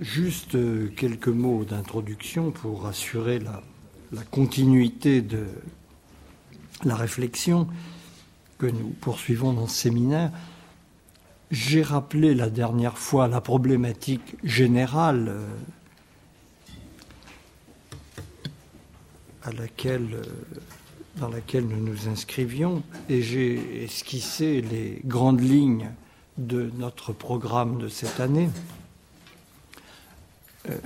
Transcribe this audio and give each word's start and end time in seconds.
Juste 0.00 0.56
quelques 0.96 1.28
mots 1.28 1.64
d'introduction 1.64 2.52
pour 2.52 2.86
assurer 2.86 3.38
la, 3.38 3.62
continuité 4.30 5.20
de 5.20 5.44
la 6.84 6.94
réflexion 6.96 7.68
que 8.56 8.64
nous 8.64 8.94
poursuivons 9.00 9.52
dans 9.52 9.66
ce 9.66 9.76
séminaire. 9.76 10.32
J'ai 11.50 11.82
rappelé 11.82 12.34
la 12.34 12.48
dernière 12.48 12.96
fois 12.96 13.28
la 13.28 13.42
problématique 13.42 14.36
générale 14.42 15.28
euh, 15.28 15.46
à 19.42 19.50
euh, 19.50 20.22
dans 21.16 21.28
laquelle 21.28 21.66
nous 21.66 21.84
nous 21.84 22.08
inscrivions 22.08 22.82
et 23.10 23.20
j'ai 23.20 23.84
esquissé 23.84 24.62
les 24.62 25.02
grandes 25.04 25.42
lignes 25.42 25.90
de 26.38 26.70
notre 26.78 27.12
programme 27.12 27.78
de 27.78 27.88
cette 27.88 28.18
année. 28.18 28.48
Euh, 30.68 30.76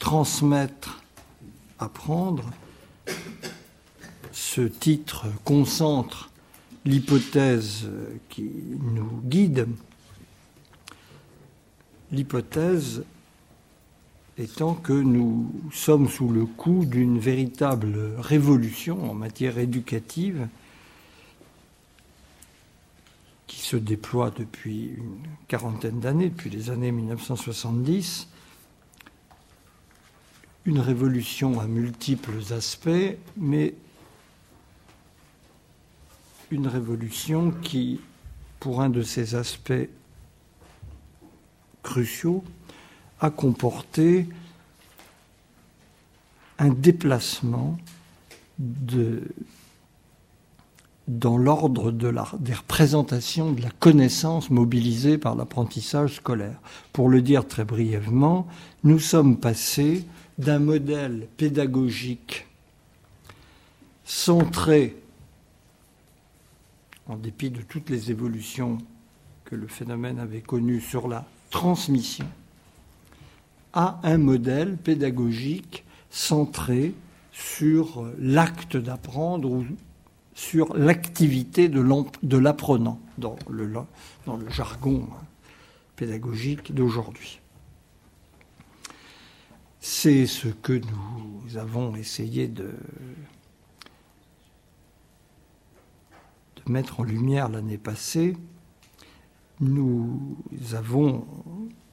transmettre, 0.00 1.02
apprendre, 1.78 2.50
ce 4.32 4.62
titre 4.62 5.26
concentre 5.44 6.30
l'hypothèse 6.84 7.88
qui 8.28 8.50
nous 8.80 9.20
guide. 9.24 9.68
L'hypothèse 12.10 13.04
étant 14.36 14.74
que 14.74 14.92
nous 14.92 15.50
sommes 15.72 16.08
sous 16.08 16.28
le 16.28 16.44
coup 16.44 16.84
d'une 16.84 17.18
véritable 17.18 18.16
révolution 18.18 19.10
en 19.10 19.14
matière 19.14 19.58
éducative 19.58 20.48
qui 23.46 23.60
se 23.60 23.76
déploie 23.76 24.30
depuis 24.36 24.94
une 24.96 25.20
quarantaine 25.48 26.00
d'années, 26.00 26.28
depuis 26.28 26.50
les 26.50 26.70
années 26.70 26.92
1970. 26.92 28.28
Une 30.66 30.78
révolution 30.78 31.60
à 31.60 31.66
multiples 31.66 32.40
aspects, 32.52 33.16
mais 33.36 33.74
une 36.50 36.66
révolution 36.66 37.50
qui, 37.50 38.00
pour 38.60 38.80
un 38.80 38.88
de 38.88 39.02
ses 39.02 39.34
aspects 39.34 39.88
cruciaux, 41.82 42.42
a 43.20 43.30
comporté 43.30 44.26
un 46.58 46.70
déplacement 46.70 47.76
dans 51.08 51.36
l'ordre 51.36 51.90
des 51.90 52.54
représentations 52.54 53.52
de 53.52 53.60
la 53.60 53.70
connaissance 53.70 54.48
mobilisée 54.48 55.18
par 55.18 55.34
l'apprentissage 55.34 56.16
scolaire. 56.16 56.58
Pour 56.92 57.10
le 57.10 57.20
dire 57.20 57.46
très 57.46 57.64
brièvement, 57.64 58.46
nous 58.82 58.98
sommes 58.98 59.36
passés 59.38 60.06
d'un 60.38 60.58
modèle 60.58 61.28
pédagogique 61.36 62.46
centré, 64.04 64.96
en 67.06 67.16
dépit 67.16 67.50
de 67.50 67.62
toutes 67.62 67.90
les 67.90 68.10
évolutions 68.10 68.78
que 69.44 69.54
le 69.54 69.66
phénomène 69.66 70.18
avait 70.18 70.40
connues 70.40 70.80
sur 70.80 71.08
la 71.08 71.24
transmission, 71.50 72.26
à 73.72 74.00
un 74.02 74.18
modèle 74.18 74.76
pédagogique 74.76 75.84
centré 76.10 76.94
sur 77.32 78.06
l'acte 78.18 78.76
d'apprendre 78.76 79.50
ou 79.50 79.64
sur 80.34 80.76
l'activité 80.76 81.68
de 81.68 82.36
l'apprenant 82.36 83.00
dans 83.18 83.36
le, 83.48 83.68
jargon 84.50 85.08
pédagogique 85.96 86.74
d'aujourd'hui. 86.74 87.40
C'est 89.86 90.24
ce 90.24 90.48
que 90.48 90.72
nous 90.72 91.58
avons 91.58 91.94
essayé 91.94 92.48
de, 92.48 92.72
mettre 96.66 97.00
en 97.00 97.02
lumière 97.02 97.50
l'année 97.50 97.76
passée. 97.76 98.34
Nous 99.60 100.38
avons 100.72 101.26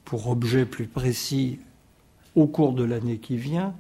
pour 0.06 0.30
objet 0.30 0.66
plus 0.66 0.88
précis 0.88 1.60
au 2.34 2.48
cours 2.48 2.72
de 2.72 2.86
l'année 2.86 3.18
qui 3.18 3.36
vient 3.36 3.76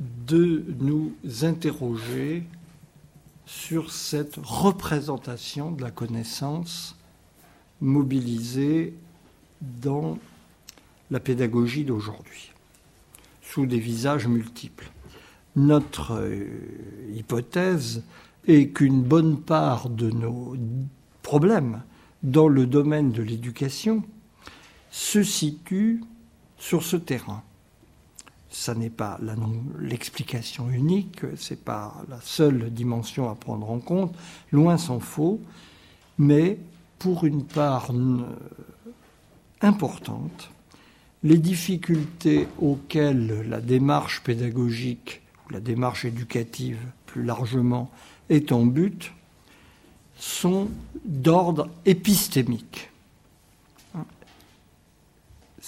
de 0.00 0.64
nous 0.78 1.12
interroger 1.42 2.44
sur 3.44 3.92
cette 3.92 4.38
représentation 4.42 5.72
de 5.72 5.82
la 5.82 5.90
connaissance 5.90 6.96
mobilisée 7.82 8.94
dans 9.60 10.16
la 11.10 11.20
pédagogie 11.20 11.84
d'aujourd'hui, 11.84 12.52
sous 13.42 13.66
des 13.66 13.78
visages 13.78 14.26
multiples. 14.26 14.90
Notre 15.56 16.14
euh, 16.20 16.46
hypothèse 17.14 18.04
est 18.46 18.68
qu'une 18.68 19.02
bonne 19.02 19.40
part 19.40 19.88
de 19.88 20.10
nos 20.10 20.56
problèmes 21.22 21.82
dans 22.22 22.48
le 22.48 22.66
domaine 22.66 23.12
de 23.12 23.22
l'éducation 23.22 24.02
se 24.90 25.22
situe 25.22 26.02
sur 26.58 26.82
ce 26.82 26.96
terrain. 26.96 27.42
Ça 28.50 28.74
n'est 28.74 28.90
pas 28.90 29.18
l'explication 29.78 30.70
unique, 30.70 31.20
ce 31.36 31.54
n'est 31.54 31.60
pas 31.60 32.02
la 32.08 32.20
seule 32.20 32.70
dimension 32.70 33.30
à 33.30 33.34
prendre 33.34 33.70
en 33.70 33.78
compte, 33.78 34.14
loin 34.50 34.76
s'en 34.76 34.98
faut, 34.98 35.40
mais 36.18 36.58
pour 36.98 37.24
une 37.24 37.44
part 37.44 37.92
importante, 39.62 40.50
les 41.22 41.38
difficultés 41.38 42.48
auxquelles 42.58 43.44
la 43.48 43.60
démarche 43.60 44.22
pédagogique 44.22 45.22
ou 45.46 45.52
la 45.52 45.60
démarche 45.60 46.04
éducative 46.04 46.78
plus 47.06 47.24
largement 47.24 47.90
est 48.28 48.52
en 48.52 48.64
but 48.64 49.12
sont 50.16 50.68
d'ordre 51.04 51.68
épistémique 51.86 52.90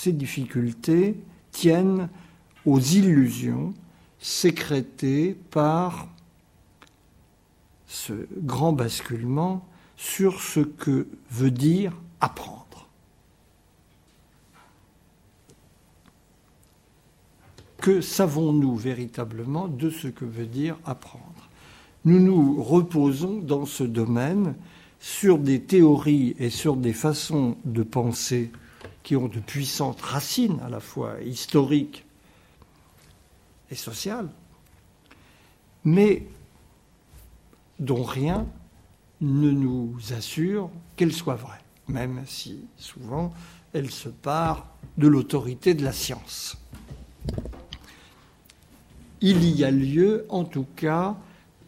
ces 0.02 0.12
difficultés 0.12 1.16
tiennent 1.52 2.08
aux 2.66 2.80
illusions 2.80 3.72
sécrétées 4.18 5.36
par 5.52 6.08
ce 7.86 8.26
grand 8.36 8.72
basculement 8.72 9.64
sur 9.96 10.40
ce 10.42 10.58
que 10.58 11.06
veut 11.30 11.52
dire 11.52 11.92
apprendre. 12.20 12.61
Que 17.82 18.00
savons-nous 18.00 18.76
véritablement 18.76 19.66
de 19.66 19.90
ce 19.90 20.06
que 20.06 20.24
veut 20.24 20.46
dire 20.46 20.78
apprendre? 20.84 21.50
Nous 22.04 22.20
nous 22.20 22.62
reposons 22.62 23.40
dans 23.40 23.66
ce 23.66 23.82
domaine 23.82 24.54
sur 25.00 25.36
des 25.36 25.60
théories 25.60 26.36
et 26.38 26.48
sur 26.48 26.76
des 26.76 26.92
façons 26.92 27.56
de 27.64 27.82
penser 27.82 28.52
qui 29.02 29.16
ont 29.16 29.26
de 29.26 29.40
puissantes 29.40 30.00
racines 30.00 30.60
à 30.64 30.68
la 30.68 30.78
fois 30.78 31.20
historiques 31.22 32.04
et 33.68 33.74
sociales, 33.74 34.28
mais 35.84 36.28
dont 37.80 38.04
rien 38.04 38.46
ne 39.20 39.50
nous 39.50 39.96
assure 40.16 40.70
qu'elles 40.94 41.12
soient 41.12 41.34
vraies, 41.34 41.64
même 41.88 42.22
si 42.26 42.60
souvent 42.76 43.32
elles 43.72 43.90
se 43.90 44.08
partent 44.08 44.70
de 44.98 45.08
l'autorité 45.08 45.74
de 45.74 45.82
la 45.82 45.92
science. 45.92 46.56
Il 49.24 49.48
y 49.48 49.64
a 49.64 49.70
lieu, 49.70 50.26
en 50.28 50.42
tout 50.42 50.66
cas, 50.74 51.16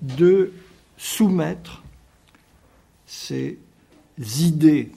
de 0.03 0.53
soumettre 0.97 1.85
ces 3.07 3.59
idées 4.19 4.91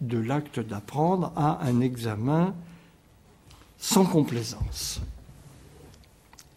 de 0.00 0.18
l'acte 0.18 0.60
d'apprendre 0.60 1.32
à 1.34 1.64
un 1.66 1.80
examen 1.80 2.54
sans 3.78 4.04
complaisance. 4.04 5.00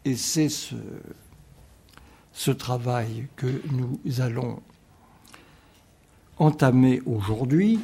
Et 0.06 0.16
c'est 0.16 0.50
ce, 0.50 0.76
travail 2.52 3.28
que 3.36 3.62
nous 3.72 4.00
allons 4.22 4.62
entamer 6.38 7.02
aujourd'hui. 7.08 7.80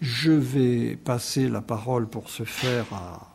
Je 0.00 0.30
vais 0.30 0.96
passer 0.96 1.48
la 1.48 1.60
parole 1.60 2.08
pour 2.08 2.30
ce 2.30 2.44
faire 2.44 2.86
à 2.92 3.31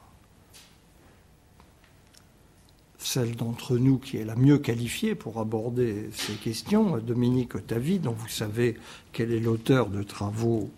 celle 3.07 3.38
d'entre 3.38 3.77
nous 3.77 4.00
qui 4.00 4.18
est 4.18 4.25
la 4.25 4.36
mieux 4.36 4.57
qualifiée 4.57 5.15
pour 5.15 5.39
aborder 5.39 6.09
ces 6.12 6.33
questions, 6.33 6.98
Dominique 6.98 7.56
Otavi, 7.56 8.00
dont 8.00 8.12
vous 8.12 8.27
savez 8.27 8.77
qu'elle 9.13 9.31
est 9.31 9.39
l'auteur 9.39 9.88
de 9.88 10.04
travaux 10.04 10.69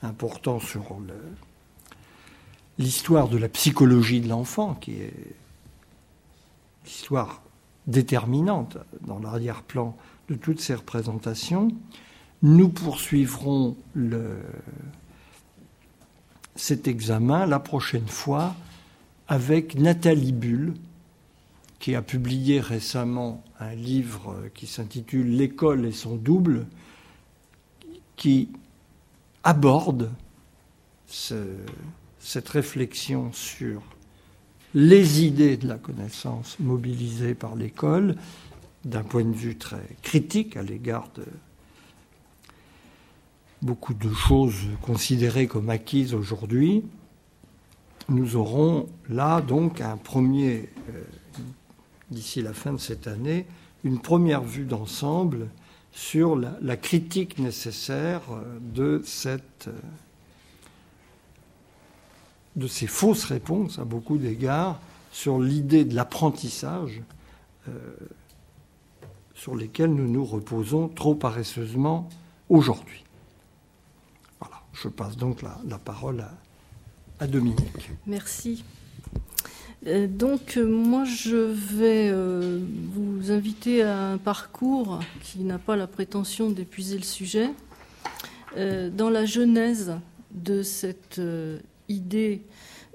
importants 0.00 0.60
sur 0.60 0.96
l'histoire 2.78 3.28
de 3.28 3.36
la 3.36 3.50
psychologie 3.50 4.22
de 4.22 4.28
l'enfant, 4.28 4.74
qui 4.74 4.92
est 4.92 5.12
l'histoire 6.86 7.42
déterminante 7.86 8.78
dans 9.02 9.18
l'arrière-plan 9.18 9.94
de 10.30 10.36
toutes 10.36 10.60
ces 10.60 10.74
représentations. 10.74 11.68
Nous 12.42 12.70
poursuivrons 12.70 13.76
cet 16.56 16.88
examen 16.88 17.44
la 17.44 17.58
prochaine 17.58 18.08
fois 18.08 18.54
avec 19.28 19.78
Nathalie 19.78 20.32
Bull, 20.32 20.72
qui 21.84 21.94
a 21.94 22.00
publié 22.00 22.60
récemment 22.60 23.44
un 23.60 23.74
livre 23.74 24.34
qui 24.54 24.66
s'intitule 24.66 25.36
L'école 25.36 25.84
et 25.84 25.92
son 25.92 26.16
double, 26.16 26.66
qui 28.16 28.48
aborde 29.42 30.10
cette 31.06 32.48
réflexion 32.48 33.30
sur 33.34 33.82
les 34.72 35.24
idées 35.24 35.58
de 35.58 35.68
la 35.68 35.76
connaissance 35.76 36.58
mobilisées 36.58 37.34
par 37.34 37.54
l'école 37.54 38.16
d'un 38.86 39.02
point 39.02 39.24
de 39.24 39.36
vue 39.36 39.58
très 39.58 39.86
critique 40.00 40.56
à 40.56 40.62
l'égard 40.62 41.10
de 41.14 41.26
beaucoup 43.60 43.92
de 43.92 44.10
choses 44.10 44.70
considérées 44.80 45.48
comme 45.48 45.68
acquises 45.68 46.14
aujourd'hui, 46.14 46.82
nous 48.08 48.36
aurons 48.36 48.88
là 49.10 49.42
donc 49.42 49.82
un 49.82 49.98
premier, 49.98 50.70
euh, 50.88 51.02
d'ici 52.10 52.42
la 52.42 52.52
fin 52.52 52.72
de 52.72 52.78
cette 52.78 53.06
année, 53.06 53.46
une 53.82 54.00
première 54.00 54.42
vue 54.42 54.64
d'ensemble 54.64 55.48
sur 55.92 56.36
la, 56.36 56.76
critique 56.76 57.38
nécessaire 57.38 58.22
euh, 58.32 58.58
euh, 58.78 59.72
de 62.56 62.66
ces 62.66 62.86
fausses 62.86 63.24
réponses 63.24 63.78
à 63.78 63.84
beaucoup 63.84 64.18
d'égards 64.18 64.80
sur 65.12 65.38
l'idée 65.38 65.84
de 65.84 65.94
l'apprentissage 65.94 67.02
sur 69.34 69.56
lesquelles 69.56 69.94
nous 69.94 70.08
nous 70.08 70.24
reposons 70.24 70.88
trop 70.88 71.14
paresseusement 71.14 72.08
aujourd'hui. 72.48 73.04
Je 74.74 74.88
passe 74.88 75.16
donc 75.16 75.40
la, 75.42 75.78
parole 75.78 76.24
à, 77.20 77.26
Dominique. 77.26 77.90
Merci. 78.06 78.64
Euh, 79.86 80.06
donc 80.06 80.56
euh, 80.56 80.66
moi 80.66 81.04
je 81.04 81.36
vais 81.36 82.08
euh, 82.10 82.60
vous 82.92 83.30
inviter 83.30 83.82
à 83.82 84.12
un 84.12 84.18
parcours 84.18 85.00
qui 85.22 85.40
n'a 85.40 85.58
pas 85.58 85.76
la 85.76 85.86
prétention 85.86 86.50
d'épuiser 86.50 86.96
le 86.96 87.04
sujet. 87.04 87.50
dans 88.56 89.10
la 89.10 89.24
genèse 89.24 89.94
de 90.30 90.62
cette 90.62 91.20
idée 91.88 92.42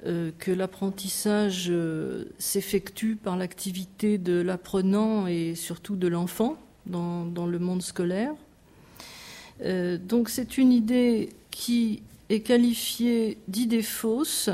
que 0.06 0.52
l'apprentissage 0.52 1.70
s'effectue 2.38 3.18
par 3.18 3.36
l'activité 3.36 4.18
de 4.18 4.40
l'apprenant 4.42 5.28
et 5.28 5.56
surtout 5.56 5.98
de 5.98 6.08
l'enfant 6.08 6.56
dans, 6.86 7.26
dans, 7.26 7.46
le 7.46 7.60
monde 7.60 7.82
scolaire. 7.82 8.34
donc 10.08 10.30
c'est 10.30 10.58
une 10.58 10.72
idée 10.72 11.28
qui 11.52 12.04
est 12.30 12.40
qualifié 12.40 13.38
d'idée 13.50 13.84
fausse 13.84 14.50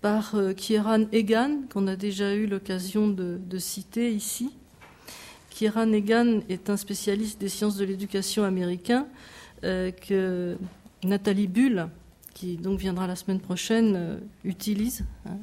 par 0.00 0.34
euh, 0.34 0.52
Kieran 0.52 1.04
Egan, 1.12 1.62
qu'on 1.72 1.86
a 1.86 1.96
déjà 1.96 2.34
eu 2.34 2.46
l'occasion 2.46 3.08
de, 3.08 3.58
citer 3.58 4.12
ici. 4.12 4.50
Kieran 5.50 5.92
Egan 5.92 6.40
est 6.48 6.70
un 6.70 6.76
spécialiste 6.76 7.40
des 7.40 7.48
sciences 7.48 7.76
de 7.76 7.84
l'éducation 7.84 8.44
américain 8.44 9.06
euh, 9.64 9.90
que 9.90 10.56
Nathalie 11.04 11.48
Bull, 11.48 11.88
qui 12.34 12.56
donc 12.56 12.78
viendra 12.78 13.06
la 13.06 13.16
semaine 13.16 13.40
prochaine, 13.40 13.94
euh, 13.96 14.16
utilise. 14.44 15.04
Hein, 15.26 15.36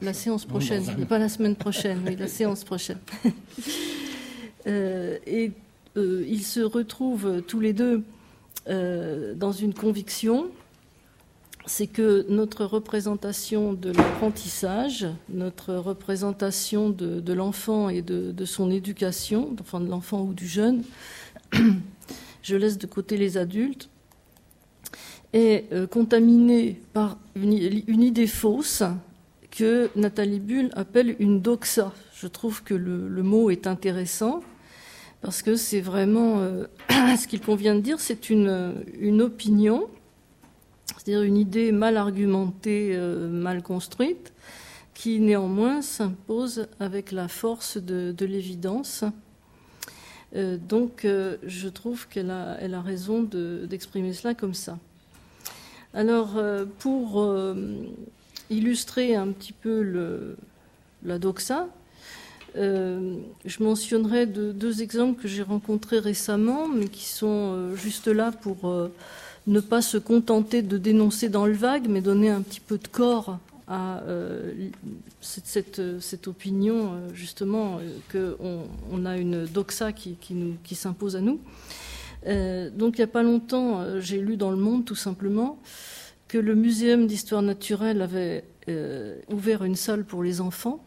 la, 0.00 0.12
séance 0.14 0.44
prochaine, 0.44 0.84
pas 1.06 1.18
la 1.18 1.28
semaine 1.28 1.56
prochaine, 1.56 2.00
mais 2.04 2.16
la 2.16 2.28
séance 2.28 2.64
prochaine. 2.64 2.98
et 4.66 5.52
ils 5.96 6.44
se 6.44 6.60
retrouvent 6.60 7.42
tous 7.42 7.60
les 7.60 7.72
deux 7.72 8.02
dans 8.66 9.52
une 9.52 9.74
conviction, 9.74 10.46
c'est 11.66 11.88
que 11.88 12.24
notre 12.28 12.64
représentation 12.64 13.72
de 13.72 13.90
l'apprentissage, 13.90 15.06
notre 15.28 15.74
représentation 15.74 16.90
de, 16.90 17.32
l'enfant 17.32 17.88
et 17.88 18.02
de, 18.02 18.44
son 18.44 18.70
éducation, 18.70 19.54
enfin 19.60 19.80
de 19.80 19.88
l'enfant 19.88 20.22
ou 20.22 20.32
du 20.32 20.46
jeune, 20.46 20.84
je 22.42 22.56
laisse 22.56 22.78
de 22.78 22.86
côté 22.86 23.16
les 23.16 23.36
adultes, 23.36 23.88
est 25.32 25.70
euh, 25.72 25.86
contaminée 25.86 26.80
par 26.92 27.18
une, 27.34 27.52
idée 27.52 28.28
fausse 28.28 28.84
que 29.50 29.90
Nathalie 29.96 30.40
Bull 30.40 30.70
appelle 30.74 31.16
une 31.18 31.40
doxa. 31.40 31.92
Je 32.14 32.28
trouve 32.28 32.62
que 32.62 32.74
le 32.74 33.22
mot 33.22 33.50
est 33.50 33.66
intéressant 33.66 34.42
parce 35.20 35.42
que 35.42 35.56
c'est 35.56 35.80
vraiment 35.80 36.38
euh, 36.38 36.66
ce 37.16 37.26
qu'il 37.26 37.40
convient 37.40 37.74
de 37.74 37.80
dire, 37.80 37.98
c'est 37.98 38.30
une, 38.30 38.74
une 39.00 39.22
opinion, 39.22 39.88
c'est-à-dire 41.06 41.22
une 41.22 41.36
idée 41.36 41.70
mal 41.70 41.96
argumentée, 41.96 42.90
euh, 42.92 43.28
mal 43.28 43.62
construite, 43.62 44.32
qui 44.92 45.20
néanmoins 45.20 45.80
s'impose 45.80 46.66
avec 46.80 47.12
la 47.12 47.28
force 47.28 47.76
de, 47.76 48.24
l'évidence. 48.24 49.04
Euh, 50.34 50.56
donc 50.56 51.06
je 51.06 51.68
trouve 51.68 52.08
qu'elle 52.08 52.32
a, 52.32 52.80
raison 52.80 53.22
d'exprimer 53.22 54.14
cela 54.14 54.34
comme 54.34 54.54
ça. 54.54 54.80
Alors 55.94 56.40
pour 56.80 57.24
illustrer 58.50 59.14
un 59.14 59.28
petit 59.28 59.52
peu 59.52 60.34
la 61.04 61.20
doxa, 61.20 61.68
euh, 62.56 63.16
je 63.44 63.62
mentionnerai 63.62 64.26
deux, 64.26 64.82
exemples 64.82 65.20
que 65.20 65.28
j'ai 65.28 65.42
rencontrés 65.42 65.98
récemment, 65.98 66.68
mais 66.68 66.88
qui 66.88 67.04
sont 67.04 67.52
euh, 67.52 67.76
juste 67.76 68.06
là 68.06 68.32
pour 68.32 68.68
euh, 68.68 68.88
ne 69.46 69.60
pas 69.60 69.82
se 69.82 69.98
contenter 69.98 70.62
de 70.62 70.78
dénoncer 70.78 71.28
dans 71.28 71.46
le 71.46 71.52
vague, 71.52 71.88
mais 71.88 72.00
donner 72.00 72.30
un 72.30 72.42
petit 72.42 72.60
peu 72.60 72.78
de 72.78 72.88
corps 72.88 73.38
à 73.68 74.00
cette, 75.20 76.00
cette, 76.00 76.28
opinion, 76.28 76.92
justement, 77.12 77.80
qu'on 78.12 78.62
on 78.92 79.04
a 79.04 79.16
une 79.16 79.44
doxa 79.44 79.92
qui, 79.92 80.16
s'impose 80.72 81.16
à 81.16 81.20
nous. 81.20 81.40
donc 82.76 82.96
il 82.96 83.00
n'y 83.00 83.04
a 83.04 83.08
pas 83.08 83.24
longtemps, 83.24 83.98
j'ai 83.98 84.20
lu 84.20 84.36
dans 84.36 84.52
Le 84.52 84.56
Monde, 84.56 84.84
tout 84.84 84.94
simplement, 84.94 85.58
que 86.28 86.38
le 86.38 86.54
Muséum 86.54 87.08
d'histoire 87.08 87.42
naturelle 87.42 88.02
avait 88.02 88.44
ouvert 89.28 89.64
une 89.64 89.76
salle 89.76 90.04
pour 90.04 90.22
les 90.22 90.40
enfants 90.40 90.80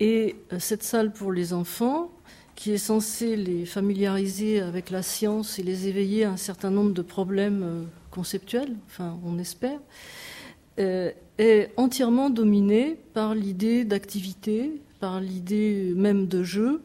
et 0.00 0.36
euh, 0.52 0.58
cette 0.58 0.82
salle 0.82 1.12
pour 1.12 1.32
les 1.32 1.52
enfants, 1.52 2.10
qui 2.58 2.72
est 2.72 2.76
censée 2.76 3.36
les 3.36 3.64
familiariser 3.64 4.60
avec 4.60 4.90
la 4.90 5.04
science 5.04 5.60
et 5.60 5.62
les 5.62 5.86
éveiller 5.86 6.24
à 6.24 6.32
un 6.32 6.36
certain 6.36 6.70
nombre 6.70 6.92
de 6.92 7.02
problèmes 7.02 7.62
euh, 7.62 7.84
conceptuels, 8.10 8.74
enfin 8.86 9.16
on 9.24 9.38
espère, 9.38 9.78
euh, 10.80 11.12
est 11.38 11.70
entièrement 11.76 12.30
dominée 12.30 12.96
par 13.14 13.36
l'idée 13.36 13.84
d'activité, 13.84 14.82
par 14.98 15.20
l'idée 15.20 15.92
même 15.94 16.26
de 16.26 16.42
jeu, 16.42 16.82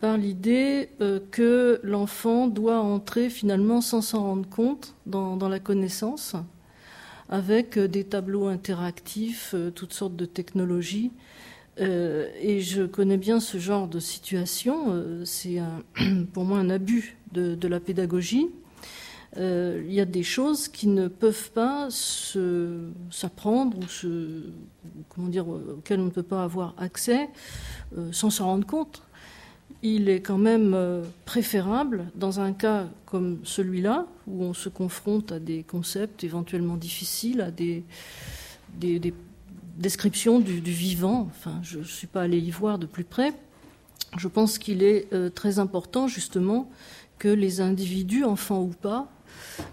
par 0.00 0.16
l'idée 0.16 0.88
que 1.30 1.78
l'enfant 1.84 2.48
doit 2.48 2.80
entrer 2.80 3.30
finalement 3.30 3.80
sans 3.80 4.00
s'en 4.00 4.22
rendre 4.22 4.48
compte 4.48 4.94
dans, 5.04 5.48
la 5.48 5.60
connaissance, 5.60 6.34
avec 7.28 7.78
des 7.78 8.02
tableaux 8.02 8.46
interactifs, 8.48 9.54
toutes 9.76 9.92
sortes 9.92 10.16
de 10.16 10.24
technologies 10.24 11.12
euh, 11.78 12.30
et 12.40 12.60
je 12.60 12.84
connais 12.84 13.18
bien 13.18 13.40
ce 13.40 13.58
genre 13.58 13.88
de 13.88 14.00
situation. 14.00 14.86
Euh, 14.88 15.24
c'est 15.24 15.60
pour 16.32 16.44
moi 16.44 16.58
un 16.58 16.70
abus 16.70 17.16
de, 17.32 17.68
la 17.68 17.80
pédagogie. 17.80 18.48
Euh, 19.36 19.82
il 19.86 19.92
y 19.92 20.00
a 20.00 20.06
des 20.06 20.22
choses 20.22 20.68
qui 20.68 20.86
ne 20.86 21.08
peuvent 21.08 21.50
pas 21.50 21.88
s'apprendre 21.90 23.78
ou 23.78 23.86
comment 25.10 25.28
dire, 25.28 25.46
auxquelles 25.48 26.00
on 26.00 26.06
ne 26.06 26.10
peut 26.10 26.22
pas 26.22 26.42
avoir 26.42 26.74
accès 26.78 27.28
sans 28.12 28.30
s'en 28.30 28.46
rendre 28.46 28.66
compte. 28.66 29.02
Il 29.82 30.08
est 30.08 30.20
quand 30.20 30.38
même 30.38 30.74
préférable, 31.26 32.06
dans 32.14 32.40
un 32.40 32.54
cas 32.54 32.88
comme 33.04 33.40
celui-là, 33.44 34.06
où 34.26 34.42
on 34.42 34.54
se 34.54 34.70
confronte 34.70 35.32
à 35.32 35.38
des 35.38 35.62
concepts 35.64 36.24
éventuellement 36.24 36.76
difficiles, 36.76 37.42
à 37.42 37.50
des, 37.50 37.84
des, 38.78 38.98
des 38.98 39.12
description 39.76 40.40
du, 40.40 40.60
vivant. 40.60 41.28
Enfin, 41.30 41.58
je 41.62 41.78
ne 41.78 41.84
suis 41.84 42.06
pas 42.06 42.22
allée 42.22 42.38
y 42.38 42.50
voir 42.50 42.78
de 42.78 42.86
plus 42.86 43.04
près. 43.04 43.32
Je 44.16 44.28
pense 44.28 44.58
qu'il 44.58 44.82
est 44.82 45.12
euh, 45.12 45.28
très 45.28 45.58
important 45.58 46.08
justement 46.08 46.70
que 47.18 47.28
les 47.28 47.60
individus, 47.60 48.24
enfants 48.24 48.62
ou 48.62 48.68
pas, 48.68 49.10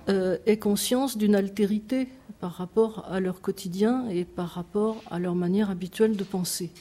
euh, 0.10 0.38
aient 0.45 0.57
conscience 0.57 1.17
d'une 1.17 1.36
altérité 1.36 2.07
par 2.39 2.53
rapport 2.53 3.05
à 3.10 3.19
leur 3.19 3.41
quotidien 3.41 4.07
et 4.10 4.25
par 4.25 4.50
rapport 4.50 5.01
à 5.10 5.19
leur 5.19 5.36
manière 5.36 5.69
habituelle 5.69 6.15
de 6.15 6.24
penser. 6.24 6.72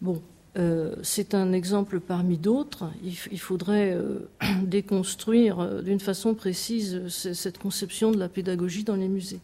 Bon, 0.00 0.22
euh, 0.58 0.96
c'est 1.02 1.34
un 1.34 1.52
exemple 1.52 2.00
parmi 2.00 2.38
d'autres. 2.38 2.90
Il, 3.04 3.14
il, 3.30 3.40
faudrait 3.40 3.96
déconstruire 4.62 5.82
d'une 5.82 6.00
façon 6.00 6.34
précise 6.34 7.06
cette 7.08 7.58
conception 7.58 8.10
de 8.10 8.18
la 8.18 8.28
pédagogie 8.28 8.84
dans 8.84 8.96
les 8.96 9.08
musées. 9.08 9.40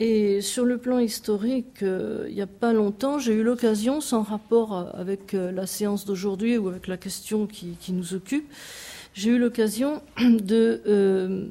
Et 0.00 0.42
sur 0.42 0.64
le 0.64 0.78
plan 0.78 1.00
historique, 1.00 1.82
euh, 1.82 2.26
il 2.28 2.34
n'y 2.36 2.40
a 2.40 2.46
pas 2.46 2.72
longtemps, 2.72 3.18
j'ai 3.18 3.32
eu 3.32 3.42
l'occasion, 3.42 4.00
sans 4.00 4.22
rapport 4.22 4.94
avec 4.94 5.34
euh, 5.34 5.50
la 5.50 5.66
séance 5.66 6.04
d'aujourd'hui 6.04 6.56
ou 6.56 6.68
avec 6.68 6.86
la 6.86 6.96
question 6.96 7.48
qui, 7.48 7.76
nous 7.88 8.14
occupe, 8.14 8.48
j'ai 9.12 9.30
eu 9.30 9.38
l'occasion 9.38 10.00
de 10.20 10.82
euh, 10.86 11.48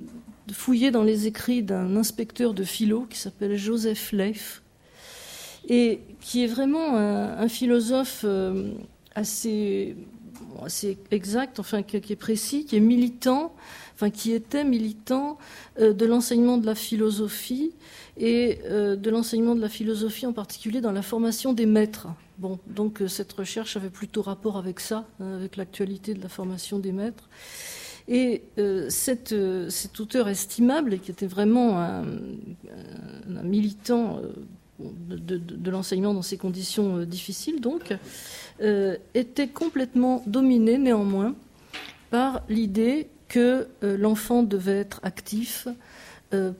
fouiller 0.53 0.91
dans 0.91 1.03
les 1.03 1.27
écrits 1.27 1.61
d'un 1.61 1.97
inspecteur 1.97 2.53
de 2.53 2.63
philo 2.63 3.05
qui 3.09 3.17
s'appelle 3.19 3.57
Joseph 3.57 4.13
Leif, 4.13 4.63
et 5.67 5.99
qui 6.21 6.45
est 6.45 6.47
vraiment 6.47 6.95
un, 6.95 7.49
philosophe 7.49 8.25
assez, 9.13 9.97
exact, 11.11 11.59
enfin 11.59 11.83
qui, 11.83 11.97
est 11.97 12.15
précis, 12.15 12.63
qui 12.63 12.77
est 12.77 12.79
militant, 12.79 13.53
enfin 13.93 14.09
qui 14.09 14.31
était 14.31 14.63
militant 14.63 15.37
de 15.77 16.05
l'enseignement 16.05 16.57
de 16.57 16.65
la 16.65 16.75
philosophie 16.75 17.73
et 18.19 18.59
euh, 18.65 18.95
de 18.95 19.09
l'enseignement 19.09 19.55
de 19.55 19.61
la 19.61 19.69
philosophie 19.69 20.25
en 20.25 20.33
particulier 20.33 20.81
dans 20.81 20.91
la 20.91 21.01
formation 21.01 21.53
des 21.53 21.65
maîtres. 21.65 22.07
Bon, 22.37 22.59
donc 22.67 23.01
cette 23.07 23.33
recherche 23.33 23.77
avait 23.77 23.89
plutôt 23.89 24.21
rapport 24.21 24.57
avec 24.57 24.79
ça, 24.79 25.05
hein, 25.19 25.35
avec 25.35 25.57
l'actualité 25.57 26.13
de 26.13 26.21
la 26.21 26.29
formation 26.29 26.79
des 26.79 26.91
maîtres. 26.91 27.29
Et 28.09 28.43
cet 28.87 29.33
auteur 29.99 30.29
estimable, 30.29 30.99
qui 30.99 31.11
était 31.11 31.27
vraiment 31.27 31.81
un, 31.81 32.05
militant 33.43 34.21
de, 34.79 35.71
l'enseignement 35.71 36.13
dans 36.13 36.21
ces 36.21 36.37
conditions 36.37 36.97
euh, 36.97 37.05
difficiles, 37.05 37.61
donc, 37.61 37.95
euh, 38.61 38.95
était 39.13 39.47
complètement 39.47 40.23
dominé 40.27 40.77
néanmoins 40.77 41.35
par 42.09 42.43
l'idée 42.49 43.07
que 43.27 43.67
euh, 43.83 43.97
l'enfant 43.97 44.43
devait 44.43 44.79
être 44.79 44.99
actif, 45.03 45.67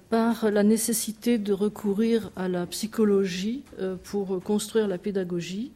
par 0.09 0.49
la 0.49 0.63
nécessité 0.63 1.37
de 1.37 1.51
recourir 1.51 2.31
à 2.35 2.47
la 2.47 2.65
psychologie 2.67 3.63
pour 4.03 4.41
construire 4.41 4.87
la 4.87 4.97
pédagogie. 4.97 5.73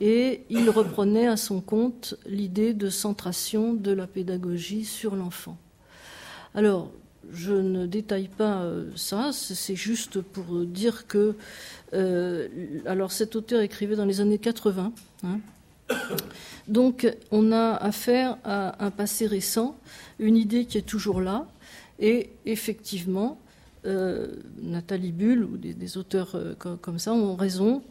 Et 0.00 0.42
il 0.50 0.68
reprenait 0.70 1.28
à 1.28 1.36
son 1.36 1.60
compte 1.60 2.16
l'idée 2.26 2.74
de 2.74 2.90
centration 2.90 3.74
de 3.74 3.92
la 3.92 4.06
pédagogie 4.06 4.84
sur 4.84 5.14
l'enfant. 5.14 5.56
Alors, 6.54 6.90
je 7.32 7.52
ne 7.52 7.86
détaille 7.86 8.28
pas 8.28 8.62
euh, 8.62 8.90
ça, 8.96 9.30
c'est 9.32 9.76
juste 9.76 10.20
pour 10.20 10.64
dire 10.64 11.06
que. 11.06 11.34
Euh, 11.92 12.48
alors, 12.86 13.12
cet 13.12 13.36
auteur 13.36 13.60
écrivait 13.60 13.96
dans 13.96 14.04
les 14.04 14.20
années 14.20 14.38
80. 14.38 14.92
Hein. 15.24 15.40
Donc, 16.68 17.06
on 17.30 17.52
a 17.52 17.74
affaire 17.74 18.38
à 18.44 18.84
un 18.84 18.90
passé 18.90 19.26
récent, 19.26 19.76
une 20.18 20.36
idée 20.36 20.64
qui 20.64 20.78
est 20.78 20.86
toujours 20.86 21.20
là, 21.20 21.46
et 21.98 22.30
effectivement, 22.46 23.40
euh, 23.86 24.36
Nathalie 24.62 25.12
Bull 25.12 25.44
ou 25.44 25.56
des, 25.56 25.98
auteurs 25.98 26.36
comme, 26.58 26.98
ça 26.98 27.12
ont 27.12 27.36
raison 27.36 27.82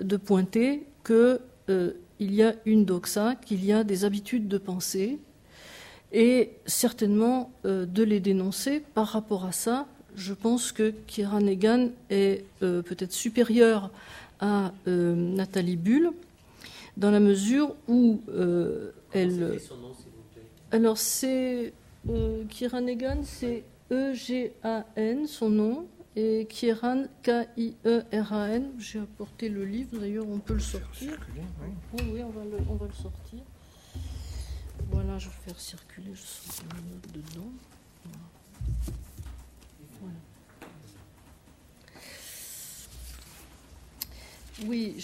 de 0.00 0.16
pointer 0.16 0.86
qu'il 1.04 1.40
y 2.20 2.42
a 2.42 2.54
une 2.64 2.84
doxa, 2.84 3.36
qu'il 3.36 3.64
y 3.64 3.72
a 3.72 3.84
des 3.84 4.04
habitudes 4.04 4.48
de 4.48 4.58
pensée 4.58 5.18
et 6.12 6.52
certainement 6.66 7.52
euh, 7.64 7.86
de 7.86 8.02
les 8.02 8.20
dénoncer. 8.20 8.82
Par 8.94 9.08
rapport 9.08 9.44
à 9.44 9.52
ça, 9.52 9.86
je 10.14 10.32
pense 10.32 10.72
que 10.72 10.94
Kira 11.06 11.40
Negan 11.40 11.90
est 12.10 12.44
euh, 12.62 12.82
peut-être 12.82 13.12
supérieure 13.12 13.90
à 14.40 14.72
euh, 14.86 15.14
Nathalie 15.14 15.76
Bull, 15.76 16.10
dans 16.96 17.10
la 17.10 17.20
mesure 17.20 17.74
où 17.88 18.20
elle. 19.12 19.60
Son 19.60 19.76
nom, 19.76 19.88
vous 19.88 20.02
plaît? 20.32 20.42
Alors 20.70 20.96
c'est 20.96 21.72
Kira 22.48 22.80
Negan, 22.80 23.22
c'est 23.22 23.64
E-G-A-N, 23.90 25.26
son 25.26 25.50
nom, 25.50 25.86
et 26.16 26.46
Kieran, 26.48 27.04
K-I-E-R-A-N. 27.22 28.72
J'ai 28.78 29.00
apporté 29.00 29.48
le 29.48 29.64
livre, 29.64 29.98
d'ailleurs, 29.98 30.26
on 30.28 30.38
peut 30.38 30.54
le 30.54 30.60
sortir. 30.60 31.12
Oui, 31.92 32.02
oui, 32.12 32.22
on 32.22 32.30
va 32.30 32.44
le, 32.44 32.58
on 32.70 32.74
va 32.74 32.86
le 32.86 32.94
sortir. 32.94 33.40
Voilà, 34.90 35.18
je 35.18 35.28
vais 35.28 35.34
faire 35.46 35.60
circuler, 35.60 36.10
je 36.14 36.20
sens 36.20 36.62
une 36.62 36.90
note 36.90 37.12
dedans. 37.12 37.50
Oui, 44.64 44.96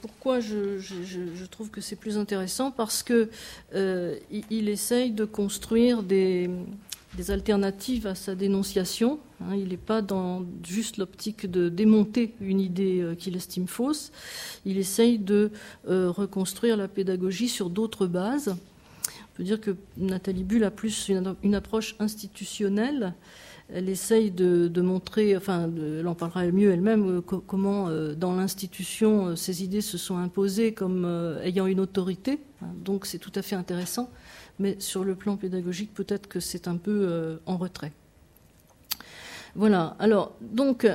pourquoi 0.00 0.40
je, 0.40 1.44
trouve 1.50 1.70
que 1.70 1.82
c'est 1.82 1.96
plus 1.96 2.16
intéressant 2.16 2.70
Parce 2.70 3.02
que 3.02 3.28
euh, 3.74 4.16
il, 4.50 4.70
essaye 4.70 5.10
de 5.10 5.26
construire 5.26 6.02
des, 6.02 6.48
alternatives 7.28 8.06
à 8.06 8.14
sa 8.14 8.34
dénonciation. 8.34 9.18
Hein. 9.42 9.54
il 9.54 9.68
n'est 9.68 9.76
pas 9.76 10.00
dans 10.00 10.44
juste 10.66 10.96
l'optique 10.96 11.50
de 11.50 11.68
démonter 11.68 12.34
une 12.40 12.60
idée 12.60 13.00
euh, 13.00 13.14
qu'il 13.14 13.36
estime 13.36 13.68
fausse. 13.68 14.12
Il 14.64 14.78
essaye 14.78 15.18
de 15.18 15.50
euh, 15.88 16.10
reconstruire 16.10 16.76
la 16.76 16.88
pédagogie 16.88 17.48
sur 17.48 17.68
d'autres 17.68 18.06
bases 18.06 18.56
peut 19.36 19.44
dire 19.44 19.60
que 19.60 19.76
Nathalie 19.98 20.44
Bull 20.44 20.64
a 20.64 20.70
plus 20.70 21.10
une, 21.10 21.54
approche 21.54 21.94
institutionnelle. 21.98 23.12
Elle 23.68 23.88
essaye 23.88 24.30
de, 24.30 24.80
montrer, 24.80 25.36
enfin, 25.36 25.68
elle 25.98 26.06
en 26.06 26.14
parlera 26.14 26.44
mieux 26.52 26.70
elle-même, 26.70 27.18
euh, 27.18 27.20
comment 27.20 27.88
euh, 27.88 28.14
dans 28.14 28.32
l'institution 28.36 29.26
euh, 29.26 29.36
ces 29.36 29.64
idées 29.64 29.80
se 29.80 29.98
sont 29.98 30.18
imposées 30.18 30.72
comme 30.72 31.04
ayant 31.42 31.66
une 31.66 31.80
autorité. 31.80 32.38
Hein. 32.62 32.68
Donc 32.84 33.06
c'est 33.06 33.18
tout 33.18 33.32
à 33.34 33.42
fait 33.42 33.56
intéressant, 33.56 34.08
mais 34.60 34.76
sur 34.78 35.02
le 35.02 35.16
plan 35.16 35.36
pédagogique, 35.36 35.92
peut-être 35.94 36.28
que 36.28 36.38
c'est 36.38 36.68
un 36.68 36.76
peu 36.76 37.38
en 37.46 37.56
retrait. 37.56 37.92
Voilà. 39.56 39.96
Alors, 39.98 40.36
donc, 40.40 40.86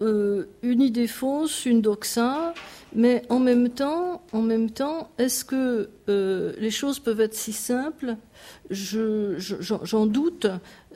une 0.00 0.82
idée 0.82 1.06
fausse, 1.06 1.64
une 1.64 1.80
doxa, 1.80 2.52
mais 2.94 3.22
en 3.30 3.38
même 3.38 3.70
temps, 3.70 4.22
temps, 4.74 5.10
est-ce 5.18 5.44
que 5.44 5.88
les 6.06 6.70
choses 6.70 6.98
peuvent 6.98 7.20
être 7.20 7.34
si 7.34 7.52
simples? 7.52 8.16
J'en 8.70 10.06
doute. 10.06 10.46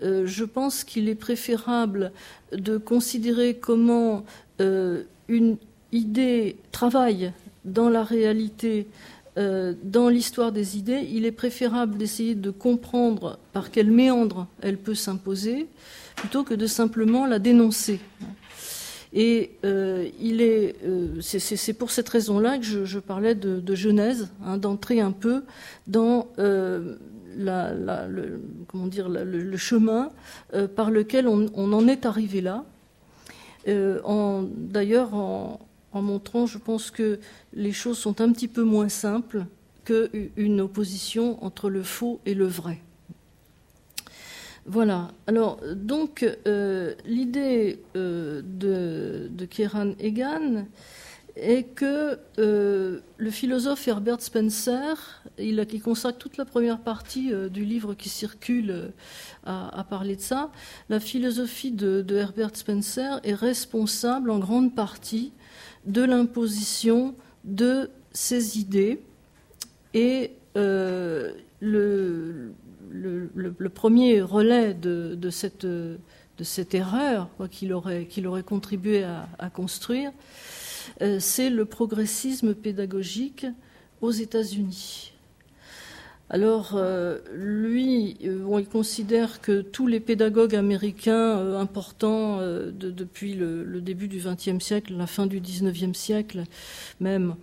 Euh, 0.03 0.27
je 0.27 0.45
pense 0.45 0.85
qu'il 0.85 1.09
est 1.09 1.15
préférable 1.15 2.13
de 2.53 2.77
considérer 2.79 3.55
comment 3.55 4.25
euh, 4.61 5.03
une 5.29 5.57
idée 5.93 6.57
travaille 6.73 7.33
dans 7.65 7.89
la 7.89 8.03
réalité, 8.03 8.87
dans 9.37 10.09
l'histoire 10.09 10.51
des 10.51 10.79
idées. 10.79 11.07
Il 11.13 11.25
est 11.25 11.33
préférable 11.33 11.97
d'essayer 11.97 12.35
de 12.35 12.51
comprendre 12.51 13.39
par 13.53 13.71
quel 13.71 13.91
méandre 13.91 14.49
elle 14.63 14.79
peut 14.79 14.97
s'imposer, 14.97 15.69
plutôt 16.17 16.43
que 16.43 16.55
de 16.55 16.67
simplement 16.67 17.25
la 17.25 17.39
dénoncer. 17.39 18.01
Et 19.13 19.53
euh, 19.65 20.09
il 20.21 20.41
est, 20.41 20.77
euh, 20.85 21.21
c'est 21.21 21.73
pour 21.73 21.91
cette 21.91 22.09
raison-là 22.09 22.59
que 22.59 22.85
je, 22.85 22.99
parlais 22.99 23.35
de, 23.35 23.75
genèse, 23.75 24.29
hein, 24.45 24.59
d'entrer 24.59 25.01
un 25.01 25.13
peu 25.13 25.45
dans 25.87 26.29
euh, 26.39 26.97
le, 27.39 28.41
comment 28.67 28.87
dire, 28.87 29.09
le, 29.09 29.57
chemin 29.57 30.11
par 30.77 30.91
lequel 30.91 31.29
on, 31.29 31.73
en 31.73 31.89
est 31.89 32.07
arrivé 32.07 32.41
là. 32.41 32.65
D'ailleurs, 33.67 35.15
en, 35.15 35.61
montrant, 35.93 36.47
je 36.47 36.59
pense 36.59 36.91
que 36.91 37.19
les 37.55 37.73
choses 37.73 37.99
sont 37.99 38.21
un 38.21 38.33
petit 38.33 38.49
peu 38.49 38.63
moins 38.63 38.89
simples 38.89 39.47
qu'une 39.85 40.61
opposition 40.61 41.43
entre 41.43 41.71
le 41.71 41.83
faux 41.83 42.21
et 42.27 42.35
le 42.35 42.47
vrai. 42.47 42.79
Voilà. 44.69 45.09
Alors, 45.27 45.61
donc, 45.75 46.27
euh, 46.47 46.95
l'idée 47.07 47.81
euh, 47.97 48.43
de, 48.45 49.29
de 49.31 49.45
Kieran 49.47 49.93
Egan 49.99 50.67
est 51.39 51.65
que 51.75 52.19
euh, 52.39 53.01
le 53.17 53.31
philosophe 53.31 53.87
Herbert 53.89 54.21
Spencer, 54.21 55.23
il, 55.39 55.65
consacre 55.83 56.19
toute 56.19 56.37
la 56.37 56.45
première 56.45 56.79
partie 56.79 57.33
du 57.51 57.65
livre 57.65 57.95
qui 57.95 58.09
circule 58.09 58.93
à, 59.45 59.87
parler 59.89 60.17
de 60.17 60.21
ça, 60.21 60.51
la 60.89 61.01
philosophie 61.01 61.71
de, 61.71 62.05
Herbert 62.11 62.55
Spencer 62.55 63.21
est 63.25 63.35
responsable 63.35 64.31
en 64.31 64.39
grande 64.39 64.75
partie 64.75 65.33
de 65.87 66.03
l'imposition 66.03 67.15
de 67.45 67.91
ces 68.13 68.59
idées 68.59 69.01
et 69.95 70.33
le, 71.61 72.55
premier 73.75 74.21
relais 74.23 74.75
de, 74.75 75.31
cette, 75.31 76.75
erreur 76.75 77.29
qu'il 77.51 77.73
aurait, 77.73 78.43
contribué 78.45 79.05
à, 79.05 79.51
construire, 79.51 80.11
euh, 80.11 80.68
c'est 81.19 81.51
le 81.51 81.65
progressisme 81.65 82.55
pédagogique 82.55 83.47
aux 84.01 84.11
États-Unis. 84.11 85.13
Alors, 86.31 86.73
euh, 86.75 87.21
lui, 87.33 88.19
euh, 88.25 88.59
il 88.61 88.69
considère 88.69 89.41
que 89.41 89.63
tous 89.63 89.87
les 89.87 89.99
pédagogues 89.99 90.55
américains 90.55 91.57
importants 91.57 92.41
depuis 92.41 93.33
le, 93.33 93.65
le, 93.65 93.81
début 93.81 94.09
du 94.09 94.19
XXe 94.19 94.63
siècle, 94.63 94.95
la 94.95 95.07
fin 95.07 95.27
du 95.27 95.41
XIXe 95.41 95.97
siècle 95.97 96.45
même, 97.01 97.35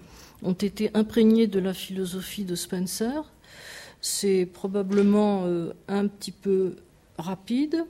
ont 0.43 0.53
été 0.53 0.91
imprégnés 0.93 1.47
de 1.47 1.59
la 1.59 1.73
philosophie 1.73 2.45
de 2.45 2.53
Spencer 2.53 3.23
c'est 4.05 4.45
probablement 4.45 5.45
euh, 5.45 5.73
un 5.87 6.07
petit 6.07 6.31
peu 6.31 6.75
rapide. 7.17 7.85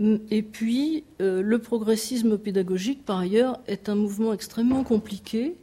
Et 0.00 0.42
puis, 0.42 1.04
euh, 1.20 1.40
le 1.40 1.58
progressisme 1.60 2.36
pédagogique, 2.36 3.04
par 3.04 3.18
ailleurs, 3.18 3.60
est 3.68 3.88
un 3.88 3.94
mouvement 3.94 4.32
extrêmement 4.32 4.82
compliqué 4.82 5.54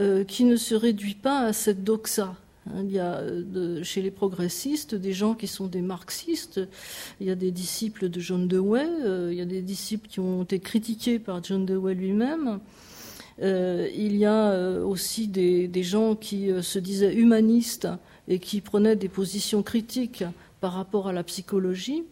euh, 0.00 0.24
qui 0.24 0.44
ne 0.44 0.56
se 0.56 0.74
réduit 0.74 1.14
pas 1.14 1.40
à 1.40 1.52
cette 1.54 1.82
doxa. 1.82 2.36
Hein, 2.66 2.82
il 2.84 2.92
y 2.92 2.98
a 2.98 3.22
chez 3.82 4.02
les 4.02 4.10
progressistes 4.10 4.94
des 4.94 5.14
gens 5.14 5.34
qui 5.34 5.46
sont 5.46 5.68
des 5.68 5.80
marxistes. 5.80 6.60
Il 7.20 7.26
y 7.26 7.30
a 7.30 7.34
des 7.34 7.50
disciples 7.50 8.10
de 8.10 8.20
John 8.20 8.46
Dewey. 8.46 8.86
il 9.30 9.36
y 9.36 9.40
a 9.40 9.46
des 9.46 9.62
disciples 9.62 10.06
qui 10.06 10.20
ont 10.20 10.42
été 10.42 10.58
critiqués 10.58 11.18
par 11.18 11.42
John 11.42 11.64
Dewey 11.64 11.94
lui-même. 11.94 12.60
il 13.40 14.16
y 14.16 14.26
a 14.26 14.78
aussi 14.84 15.26
des 15.26 15.82
gens 15.82 16.14
qui 16.14 16.50
se 16.62 16.78
disaient 16.78 17.14
humanistes 17.14 17.88
et 18.28 18.38
qui 18.38 18.60
prenaient 18.60 18.96
des 18.96 19.08
positions 19.08 19.62
critiques 19.62 20.24
par 20.60 20.74
rapport 20.74 21.08
à 21.08 21.12
la 21.12 21.24
psychologie 21.24 22.04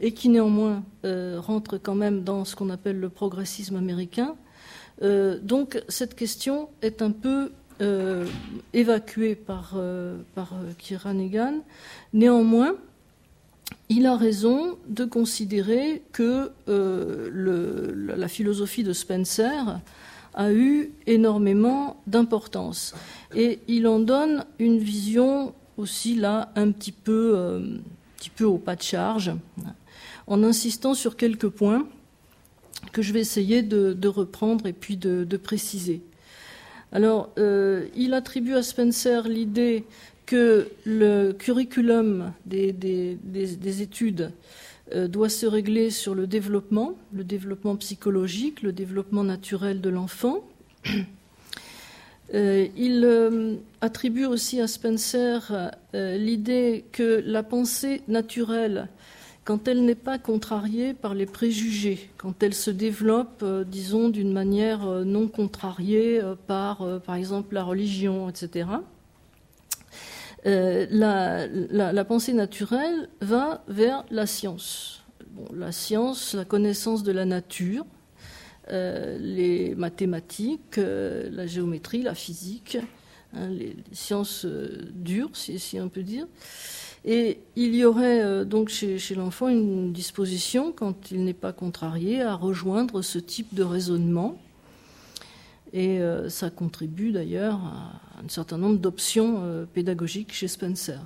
et 0.00 0.12
qui 0.12 0.28
néanmoins 0.28 0.82
euh, 1.04 1.38
rentrent 1.40 1.78
quand 1.78 1.94
même 1.94 2.24
dans 2.24 2.44
ce 2.44 2.56
qu'on 2.56 2.70
appelle 2.70 2.98
le 2.98 3.08
progressisme 3.08 3.76
américain. 3.76 4.36
Euh, 5.02 5.38
donc 5.40 5.82
cette 5.88 6.14
question 6.14 6.68
est 6.82 7.02
un 7.02 7.10
peu 7.10 7.52
euh, 7.80 8.26
évacuée 8.72 9.34
par, 9.34 9.76
par 10.34 10.54
Kieran 10.78 11.16
Néanmoins, 12.12 12.74
il 13.88 14.06
a 14.06 14.16
raison 14.16 14.78
de 14.88 15.04
considérer 15.04 16.02
que 16.12 16.52
la 16.66 18.28
philosophie 18.28 18.84
de 18.84 18.92
Spencer 18.92 19.80
a 20.34 20.52
eu 20.52 20.90
énormément 21.06 22.00
d'importance. 22.06 22.94
Et 23.34 23.60
il 23.68 23.86
en 23.86 24.00
donne 24.00 24.44
une 24.58 24.78
vision 24.78 25.54
aussi 25.76 26.14
là 26.14 26.52
un 26.56 26.70
petit 26.70 26.92
peu, 26.92 27.36
un 27.36 27.80
petit 28.16 28.30
peu 28.30 28.44
au 28.44 28.58
pas 28.58 28.76
de 28.76 28.82
charge 28.82 29.32
en 30.26 30.42
insistant 30.42 30.94
sur 30.94 31.16
quelques 31.16 31.48
points 31.48 31.86
que 32.92 33.02
je 33.02 33.12
vais 33.12 33.20
essayer 33.20 33.62
de, 33.62 34.08
reprendre 34.08 34.66
et 34.66 34.72
puis 34.72 34.96
de, 34.96 35.36
préciser. 35.36 36.02
Alors, 36.92 37.30
euh, 37.38 37.86
il 37.96 38.14
attribue 38.14 38.54
à 38.54 38.62
Spencer 38.62 39.28
l'idée 39.28 39.84
que 40.26 40.68
le 40.84 41.32
curriculum 41.32 42.32
des, 42.46 43.82
études 43.82 44.30
euh, 44.94 45.08
doit 45.08 45.28
se 45.28 45.46
régler 45.46 45.90
sur 45.90 46.14
le 46.14 46.26
développement, 46.26 46.94
le 47.12 47.24
développement 47.24 47.76
psychologique, 47.76 48.62
le 48.62 48.72
développement 48.72 49.24
naturel 49.24 49.80
de 49.80 49.90
l'enfant. 49.90 50.44
Euh, 52.32 52.66
il 52.74 53.06
attribue 53.82 54.24
aussi 54.24 54.58
à 54.58 54.66
Spencer 54.66 55.70
l'idée 55.92 56.86
que 56.90 57.22
la 57.24 57.42
pensée 57.42 58.00
naturelle 58.08 58.88
quand 59.44 59.68
elle 59.68 59.84
n'est 59.84 59.94
pas 59.94 60.18
contrariée 60.18 60.94
par 60.94 61.14
les 61.14 61.26
préjugés, 61.26 62.10
quand 62.16 62.42
elle 62.42 62.54
se 62.54 62.70
développe, 62.70 63.42
euh, 63.42 63.62
disons, 63.64 64.08
d'une 64.08 64.32
manière 64.32 64.86
euh, 64.86 65.04
non 65.04 65.28
contrariée 65.28 66.20
euh, 66.20 66.34
par, 66.34 67.00
par 67.04 67.14
exemple, 67.14 67.54
la 67.54 67.62
religion, 67.62 68.28
etc. 68.28 68.68
La, 70.44 72.04
pensée 72.06 72.32
naturelle 72.32 73.08
va 73.20 73.62
vers 73.68 74.04
la 74.10 74.26
science. 74.26 75.02
la 75.54 75.72
science, 75.72 76.34
la 76.34 76.44
connaissance 76.44 77.02
de 77.02 77.12
la 77.12 77.24
nature, 77.24 77.86
les 78.70 79.74
mathématiques, 79.74 80.76
la 80.76 81.46
géométrie, 81.46 82.02
la 82.02 82.14
physique, 82.14 82.76
hein, 83.34 83.48
les, 83.48 83.74
sciences 83.92 84.46
dures, 84.46 85.30
si, 85.32 85.58
si 85.58 85.80
on 85.80 85.88
peut 85.88 86.02
dire. 86.02 86.26
Et 87.04 87.40
il 87.54 87.74
y 87.74 87.84
aurait 87.84 88.22
euh, 88.22 88.44
donc 88.44 88.70
chez, 88.70 88.98
l'enfant 89.14 89.48
une 89.48 89.92
disposition, 89.92 90.72
quand 90.72 91.10
il 91.10 91.24
n'est 91.24 91.34
pas 91.34 91.52
contrarié, 91.52 92.22
à 92.22 92.34
rejoindre 92.34 93.02
ce 93.02 93.18
type 93.18 93.54
de 93.54 93.62
raisonnement. 93.62 94.38
Et 95.74 96.00
euh, 96.00 96.30
ça 96.30 96.50
contribue 96.50 97.12
d'ailleurs 97.12 97.56
à 97.56 98.22
un 98.24 98.28
certain 98.28 98.56
nombre 98.56 98.78
d'options 98.78 99.40
euh, 99.42 99.64
pédagogiques 99.66 100.32
chez 100.32 100.48
Spencer. 100.48 100.98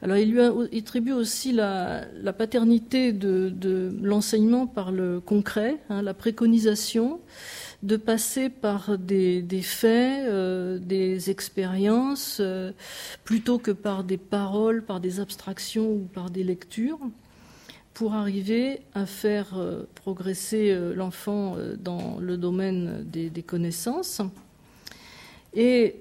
Alors 0.00 0.16
il 0.16 0.32
lui 0.32 0.40
attribue 0.40 1.12
aussi 1.12 1.52
la, 1.52 2.06
paternité 2.36 3.12
de, 3.12 3.92
l'enseignement 4.02 4.66
par 4.66 4.92
le 4.92 5.20
concret, 5.20 5.76
hein, 5.90 6.02
la 6.02 6.14
préconisation, 6.14 7.20
de 7.82 7.96
passer 7.96 8.48
par 8.48 8.98
des, 8.98 9.42
faits, 9.62 10.26
euh, 10.28 10.78
des 10.78 11.30
expériences, 11.30 12.38
euh, 12.40 12.72
plutôt 13.24 13.58
que 13.58 13.70
par 13.70 14.02
des 14.02 14.16
paroles, 14.16 14.82
par 14.82 15.00
des 15.00 15.20
abstractions 15.20 15.88
ou 15.88 16.08
par 16.12 16.30
des 16.30 16.42
lectures, 16.42 16.98
pour 17.94 18.14
arriver 18.14 18.80
à 18.94 19.06
faire 19.06 19.56
euh, 19.56 19.84
progresser 19.94 20.76
l'enfant 20.94 21.56
dans 21.78 22.18
le 22.20 22.36
domaine 22.36 23.04
des, 23.04 23.30
des 23.30 23.42
connaissances. 23.42 24.22
Et 25.54 25.96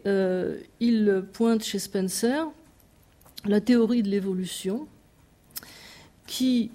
il 0.79 1.23
pointe 1.33 1.63
chez 1.63 1.79
Spencer 1.79 2.45
la 3.45 3.61
théorie 3.61 4.03
de 4.03 4.09
l'évolution 4.09 4.87
qui 6.27 6.69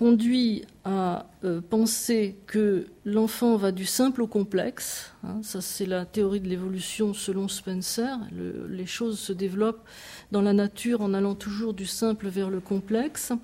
conduit 0.00 0.64
à 0.86 1.26
euh, 1.44 1.60
penser 1.60 2.38
que 2.46 2.86
l'enfant 3.04 3.56
va 3.56 3.70
du 3.70 3.84
simple 3.84 4.22
au 4.22 4.26
complexe. 4.26 5.12
Hein, 5.24 5.40
ça, 5.42 5.60
c'est 5.60 5.84
la 5.84 6.06
théorie 6.06 6.40
de 6.40 6.48
l'évolution 6.48 7.12
selon 7.12 7.48
Spencer. 7.48 8.18
les 8.70 8.86
choses 8.86 9.18
se 9.18 9.34
développent 9.34 9.86
dans 10.32 10.40
la 10.40 10.54
nature 10.54 11.02
en 11.02 11.12
allant 11.12 11.34
toujours 11.34 11.74
du 11.74 11.84
simple 11.84 12.28
vers 12.28 12.48
le 12.48 12.60
complexe. 12.60 13.34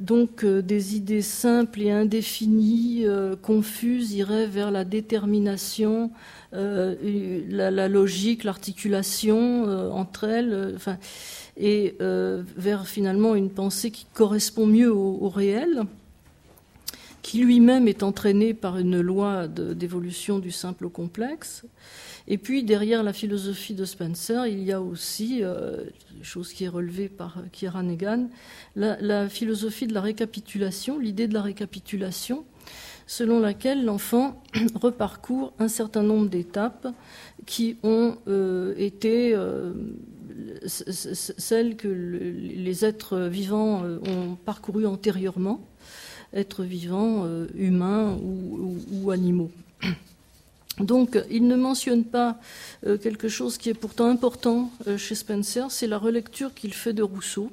Donc, 0.00 0.42
euh, 0.42 0.60
des 0.60 0.96
idées 0.96 1.22
simples 1.22 1.82
et 1.82 1.92
indéfinies, 1.92 3.04
euh, 3.06 3.36
confuses, 3.36 4.12
iraient 4.12 4.48
vers 4.48 4.72
la 4.72 4.84
détermination, 4.84 6.10
la, 6.50 7.88
logique, 7.88 8.42
l'articulation 8.42 9.64
entre 9.92 10.24
elles. 10.24 10.76
Et 11.56 11.96
euh, 12.00 12.42
vers 12.56 12.86
finalement 12.86 13.34
une 13.34 13.50
pensée 13.50 13.90
qui 13.90 14.06
correspond 14.12 14.66
mieux 14.66 14.92
au, 14.92 15.28
réel, 15.28 15.84
qui 17.22 17.38
lui-même 17.38 17.88
est 17.88 18.02
entraîné 18.02 18.54
par 18.54 18.78
une 18.78 19.00
loi 19.00 19.48
d'évolution 19.48 20.38
du 20.38 20.50
simple 20.50 20.86
au 20.86 20.90
complexe. 20.90 21.64
Et 22.26 22.38
puis 22.38 22.64
derrière 22.64 23.02
la 23.02 23.12
philosophie 23.12 23.74
de 23.74 23.84
Spencer, 23.84 24.46
il 24.46 24.62
y 24.62 24.72
a 24.72 24.80
aussi, 24.80 25.40
euh, 25.42 25.84
chose 26.22 26.52
qui 26.52 26.64
est 26.64 26.68
relevée 26.68 27.08
par 27.08 27.38
Kieran 27.52 27.88
Egan, 27.88 28.28
la, 28.76 29.28
philosophie 29.28 29.86
de 29.86 29.94
la 29.94 30.00
récapitulation, 30.00 30.98
l'idée 30.98 31.28
de 31.28 31.34
la 31.34 31.42
récapitulation, 31.42 32.44
selon 33.06 33.40
laquelle 33.40 33.84
l'enfant 33.84 34.42
reparcourt 34.74 35.52
un 35.58 35.68
certain 35.68 36.02
nombre 36.02 36.28
d'étapes 36.28 36.88
qui 37.46 37.76
ont 37.82 38.16
euh, 38.26 38.74
été 38.78 39.34
celles 40.66 41.76
que 41.76 41.88
les 41.88 42.84
êtres 42.84 43.18
vivants 43.18 43.84
euh, 43.84 43.98
ont 44.08 44.36
parcourues 44.44 44.86
antérieurement, 44.86 45.60
êtres 46.32 46.64
vivants, 46.64 47.28
humains 47.54 48.18
ou, 48.20 49.10
animaux. 49.12 49.52
Donc, 50.78 51.16
il 51.30 51.46
ne 51.46 51.54
mentionne 51.54 52.02
pas 52.02 52.40
quelque 52.82 53.28
chose 53.28 53.56
qui 53.56 53.70
est 53.70 53.74
pourtant 53.74 54.08
important 54.08 54.72
chez 54.96 55.14
Spencer, 55.14 55.70
c'est 55.70 55.86
la 55.86 55.96
relecture 55.96 56.52
qu'il 56.52 56.74
fait 56.74 56.92
de 56.92 57.04
Rousseau. 57.04 57.52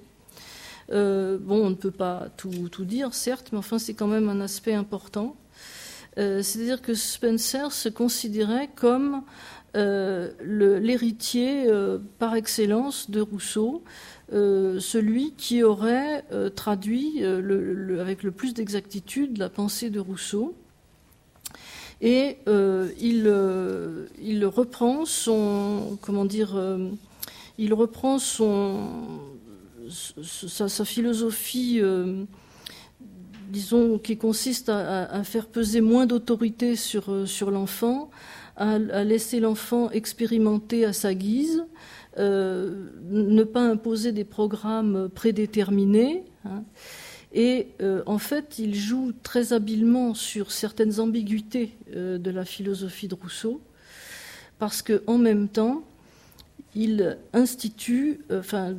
bon, 0.89 1.39
on 1.47 1.69
ne 1.69 1.75
peut 1.75 1.91
pas 1.91 2.29
tout, 2.37 2.69
tout 2.71 2.85
dire, 2.85 3.13
certes, 3.13 3.49
mais 3.51 3.59
enfin, 3.59 3.77
c'est 3.77 3.93
quand 3.93 4.07
même 4.07 4.29
un 4.29 4.41
aspect 4.41 4.73
important. 4.73 5.35
C'est-à-dire 6.15 6.81
que 6.81 6.95
Spencer 6.95 7.71
se 7.71 7.89
considérait 7.89 8.69
comme 8.75 9.21
euh, 9.77 10.31
l'héritier 10.81 11.63
euh, 11.67 11.97
par 12.19 12.35
excellence 12.35 13.09
de 13.09 13.21
Rousseau, 13.21 13.83
euh, 14.33 14.81
celui 14.81 15.31
qui 15.31 15.63
aurait 15.63 16.25
traduit 16.55 17.23
avec 17.23 18.23
le 18.23 18.31
plus 18.31 18.53
d'exactitude 18.53 19.37
la 19.37 19.49
pensée 19.49 19.89
de 19.89 19.99
Rousseau. 19.99 20.55
Et 22.01 22.39
il, 22.47 24.45
reprend 24.45 25.05
son, 25.05 25.97
comment 26.01 26.25
dire, 26.25 26.59
il 27.57 27.73
reprend 27.73 28.19
son, 28.19 28.89
sa, 29.87 30.83
philosophie 30.83 31.81
disons, 33.49 33.99
qui 33.99 34.17
consiste 34.17 34.69
à, 34.69 35.03
à 35.05 35.23
faire 35.23 35.45
peser 35.45 35.79
moins 35.79 36.07
d'autorité 36.07 36.75
sur, 36.75 37.27
sur 37.27 37.51
l'enfant, 37.51 38.09
à, 38.61 39.03
laisser 39.03 39.39
l'enfant 39.39 39.89
expérimenter 39.89 40.85
à 40.85 40.93
sa 40.93 41.15
guise, 41.15 41.65
euh, 42.19 42.89
ne 43.09 43.43
pas 43.43 43.61
imposer 43.61 44.11
des 44.11 44.23
programmes 44.23 45.09
prédéterminés. 45.09 46.23
Hein. 46.45 46.63
Et 47.33 47.69
euh, 47.81 48.03
en 48.05 48.19
fait, 48.19 48.59
il 48.59 48.75
joue 48.75 49.13
très 49.23 49.53
habilement 49.53 50.13
sur 50.13 50.51
certaines 50.51 50.99
ambiguïtés 50.99 51.71
euh, 51.95 52.17
de 52.17 52.29
la 52.29 52.45
philosophie 52.45 53.07
de 53.07 53.15
Rousseau, 53.15 53.61
parce 54.59 54.83
qu'en 54.83 55.17
même 55.17 55.47
temps, 55.47 55.83
il 56.75 57.17
institue, 57.33 58.21
enfin, 58.31 58.73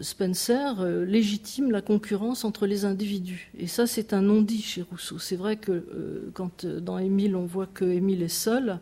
Spencer 0.00 0.84
légitime 1.06 1.70
la 1.70 1.80
concurrence 1.80 2.44
entre 2.44 2.66
les 2.66 2.84
individus. 2.84 3.52
Et 3.56 3.68
ça, 3.68 3.86
c'est 3.86 4.12
un 4.12 4.22
non-dit 4.22 4.62
chez 4.62 4.82
Rousseau. 4.82 5.20
C'est 5.20 5.36
vrai 5.36 5.56
que 5.56 6.30
quand 6.34 6.66
dans 6.66 6.98
Émile, 6.98 7.36
on 7.36 7.46
voit 7.46 7.68
que 7.68 7.84
Émile 7.84 8.22
est 8.22 8.28
seul, 8.28 8.80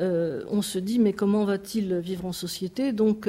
on 0.00 0.62
se 0.62 0.78
dit 0.78 0.98
mais 0.98 1.12
comment 1.12 1.44
va-t-il 1.44 1.98
vivre 1.98 2.24
en 2.24 2.32
société 2.32 2.92
Donc 2.92 3.28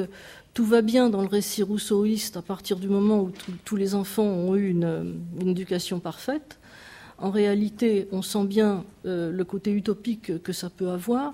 tout 0.53 0.65
va 0.65 0.81
bien 0.81 1.09
dans 1.09 1.21
le 1.21 1.27
récit 1.27 1.63
rousseauiste 1.63 2.37
à 2.37 2.41
partir 2.41 2.77
du 2.77 2.87
moment 2.87 3.21
où 3.21 3.31
tous 3.65 3.75
les 3.75 3.93
enfants 3.93 4.23
ont 4.23 4.55
eu 4.55 4.69
une, 4.69 5.19
éducation 5.45 5.99
parfaite. 5.99 6.59
En 7.17 7.29
réalité, 7.29 8.07
on 8.11 8.21
sent 8.21 8.45
bien 8.45 8.83
le 9.03 9.43
côté 9.43 9.71
utopique 9.71 10.41
que 10.41 10.53
ça 10.53 10.69
peut 10.69 10.89
avoir. 10.89 11.33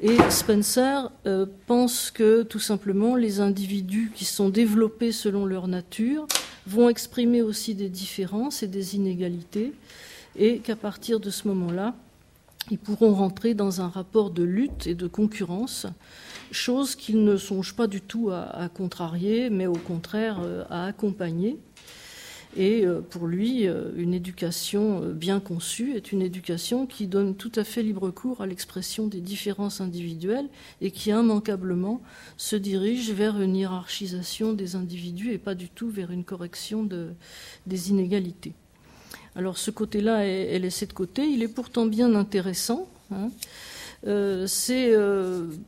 Et 0.00 0.18
Spencer 0.28 1.10
euh, 1.26 1.46
pense 1.66 2.10
que 2.10 2.42
tout 2.42 2.58
simplement 2.58 3.16
les 3.16 3.40
individus 3.40 4.12
qui 4.14 4.26
sont 4.26 4.50
développés 4.50 5.10
selon 5.10 5.46
leur 5.46 5.68
nature 5.68 6.26
vont 6.66 6.90
exprimer 6.90 7.40
aussi 7.40 7.74
des 7.74 7.88
différences 7.88 8.62
et 8.62 8.66
des 8.66 8.96
inégalités, 8.96 9.72
et 10.38 10.58
qu'à 10.58 10.76
partir 10.76 11.18
de 11.18 11.30
ce 11.30 11.48
moment-là, 11.48 11.94
ils 12.70 12.78
pourront 12.78 13.14
rentrer 13.14 13.54
dans 13.54 13.80
un 13.80 13.88
rapport 13.88 14.30
de 14.30 14.42
lutte 14.42 14.86
et 14.86 14.94
de 14.94 15.06
concurrence, 15.06 15.86
chose 16.50 16.96
qu'ils 16.96 17.24
ne 17.24 17.36
songent 17.36 17.74
pas 17.74 17.86
du 17.86 18.00
tout 18.00 18.30
à 18.30 18.68
contrarier, 18.68 19.50
mais 19.50 19.66
au 19.66 19.74
contraire 19.74 20.40
euh, 20.42 20.64
à 20.70 20.86
accompagner. 20.86 21.58
Et 22.56 22.86
euh, 22.86 23.00
pour 23.02 23.26
lui, 23.26 23.68
euh, 23.68 23.90
une 23.96 24.14
éducation 24.14 25.12
bien 25.12 25.40
conçue 25.40 25.94
est 25.94 26.10
une 26.10 26.22
éducation 26.22 26.86
qui 26.86 27.06
donne 27.06 27.36
tout 27.36 27.52
à 27.54 27.64
fait 27.64 27.82
libre 27.82 28.10
cours 28.10 28.40
à 28.40 28.46
l'expression 28.46 29.06
des 29.06 29.20
différences 29.20 29.80
individuelles 29.80 30.48
et 30.80 30.90
qui 30.90 31.10
immanquablement 31.10 32.00
se 32.36 32.56
dirige 32.56 33.10
vers 33.10 33.40
une 33.40 33.56
hiérarchisation 33.56 34.54
des 34.54 34.74
individus 34.74 35.32
et 35.32 35.38
pas 35.38 35.54
du 35.54 35.68
tout 35.68 35.90
vers 35.90 36.10
une 36.10 36.24
correction 36.24 36.88
des 37.66 37.90
inégalités. 37.90 38.54
Alors 39.36 39.58
ce 39.58 39.70
côté-là 39.70 40.26
est, 40.26 40.58
laissé 40.58 40.86
de 40.86 40.92
côté, 40.92 41.24
il 41.26 41.42
est 41.42 41.48
pourtant 41.48 41.86
bien 41.86 42.14
intéressant. 42.14 42.88
Hein. 43.12 43.30
c'est 44.46 44.94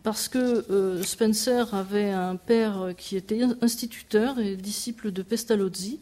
parce 0.02 0.28
que 0.28 1.02
Spencer 1.04 1.74
avait 1.74 2.11
un 2.11 2.37
père 2.37 2.94
qui 2.96 3.16
était 3.16 3.42
instituteur 3.61 4.38
et 4.38 4.57
disciple 4.57 5.12
de 5.12 5.22
Pestalozzi, 5.22 6.00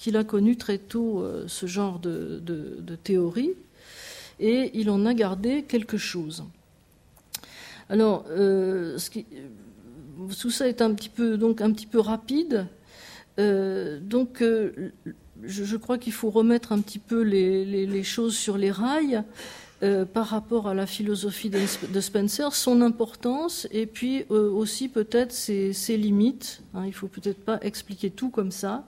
qu'il 0.00 0.16
a 0.16 0.24
connu 0.24 0.56
très 0.56 0.78
tôt 0.78 1.20
euh, 1.20 1.44
ce 1.46 1.66
genre 1.66 1.98
de, 1.98 2.40
théorie 3.04 3.52
et 4.40 4.70
il 4.72 4.88
en 4.88 5.04
a 5.04 5.12
gardé 5.12 5.62
quelque 5.62 5.98
chose. 5.98 6.44
Alors, 7.90 8.24
euh, 8.30 8.96
tout 10.40 10.50
ça 10.50 10.68
est 10.68 10.80
un 10.80 10.94
petit 10.94 11.10
peu, 11.10 11.36
donc, 11.36 11.60
un 11.60 11.70
petit 11.70 11.86
peu 11.86 12.00
rapide. 12.00 12.66
Euh, 13.38 14.00
donc, 14.00 14.42
je, 15.44 15.76
crois 15.76 15.98
qu'il 15.98 16.12
faut 16.12 16.30
remettre 16.30 16.72
un 16.72 16.80
petit 16.80 16.98
peu 16.98 17.22
les, 17.22 18.02
choses 18.02 18.36
sur 18.36 18.58
les 18.58 18.70
rails 18.70 19.22
par 20.12 20.26
rapport 20.26 20.68
à 20.68 20.74
la 20.74 20.86
philosophie 20.86 21.50
de, 21.50 22.00
Spencer, 22.00 22.54
son 22.54 22.82
importance 22.82 23.66
et 23.70 23.86
puis 23.86 24.24
aussi 24.28 24.88
peut-être 24.88 25.32
ses, 25.32 25.96
limites. 25.96 26.62
Hein. 26.74 26.82
il 26.84 26.88
ne 26.88 26.94
faut 26.94 27.08
peut-être 27.08 27.42
pas 27.42 27.58
expliquer 27.62 28.10
tout 28.10 28.28
comme 28.28 28.50
ça 28.50 28.84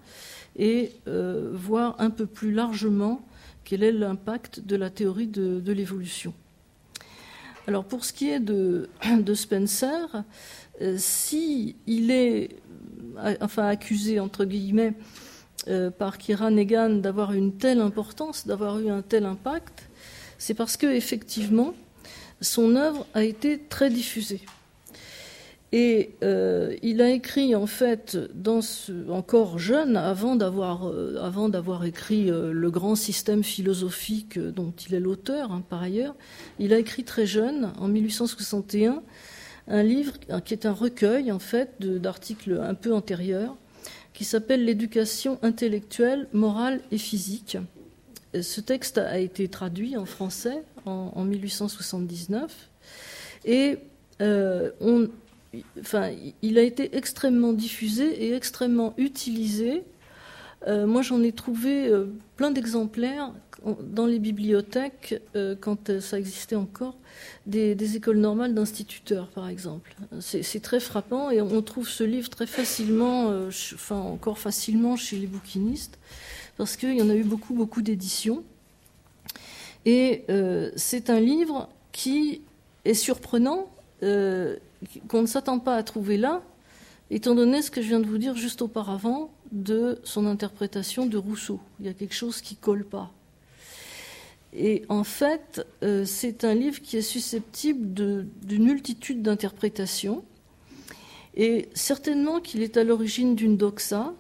et 0.57 0.93
euh, 1.09 1.51
voir 1.53 1.97
un 1.99 2.11
peu 2.11 2.27
plus 2.27 2.53
largement 2.53 3.23
quel 3.65 3.83
est 3.83 3.93
l'impact 3.93 4.61
de 4.61 4.77
la 4.77 4.91
théorie 4.91 5.27
de, 5.27 5.73
l'évolution. 5.73 6.35
Alors 7.67 7.85
pour 7.85 8.05
ce 8.05 8.13
qui 8.13 8.29
est 8.29 8.41
de, 8.41 8.89
Spencer, 9.35 10.25
euh, 10.81 10.97
si 10.99 11.77
il 11.87 12.11
est 12.11 12.57
euh, 13.19 13.37
enfin 13.41 13.67
accusé 13.67 14.21
entre 14.21 14.45
guillemets 14.45 14.95
par 15.99 16.19
Kieran 16.19 16.57
Egan 16.57 16.91
d'avoir 17.01 17.33
une 17.33 17.57
telle 17.57 17.81
importance, 17.81 18.47
d'avoir 18.47 18.79
eu 18.81 18.91
un 18.91 19.03
tel 19.03 19.25
impact, 19.25 19.89
c'est 20.39 20.55
parce 20.55 20.77
que 20.77 20.87
effectivement 20.87 21.75
son 22.43 22.77
œuvre 22.77 23.07
a 23.15 23.23
été 23.23 23.59
très 23.59 23.91
diffusée. 23.91 24.41
Et 25.75 26.11
euh, 26.23 26.77
il 26.83 27.01
a 27.01 27.09
écrit 27.09 27.55
en 27.55 27.67
fait, 27.67 28.19
dans 28.35 28.61
encore 29.09 29.59
jeune, 29.59 29.97
avant 29.97 30.37
d'avoir 30.37 30.87
euh, 30.89 31.85
écrit 31.85 32.31
euh, 32.31 32.53
le 32.53 32.71
grand 32.71 32.95
système 32.95 33.43
philosophique 33.43 34.39
dont 34.39 34.75
il 34.87 34.95
est 34.95 35.01
l'auteur 35.01 35.51
hein, 35.51 35.63
par 35.67 35.81
ailleurs, 35.81 36.15
il 36.59 36.75
a 36.75 36.79
écrit 36.79 37.05
très 37.05 37.25
jeune, 37.25 37.73
en 37.79 37.89
1861, 37.89 39.03
un 39.69 39.83
livre 39.83 40.15
qui 40.45 40.53
est 40.53 40.67
un 40.67 40.73
recueil 40.73 41.33
en 41.33 41.39
fait 41.39 41.81
d'articles 41.81 42.61
un 42.63 42.75
peu 42.75 42.93
antérieurs, 42.93 43.57
qui 44.15 44.25
s'appelle 44.25 44.65
L'éducation 44.65 45.39
intellectuelle, 45.43 46.29
morale 46.33 46.81
et 46.91 46.99
physique. 46.99 47.59
Ce 48.41 48.61
texte 48.61 48.99
a 48.99 49.19
été 49.19 49.49
traduit 49.49 49.97
en 49.97 50.07
français 50.07 50.63
en, 50.87 51.13
en 51.15 51.25
1879 51.25 52.69
et 53.45 53.79
enfin, 55.81 56.11
il 56.43 56.59
a 56.59 56.63
été 56.63 56.97
extrêmement 56.97 57.53
diffusé 57.53 58.25
et 58.25 58.35
extrêmement 58.35 58.95
utilisé. 58.97 59.83
Euh, 60.67 60.87
moi, 60.87 61.03
j'en 61.03 61.23
ai 61.23 61.33
trouvé 61.33 61.89
euh, 61.89 62.07
plein 62.37 62.51
d'exemplaires 62.51 63.33
dans 63.81 64.07
les 64.07 64.19
bibliothèques, 64.19 65.21
euh, 65.37 65.55
quand 65.61 66.01
ça 66.01 66.19
existait 66.19 66.57
encore, 66.57 66.97
des, 67.47 67.97
écoles 67.97 68.19
normales 68.19 68.55
d'instituteurs, 68.55 69.29
par 69.29 69.49
exemple. 69.49 69.95
C'est 70.21 70.63
très 70.63 70.81
frappant 70.81 71.31
et 71.31 71.41
on 71.41 71.63
trouve 71.63 71.89
ce 71.89 72.03
livre 72.03 72.29
très 72.29 72.47
facilement, 72.47 73.29
enfin 73.75 73.97
encore 73.97 74.39
facilement 74.39 74.97
chez 74.97 75.17
les 75.17 75.29
bouquinistes, 75.29 75.99
parce 76.57 76.77
qu'il 76.77 76.97
y 76.97 77.03
en 77.03 77.09
a 77.09 77.15
eu 77.15 77.23
beaucoup, 77.23 77.55
beaucoup 77.55 77.83
d'éditions. 77.83 78.43
Et 79.85 80.25
c'est 80.75 81.09
un 81.09 81.21
livre 81.21 81.69
qui 81.93 82.41
est 82.85 82.95
surprenant 82.95 83.69
qu'on 84.01 85.23
ne 85.23 85.27
s'attend 85.27 85.61
pas 85.61 85.77
à 85.77 85.85
trouver 85.85 86.17
là, 86.17 86.43
étant 87.11 87.37
donné 87.37 87.63
ce 87.63 87.71
que 87.71 87.81
je 87.81 87.89
viens 87.89 88.01
de 88.01 88.07
vous 88.07 88.19
dire 88.19 88.35
juste 88.35 88.63
auparavant 88.63 89.31
de 89.53 90.01
son 90.03 90.27
interprétation 90.27 91.07
de 91.07 91.17
Rousseau. 91.17 91.61
Il 91.79 91.87
y 91.87 91.89
a 91.89 91.95
quelque 91.95 92.15
chose 92.15 92.41
qui 92.41 92.57
colle 92.57 92.85
pas. 92.85 93.13
Et 94.55 94.85
en 94.89 95.05
fait, 95.05 95.65
euh, 95.83 96.05
c'est 96.05 96.45
un 96.45 96.55
livre 96.55 96.81
qui 96.83 96.97
est 96.97 97.03
susceptible 97.03 98.27
d'une 98.43 98.65
multitude 98.65 99.23
d'interprétations, 99.23 100.25
et 101.35 101.69
certainement 101.73 102.41
qu'il 102.41 102.63
est 102.63 102.77
à 102.77 102.85
l'origine 102.85 103.35
d'une 103.35 103.57
doxa, 103.57 104.13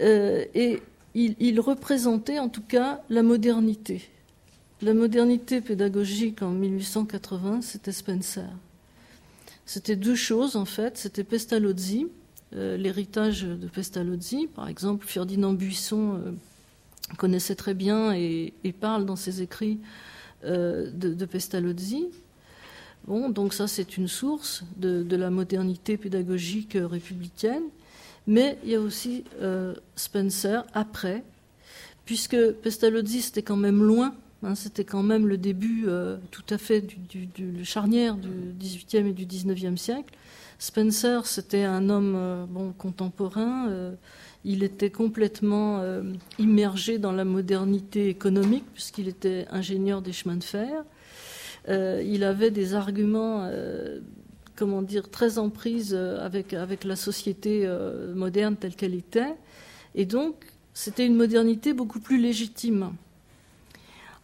euh, 0.00 0.44
et 0.54 0.82
il, 1.14 1.60
représentait 1.60 2.38
en 2.38 2.48
tout 2.48 2.62
cas 2.62 3.02
la 3.08 3.22
modernité. 3.22 4.08
La 4.82 4.94
modernité 4.94 5.60
pédagogique 5.60 6.42
en 6.42 6.50
1880, 6.50 7.62
c'était 7.62 7.92
Spencer. 7.92 8.48
C'était 9.66 9.96
deux 9.96 10.14
choses 10.14 10.56
en 10.56 10.64
fait. 10.64 10.96
C'était 10.96 11.24
Pestalozzi, 11.24 12.06
l'héritage 12.52 13.42
de 13.42 13.66
Pestalozzi. 13.66 14.48
Par 14.54 14.68
exemple, 14.68 15.06
Ferdinand 15.06 15.52
Buisson 15.52 16.14
euh, 16.14 16.32
connaissait 17.16 17.54
très 17.54 17.74
bien 17.74 18.12
et, 18.14 18.52
parle 18.80 19.06
dans 19.06 19.16
ses 19.16 19.42
écrits 19.42 19.78
euh, 20.44 20.90
de, 20.92 21.24
Pestalozzi. 21.24 22.06
Bon, 23.06 23.28
donc 23.30 23.54
ça 23.54 23.66
c'est 23.66 23.96
une 23.96 24.08
source 24.08 24.64
de, 24.76 25.16
la 25.16 25.30
modernité 25.30 25.96
pédagogique 25.96 26.76
républicaine. 26.78 27.64
Mais 28.26 28.58
il 28.62 28.70
y 28.70 28.74
a 28.74 28.80
aussi 28.80 29.24
Spencer 29.96 30.66
après, 30.74 31.24
puisque 32.04 32.36
Pestalozzi 32.62 33.22
c'était 33.22 33.42
quand 33.42 33.56
même 33.56 33.82
loin 33.82 34.14
Hein, 34.44 34.54
c'était 34.54 34.84
quand 34.84 35.02
même 35.02 35.26
le 35.26 35.36
début 35.36 35.86
euh, 35.88 36.16
tout 36.30 36.44
à 36.50 36.58
fait 36.58 36.80
du, 36.80 37.64
charnière 37.64 38.16
du 38.16 38.28
XVIIIe 38.58 39.08
et 39.08 39.12
du 39.12 39.26
XIXe 39.26 39.80
siècle. 39.80 40.14
Spencer, 40.58 41.26
c'était 41.26 41.64
un 41.64 41.88
homme 41.88 42.14
euh, 42.16 42.46
contemporain. 42.78 43.68
Euh, 43.68 43.94
il 44.44 44.62
était 44.62 44.90
complètement 44.90 45.82
immergé 46.38 46.98
dans 46.98 47.10
la 47.12 47.24
modernité 47.24 48.08
économique 48.08 48.64
puisqu'il 48.72 49.08
était 49.08 49.46
ingénieur 49.50 50.00
des 50.00 50.12
chemins 50.12 50.36
de 50.36 50.44
fer. 50.44 50.84
il 51.68 52.22
avait 52.22 52.52
des 52.52 52.74
arguments, 52.74 53.50
comment 54.54 54.80
dire, 54.80 55.10
très 55.10 55.38
en 55.38 55.50
prise 55.50 55.92
avec, 55.92 56.52
la 56.84 56.96
société 56.96 57.68
moderne 58.14 58.56
telle 58.56 58.76
qu'elle 58.76 58.94
était. 58.94 59.34
Et 59.96 60.06
donc, 60.06 60.46
c'était 60.72 61.04
une 61.04 61.16
modernité 61.16 61.72
beaucoup 61.72 61.98
plus 61.98 62.18
légitime. 62.18 62.92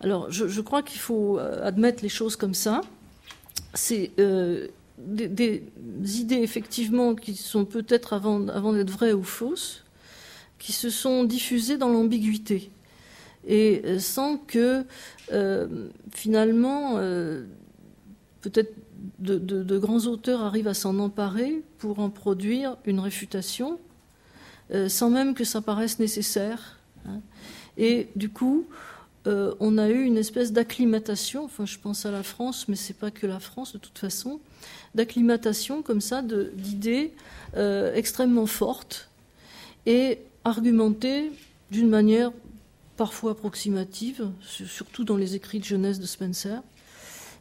Alors, 0.01 0.31
je, 0.31 0.61
crois 0.61 0.83
qu'il 0.83 1.01
faut 1.01 1.39
euh, 1.39 1.67
admettre 1.67 2.03
les 2.03 2.09
choses 2.09 2.37
comme 2.37 2.55
ça. 2.55 2.83
C'est 3.73 4.11
euh, 4.19 4.69
des, 4.99 5.63
idées, 6.05 6.37
effectivement, 6.43 7.15
qui 7.15 7.35
sont 7.35 7.65
peut-être 7.65 8.13
avant, 8.13 8.41
d'être 8.41 8.91
vraies 8.91 9.13
ou 9.13 9.23
fausses, 9.23 9.85
qui 10.59 10.73
se 10.73 10.91
sont 10.91 11.25
diffusées 11.25 11.77
dans 11.77 11.89
l'ambiguïté. 11.89 12.71
Et 13.47 13.83
euh, 13.85 13.99
sans 13.99 14.39
que, 14.39 14.85
finalement, 16.13 16.97
peut-être 18.41 18.75
de, 19.19 19.79
grands 19.79 20.07
auteurs 20.07 20.43
arrivent 20.43 20.69
à 20.69 20.75
s'en 20.75 20.99
emparer 20.99 21.63
pour 21.79 21.99
en 21.99 22.11
produire 22.11 22.77
une 22.85 23.01
réfutation, 23.01 23.79
sans 24.89 25.11
même 25.11 25.35
que 25.35 25.45
ça 25.45 25.61
paraisse 25.61 25.99
nécessaire. 25.99 26.79
Hein. 27.07 27.21
Et 27.77 28.09
du 28.17 28.31
coup, 28.31 28.67
on 29.27 29.79
a 29.79 29.89
eu 29.89 30.03
une 30.05 30.17
espèce 30.17 30.53
d'acclimatation, 30.53 31.45
enfin 31.45 31.67
je 31.67 31.79
pense 31.79 32.07
à 32.07 32.11
la 32.11 32.23
France, 32.23 32.69
mais 32.69 32.77
c'est 32.77 32.95
pas 32.95 33.11
que 33.11 33.27
la 33.27 33.41
France 33.41 33.73
de 33.73 33.79
toute 33.79 33.99
façon, 33.99 34.41
d'acclimatation 34.95 35.83
comme 35.83 36.01
ça 36.01 36.23
d'idées 36.23 37.13
extrêmement 37.95 38.47
fortes 38.47 39.09
et 39.87 40.19
argumentées 40.45 41.31
d'une 41.71 41.89
manière 41.89 42.33
parfois 42.97 43.33
approximative, 43.33 44.31
surtout 44.41 45.05
dans 45.05 45.17
les 45.17 45.35
écrits 45.35 45.59
de 45.59 45.65
jeunesse 45.65 45.99
de 45.99 46.07
Spencer. 46.07 46.63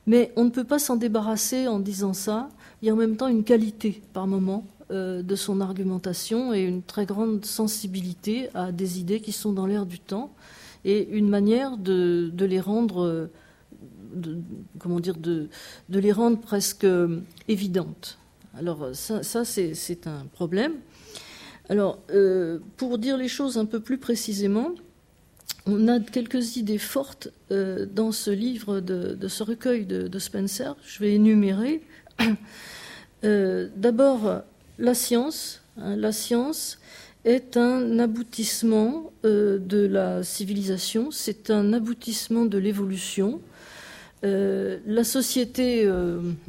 Mais 0.08 0.32
on 0.36 0.44
ne 0.46 0.50
peut 0.50 0.64
pas 0.64 0.80
s'en 0.80 0.96
débarrasser 0.96 1.68
en 1.68 1.80
disant 1.80 2.14
ça. 2.14 2.50
Il 2.82 2.88
y 2.88 2.90
a 2.90 2.94
en 2.94 2.98
même 2.98 3.16
temps 3.16 3.28
une 3.28 3.44
qualité 3.44 4.02
par 4.14 4.28
moment 4.28 4.66
euh, 4.92 5.22
de 5.22 5.36
son 5.36 5.62
argumentation 5.62 6.54
et 6.54 6.62
une 6.64 6.82
très 6.82 7.06
grande 7.06 7.46
sensibilité 7.46 8.50
à 8.54 8.72
des 8.72 9.00
idées 9.00 9.22
qui 9.22 9.32
sont 9.32 9.54
dans 9.54 9.66
l'air 9.66 9.86
du 9.86 10.00
temps 10.00 10.34
et 10.84 11.08
une 11.12 11.30
manière 11.30 11.78
de, 11.78 12.32
les 12.38 12.60
rendre, 12.60 13.30
comment 14.80 15.00
dire, 15.00 15.18
de, 15.18 15.50
les 15.90 16.12
rendre 16.12 16.40
presque 16.40 16.86
évidentes. 17.48 18.18
Alors 18.58 18.90
ça, 18.94 19.46
c'est 19.46 20.08
un 20.08 20.26
problème. 20.34 20.74
Alors 21.70 22.00
euh, 22.12 22.60
pour 22.78 22.98
dire 22.98 23.18
les 23.18 23.30
choses 23.30 23.58
un 23.58 23.66
peu 23.66 23.80
plus 23.80 23.98
précisément, 23.98 24.72
on 25.66 25.88
a 25.88 26.00
quelques 26.00 26.58
idées 26.58 26.78
fortes 26.78 27.30
euh, 27.52 27.86
dans 27.86 28.12
ce 28.12 28.32
livre, 28.32 28.82
de, 28.82 29.28
ce 29.28 29.44
recueil 29.44 29.86
de, 29.86 30.20
Spencer. 30.20 30.76
Je 30.86 31.00
vais 31.00 31.14
énumérer. 31.14 31.82
Euh, 33.26 33.70
d'abord, 33.78 34.42
la 34.80 34.94
science. 34.94 35.62
Hein, 35.78 35.96
la 35.96 36.12
science 36.12 36.78
est 37.26 37.56
un 37.56 38.00
aboutissement 38.00 39.12
euh, 39.24 39.58
de 39.60 39.86
la 39.86 40.24
civilisation, 40.24 41.10
c'est 41.12 41.50
un 41.50 41.72
aboutissement 41.74 42.46
de 42.46 42.58
l'évolution. 42.58 43.40
La 44.24 45.04
société 45.04 45.92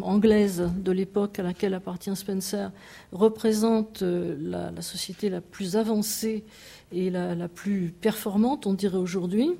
anglaise 0.01 0.71
de 0.77 0.93
l'époque 0.93 1.41
à 1.41 1.43
laquelle 1.43 1.75
appartient 1.75 2.15
Spencer 2.15 2.71
représente 3.13 4.03
la, 4.03 4.81
société 4.81 5.29
la 5.29 5.41
plus 5.41 5.77
avancée 5.77 6.45
et 6.95 7.11
la, 7.11 7.49
plus 7.49 7.93
performante, 8.01 8.67
on 8.67 8.75
dirait 8.75 8.99
aujourd'hui. 8.99 9.51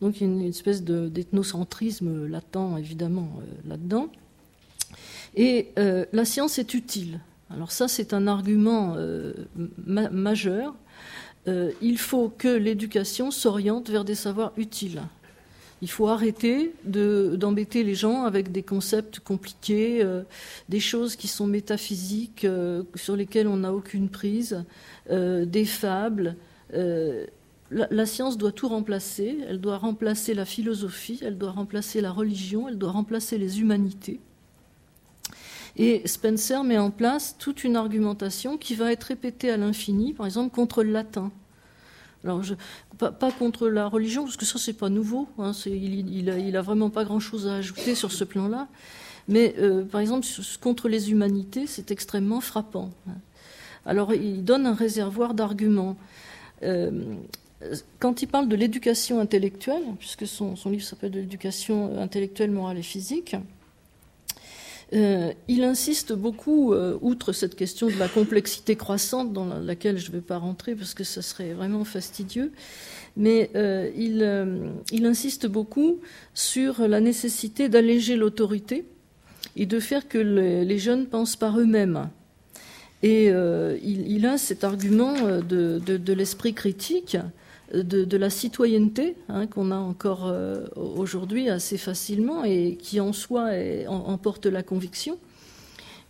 Donc 0.00 0.20
il 0.20 0.26
y 0.26 0.30
a 0.30 0.32
une 0.32 0.42
espèce 0.42 0.82
d'ethnocentrisme 0.82 2.26
latent, 2.26 2.76
évidemment, 2.78 3.28
euh, 3.40 3.68
là-dedans. 3.68 4.08
Et 5.34 5.72
euh, 5.78 6.04
la 6.12 6.24
science 6.24 6.58
est 6.58 6.74
utile. 6.74 7.20
Alors 7.50 7.72
ça, 7.72 7.88
c'est 7.88 8.14
un 8.14 8.26
argument 8.26 8.94
euh, 8.96 9.34
majeur. 9.86 10.74
il 11.46 11.98
faut 11.98 12.28
que 12.28 12.48
l'éducation 12.48 13.30
s'oriente 13.30 13.90
vers 13.90 14.04
des 14.04 14.14
savoirs 14.14 14.52
utiles. 14.56 15.02
Il 15.82 15.90
faut 15.90 16.08
arrêter 16.08 16.72
d'embêter 16.84 17.82
les 17.82 17.94
gens 17.94 18.22
avec 18.22 18.52
des 18.52 18.62
concepts 18.62 19.18
compliqués, 19.18 20.06
des 20.68 20.80
choses 20.80 21.16
qui 21.16 21.28
sont 21.28 21.46
métaphysiques, 21.46 22.46
sur 22.94 23.16
lesquelles 23.16 23.48
on 23.48 23.58
n'a 23.58 23.74
aucune 23.74 24.08
prise, 24.08 24.64
des 25.10 25.64
fables, 25.64 26.36
euh, 26.74 27.26
la, 27.70 28.06
science 28.06 28.36
doit 28.36 28.52
tout 28.52 28.68
remplacer. 28.68 29.38
Elle 29.48 29.60
doit 29.60 29.78
remplacer 29.78 30.34
la 30.34 30.44
philosophie, 30.44 31.20
elle 31.22 31.38
doit 31.38 31.52
remplacer 31.52 32.00
la 32.00 32.10
religion, 32.10 32.68
elle 32.68 32.78
doit 32.78 32.90
remplacer 32.90 33.38
les 33.38 33.60
humanités. 33.60 34.20
Et 35.76 36.06
Spencer 36.06 36.64
met 36.64 36.76
en 36.76 36.90
place 36.90 37.36
toute 37.38 37.64
une 37.64 37.76
argumentation 37.76 38.58
qui 38.58 38.74
va 38.74 38.92
être 38.92 39.04
répétée 39.04 39.50
à 39.50 39.56
l'infini, 39.56 40.12
par 40.12 40.26
exemple 40.26 40.54
contre 40.54 40.82
le 40.82 40.92
latin. 40.92 41.32
Alors, 42.24 42.42
pas, 42.98 43.32
contre 43.32 43.68
la 43.68 43.88
religion, 43.88 44.24
parce 44.24 44.36
que 44.36 44.44
ça, 44.44 44.58
c'est 44.58 44.72
pas 44.72 44.88
nouveau. 44.88 45.28
Hein, 45.38 45.52
il, 45.66 46.24
n'a 46.24 46.58
a, 46.58 46.62
vraiment 46.62 46.90
pas 46.90 47.04
grand-chose 47.04 47.48
à 47.48 47.56
ajouter 47.56 47.94
sur 47.94 48.12
ce 48.12 48.24
plan-là. 48.24 48.68
Mais, 49.28 49.54
euh, 49.58 49.84
par 49.84 50.00
exemple, 50.00 50.26
contre 50.60 50.88
les 50.88 51.10
humanités, 51.10 51.66
c'est 51.66 51.90
extrêmement 51.90 52.40
frappant. 52.40 52.90
Alors, 53.86 54.14
il 54.14 54.44
donne 54.44 54.66
un 54.66 54.74
réservoir 54.74 55.34
d'arguments. 55.34 55.96
Euh, 56.62 57.16
quand 57.98 58.22
il 58.22 58.26
parle 58.26 58.48
de 58.48 58.56
l'éducation 58.56 59.20
intellectuelle, 59.20 59.82
puisque 59.98 60.26
son, 60.26 60.54
livre 60.66 60.84
s'appelle 60.84 61.12
l'éducation 61.12 61.98
intellectuelle, 62.00 62.50
morale 62.50 62.78
et 62.78 62.82
physique, 62.82 63.36
euh, 64.94 65.32
il 65.48 65.64
insiste 65.64 66.12
beaucoup, 66.12 66.72
euh, 66.72 66.98
outre 67.00 67.32
cette 67.32 67.54
question 67.54 67.88
de 67.88 67.98
la 67.98 68.08
complexité 68.08 68.76
croissante 68.76 69.32
dans 69.32 69.46
laquelle 69.60 69.98
je 69.98 70.08
ne 70.08 70.16
vais 70.16 70.20
pas 70.20 70.38
rentrer 70.38 70.74
parce 70.74 70.94
que 70.94 71.04
ce 71.04 71.20
serait 71.20 71.52
vraiment 71.52 71.84
fastidieux, 71.84 72.52
mais 73.16 73.50
il, 73.96 74.26
il, 74.90 75.06
insiste 75.06 75.46
beaucoup 75.46 76.00
sur 76.32 76.86
la 76.88 77.00
nécessité 77.00 77.68
d'alléger 77.68 78.16
l'autorité 78.16 78.86
et 79.56 79.66
de 79.66 79.80
faire 79.80 80.08
que 80.08 80.18
les 80.18 80.78
jeunes 80.78 81.06
pensent 81.06 81.36
par 81.36 81.58
eux-mêmes. 81.58 82.08
Et 83.02 83.30
euh, 83.30 83.76
il, 83.82 84.24
a 84.26 84.38
cet 84.38 84.62
argument 84.62 85.14
euh, 85.16 85.40
de, 85.40 86.12
l'esprit 86.12 86.54
critique, 86.54 87.16
de, 87.72 88.16
la 88.16 88.30
citoyenneté, 88.30 89.16
hein, 89.28 89.46
qu'on 89.46 89.70
a 89.70 89.76
encore 89.76 90.26
euh, 90.26 90.64
aujourd'hui 90.76 91.48
assez 91.48 91.78
facilement 91.78 92.44
et 92.44 92.76
qui 92.76 93.00
en 93.00 93.12
soi 93.12 93.50
emporte 93.88 94.46
la 94.46 94.62
conviction. 94.62 95.18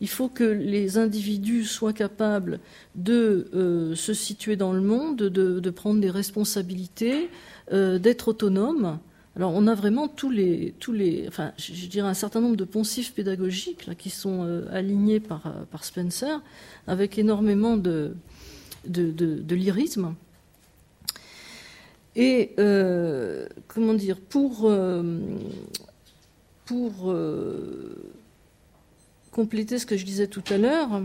Il 0.01 0.09
faut 0.09 0.29
que 0.29 0.45
les 0.45 0.99
individus 0.99 1.65
soient 1.65 1.93
capables 1.93 2.59
de 2.97 3.93
se 3.95 4.13
situer 4.13 4.57
dans 4.57 4.73
le 4.73 4.81
monde, 4.81 5.17
de, 5.17 5.71
prendre 5.71 6.01
des 6.01 6.11
responsabilités, 6.11 7.31
d'être 7.71 8.27
autonomes 8.27 8.99
alors 9.35 9.53
on 9.55 9.67
a 9.67 9.75
vraiment 9.75 10.09
tous 10.09 10.31
les, 10.31 10.75
tous 10.79 10.93
les, 10.93 11.27
enfin 11.27 11.53
je 11.57 11.87
dirais 11.87 12.09
un 12.09 12.15
certain 12.15 12.41
nombre 12.41 12.57
de 12.57 12.65
poncifs 12.65 13.15
pédagogiques 13.15 13.89
qui 13.97 14.11
sont 14.11 14.45
euh, 14.45 14.67
alignés 14.71 15.21
par, 15.21 15.47
euh, 15.47 15.65
par 15.71 15.85
Spencer, 15.85 16.43
avec 16.87 17.19
énormément 17.19 17.79
de, 17.79 18.15
de, 18.87 19.55
lyrisme. 19.55 20.15
Et 22.15 22.53
euh, 22.59 23.47
comment 23.69 23.95
dire, 23.95 24.21
pour, 24.21 24.71
pour 26.67 27.17
compléter 29.31 29.79
ce 29.79 29.87
que 29.87 29.97
je 29.97 30.05
disais 30.05 30.27
tout 30.27 30.45
à 30.51 30.59
l'heure, 30.59 31.03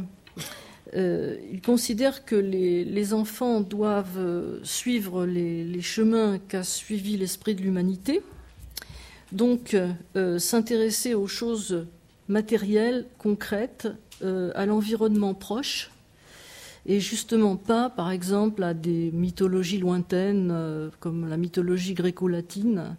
euh, 0.96 1.36
il 1.52 1.62
considère 1.62 2.26
que 2.26 2.36
les, 2.36 3.13
enfants 3.13 3.62
doivent 3.62 4.17
euh, 4.17 4.60
suivre 4.63 5.26
les, 5.26 5.82
chemins 5.82 6.39
qu'a 6.39 6.63
suivi 6.63 7.17
l'esprit 7.17 7.56
de 7.56 7.62
l'humanité, 7.62 8.22
donc 9.32 9.76
euh, 10.15 10.39
s'intéresser 10.39 11.13
aux 11.13 11.28
choses 11.28 11.86
matérielles, 12.28 13.06
concrètes, 13.17 13.88
à 14.56 14.65
l'environnement 14.65 15.36
proche, 15.36 15.91
et 16.88 17.00
justement 17.00 17.58
pas, 17.58 17.89
par 17.89 18.12
exemple, 18.12 18.63
à 18.63 18.73
des 18.73 19.12
mythologies 19.12 19.78
lointaines 19.78 20.89
comme 21.00 21.30
la 21.30 21.38
mythologie 21.38 21.93
gréco-latine, 21.93 22.95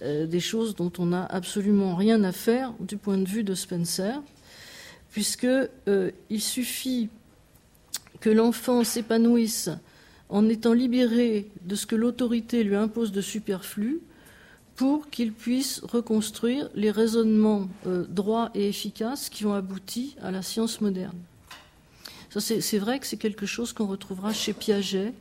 des 0.00 0.40
choses 0.40 0.74
dont 0.74 0.92
on 0.98 1.06
n'a 1.06 1.24
absolument 1.26 1.94
rien 1.94 2.24
à 2.24 2.32
faire 2.32 2.74
du 2.80 2.96
point 2.96 3.18
de 3.18 3.28
vue 3.28 3.44
de 3.44 3.54
Spencer 3.54 4.20
puisqu'il 5.12 5.68
euh, 5.88 6.10
suffit 6.38 7.08
que 8.20 8.30
l'enfant 8.30 8.82
s'épanouisse 8.82 9.70
en 10.28 10.48
étant 10.48 10.72
libéré 10.72 11.50
de 11.64 11.76
ce 11.76 11.86
que 11.86 11.94
l'autorité 11.94 12.64
lui 12.64 12.74
impose 12.74 13.12
de 13.12 13.20
superflu 13.20 14.00
pour 14.74 15.10
qu'il 15.10 15.32
puisse 15.32 15.80
reconstruire 15.80 16.70
les 16.74 16.90
raisonnements 16.90 17.68
euh, 17.86 18.06
droits 18.08 18.50
et 18.54 18.68
efficaces 18.68 19.28
qui 19.28 19.44
ont 19.44 19.52
abouti 19.52 20.16
à 20.22 20.30
la 20.30 20.40
science 20.40 20.80
moderne. 20.80 21.18
C'est 22.40 22.78
vrai 22.78 22.98
que 22.98 23.06
c'est 23.06 23.16
quelque 23.16 23.46
chose 23.46 23.72
qu'on 23.72 23.86
retrouvera 23.86 24.32
chez 24.32 24.52
Piaget, 24.52 25.12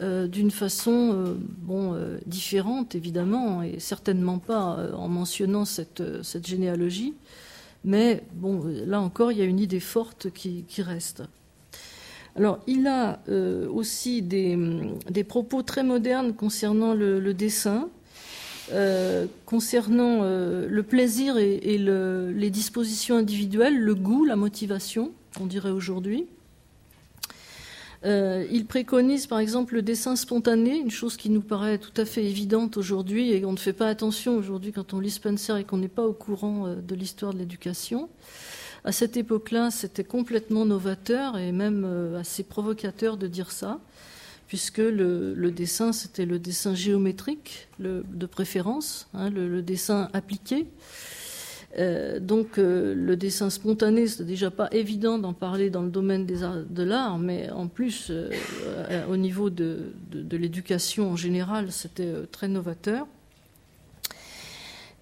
euh, 0.00 0.26
d'une 0.28 0.50
façon 0.50 1.36
bon, 1.58 1.98
différente 2.26 2.94
évidemment, 2.94 3.62
et 3.62 3.80
certainement 3.80 4.38
pas 4.38 4.90
en 4.94 5.08
mentionnant 5.08 5.64
cette 5.64 6.46
généalogie, 6.46 7.14
mais 7.84 8.22
bon, 8.34 8.64
là 8.86 9.00
encore, 9.00 9.32
il 9.32 9.38
y 9.38 9.42
a 9.42 9.44
une 9.44 9.60
idée 9.60 9.80
forte 9.80 10.30
qui, 10.30 10.64
reste. 10.78 11.22
Alors, 12.36 12.60
il 12.66 12.86
a 12.86 13.20
euh, 13.28 13.68
aussi 13.68 14.22
des, 14.22 15.24
propos 15.26 15.62
très 15.62 15.82
modernes 15.82 16.34
concernant 16.34 16.94
le, 16.94 17.32
dessin, 17.34 17.88
euh, 18.72 19.26
concernant 19.46 20.20
euh, 20.22 20.66
le 20.68 20.82
plaisir 20.82 21.38
et, 21.38 21.78
les 21.78 22.50
dispositions 22.50 23.16
individuelles, 23.16 23.78
le 23.78 23.94
goût, 23.94 24.24
la 24.24 24.36
motivation, 24.36 25.12
on 25.40 25.46
dirait 25.46 25.70
aujourd'hui. 25.70 26.26
Euh, 28.04 28.46
il 28.52 28.66
préconise 28.66 29.26
par 29.26 29.40
exemple 29.40 29.74
le 29.74 29.82
dessin 29.82 30.14
spontané, 30.14 30.76
une 30.76 30.90
chose 30.90 31.16
qui 31.16 31.30
nous 31.30 31.40
paraît 31.40 31.78
tout 31.78 32.00
à 32.00 32.04
fait 32.04 32.24
évidente 32.24 32.76
aujourd'hui 32.76 33.32
et 33.32 33.44
on 33.44 33.52
ne 33.52 33.56
fait 33.56 33.72
pas 33.72 33.88
attention 33.88 34.36
aujourd'hui 34.36 34.70
quand 34.70 34.94
on 34.94 35.00
lit 35.00 35.10
Spencer 35.10 35.56
et 35.56 35.64
qu'on 35.64 35.78
n'est 35.78 35.88
pas 35.88 36.06
au 36.06 36.12
courant 36.12 36.66
euh, 36.66 36.76
de 36.76 36.94
l'histoire 36.94 37.32
de 37.34 37.38
l'éducation. 37.38 38.08
À 38.84 38.92
cette 38.92 39.16
époque-là, 39.16 39.72
c'était 39.72 40.04
complètement 40.04 40.64
novateur 40.64 41.36
et 41.38 41.50
même 41.50 41.84
euh, 41.84 42.20
assez 42.20 42.44
provocateur 42.44 43.16
de 43.16 43.26
dire 43.26 43.50
ça, 43.50 43.80
puisque 44.46 44.78
le, 44.78 45.50
dessin, 45.50 45.92
c'était 45.92 46.24
le 46.24 46.38
dessin 46.38 46.74
géométrique 46.74 47.68
de 47.80 48.26
préférence, 48.26 49.08
hein, 49.12 49.28
le, 49.28 49.60
dessin 49.60 50.08
appliqué. 50.14 50.66
Euh, 51.76 52.18
donc 52.18 52.56
le 52.56 53.14
dessin 53.16 53.50
spontané, 53.50 54.06
c'est 54.06 54.24
déjà 54.24 54.50
pas 54.50 54.68
évident 54.72 55.18
d'en 55.18 55.34
parler 55.34 55.68
dans 55.68 55.82
le 55.82 55.90
domaine 55.90 56.26
de 56.26 56.82
l'art, 56.82 57.18
mais 57.18 57.50
en 57.50 57.68
plus, 57.68 58.10
au 59.08 59.16
niveau 59.16 59.50
de 59.50 59.92
l'éducation 60.32 61.10
en 61.10 61.16
général, 61.16 61.70
c'était 61.70 62.14
très 62.32 62.48
novateur. 62.48 63.06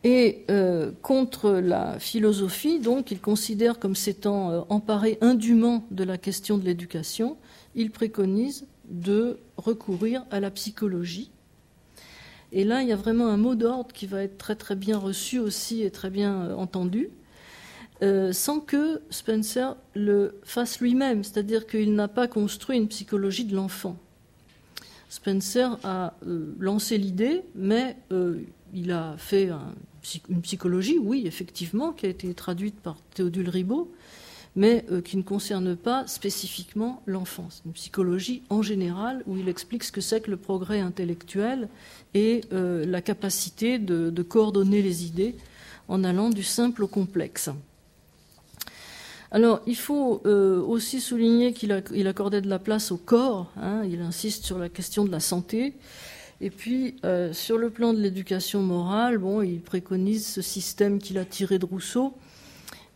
Et 0.09 0.45
euh, 0.53 0.93
contre 1.03 1.51
la 1.51 1.99
philosophie, 1.99 2.79
donc, 2.79 3.11
il 3.11 3.21
considère 3.21 3.81
comme 3.81 3.97
s'étant 3.97 4.53
euh, 4.53 4.61
emparé 4.69 5.19
indûment 5.21 5.85
de 5.91 6.05
la 6.05 6.17
question 6.17 6.59
de 6.59 6.65
l'éducation, 6.65 7.37
il 7.75 7.91
préconise 7.91 8.69
de 8.89 9.41
recourir 9.57 10.25
à 10.31 10.39
la 10.39 10.53
psychologie. 10.53 11.33
Et 12.53 12.65
là, 12.65 12.83
il 12.83 12.89
y 12.89 12.93
a 12.93 12.97
vraiment 12.97 13.29
un 13.29 13.37
mot 13.37 13.55
d'ordre 13.55 13.93
qui 13.93 14.07
va 14.07 14.23
être 14.23 14.39
très 14.39 14.57
très 14.57 14.77
bien 14.77 14.99
reçu 14.99 15.39
aussi 15.39 15.83
et 15.83 15.91
très 15.91 16.11
bien 16.11 16.43
euh, 16.43 16.55
entendu, 16.55 17.11
sans 18.33 18.61
que 18.61 19.01
Spencer 19.09 19.75
le 19.95 20.39
fasse 20.45 20.81
lui-même, 20.81 21.25
c'est-à-dire 21.25 21.67
qu'il 21.67 21.95
n'a 21.95 22.09
pas 22.09 22.29
construit 22.29 22.77
une 22.77 22.89
psychologie 22.89 23.47
de 23.47 23.57
l'enfant. 23.57 23.97
Spencer 25.09 25.79
a 25.83 26.13
lancé 26.59 26.99
l'idée, 26.99 27.43
mais 27.55 27.97
il 28.75 28.93
a 28.93 29.17
fait 29.17 29.49
une 30.29 30.43
psychologie, 30.43 30.99
oui, 30.99 31.23
effectivement, 31.27 31.93
qui 31.93 32.05
a 32.05 32.11
été 32.11 32.35
traduite 32.35 32.79
par 32.81 32.97
Théodule 33.15 33.49
Ribaud, 33.49 33.91
mais 34.57 34.87
euh, 34.91 35.03
qui 35.03 35.19
ne 35.19 35.23
concerne 35.23 35.77
pas 35.77 36.07
spécifiquement 36.07 37.03
l'enfance. 37.07 37.63
Une 37.67 37.73
psychologie 37.73 38.43
en 38.49 38.63
général, 38.63 39.23
où 39.27 39.37
il 39.37 39.49
explique 39.49 39.85
ce 39.85 39.93
que 39.93 40.01
c'est 40.01 40.23
que 40.23 40.31
le 40.31 40.39
progrès 40.39 40.81
intellectuel 40.81 41.69
et 42.15 42.41
euh, 42.53 42.85
la 42.87 43.03
capacité 43.03 43.79
de, 43.79 44.11
coordonner 44.23 44.83
les 44.83 45.05
idées 45.05 45.37
en 45.89 46.03
allant 46.03 46.31
du 46.31 46.43
simple 46.43 46.83
au 46.83 46.89
complexe. 46.89 47.51
Alors, 49.31 49.61
il 49.67 49.77
faut 49.77 50.23
euh, 50.25 50.61
aussi 50.63 51.01
souligner 51.01 51.53
qu'il 51.53 51.71
accordait 52.07 52.41
de 52.41 52.49
la 52.49 52.59
place 52.59 52.91
au 52.91 52.97
corps. 52.97 53.53
Hein. 53.61 53.83
il 53.85 54.01
insiste 54.01 54.47
sur 54.47 54.59
la 54.59 54.71
question 54.71 55.05
de 55.05 55.13
la 55.13 55.21
santé. 55.21 55.75
Et 56.41 56.51
puis, 56.51 56.97
sur 57.33 57.57
le 57.57 57.71
plan 57.71 57.95
de 57.95 57.99
l'éducation 57.99 58.61
morale, 58.61 59.17
bon, 59.17 59.41
il 59.41 59.61
préconise 59.61 60.27
ce 60.27 60.43
système 60.43 60.99
qu'il 60.99 61.17
a 61.17 61.25
tiré 61.25 61.59
de 61.59 61.65
Rousseau, 61.65 62.13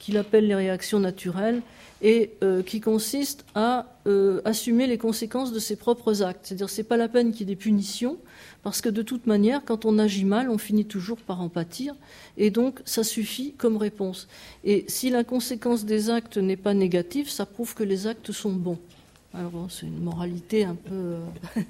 qu'il 0.01 0.17
appelle 0.17 0.49
les 0.49 0.57
réactions 0.57 0.99
naturelles, 0.99 1.63
et 2.03 2.31
euh, 2.43 2.63
qui 2.63 2.81
consiste 2.81 3.45
à 3.55 3.87
euh, 4.07 4.41
assumer 4.45 4.87
les 4.87 4.99
conséquences 4.99 5.53
de 5.53 5.59
ses 5.59 5.77
propres 5.77 6.23
actes. 6.23 6.47
C'est-à-dire, 6.47 6.71
c'est 6.71 6.83
pas 6.83 6.97
la 6.97 7.09
peine 7.09 7.31
qu'il 7.31 7.41
y 7.41 7.43
ait 7.43 7.55
des 7.55 7.57
punitions, 7.57 8.17
parce 8.63 8.81
que 8.81 8.89
de 8.89 9.03
toute 9.03 9.27
manière, 9.27 9.65
quand 9.65 9.85
on 9.85 9.99
agit 9.99 10.25
mal, 10.25 10.49
on 10.49 10.59
finit 10.59 10.87
toujours 10.87 11.19
par 11.19 11.41
en 11.41 11.49
pâtir, 11.49 11.95
et 12.37 12.51
donc 12.51 12.81
ça 12.85 13.05
suffit 13.05 13.53
comme 13.53 13.77
réponse. 13.77 14.29
Et 14.65 14.85
si 14.89 15.11
la 15.11 15.25
conséquence 15.25 15.85
des 15.85 16.11
actes 16.11 16.39
n'est 16.39 16.57
pas 16.57 16.75
négative, 16.75 17.29
ça 17.29 17.47
prouve 17.47 17.75
que 17.75 17.85
les 17.85 18.07
actes 18.07 18.33
sont 18.33 18.53
bons. 18.53 18.79
Alors 19.35 19.51
bon, 19.51 19.69
c'est 19.69 19.87
une 19.87 20.03
moralité 20.03 20.65
un 20.65 20.75
peu 20.75 21.17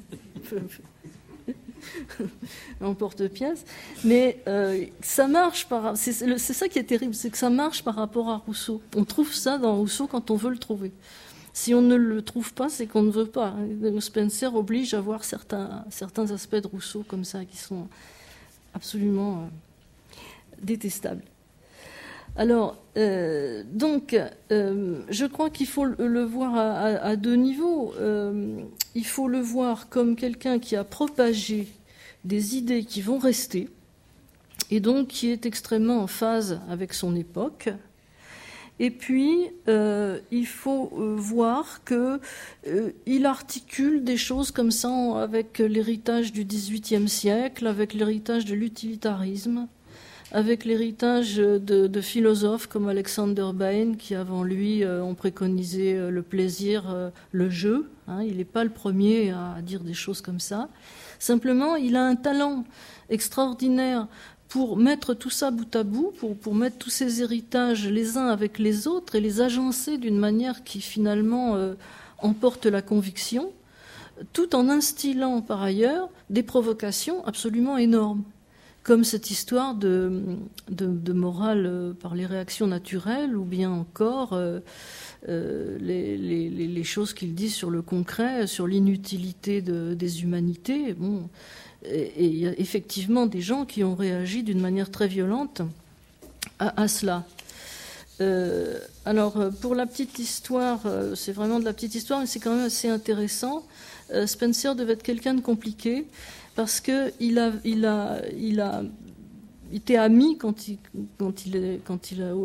en 2.81 2.95
porte-pièce. 2.95 3.65
Mais 4.05 4.43
euh, 4.47 4.87
ça 5.01 5.29
marche 5.29 5.69
par. 5.69 5.97
C'est 5.97 6.13
ça 6.13 6.69
qui 6.69 6.79
est 6.79 6.85
terrible, 6.85 7.15
c'est 7.15 7.31
que 7.31 7.39
ça 7.39 7.51
marche 7.51 7.83
par 7.83 7.97
rapport 7.97 8.29
à 8.29 8.39
Rousseau. 8.39 8.83
On 8.97 9.05
trouve 9.05 9.33
ça 9.33 9.59
dans 9.59 9.77
Rousseau 9.77 10.07
quand 10.07 10.31
on 10.31 10.37
veut 10.37 10.51
le 10.51 10.59
trouver. 10.59 10.93
Si 11.53 11.75
on 11.75 11.83
ne 11.83 11.97
le 11.97 12.23
trouve 12.23 12.55
pas, 12.55 12.69
c'est 12.69 12.87
qu'on 12.87 13.03
ne 13.03 13.11
veut 13.11 13.27
pas. 13.27 13.55
Spencer 13.99 14.55
oblige 14.55 14.95
à 14.95 15.01
voir 15.01 15.25
certains, 15.25 15.85
certains 15.91 16.31
aspects 16.31 16.57
de 16.57 16.69
Rousseau 16.69 17.05
comme 17.07 17.25
ça 17.25 17.45
qui 17.45 17.57
sont 17.57 17.89
absolument 18.73 19.39
euh, 19.39 20.17
détestables. 20.63 21.25
Alors, 22.37 22.77
euh, 22.97 23.63
donc, 23.73 24.17
je 24.51 25.27
crois 25.27 25.51
qu'il 25.51 25.67
faut 25.67 25.85
le 25.85 26.25
voir 26.25 26.57
à 26.57 27.17
deux 27.17 27.37
niveaux. 27.37 27.95
il 28.95 29.07
faut 29.07 29.29
le 29.29 29.41
voir 29.41 29.89
comme 29.89 30.17
quelqu'un 30.17 30.59
qui 30.59 30.77
a 30.77 30.85
propagé 30.85 31.69
des 32.25 32.57
idées 32.57 32.85
qui 32.85 33.01
vont 33.01 33.19
rester, 33.19 33.69
et 34.71 34.81
donc 34.81 35.09
qui 35.09 35.31
est 35.31 35.47
extrêmement 35.47 36.03
en 36.03 36.07
phase 36.07 36.61
avec 36.69 36.95
son 36.95 37.17
époque. 37.17 37.71
Et 38.79 38.91
puis, 38.91 39.51
euh, 39.69 40.21
il 40.31 40.47
faut 40.47 40.91
euh, 40.97 41.15
voir 41.15 41.85
qu'il 41.85 42.19
euh, 42.67 43.25
articule 43.25 44.05
des 44.05 44.17
choses 44.17 44.51
comme 44.51 44.71
ça 44.71 44.89
avec 45.23 45.59
l'héritage 45.59 46.33
du 46.33 46.45
XVIIIe 46.45 47.07
siècle, 47.07 47.67
avec 47.67 47.93
l'héritage 47.93 48.47
de 48.47 48.55
l'utilitarisme, 48.55 49.69
avec 50.33 50.65
l'héritage 50.65 51.37
de, 51.37 52.01
philosophes 52.01 52.67
comme 52.67 52.89
Alexander 52.89 53.51
Bain, 53.53 53.95
qui 53.95 54.15
avant 54.15 54.45
lui 54.45 54.85
ont 54.87 55.15
préconisé 55.15 56.11
le 56.11 56.23
plaisir, 56.23 57.11
le 57.33 57.51
jeu. 57.51 57.91
Hein. 58.07 58.23
il 58.23 58.37
n'est 58.37 58.45
pas 58.45 58.65
le 58.65 58.71
premier 58.71 59.33
à 59.33 59.61
dire 59.63 59.81
des 59.81 59.95
choses 59.95 60.21
comme 60.21 60.41
ça. 60.41 60.69
Simplement, 61.19 61.77
il 61.77 61.97
a 61.97 62.05
un 62.05 62.17
talent 62.17 62.65
extraordinaire 63.09 64.07
pour 64.51 64.77
mettre 64.77 65.15
tout 65.15 65.31
ça 65.31 65.53
bout 65.53 65.77
à 65.77 65.85
bout, 65.85 66.13
pour, 66.43 66.55
mettre 66.55 66.77
tous 66.77 66.91
ces 66.91 67.23
héritages 67.23 67.87
les 67.87 68.19
uns 68.19 68.27
avec 68.27 68.59
les 68.59 68.89
autres 68.89 69.15
et 69.15 69.21
les 69.21 69.41
agencer 69.41 69.97
d'une 69.97 70.19
manière 70.19 70.65
qui 70.65 70.81
finalement 70.81 71.55
euh, 71.55 71.75
emporte 72.19 72.67
la 72.67 72.83
conviction, 72.83 73.53
tout 74.33 74.57
en 74.57 74.69
instillant 74.69 75.41
par 75.41 75.63
ailleurs 75.63 76.09
des 76.31 76.43
provocations 76.43 77.25
absolument 77.27 77.79
énormes, 77.79 78.25
comme 78.83 79.05
cette 79.05 79.31
histoire 79.31 79.75
de, 79.75 80.11
morale 81.13 81.67
euh, 81.67 81.93
par 81.93 82.15
les 82.15 82.27
réactions 82.27 82.67
naturelles 82.67 83.37
ou 83.37 83.45
bien 83.45 83.71
encore 83.71 84.33
euh, 84.33 84.61
euh, 85.29 85.79
les, 85.79 86.85
choses 86.85 87.13
qu'il 87.13 87.35
dit 87.35 87.51
sur 87.51 87.71
le 87.71 87.83
concret, 87.83 88.47
sur 88.47 88.67
l'inutilité 88.67 89.61
des 89.61 90.23
humanités. 90.23 90.97
Et 91.85 92.27
il 92.27 92.37
y 92.37 92.49
a 92.49 92.59
effectivement 92.59 93.27
des 93.27 93.43
gens 93.43 93.65
qui 93.65 93.85
ont 93.85 93.95
réagi 93.95 94.43
d'une 94.43 94.61
manière 94.61 94.91
très 94.91 95.09
violente 95.09 95.61
à, 96.59 96.89
cela. 96.89 97.25
Alors, 99.05 99.51
pour 99.61 99.75
la 99.75 99.87
petite 99.87 100.19
histoire, 100.19 100.81
c'est 101.15 101.33
vraiment 101.33 101.61
de 101.61 101.65
la 101.65 101.73
petite 101.75 101.95
histoire, 101.95 102.21
mais 102.21 102.27
c'est 102.27 102.41
quand 102.41 102.55
même 102.55 102.67
assez 102.67 102.89
intéressant. 102.89 103.65
Spencer 104.27 104.75
devait 104.75 104.95
être 104.95 105.03
quelqu'un 105.03 105.35
de 105.35 105.41
compliqué 105.41 106.07
parce 106.61 106.83
qu'il 106.83 107.39
a, 107.39 108.83
été 109.73 109.97
ami 109.97 110.37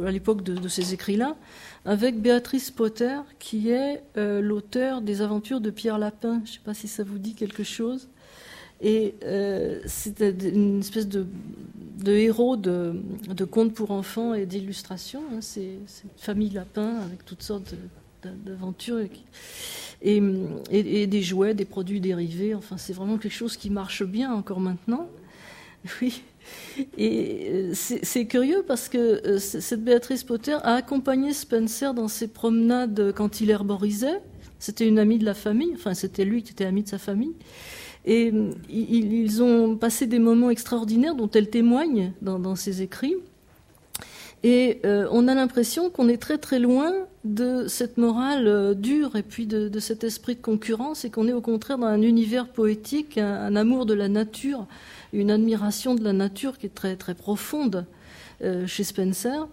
à 0.06 0.12
l'époque 0.12 0.42
de, 0.42 0.56
de, 0.56 0.68
ces 0.70 0.94
écrits-là, 0.94 1.36
avec 1.84 2.22
Béatrice 2.22 2.72
Potter, 2.72 3.18
qui 3.40 3.72
est 3.72 4.04
euh, 4.16 4.40
l'auteur 4.40 5.02
des 5.02 5.22
aventures 5.22 5.60
de 5.60 5.70
Pierre 5.70 5.98
Lapin. 5.98 6.42
Je 6.46 6.52
ne 6.52 6.54
sais 6.54 6.62
pas 6.64 6.74
si 6.74 6.88
ça 6.88 7.04
vous 7.04 7.18
dit 7.18 7.34
quelque 7.34 7.64
chose. 7.64 8.08
Et 8.80 9.16
euh, 9.26 9.82
c'était 9.86 10.32
une 10.32 10.80
espèce 10.80 11.10
de, 11.10 11.28
héros 12.08 12.56
de, 12.56 12.96
contes 13.52 13.74
pour 13.74 13.92
enfants 13.92 14.34
et 14.34 14.46
d'illustrations. 14.46 15.24
Hein. 15.34 15.40
C'est 15.42 15.64
une 15.64 16.10
famille 16.16 16.52
Lapin 16.52 17.00
avec 17.02 17.26
toutes 17.26 17.44
sortes 17.44 17.76
d'aventures 18.46 19.00
et, 20.06 21.08
des 21.08 21.22
jouets, 21.22 21.54
des 21.54 21.66
produits 21.66 22.00
dérivés. 22.00 22.56
Enfin, 22.56 22.78
c'est 22.78 22.94
vraiment 22.94 23.18
quelque 23.18 23.34
chose 23.34 23.58
qui 23.58 23.70
marche 23.70 24.04
bien 24.04 24.34
encore 24.34 24.60
maintenant. 24.60 25.08
Oui. 26.02 26.24
Et 26.98 27.48
euh, 27.52 27.72
c'est 27.74 28.26
curieux 28.26 28.64
parce 28.68 28.90
que 28.90 28.98
euh, 28.98 29.40
cette 29.40 29.84
Béatrice 29.84 30.24
Potter 30.24 30.54
a 30.54 30.76
accompagné 30.76 31.34
Spencer 31.34 31.94
dans 31.94 32.08
ses 32.08 32.28
promenades 32.28 33.14
quand 33.16 33.42
il 33.42 33.50
herborisait. 33.50 34.22
C'était 34.60 34.88
une 34.88 35.00
amie 35.00 35.18
de 35.18 35.26
la 35.26 35.34
famille, 35.34 35.72
enfin 35.74 35.94
c'était 35.94 36.26
lui 36.26 36.44
qui 36.44 36.52
était 36.52 36.66
ami 36.66 36.84
de 36.84 36.88
sa 36.88 36.98
famille. 36.98 37.34
Et 38.06 38.32
euh, 38.32 38.52
ils 38.70 39.42
ont 39.42 39.76
passé 39.76 40.06
des 40.06 40.20
moments 40.20 40.50
extraordinaires 40.50 41.16
dont 41.16 41.30
elle 41.32 41.50
témoigne 41.50 42.14
dans, 42.22 42.56
ses 42.56 42.82
écrits. 42.82 43.16
Et 44.48 44.82
on 44.86 45.28
a 45.28 45.34
l'impression 45.34 45.90
qu'on 45.90 46.08
est 46.08 46.22
très 46.22 46.38
très 46.38 46.60
loin 46.60 46.94
de 47.24 47.66
cette 47.68 47.98
morale 47.98 48.76
dure 48.76 49.16
et 49.16 49.24
puis 49.24 49.48
de, 49.48 49.80
cet 49.80 50.04
esprit 50.04 50.36
de 50.36 50.42
concurrence 50.42 51.04
et 51.04 51.10
qu'on 51.10 51.28
est 51.28 51.34
au 51.34 51.42
contraire 51.42 51.80
dans 51.80 51.88
un 51.88 52.04
univers 52.04 52.48
poétique, 52.48 53.18
un 53.18 53.56
amour 53.56 53.88
de 53.88 53.96
la 53.96 54.08
nature 54.08 54.68
une 55.16 55.32
admiration 55.32 55.96
de 55.96 56.04
la 56.04 56.14
nature 56.14 56.58
qui 56.58 56.68
est 56.68 56.76
très, 56.76 56.96
très 56.96 57.16
profonde 57.16 57.86
euh, 58.44 58.68
chez 58.68 58.84
Spencer 58.84 59.48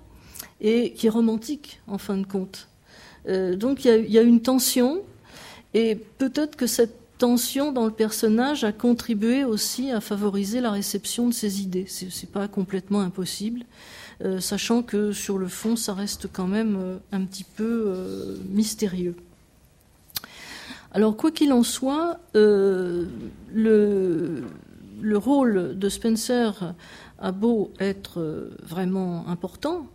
et 0.60 0.92
qui 0.92 1.06
est 1.06 1.10
romantique 1.10 1.80
en 1.86 1.98
fin 1.98 2.16
de 2.16 2.26
compte. 2.26 2.68
Euh, 3.28 3.56
donc 3.56 3.84
il 3.84 4.10
y, 4.10 4.18
a 4.18 4.22
une 4.22 4.42
tension 4.42 5.02
et 5.74 5.94
peut-être 5.94 6.56
que 6.56 6.66
cette 6.66 6.96
tension 7.18 7.70
dans 7.70 7.84
le 7.84 7.92
personnage 7.92 8.64
a 8.64 8.72
contribué 8.72 9.44
aussi 9.44 9.92
à 9.92 10.00
favoriser 10.00 10.60
la 10.60 10.72
réception 10.72 11.28
de 11.28 11.34
ses 11.34 11.62
idées. 11.62 11.86
Ce 11.86 12.04
n'est 12.04 12.32
pas 12.32 12.48
complètement 12.48 13.00
impossible, 13.00 13.64
euh, 14.24 14.40
sachant 14.40 14.82
que 14.82 15.12
sur 15.12 15.38
le 15.38 15.48
fond, 15.48 15.76
ça 15.76 15.94
reste 15.94 16.28
quand 16.32 16.46
même 16.46 16.98
un 17.12 17.24
petit 17.24 17.44
peu 17.44 17.94
mystérieux. 18.48 19.16
Alors, 20.92 21.16
quoi 21.16 21.30
qu'il 21.30 21.52
en 21.52 21.62
soit, 21.62 22.18
le, 22.34 22.82
rôle 25.14 25.78
de 25.78 25.88
Spencer 25.88 26.74
a 27.18 27.32
beau 27.32 27.72
être 27.80 28.50
vraiment 28.62 29.26
important, 29.28 29.86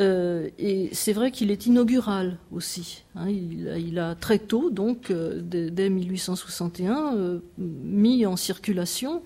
euh, 0.00 0.48
et 0.58 0.90
c'est 0.92 1.12
vrai 1.12 1.30
qu'il 1.32 1.50
est 1.50 1.66
inaugural 1.66 2.38
aussi. 2.52 3.02
Hein. 3.16 3.28
il, 3.28 3.98
a 3.98 4.14
très 4.14 4.38
tôt, 4.38 4.70
donc 4.70 5.10
euh, 5.10 5.40
dès, 5.42 5.90
1861, 5.90 7.16
euh, 7.16 7.40
mis 7.58 8.24
en 8.24 8.36
circulation 8.36 9.22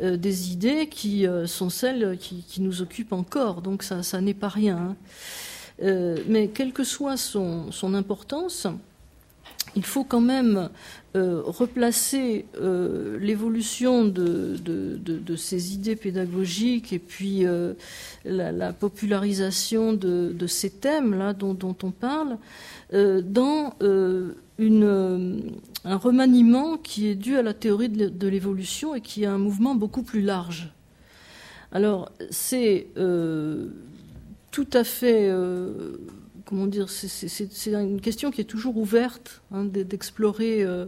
des 0.00 0.52
idées 0.52 0.88
qui 0.88 1.26
sont 1.46 1.70
celles 1.70 2.16
qui, 2.18 2.60
nous 2.60 2.82
occupent 2.82 3.12
encore. 3.12 3.62
Donc 3.62 3.82
ça, 3.82 4.20
n'est 4.20 4.34
pas 4.34 4.48
rien. 4.48 4.96
Hein. 5.82 6.16
mais 6.28 6.48
quelle 6.48 6.72
que 6.72 6.82
soit 6.82 7.16
son 7.16 7.94
importance, 7.94 8.66
il 9.76 9.84
faut 9.84 10.04
quand 10.04 10.20
même 10.20 10.68
euh, 11.14 11.42
replacer 11.44 12.46
euh, 12.58 13.18
l'évolution 13.18 14.06
de, 14.06 14.56
ces 15.36 15.74
idées 15.74 15.96
pédagogiques 15.96 16.94
et 16.94 16.98
puis 16.98 17.44
euh, 17.44 17.74
la, 18.24 18.72
popularisation 18.72 19.92
de, 19.92 20.46
ces 20.46 20.70
thèmes 20.70 21.14
là 21.14 21.34
dont, 21.34 21.58
on 21.82 21.90
parle 21.90 22.38
dans 22.92 23.74
un 25.84 25.96
remaniement 25.96 26.76
qui 26.76 27.08
est 27.08 27.14
dû 27.14 27.36
à 27.36 27.42
la 27.42 27.54
théorie 27.54 27.88
de 27.88 28.28
l'évolution 28.28 28.94
et 28.94 29.00
qui 29.00 29.24
est 29.24 29.26
un 29.26 29.38
mouvement 29.38 29.74
beaucoup 29.74 30.02
plus 30.02 30.22
large. 30.22 30.72
Alors 31.72 32.10
c'est 32.30 32.86
tout 34.50 34.68
à 34.72 34.84
fait 34.84 35.30
comment 36.52 36.66
dire, 36.66 36.90
c'est 36.90 37.72
une 37.72 38.02
question 38.02 38.30
qui 38.30 38.42
est 38.42 38.44
toujours 38.44 38.76
ouverte 38.76 39.40
hein, 39.52 39.64
d'explorer 39.64 40.62
euh, 40.62 40.84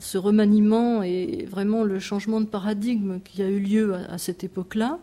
ce 0.00 0.18
remaniement 0.18 1.04
et 1.04 1.46
vraiment 1.48 1.84
le 1.84 2.00
changement 2.00 2.40
de 2.40 2.46
paradigme 2.46 3.20
qui 3.20 3.44
a 3.44 3.48
eu 3.48 3.60
lieu 3.60 3.94
à, 3.94 4.18
cette 4.18 4.42
époque-là. 4.42 4.98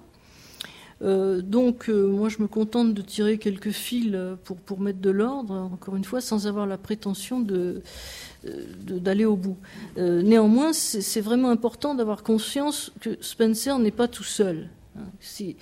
Euh, 1.02 1.42
donc, 1.42 1.88
euh, 1.88 2.10
moi, 2.10 2.28
je 2.28 2.42
me 2.42 2.48
contente 2.48 2.94
de 2.94 3.02
tirer 3.02 3.38
quelques 3.38 3.72
fils 3.72 4.14
pour, 4.66 4.82
mettre 4.82 5.00
de 5.00 5.12
l'ordre, 5.12 5.54
encore 5.54 5.96
une 5.96 6.04
fois, 6.04 6.20
sans 6.20 6.46
avoir 6.46 6.68
la 6.68 6.78
prétention 6.78 7.40
d'aller 8.84 9.24
au 9.24 9.38
bout. 9.38 9.56
néanmoins, 9.96 10.74
c'est 10.74 11.22
vraiment 11.22 11.52
important 11.52 11.96
d'avoir 11.96 12.22
conscience 12.22 12.92
que 13.00 13.18
Spencer 13.22 13.80
n'est 13.80 13.92
pas 13.92 14.10
tout 14.10 14.26
seul. 14.26 14.68
Si, 15.20 15.56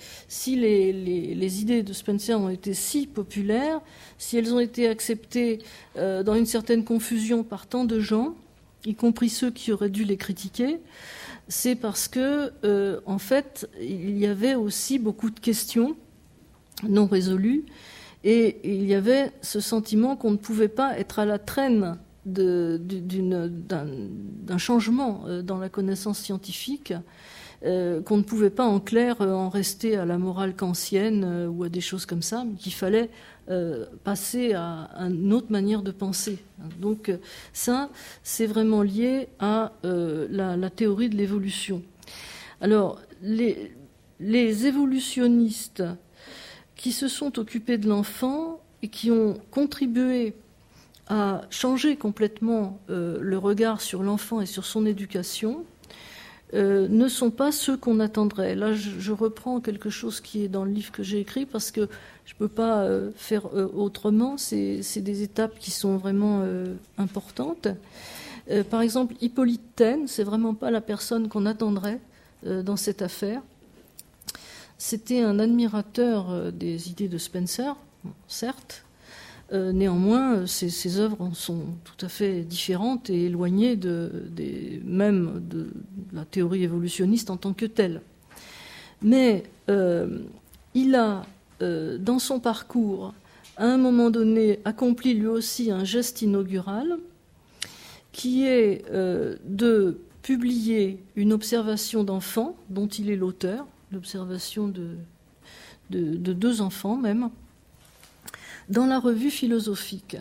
les, 0.56 1.62
idées 1.62 1.82
de 1.82 1.92
Spencer 1.92 2.38
ont 2.38 2.48
été 2.48 2.74
si 2.74 3.06
populaires, 3.06 3.80
si 4.18 4.36
elles 4.36 4.54
ont 4.54 4.60
été 4.60 4.88
acceptées 4.88 5.60
euh, 5.96 6.22
dans 6.22 6.34
une 6.34 6.46
certaine 6.46 6.84
confusion 6.84 7.44
par 7.44 7.66
tant 7.66 7.84
de 7.84 8.00
gens, 8.00 8.34
y 8.84 8.94
compris 8.94 9.28
ceux 9.28 9.50
qui 9.50 9.72
auraient 9.72 9.90
dû 9.90 10.04
les 10.04 10.16
critiquer, 10.16 10.78
c'est 11.48 11.76
parce 11.76 12.08
que, 12.08 12.52
euh, 12.64 13.00
en 13.06 13.18
fait, 13.18 13.68
il 13.80 14.18
y 14.18 14.26
avait 14.26 14.54
aussi 14.54 14.98
beaucoup 14.98 15.30
de 15.30 15.40
questions 15.40 15.96
non 16.88 17.06
résolues, 17.06 17.64
et 18.24 18.58
il 18.64 18.84
y 18.86 18.94
avait 18.94 19.30
ce 19.40 19.60
sentiment 19.60 20.16
qu'on 20.16 20.32
ne 20.32 20.36
pouvait 20.36 20.68
pas 20.68 20.98
être 20.98 21.18
à 21.18 21.24
la 21.24 21.38
traîne 21.38 21.96
d'un 22.26 23.88
changement 24.58 25.22
euh, 25.26 25.42
dans 25.42 25.58
la 25.58 25.68
connaissance 25.68 26.18
scientifique 26.18 26.92
euh, 27.64 28.02
qu'on 28.02 28.18
ne 28.18 28.22
pouvait 28.22 28.50
pas 28.50 28.66
en 28.66 28.80
clair 28.80 29.22
euh, 29.22 29.32
en 29.32 29.48
rester 29.48 29.96
à 29.96 30.04
la 30.04 30.18
morale 30.18 30.54
kantienne 30.54 31.24
euh, 31.24 31.46
ou 31.48 31.64
à 31.64 31.70
des 31.70 31.80
choses 31.80 32.04
comme 32.04 32.20
ça, 32.22 32.44
qu'il 32.58 32.74
fallait 32.74 33.10
passer 34.02 34.54
à, 34.54 34.90
une 34.98 35.32
autre 35.32 35.52
manière 35.52 35.82
de 35.82 35.92
penser. 35.92 36.38
Donc 36.80 37.12
ça, 37.52 37.90
c'est 38.24 38.46
vraiment 38.46 38.82
lié 38.82 39.28
à 39.38 39.70
la, 39.84 40.68
théorie 40.68 41.08
de 41.08 41.14
l'évolution. 41.14 41.80
Alors, 42.60 43.00
les 43.22 43.70
évolutionnistes 44.66 45.84
qui 46.74 46.90
se 46.90 47.06
sont 47.06 47.38
occupés 47.38 47.78
de 47.78 47.88
l'enfant 47.88 48.58
et 48.82 48.88
qui 48.88 49.12
ont 49.12 49.38
contribué 49.52 50.34
à 51.06 51.42
changer 51.50 51.94
complètement 51.94 52.80
le 52.88 53.38
regard 53.38 53.80
sur 53.80 54.02
l'enfant 54.02 54.40
et 54.40 54.46
sur 54.46 54.66
son 54.66 54.86
éducation, 54.86 55.64
euh, 56.54 56.86
ne 56.88 57.08
sont 57.08 57.30
pas 57.30 57.50
ceux 57.50 57.76
qu'on 57.76 57.98
attendrait. 57.98 58.54
Là, 58.54 58.72
je, 58.72 59.12
reprends 59.12 59.60
quelque 59.60 59.90
chose 59.90 60.20
qui 60.20 60.44
est 60.44 60.48
dans 60.48 60.64
le 60.64 60.70
livre 60.70 60.92
que 60.92 61.02
j'ai 61.02 61.18
écrit 61.18 61.44
parce 61.44 61.72
que 61.72 61.88
je 62.24 62.34
ne 62.34 62.38
peux 62.38 62.48
pas 62.48 62.82
euh, 62.82 63.10
faire 63.16 63.48
euh, 63.54 63.68
autrement. 63.74 64.38
C'est 64.38 65.00
des 65.00 65.22
étapes 65.22 65.58
qui 65.58 65.72
sont 65.72 65.96
vraiment 65.96 66.44
importantes. 66.98 67.68
par 68.70 68.80
exemple, 68.80 69.14
Hippolyte 69.20 69.74
Taine, 69.74 70.06
c'est 70.06 70.22
vraiment 70.22 70.54
pas 70.54 70.70
la 70.70 70.80
personne 70.80 71.28
qu'on 71.28 71.46
attendrait 71.46 72.00
dans 72.44 72.76
cette 72.76 73.02
affaire. 73.02 73.42
C'était 74.78 75.22
un 75.22 75.38
admirateur 75.38 76.52
des 76.52 76.90
idées 76.90 77.08
de 77.08 77.18
Spencer, 77.18 77.74
certes, 78.28 78.85
euh, 79.52 79.70
néanmoins, 79.70 80.46
ces, 80.46 80.98
œuvres 80.98 81.30
sont 81.32 81.62
tout 81.84 82.04
à 82.04 82.08
fait 82.08 82.40
différentes 82.40 83.10
et 83.10 83.26
éloignées 83.26 83.78
même 84.84 85.40
de 85.48 85.68
la 86.12 86.24
théorie 86.24 86.64
évolutionniste 86.64 87.30
en 87.30 87.36
tant 87.36 87.52
que 87.52 87.66
telle. 87.66 88.00
Mais 89.02 89.44
euh, 89.70 90.22
il 90.74 90.96
a, 90.96 91.24
euh, 91.62 91.96
dans 91.98 92.18
son 92.18 92.40
parcours, 92.40 93.14
à 93.56 93.66
un 93.66 93.76
moment 93.76 94.10
donné, 94.10 94.58
accompli 94.64 95.14
lui 95.14 95.28
aussi 95.28 95.70
un 95.70 95.84
geste 95.84 96.22
inaugural, 96.22 96.98
qui 98.10 98.46
est 98.46 98.82
de 98.90 99.98
publier 100.22 100.98
une 101.16 101.34
observation 101.34 102.02
d'enfants 102.02 102.56
dont 102.70 102.86
il 102.86 103.10
est 103.10 103.16
l'auteur, 103.16 103.66
l'observation 103.92 104.68
de, 104.68 104.96
deux 105.90 106.62
enfants 106.62 106.96
même, 106.96 107.28
dans 108.68 108.86
la 108.86 108.98
revue 108.98 109.30
philosophique. 109.30 110.16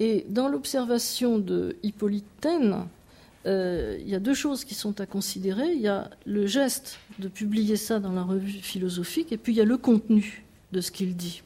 Et 0.00 0.26
dans 0.28 0.48
l'observation 0.48 1.38
de 1.38 1.76
Hippolyte 1.82 2.26
Taine, 2.40 2.86
euh, 3.46 3.96
il 4.00 4.08
y 4.08 4.14
a 4.14 4.20
deux 4.20 4.34
choses 4.34 4.64
qui 4.64 4.74
sont 4.74 5.00
à 5.00 5.06
considérer. 5.06 5.72
Il 5.72 5.80
y 5.80 5.88
a 5.88 6.10
le 6.26 6.46
geste 6.46 6.98
de 7.18 7.28
publier 7.28 7.76
ça 7.76 8.00
dans 8.00 8.12
la 8.12 8.22
revue 8.22 8.50
philosophique, 8.50 9.32
et 9.32 9.36
puis 9.36 9.52
il 9.52 9.56
y 9.56 9.60
a 9.60 9.64
le 9.64 9.76
contenu 9.76 10.44
de 10.72 10.80
ce 10.80 10.90
qu'il 10.90 11.14
dit. 11.14 11.42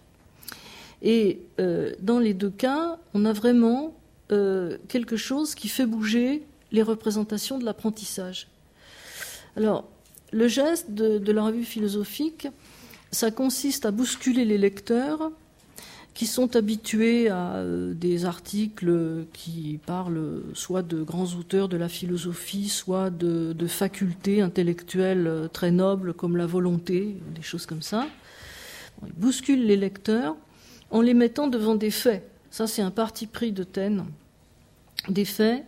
Et 1.02 1.40
euh, 1.60 1.92
dans 2.00 2.18
les 2.18 2.34
deux 2.34 2.50
cas, 2.50 2.98
on 3.14 3.24
a 3.24 3.32
vraiment 3.32 3.94
euh, 4.32 4.78
quelque 4.88 5.16
chose 5.16 5.54
qui 5.54 5.68
fait 5.68 5.86
bouger 5.86 6.44
les 6.72 6.82
représentations 6.82 7.58
de 7.58 7.64
l'apprentissage. 7.64 8.48
Alors, 9.56 9.88
le 10.32 10.48
geste 10.48 10.90
de, 10.90 11.32
la 11.32 11.44
revue 11.44 11.64
philosophique, 11.64 12.48
ça 13.10 13.30
consiste 13.30 13.86
à 13.86 13.90
bousculer 13.90 14.44
les 14.44 14.58
lecteurs 14.58 15.32
qui 16.18 16.26
sont 16.26 16.56
habitués 16.56 17.28
à 17.28 17.58
euh, 17.58 17.94
des 17.94 18.24
articles 18.24 19.24
qui 19.32 19.78
parlent 19.86 20.42
soit 20.52 20.82
de 20.82 21.04
grands 21.04 21.32
auteurs 21.38 21.68
de 21.68 21.76
la 21.76 21.88
philosophie, 21.88 22.68
soit 22.68 23.08
de, 23.08 23.54
facultés 23.68 24.40
intellectuelles 24.42 25.28
euh, 25.28 25.46
très 25.46 25.70
nobles 25.70 26.12
comme 26.12 26.36
la 26.36 26.46
volonté, 26.46 27.14
des 27.36 27.42
choses 27.42 27.66
comme 27.66 27.82
ça. 27.82 28.04
ils 29.06 29.12
bousculent 29.12 29.64
les 29.64 29.76
lecteurs 29.76 30.34
en 30.90 31.02
les 31.02 31.14
mettant 31.14 31.46
devant 31.46 31.76
des 31.76 31.92
faits. 31.92 32.28
Ça, 32.50 32.66
c'est 32.66 32.82
un 32.82 32.90
parti 32.90 33.28
pris 33.28 33.52
de 33.52 33.62
Taine. 33.62 34.04
Des 35.08 35.24
faits. 35.24 35.64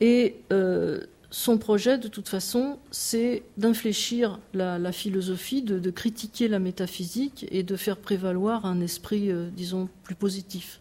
Et 0.00 0.36
euh, 0.50 1.00
son 1.34 1.58
projet, 1.58 1.98
de 1.98 2.06
toute 2.06 2.28
façon, 2.28 2.78
c'est 2.92 3.42
d'infléchir 3.56 4.38
la, 4.54 4.92
philosophie, 4.92 5.62
de, 5.62 5.90
critiquer 5.90 6.46
la 6.46 6.60
métaphysique 6.60 7.46
et 7.50 7.64
de 7.64 7.74
faire 7.74 7.96
prévaloir 7.96 8.66
un 8.66 8.80
esprit, 8.80 9.32
euh, 9.32 9.48
disons, 9.50 9.88
plus 10.04 10.14
positif. 10.14 10.80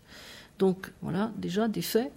Donc, 0.60 0.91
voilà, 1.01 1.32
déjà 1.38 1.68
des 1.68 1.82
faits. 1.82 2.12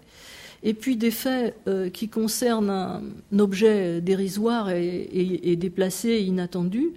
Et 0.63 0.75
puis 0.75 0.99
des 0.99 1.11
faits 1.11 1.57
euh, 1.67 1.89
qui 1.89 2.11
concernent 2.11 2.69
un, 2.69 3.03
objet 3.39 4.03
dérisoire 4.03 4.69
et, 4.69 5.57
déplacé 5.59 6.11
et 6.11 6.23
inattendu, 6.23 6.91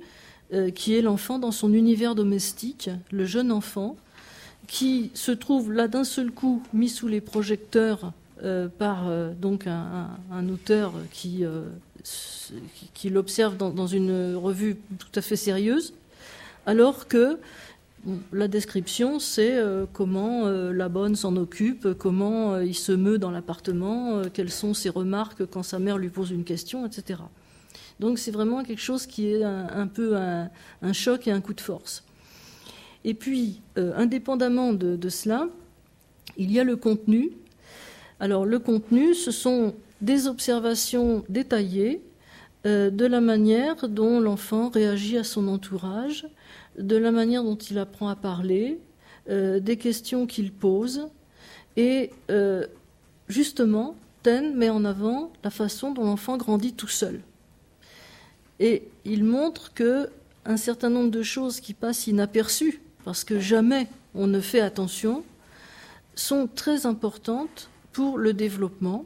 euh, 0.52 0.72
qui 0.72 0.96
est 0.96 1.02
l'enfant 1.02 1.40
dans 1.40 1.54
son 1.54 1.74
univers 1.74 2.16
domestique, 2.16 2.90
le 3.12 3.24
jeune 3.24 3.54
enfant, 3.54 3.96
qui 4.68 5.10
se 5.14 5.32
trouve 5.32 5.72
là 5.72 5.88
d'un 5.88 6.04
seul 6.04 6.32
coup 6.32 6.62
mis 6.74 6.90
sous 6.90 7.08
les 7.08 7.22
projecteurs 7.22 8.12
par 8.78 9.10
euh, 9.10 9.34
donc 9.34 9.68
un, 9.68 10.50
auteur 10.50 10.94
qui, 11.12 11.44
euh, 11.44 11.64
qui 12.94 13.10
l'observe 13.10 13.58
dans, 13.58 13.88
une 13.88 14.36
revue 14.36 14.78
tout 14.98 15.12
à 15.16 15.22
fait 15.22 15.36
sérieuse, 15.36 15.94
alors 16.66 17.08
que 17.08 17.38
la 18.32 18.48
description, 18.48 19.20
c'est 19.20 19.62
comment 19.92 20.48
la 20.48 20.88
bonne 20.88 21.18
s'en 21.18 21.36
occupe, 21.36 21.94
comment 21.98 22.58
il 22.60 22.76
se 22.76 22.94
meut 22.94 23.18
dans 23.18 23.30
l'appartement, 23.30 24.22
quelles 24.34 24.52
sont 24.52 24.74
ses 24.74 24.90
remarques 24.90 25.46
quand 25.46 25.64
sa 25.64 25.80
mère 25.80 25.98
lui 25.98 26.08
pose 26.08 26.32
une 26.32 26.46
question, 26.46 26.86
etc. 26.86 27.20
Donc 28.00 28.18
c'est 28.18 28.32
vraiment 28.32 28.64
quelque 28.64 28.82
chose 28.82 29.06
qui 29.06 29.28
est 29.28 29.44
un, 29.44 29.88
peu 29.88 30.16
un, 30.16 30.94
choc 30.94 31.28
et 31.28 31.32
un 31.32 31.42
coup 31.42 31.54
de 31.54 31.60
force. 31.60 32.06
Et 33.04 33.14
puis, 33.14 33.60
indépendamment 33.76 34.72
de, 34.72 35.10
cela, 35.10 35.50
il 36.38 36.54
y 36.54 36.60
a 36.60 36.64
le 36.64 36.78
contenu 36.78 37.32
Alors 38.20 38.46
le 38.46 38.60
contenu, 38.60 39.14
ce 39.14 39.32
sont 39.32 39.76
des 40.02 40.28
observations 40.28 41.24
détaillées 41.30 42.02
euh, 42.66 42.90
de 42.90 43.06
la 43.06 43.22
manière 43.22 43.88
dont 43.88 44.20
l'enfant 44.20 44.70
réagit 44.70 45.18
à 45.18 45.24
son 45.24 45.48
entourage, 45.48 46.28
de 46.78 46.98
la 46.98 47.12
manière 47.12 47.44
dont 47.44 47.56
il 47.56 47.78
apprend 47.78 48.10
à 48.10 48.18
parler, 48.18 48.80
euh, 49.30 49.60
des 49.62 49.78
questions 49.78 50.28
qu'il 50.28 50.52
pose. 50.52 51.08
Et 51.78 52.12
euh, 52.30 52.66
justement, 53.30 53.96
Ten 54.22 54.54
met 54.54 54.70
en 54.70 54.84
avant 54.84 55.32
la 55.44 55.50
façon 55.50 55.94
dont 55.94 56.04
l'enfant 56.04 56.36
grandit 56.36 56.74
tout 56.74 56.90
seul. 56.90 57.22
Et 58.60 58.84
il 59.06 59.24
montre 59.24 59.74
que 59.74 60.10
un 60.46 60.58
certain 60.58 60.90
nombre 60.90 61.12
de 61.12 61.24
choses 61.24 61.62
qui 61.62 61.74
passent 61.74 62.08
inaperçues, 62.08 62.82
parce 63.06 63.24
que 63.24 63.40
jamais 63.40 63.88
on 64.14 64.28
ne 64.28 64.42
fait 64.42 64.60
attention, 64.60 65.24
sont 66.16 66.50
très 66.54 66.86
importantes 66.86 67.70
pour 67.92 68.18
le 68.18 68.34
développement, 68.34 69.06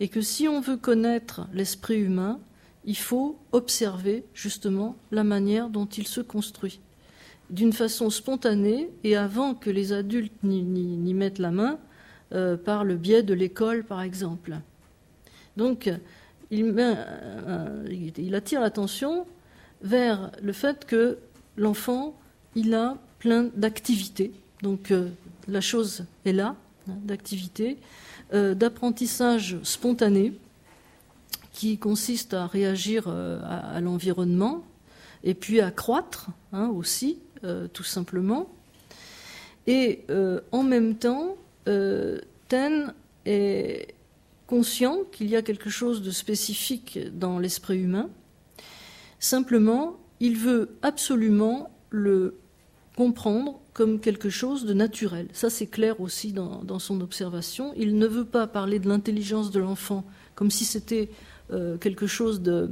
et 0.00 0.08
que 0.08 0.20
si 0.20 0.48
on 0.48 0.60
veut 0.60 0.76
connaître 0.76 1.46
l'esprit 1.52 2.00
humain, 2.00 2.38
il 2.84 2.96
faut 2.96 3.38
observer 3.52 4.24
justement 4.34 4.96
la 5.10 5.24
manière 5.24 5.68
dont 5.70 5.86
il 5.86 6.06
se 6.06 6.20
construit, 6.20 6.80
d'une 7.50 7.72
façon 7.72 8.10
spontanée 8.10 8.90
et 9.04 9.16
avant 9.16 9.54
que 9.54 9.70
les 9.70 9.92
adultes 9.92 10.42
n'y 10.42 11.14
mettent 11.14 11.38
la 11.38 11.50
main, 11.50 11.78
euh, 12.32 12.56
par 12.56 12.84
le 12.84 12.96
biais 12.96 13.22
de 13.22 13.34
l'école 13.34 13.84
par 13.84 14.00
exemple. 14.02 14.56
Donc 15.56 15.90
il, 16.50 18.34
attire 18.34 18.60
l'attention 18.60 19.26
vers 19.82 20.32
le 20.42 20.52
fait 20.52 20.84
que 20.84 21.18
l'enfant, 21.56 22.18
il 22.56 22.74
a 22.74 22.96
plein 23.18 23.50
d'activités. 23.54 24.32
Donc 24.62 24.90
euh, 24.90 25.10
la 25.46 25.60
chose 25.60 26.06
est 26.24 26.32
là, 26.32 26.56
d'activités, 26.86 27.78
euh, 28.32 28.54
d'apprentissage 28.54 29.58
spontané, 29.62 30.32
qui 31.52 31.78
consiste 31.78 32.34
à 32.34 32.46
réagir 32.46 33.04
euh, 33.06 33.40
à, 33.44 33.80
l'environnement, 33.80 34.64
et 35.22 35.34
puis 35.34 35.60
à 35.60 35.70
croître 35.70 36.28
hein, 36.52 36.68
aussi, 36.68 37.18
tout 37.72 37.82
simplement. 37.82 38.48
Et 39.66 40.04
en 40.52 40.62
même 40.62 40.96
temps, 40.96 41.36
Ten 41.64 42.94
est 43.26 43.94
conscient 44.46 44.98
qu'il 45.12 45.28
y 45.28 45.36
a 45.36 45.42
quelque 45.42 45.68
chose 45.68 46.02
de 46.02 46.10
spécifique 46.10 46.98
dans 47.14 47.38
l'esprit 47.38 47.78
humain, 47.78 48.08
Simplement, 49.24 49.96
il 50.20 50.36
veut 50.36 50.76
absolument 50.82 51.70
le 51.88 52.36
comprendre 52.94 53.58
comme 53.74 53.98
quelque 53.98 54.30
chose 54.30 54.64
de 54.64 54.72
naturel. 54.72 55.26
Ça, 55.32 55.50
c'est 55.50 55.66
clair 55.66 56.00
aussi 56.00 56.32
dans, 56.32 56.78
son 56.78 57.00
observation. 57.00 57.74
Il 57.76 57.98
ne 57.98 58.06
veut 58.06 58.24
pas 58.24 58.46
parler 58.46 58.78
de 58.78 58.88
l'intelligence 58.88 59.50
de 59.50 59.58
l'enfant 59.58 60.04
comme 60.36 60.50
si 60.50 60.64
c'était 60.64 61.10
euh, 61.52 61.76
quelque 61.76 62.06
chose 62.06 62.40
de, 62.40 62.70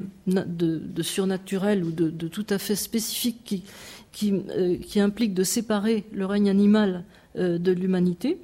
surnaturel 1.03 1.85
ou 1.85 1.91
de, 1.91 2.29
tout 2.29 2.47
à 2.49 2.59
fait 2.59 2.77
spécifique 2.77 3.65
qui, 4.13 4.33
euh, 4.51 4.79
implique 4.97 5.35
de 5.35 5.43
séparer 5.43 6.05
le 6.13 6.25
règne 6.25 6.49
animal 6.49 7.05
euh, 7.37 7.59
de 7.59 7.73
l'humanité. 7.73 8.39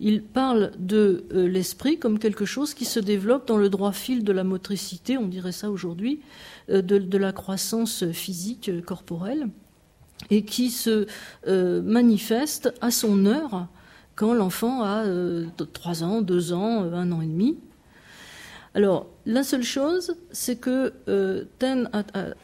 Il 0.00 0.22
parle 0.22 0.72
de 0.78 1.24
l'esprit 1.30 1.98
comme 1.98 2.18
quelque 2.18 2.46
chose 2.46 2.72
qui 2.72 2.86
se 2.86 2.98
développe 2.98 3.46
dans 3.46 3.58
le 3.58 3.68
droit 3.68 3.92
fil 3.92 4.24
de 4.24 4.32
la 4.32 4.44
motricité, 4.44 5.18
on 5.18 5.28
dirait 5.28 5.52
ça 5.52 5.70
aujourd'hui, 5.70 6.20
de, 6.70 7.18
la 7.18 7.32
croissance 7.32 8.10
physique 8.10 8.70
corporelle 8.86 9.50
et 10.28 10.42
qui 10.42 10.70
se 10.70 11.06
euh, 11.46 11.82
manifeste 11.82 12.74
à 12.80 12.90
son 12.90 13.24
heure 13.26 13.68
quand 14.14 14.34
l'enfant 14.34 14.82
a 14.82 15.04
3 15.72 16.04
ans, 16.04 16.20
2 16.20 16.52
ans, 16.52 16.82
1 16.82 17.10
an 17.10 17.22
et 17.22 17.26
demi. 17.26 17.56
Alors, 18.74 19.06
la 19.24 19.42
seule 19.42 19.62
chose, 19.62 20.14
c'est 20.30 20.56
que 20.56 20.92
Ten 21.58 21.88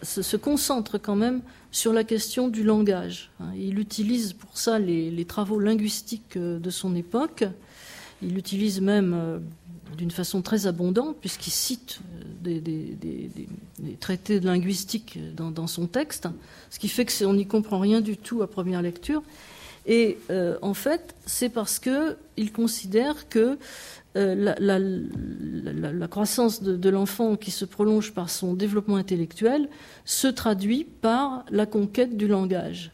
se, 0.03 0.37
concentre 0.37 0.97
quand 0.97 1.17
même 1.17 1.43
sur 1.71 1.93
la 1.93 2.03
question 2.03 2.49
du 2.49 2.65
langage. 2.65 3.31
Hein. 3.41 3.51
Il 3.57 3.79
utilise 3.79 4.33
pour 4.33 4.57
ça 4.57 4.79
les 4.79 5.25
travaux 5.27 5.59
linguistiques 5.59 6.39
de 6.39 6.71
son 6.71 6.97
époque. 6.97 7.45
Il 8.23 8.39
utilise 8.39 8.81
même 8.81 9.43
d'une 9.97 10.11
façon 10.11 10.43
très 10.43 10.67
abondante, 10.67 11.17
puisqu'il 11.21 11.51
cite 11.51 12.01
euh, 12.47 12.61
des, 12.61 13.97
traités 14.01 14.41
linguistiques 14.41 15.19
dans, 15.35 15.51
dans, 15.51 15.67
son 15.67 15.87
texte, 15.87 16.29
ce 16.71 16.79
qui 16.79 16.89
fait 16.89 17.07
qu'on 17.07 17.35
n'y 17.35 17.47
comprend 17.47 17.79
rien 17.79 18.01
du 18.01 18.17
tout 18.17 18.43
à 18.43 18.47
première 18.47 18.83
lecture. 18.83 19.23
Et 19.87 20.19
euh, 20.31 20.59
en 20.63 20.75
fait, 20.75 21.15
c'est 21.27 21.49
parce 21.49 21.79
qu'il 21.79 22.53
considère 22.53 23.29
que 23.29 23.59
euh, 24.17 24.55
la, 24.59 26.09
croissance 26.09 26.63
de, 26.63 26.77
de 26.77 26.89
l'enfant 26.89 27.37
qui 27.37 27.51
se 27.51 27.65
prolonge 27.65 28.13
par 28.13 28.31
son 28.31 28.55
développement 28.55 28.97
intellectuel 28.97 29.69
se 30.05 30.27
traduit 30.27 30.85
par 30.85 31.45
la 31.51 31.67
conquête 31.67 32.17
du 32.17 32.27
langage. 32.27 32.93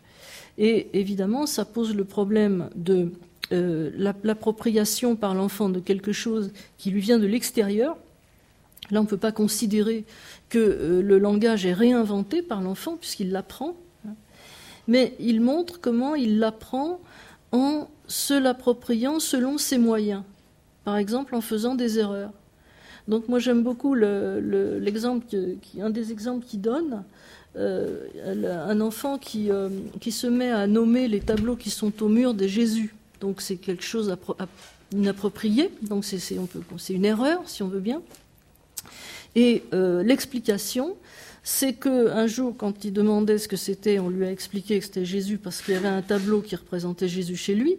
Et 0.58 0.88
évidemment, 0.98 1.46
ça 1.46 1.64
pose 1.64 1.94
le 1.94 2.04
problème 2.04 2.68
de 2.74 3.12
euh, 3.52 3.90
l'appropriation 4.22 5.14
par 5.14 5.34
l'enfant 5.34 5.68
de 5.68 5.78
quelque 5.78 6.12
chose 6.12 6.52
qui 6.78 6.90
lui 6.90 7.00
vient 7.00 7.18
de 7.18 7.26
l'extérieur. 7.26 7.98
Là, 8.90 9.00
on 9.00 9.02
ne 9.04 9.08
peut 9.08 9.18
pas 9.18 9.32
considérer 9.32 10.04
que 10.48 10.58
euh, 10.58 11.02
le 11.02 11.18
langage 11.18 11.66
est 11.66 11.74
réinventé 11.74 12.40
par 12.40 12.62
l'enfant 12.62 12.96
puisqu'il 12.96 13.30
l'apprend, 13.30 13.76
mais 14.88 15.14
il 15.20 15.42
montre 15.42 15.80
comment 15.80 16.14
il 16.14 16.38
l'apprend 16.38 16.98
en 17.52 17.88
se 18.06 18.32
l'appropriant 18.32 19.20
selon 19.20 19.58
ses 19.58 19.76
moyens, 19.76 20.22
par 20.84 20.96
exemple 20.96 21.34
en 21.34 21.42
faisant 21.42 21.74
des 21.74 21.98
erreurs. 21.98 22.32
Donc 23.06 23.28
moi 23.28 23.38
j'aime 23.38 23.62
beaucoup 23.62 23.94
l'exemple, 23.94 25.26
un 25.78 25.90
des 25.90 26.10
exemples 26.10 26.46
qu'il 26.46 26.62
donne, 26.62 27.04
euh, 27.56 28.06
un 28.66 28.80
enfant 28.80 29.18
qui, 29.18 29.50
qui 30.00 30.10
se 30.10 30.26
met 30.26 30.50
à 30.50 30.66
nommer 30.66 31.06
les 31.06 31.20
tableaux 31.20 31.56
qui 31.56 31.68
sont 31.68 32.02
au 32.02 32.08
mur 32.08 32.32
des 32.32 32.48
Jésus 32.48 32.94
donc 33.22 33.40
c'est 33.40 33.56
quelque 33.56 33.84
chose 33.84 34.14
inapproprié, 34.92 35.70
donc 35.82 36.04
c'est 36.04 36.20
une 36.90 37.04
erreur 37.04 37.40
si 37.46 37.62
on 37.62 37.68
veut 37.68 37.80
bien. 37.80 38.02
Et 39.36 39.62
euh, 39.72 40.02
l'explication, 40.02 40.96
c'est 41.44 41.72
qu'un 41.72 42.26
jour, 42.26 42.54
quand 42.58 42.84
il 42.84 42.92
demandait 42.92 43.38
ce 43.38 43.46
que 43.46 43.56
c'était, 43.56 44.00
on 44.00 44.10
lui 44.10 44.26
a 44.26 44.30
expliqué 44.30 44.78
que 44.80 44.84
c'était 44.84 45.04
Jésus 45.04 45.38
parce 45.38 45.62
qu'il 45.62 45.74
y 45.74 45.76
avait 45.76 45.88
un 45.88 46.02
tableau 46.02 46.40
qui 46.40 46.56
représentait 46.56 47.08
Jésus 47.08 47.36
chez 47.36 47.54
lui, 47.54 47.76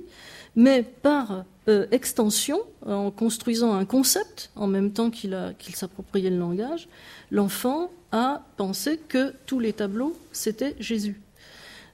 mais 0.56 0.82
par 0.82 1.44
euh, 1.68 1.88
extension, 1.92 2.60
en 2.86 3.12
construisant 3.12 3.74
un 3.74 3.86
concept 3.86 4.50
en 4.56 4.68
même 4.68 4.92
temps 4.92 5.12
qu'il 5.12 5.76
s'appropriait 5.76 6.30
le 6.30 6.40
langage, 6.40 6.88
l'enfant 7.32 7.92
a 8.14 8.46
pensé 8.56 8.98
que 9.10 9.34
tous 9.46 9.60
les 9.60 9.74
tableaux, 9.74 10.16
c'était 10.32 10.76
Jésus. 10.80 11.20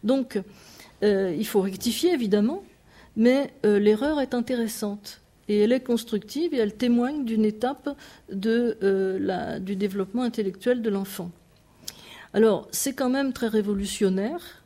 Donc, 0.04 0.40
euh, 1.02 1.36
il 1.38 1.48
faut 1.48 1.62
rectifier, 1.62 2.14
évidemment, 2.14 2.64
mais 3.20 3.54
euh, 3.66 3.80
l'erreur 3.80 4.22
est 4.22 4.34
intéressante 4.34 5.20
et 5.50 5.60
elle 5.60 5.74
est 5.74 5.84
constructive 5.84 6.54
et 6.54 6.58
elle 6.58 6.74
témoigne 6.74 7.26
d'une 7.26 7.44
étape 7.44 7.90
euh, 8.46 9.60
du 9.60 9.76
développement 9.76 10.24
intellectuel 10.24 10.82
de 10.82 10.90
l'enfant. 10.90 11.30
Alors, 12.34 12.68
c'est 12.72 12.94
quand 12.94 13.10
même 13.10 13.34
très 13.34 13.50
révolutionnaire. 13.50 14.64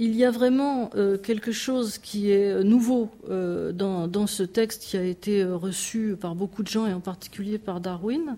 Il 0.00 0.16
y 0.16 0.24
a 0.24 0.32
vraiment 0.32 0.90
euh, 0.96 1.18
quelque 1.18 1.52
chose 1.52 1.98
qui 1.98 2.32
est 2.32 2.64
nouveau 2.64 3.10
dans, 3.28 4.26
ce 4.26 4.42
texte 4.42 4.82
qui 4.82 4.96
a 4.96 5.04
été 5.04 5.44
reçu 5.44 6.16
par 6.20 6.34
beaucoup 6.34 6.64
de 6.64 6.68
gens 6.68 6.86
et 6.86 6.92
en 6.92 7.00
particulier 7.00 7.58
par 7.58 7.80
Darwin. 7.80 8.36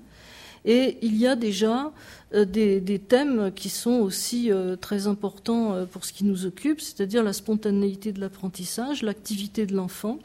Et 0.67 0.99
il 1.01 1.17
y 1.17 1.29
a 1.29 1.37
déjà 1.37 1.93
euh, 2.35 2.45
des, 2.45 2.99
thèmes 2.99 3.53
qui 3.55 3.69
sont 3.69 4.01
aussi 4.01 4.51
euh, 4.51 4.75
très 4.75 5.07
importants 5.07 5.73
euh, 5.73 5.87
pour 5.87 6.05
ce 6.05 6.12
qui 6.12 6.25
nous 6.25 6.45
occupe, 6.45 6.81
c'est-à-dire 6.81 7.23
la 7.23 7.33
spontanéité 7.33 8.12
de 8.12 8.21
l'apprentissage, 8.21 9.03
l'activité 9.03 9.64
de 9.64 9.77
l'enfant, 9.77 10.19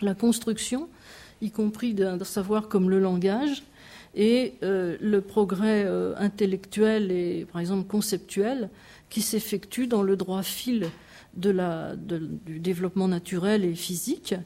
la 0.00 0.14
construction, 0.14 0.88
y 1.42 1.50
compris 1.50 1.92
d'un 1.92 2.22
savoir 2.22 2.68
comme 2.68 2.88
le 2.88 3.00
langage, 3.00 3.64
et 4.16 4.54
le 4.62 5.18
progrès 5.18 5.88
intellectuel 6.16 7.10
et, 7.10 7.48
par 7.50 7.60
exemple, 7.60 7.88
conceptuel 7.88 8.70
qui 9.10 9.22
s'effectue 9.22 9.88
dans 9.88 10.04
le 10.04 10.14
droit 10.14 10.44
fil 10.44 10.88
du 11.34 12.60
développement 12.60 13.08
naturel 13.08 13.64
et 13.64 13.74
physique 13.74 14.36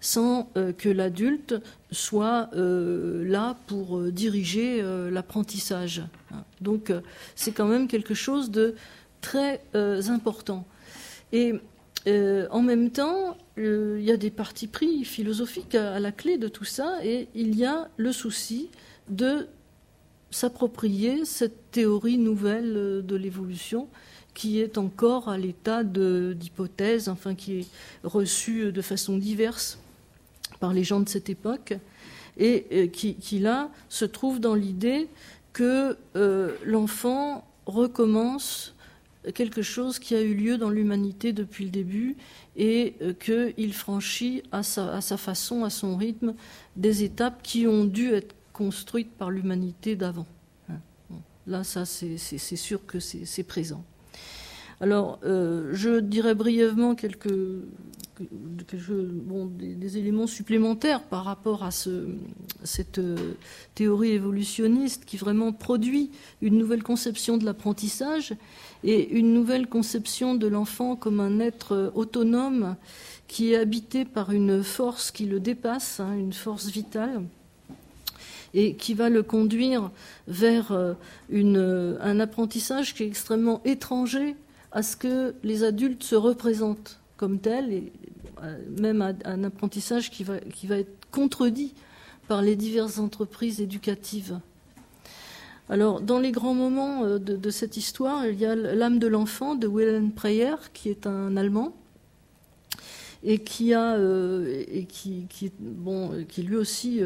sans 0.00 0.50
euh, 0.56 0.72
que 0.72 0.88
l'adulte 0.88 1.54
soit 1.90 2.50
euh, 2.54 3.26
là 3.26 3.56
pour 3.66 3.98
euh, 3.98 4.12
diriger 4.12 4.82
l'apprentissage. 5.10 6.02
Donc 6.60 6.92
c'est 7.34 7.52
quand 7.52 7.66
même 7.66 7.88
quelque 7.88 8.14
chose 8.14 8.50
de 8.50 8.74
très 9.20 9.60
important. 9.74 10.66
Et 11.32 11.54
en 12.06 12.62
même 12.62 12.90
temps, 12.90 13.36
il 13.56 14.00
y 14.00 14.10
a 14.10 14.16
des 14.16 14.30
partis 14.30 14.66
pris 14.66 15.04
philosophiques 15.04 15.74
à, 15.74 15.98
la 16.00 16.12
clé 16.12 16.38
de 16.38 16.48
tout 16.48 16.64
ça, 16.64 16.98
et 17.04 17.28
il 17.34 17.56
y 17.56 17.64
a 17.64 17.88
le 17.96 18.12
souci 18.12 18.70
de 19.08 19.46
s'approprier 20.30 21.24
cette 21.24 21.70
théorie 21.70 22.18
nouvelle 22.18 23.04
de 23.04 23.16
l'évolution 23.16 23.88
qui 24.34 24.60
est 24.60 24.78
encore 24.78 25.28
à 25.28 25.38
l'état 25.38 25.82
d'hypothèse, 25.84 27.08
enfin 27.08 27.34
qui 27.34 27.60
est 27.60 27.66
reçue 28.04 28.72
de 28.72 28.82
façon 28.82 29.18
diverse 29.18 29.78
par 30.60 30.72
les 30.72 30.84
gens 30.84 31.00
de 31.00 31.08
cette 31.08 31.30
époque, 31.30 31.74
et 32.36 32.88
qui, 32.92 33.16
qui 33.16 33.40
là 33.40 33.68
se 33.88 34.04
trouve 34.04 34.38
dans 34.38 34.54
l'idée 34.54 35.08
que 35.52 35.96
l'enfant 36.64 37.44
recommence 37.66 38.74
quelque 39.34 39.62
chose 39.62 39.98
qui 39.98 40.14
a 40.14 40.20
eu 40.20 40.34
lieu 40.34 40.58
dans 40.58 40.70
l'humanité 40.70 41.32
depuis 41.32 41.64
le 41.64 41.70
début 41.70 42.16
et 42.56 42.94
euh, 43.02 43.12
qu'il 43.12 43.72
franchit 43.72 44.42
à 44.52 44.62
sa, 44.62 45.00
façon, 45.16 45.64
à 45.64 45.70
son 45.70 45.96
rythme, 45.96 46.34
des 46.76 47.04
étapes 47.04 47.42
qui 47.42 47.66
ont 47.66 47.84
dû 47.84 48.12
être 48.12 48.34
construites 48.52 49.12
par 49.12 49.30
l'humanité 49.30 49.96
d'avant. 49.96 50.26
Hein. 50.68 50.80
Là, 51.46 51.64
ça, 51.64 51.84
c'est 51.84 52.38
sûr 52.38 52.84
que 52.86 52.98
c'est 52.98 53.42
présent. 53.44 53.84
Alors, 54.80 55.18
euh, 55.24 55.70
je 55.72 55.98
dirais 55.98 56.36
brièvement 56.36 56.94
quelques, 56.94 57.34
des, 58.20 59.98
éléments 59.98 60.28
supplémentaires 60.28 61.02
par 61.02 61.24
rapport 61.24 61.64
à 61.64 61.70
cette 61.72 62.98
euh, 62.98 63.34
théorie 63.74 64.12
évolutionniste 64.12 65.04
qui 65.04 65.16
vraiment 65.16 65.52
produit 65.52 66.10
une 66.42 66.58
nouvelle 66.58 66.84
conception 66.84 67.38
de 67.38 67.44
l'apprentissage 67.44 68.34
et 68.84 69.10
une 69.10 69.34
nouvelle 69.34 69.66
conception 69.66 70.36
de 70.36 70.46
l'enfant 70.46 70.94
comme 70.94 71.18
un 71.18 71.40
être 71.40 71.92
autonome 71.96 72.76
qui 73.26 73.52
est 73.52 73.56
habité 73.56 74.04
par 74.04 74.30
une 74.30 74.62
force 74.62 75.10
qui 75.10 75.26
le 75.26 75.40
dépasse, 75.40 75.98
hein, 75.98 76.14
une 76.16 76.32
force 76.32 76.68
vitale, 76.68 77.24
et 78.54 78.76
qui 78.76 78.94
va 78.94 79.10
le 79.10 79.24
conduire 79.24 79.90
vers 80.28 80.70
euh, 80.70 81.98
un 82.00 82.20
apprentissage 82.20 82.94
qui 82.94 83.02
est 83.02 83.06
extrêmement 83.06 83.60
étranger 83.64 84.36
à 84.72 84.82
ce 84.82 84.96
que 84.96 85.34
les 85.42 85.64
adultes 85.64 86.02
se 86.02 86.14
représentent 86.14 86.98
comme 87.16 87.38
tel, 87.38 87.72
et 87.72 87.92
euh, 88.42 88.56
même 88.78 89.02
un 89.24 89.44
apprentissage 89.44 90.10
qui 90.10 90.24
va, 90.24 90.36
être 90.78 91.06
contredit 91.10 91.74
par 92.28 92.42
les 92.42 92.56
diverses 92.56 92.98
entreprises 92.98 93.60
éducatives. 93.60 94.38
Alors, 95.70 96.00
dans 96.00 96.18
les 96.18 96.32
grands 96.32 96.54
moments 96.54 97.04
euh, 97.04 97.18
de, 97.18 97.50
cette 97.50 97.76
histoire, 97.76 98.26
il 98.26 98.38
y 98.38 98.46
a 98.46 98.54
L'âme 98.54 98.98
de 98.98 99.06
l'enfant 99.06 99.54
de 99.54 99.66
Wilhelm 99.66 100.12
Preyer, 100.12 100.54
qui 100.72 100.88
est 100.90 101.06
un 101.06 101.36
Allemand, 101.36 101.74
et 103.24 103.38
qui, 103.38 103.74
a, 103.74 103.96
euh, 103.96 104.64
et 104.68 104.84
qui 104.84 105.22
lui 106.38 106.56
aussi 106.56 107.00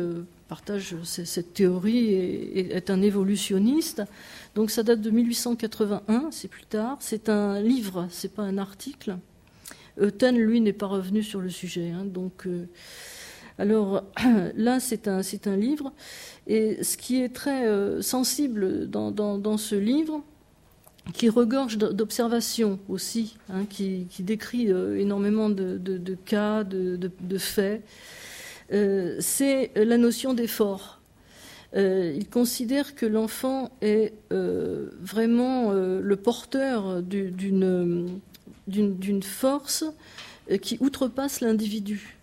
partage 0.52 0.96
cette 1.04 1.54
théorie 1.54 2.12
et, 2.12 2.76
est 2.76 2.90
un 2.90 3.00
évolutionniste. 3.00 4.02
Donc, 4.54 4.70
ça 4.70 4.82
date 4.82 5.00
de 5.00 5.10
1881, 5.10 6.30
c'est 6.30 6.48
plus 6.48 6.64
tard. 6.64 6.98
C'est 7.00 7.28
un 7.28 7.60
livre, 7.60 8.06
c'est 8.10 8.34
pas 8.34 8.42
un 8.42 8.58
article. 8.58 9.16
Euten, 10.00 10.36
lui, 10.36 10.60
n'est 10.60 10.72
pas 10.72 10.86
revenu 10.86 11.22
sur 11.22 11.40
le 11.40 11.50
sujet. 11.50 11.90
Hein, 11.90 12.04
donc, 12.04 12.46
euh, 12.46 12.66
alors 13.58 14.04
là, 14.56 14.80
c'est 14.80 15.08
un, 15.08 15.20
un, 15.46 15.56
livre. 15.56 15.92
Et 16.46 16.82
ce 16.82 16.96
qui 16.96 17.22
est 17.22 17.34
très 17.34 17.66
euh, 17.66 18.02
sensible 18.02 18.88
dans, 18.88 19.56
ce 19.56 19.74
livre, 19.74 20.22
qui 21.14 21.28
regorge 21.28 21.78
d'observations 21.78 22.78
aussi, 22.88 23.36
hein, 23.48 23.64
qui, 23.68 24.06
décrit 24.20 24.70
euh, 24.70 24.98
énormément 24.98 25.50
de, 25.50 26.16
cas, 26.24 26.62
de, 26.64 27.38
faits, 27.38 27.82
c'est 28.70 29.70
la 29.74 29.98
notion 29.98 30.34
d'effort. 30.34 31.01
Il 31.74 32.26
considère 32.30 32.94
que 32.94 33.06
l'enfant 33.06 33.70
est 33.80 34.12
vraiment 34.30 35.72
le 35.72 36.16
porteur 36.16 37.02
d'une 37.02 38.20
force 39.22 39.84
euh, 40.50 40.56
qui 40.56 40.76
outrepasse 40.80 41.40
l'individu 41.40 42.16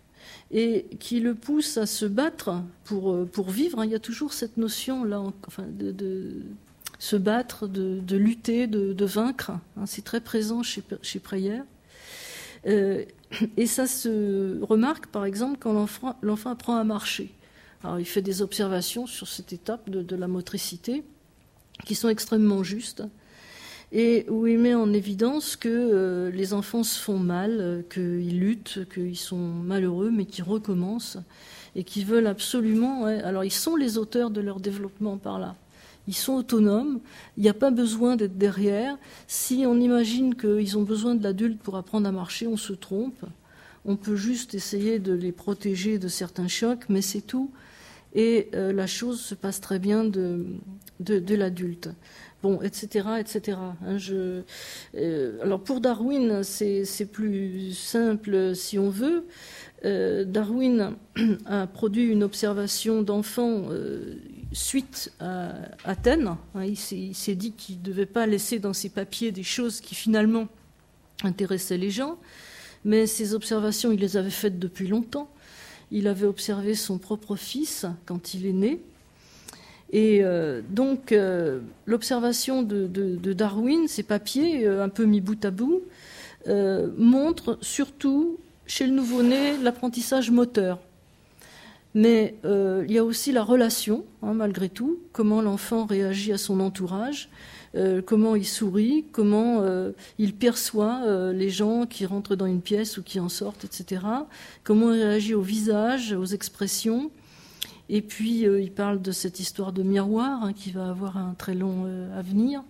et 0.52 0.88
qui 1.00 1.22
le 1.22 1.36
pousse 1.36 1.78
à 1.78 1.86
se 1.86 2.06
battre 2.06 2.62
pour, 2.84 3.14
euh, 3.14 3.30
vivre. 3.47 3.84
Il 3.86 3.91
y 3.91 3.95
a 3.95 4.00
toujours 4.00 4.34
cette 4.34 4.58
notion 4.58 5.06
là, 5.06 5.22
enfin, 5.47 5.64
de, 5.70 6.41
se 6.97 7.16
battre, 7.16 7.68
de, 7.68 8.18
lutter, 8.18 8.68
de, 8.68 9.06
vaincre. 9.06 9.52
Hein. 9.52 9.86
C'est 9.86 10.04
très 10.04 10.20
présent 10.20 10.64
chez, 10.64 10.84
chez 11.02 11.20
Preyer. 11.20 11.62
Euh, 12.68 13.06
et 13.58 13.68
ça 13.68 13.88
se 13.88 14.62
remarque, 14.64 15.08
par 15.08 15.24
exemple, 15.24 15.58
quand 15.60 15.74
l'enfant 16.22 16.50
apprend 16.50 16.76
à 16.76 16.84
marcher. 16.84 17.32
Alors, 17.84 17.99
il 17.99 18.05
fait 18.05 18.21
des 18.21 18.41
observations 18.41 19.07
sur 19.07 19.27
cette 19.27 19.53
étape 19.53 19.89
de, 19.89 20.15
la 20.15 20.27
motricité 20.27 21.03
qui 21.86 21.95
sont 21.95 22.09
extrêmement 22.09 22.63
justes 22.63 23.03
et 23.91 24.25
où 24.30 24.45
il 24.45 24.59
met 24.59 24.75
en 24.75 24.93
évidence 24.93 25.55
que 25.55 25.69
euh, 25.69 26.30
les 26.30 26.53
enfants 26.53 26.84
se 26.84 26.99
font 26.99 27.17
mal, 27.17 27.57
euh, 27.59 27.82
qu'ils 27.82 28.39
luttent, 28.39 28.88
qu'ils 28.93 29.17
sont 29.17 29.38
malheureux, 29.38 30.11
mais 30.11 30.25
qu'ils 30.25 30.43
recommencent 30.43 31.17
et 31.75 31.84
qu'ils 31.84 32.05
veulent 32.05 32.27
absolument. 32.27 33.05
alors 33.05 33.43
ils 33.43 33.51
sont 33.51 33.75
les 33.75 33.97
auteurs 33.97 34.30
de 34.30 34.41
leur 34.41 34.59
développement 34.59 35.17
par 35.17 35.39
là. 35.39 35.55
Ils 36.07 36.15
sont 36.15 36.34
autonomes, 36.34 36.99
il 37.38 37.43
n'y 37.43 37.49
a 37.49 37.53
pas 37.53 37.69
besoin 37.69 38.15
d'être 38.15 38.38
derrière. 38.38 38.97
Si 39.27 39.65
on 39.67 39.80
imagine 39.80 40.34
qu'ils 40.34 40.77
ont 40.77 40.82
besoin 40.82 41.13
de 41.13 41.23
l'adulte 41.23 41.59
pour 41.59 41.77
apprendre 41.77 42.07
à 42.07 42.11
marcher, 42.11 42.47
on 42.47 42.57
se 42.57 42.73
trompe. 42.73 43.25
On 43.86 43.95
peut 43.95 44.15
juste 44.15 44.55
essayer 44.55 44.97
de 44.97 45.13
les 45.13 45.32
protéger 45.32 45.99
de 45.99 46.07
certains 46.07 46.47
chocs, 46.47 46.86
mais 46.89 47.01
c'est 47.01 47.21
tout. 47.21 47.51
Et 48.14 48.49
euh, 48.55 48.74
la 48.74 48.88
chose 48.88 49.22
se 49.22 49.36
passe 49.36 49.62
très 49.62 49.80
bien 49.80 50.03
de, 50.03 50.45
de 50.99 51.36
l'adulte 51.36 51.89
bon, 52.41 52.62
etc., 52.62 53.07
etc. 53.20 53.57
Hein, 53.86 53.97
euh, 54.95 55.38
alors 55.41 55.62
pour 55.62 55.82
Darwin, 55.82 56.43
c'est 56.43 57.12
plus 57.12 57.74
simple 57.74 58.55
si 58.55 58.80
on 58.80 58.89
veut. 58.89 59.26
Euh, 59.86 60.26
Darwin 60.26 60.95
a 61.45 61.68
produit 61.68 62.07
une 62.07 62.24
observation 62.24 63.01
d'enfants 63.01 63.66
suite 64.51 65.12
à 65.20 65.53
Athènes. 65.84 66.36
Hein, 66.55 66.66
il 66.66 66.78
s'est 67.16 67.36
dit 67.36 67.51
qu'il 67.53 67.78
ne 67.78 67.84
devait 67.84 68.05
pas 68.05 68.26
laisser 68.26 68.60
dans 68.60 68.74
ses 68.74 68.89
papiers 68.89 69.32
des 69.32 69.43
choses 69.43 69.82
qui 69.82 69.95
finalement 69.95 70.47
intéressaient 71.24 71.78
les 71.78 71.91
gens, 71.91 72.18
mais 72.86 73.05
ces 73.05 73.34
observations, 73.34 73.91
il 73.91 73.99
les 73.99 74.16
avait 74.16 74.30
faites 74.30 74.57
depuis 74.57 74.88
longtemps. 74.88 75.30
Il 75.92 76.08
avait 76.08 76.28
observé 76.28 76.76
son 76.76 76.98
propre 76.98 77.36
fils 77.36 77.86
quand 78.06 78.34
il 78.34 78.46
est 78.46 78.54
né. 78.54 78.82
Et 79.92 80.20
euh, 80.24 80.62
donc, 80.70 81.12
euh, 81.12 81.60
l'observation 81.86 82.62
de, 82.62 83.34
Darwin, 83.34 83.88
ces 83.88 84.04
papiers, 84.04 84.68
euh, 84.68 84.84
un 84.84 84.90
peu 84.90 85.06
mis 85.06 85.22
bout 85.22 85.44
à 85.44 85.52
bout, 85.52 85.82
montrent 86.98 87.60
surtout 87.62 88.38
chez 88.66 88.88
le 88.88 88.94
nouveau-né 88.94 89.58
l'apprentissage 89.58 90.32
moteur. 90.32 90.80
Mais 91.94 92.36
il 92.44 92.92
y 92.92 92.98
a 92.98 93.04
aussi 93.04 93.32
la 93.32 93.44
relation, 93.44 94.04
hein, 94.24 94.34
malgré 94.34 94.70
tout, 94.70 94.98
comment 95.12 95.42
l'enfant 95.42 95.86
réagit 95.86 96.32
à 96.32 96.38
son 96.38 96.60
entourage, 96.60 97.30
comment 98.05 98.36
il 98.36 98.45
sourit, 98.45 99.05
comment 99.11 99.63
il 100.17 100.34
perçoit 100.34 101.32
les 101.32 101.49
gens 101.49 101.86
qui 101.86 102.05
rentrent 102.05 102.36
dans 102.36 102.45
une 102.45 102.61
pièce 102.61 102.97
ou 102.97 103.03
qui 103.03 103.20
en 103.20 103.30
sortent, 103.30 103.65
etc. 103.65 104.01
Comment 104.63 104.93
il 104.93 105.01
réagit 105.01 105.36
au 105.36 105.41
visage, 105.41 106.13
aux 106.13 106.26
expressions. 106.26 107.11
Et 107.89 108.01
puis, 108.01 108.47
euh, 108.47 108.61
il 108.61 108.72
parle 108.72 109.01
de 109.01 109.11
cette 109.11 109.39
histoire 109.39 109.74
de 109.74 109.82
miroir 109.82 110.43
hein, 110.43 110.53
qui 110.53 110.72
va 110.72 110.89
avoir 110.89 111.17
un 111.17 111.34
très 111.34 111.55
long 111.55 111.86
euh, 111.86 112.17
avenir. 112.17 112.63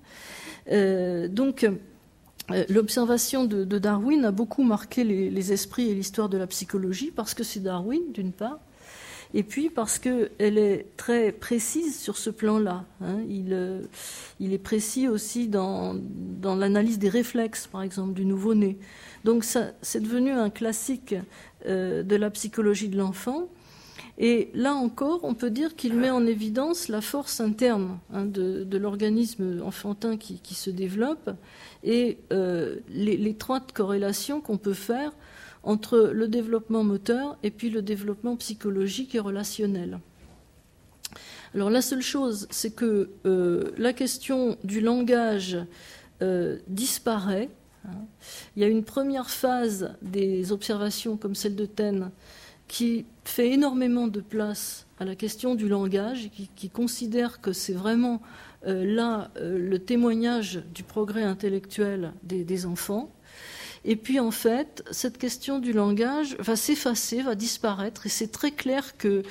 Euh, 0.72 1.28
donc, 1.28 1.70
l'observation 2.70 3.46
de, 3.46 3.64
Darwin 3.66 4.26
a 4.26 4.32
beaucoup 4.32 4.64
marqué 4.64 5.04
les, 5.04 5.52
esprits 5.52 5.90
et 5.90 5.94
l'histoire 5.94 6.30
de 6.30 6.38
la 6.38 6.48
psychologie 6.48 7.12
parce 7.16 7.34
que 7.34 7.44
c'est 7.44 7.60
Darwin, 7.60 8.02
d'une 8.14 8.32
part, 8.32 8.60
et 9.34 9.44
puis 9.44 9.70
parce 9.70 10.00
qu'elle 10.00 10.58
est 10.58 10.88
très 10.98 11.32
précise 11.32 12.00
sur 12.00 12.18
ce 12.18 12.30
plan-là. 12.30 12.86
Hein. 13.02 13.20
Il, 13.30 13.88
il, 14.40 14.54
est 14.54 14.58
précis 14.58 15.08
aussi 15.08 15.48
dans, 15.48 15.96
l'analyse 16.44 17.00
des 17.00 17.10
réflexes, 17.10 17.68
par 17.68 17.84
exemple, 17.84 18.14
du 18.14 18.26
nouveau-né. 18.26 18.78
Donc, 19.26 19.44
c'est 19.44 20.00
devenu 20.00 20.32
un 20.32 20.50
classique 20.50 21.16
de 21.66 22.16
la 22.16 22.30
psychologie 22.32 22.90
de 22.90 22.98
l'enfant. 22.98 23.50
Et 24.22 24.50
là 24.54 24.74
encore, 24.74 25.22
on 25.24 25.34
peut 25.34 25.50
dire 25.50 25.78
qu'il 25.78 25.94
met 25.94 26.10
en 26.10 26.28
évidence 26.28 26.90
la 26.90 27.00
force 27.00 27.40
interne 27.40 28.00
hein, 28.14 28.26
de, 28.26 28.78
l'organisme 28.78 29.62
enfantin 29.64 30.18
qui, 30.18 30.54
se 30.54 30.70
développe 30.70 31.32
et 31.86 32.18
euh, 32.34 32.80
corrélation 33.74 34.42
qu'on 34.42 34.58
peut 34.58 34.74
faire 34.74 35.14
entre 35.64 36.12
le 36.14 36.28
développement 36.28 36.84
moteur 36.84 37.38
et 37.44 37.52
puis 37.52 37.70
le 37.70 37.82
développement 37.82 38.36
psychologique 38.36 39.16
et 39.16 39.20
relationnel. 39.20 40.00
Alors 41.56 41.70
la 41.70 41.82
seule 41.82 42.02
chose, 42.02 42.48
c'est 42.52 42.72
que 42.72 43.10
euh, 43.26 43.72
la 43.78 43.94
question 43.94 44.58
du 44.64 44.82
langage 44.82 45.58
euh, 46.22 46.60
disparaît. 46.68 47.50
Hein. 47.86 48.06
Il 48.56 48.62
y 48.62 48.66
a 48.66 48.68
une 48.68 48.84
première 48.84 49.30
phase 49.30 49.96
des 50.02 50.52
observations 50.52 51.18
comme 51.18 51.36
celle 51.36 51.56
de 51.56 51.66
Taine 51.66 52.12
qui 52.68 53.06
fait 53.24 53.50
énormément 53.50 54.08
de 54.08 54.22
place 54.22 54.86
à 55.00 55.06
la 55.06 55.16
question 55.16 55.56
du 55.56 55.68
langage, 55.68 56.30
qui, 56.32 56.52
qui 56.56 56.70
considère 56.70 57.42
que 57.42 57.52
c'est 57.52 57.74
vraiment 57.74 58.22
euh, 58.68 58.86
là 58.86 59.32
le 59.42 59.78
témoignage 59.80 60.62
du 60.74 60.84
progrès 60.84 61.24
intellectuel 61.24 62.14
des, 62.24 62.66
enfants. 62.66 63.10
Et 63.86 63.96
puis 63.96 64.20
en 64.20 64.32
fait, 64.32 64.84
cette 64.92 65.18
question 65.18 65.60
du 65.60 65.74
langage 65.74 66.36
va 66.40 66.56
s'effacer, 66.56 67.22
va 67.22 67.36
disparaître, 67.36 68.06
et 68.06 68.10
c'est 68.10 68.32
très 68.32 68.52
clair 68.52 68.98
que 68.98 69.24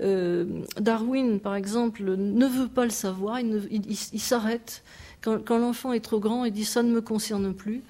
euh, 0.00 0.44
Darwin, 0.80 1.38
par 1.38 1.54
exemple, 1.54 2.02
ne 2.04 2.46
veut 2.46 2.68
pas 2.68 2.84
le 2.84 2.90
savoir, 2.90 3.40
il, 3.40 4.20
s'arrête. 4.20 4.82
Quand, 5.22 5.58
l'enfant 5.58 5.92
est 5.92 6.00
trop 6.00 6.18
grand, 6.18 6.44
il 6.44 6.52
dit 6.52 6.64
ça 6.64 6.82
ne 6.82 6.92
me 6.92 7.00
concerne 7.00 7.54
plus. 7.54 7.82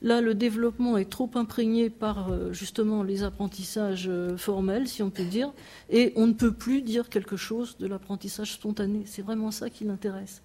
Là, 0.00 0.20
le 0.20 0.34
développement 0.34 0.96
est 0.96 1.10
trop 1.10 1.28
imprégné 1.34 1.90
par 1.90 2.30
euh, 2.30 2.52
justement 2.52 3.02
les 3.02 3.24
apprentissages 3.24 4.06
euh, 4.08 4.36
formels, 4.36 4.86
si 4.86 5.02
on 5.02 5.10
peut 5.10 5.24
dire, 5.24 5.52
et 5.90 6.12
on 6.14 6.28
ne 6.28 6.32
peut 6.32 6.52
plus 6.52 6.82
dire 6.82 7.08
quelque 7.08 7.36
chose 7.36 7.76
de 7.78 7.88
l'apprentissage 7.88 8.52
spontané. 8.52 9.02
C'est 9.06 9.22
vraiment 9.22 9.50
ça 9.50 9.70
qui 9.70 9.84
l'intéresse. 9.84 10.40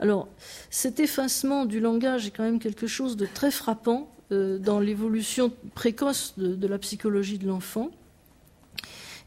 Alors, 0.00 0.28
cet 0.68 0.98
effacement 0.98 1.64
du 1.64 1.78
langage 1.78 2.26
est 2.26 2.30
quand 2.32 2.42
même 2.42 2.58
quelque 2.58 2.88
chose 2.88 3.16
de 3.16 3.24
très 3.24 3.52
frappant 3.52 4.10
dans 4.32 4.80
l'évolution 4.80 5.52
précoce 5.74 6.34
de, 6.38 6.66
la 6.66 6.78
psychologie 6.78 7.38
de 7.38 7.46
l'enfant. 7.46 7.90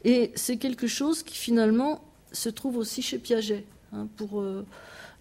Et 0.04 0.32
c'est 0.34 0.56
quelque 0.56 0.86
chose 0.86 1.22
qui 1.22 1.36
finalement 1.36 2.02
se 2.32 2.48
trouve 2.48 2.76
aussi 2.76 3.02
chez 3.02 3.18
Piaget. 3.18 3.64
Hein, 3.92 4.08
pour 4.16 4.40
euh, 4.40 4.66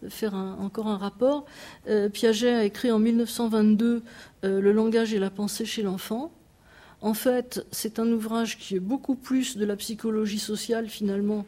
faire 0.09 0.33
encore 0.33 0.87
un 0.87 0.97
rapport, 0.97 1.45
euh, 1.87 2.09
Piaget 2.09 2.53
a 2.53 2.63
écrit 2.63 2.91
en 2.91 2.99
1922 2.99 4.01
Le 4.43 4.71
langage 4.71 5.13
et 5.13 5.19
la 5.19 5.29
pensée 5.29 5.65
chez 5.65 5.83
l'enfant. 5.83 6.31
En 7.01 7.13
fait, 7.13 7.65
c'est 7.71 7.99
un 7.99 8.11
ouvrage 8.11 8.57
qui 8.57 8.75
est 8.75 8.79
beaucoup 8.79 9.15
plus 9.15 9.57
de 9.57 9.65
la 9.65 9.75
psychologie 9.75 10.39
sociale 10.39 10.89
finalement 10.89 11.45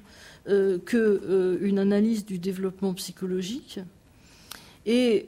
qu'une 0.85 1.79
analyse 1.79 2.25
du 2.25 2.39
développement 2.39 2.93
psychologique. 2.93 3.79
Et 4.85 5.27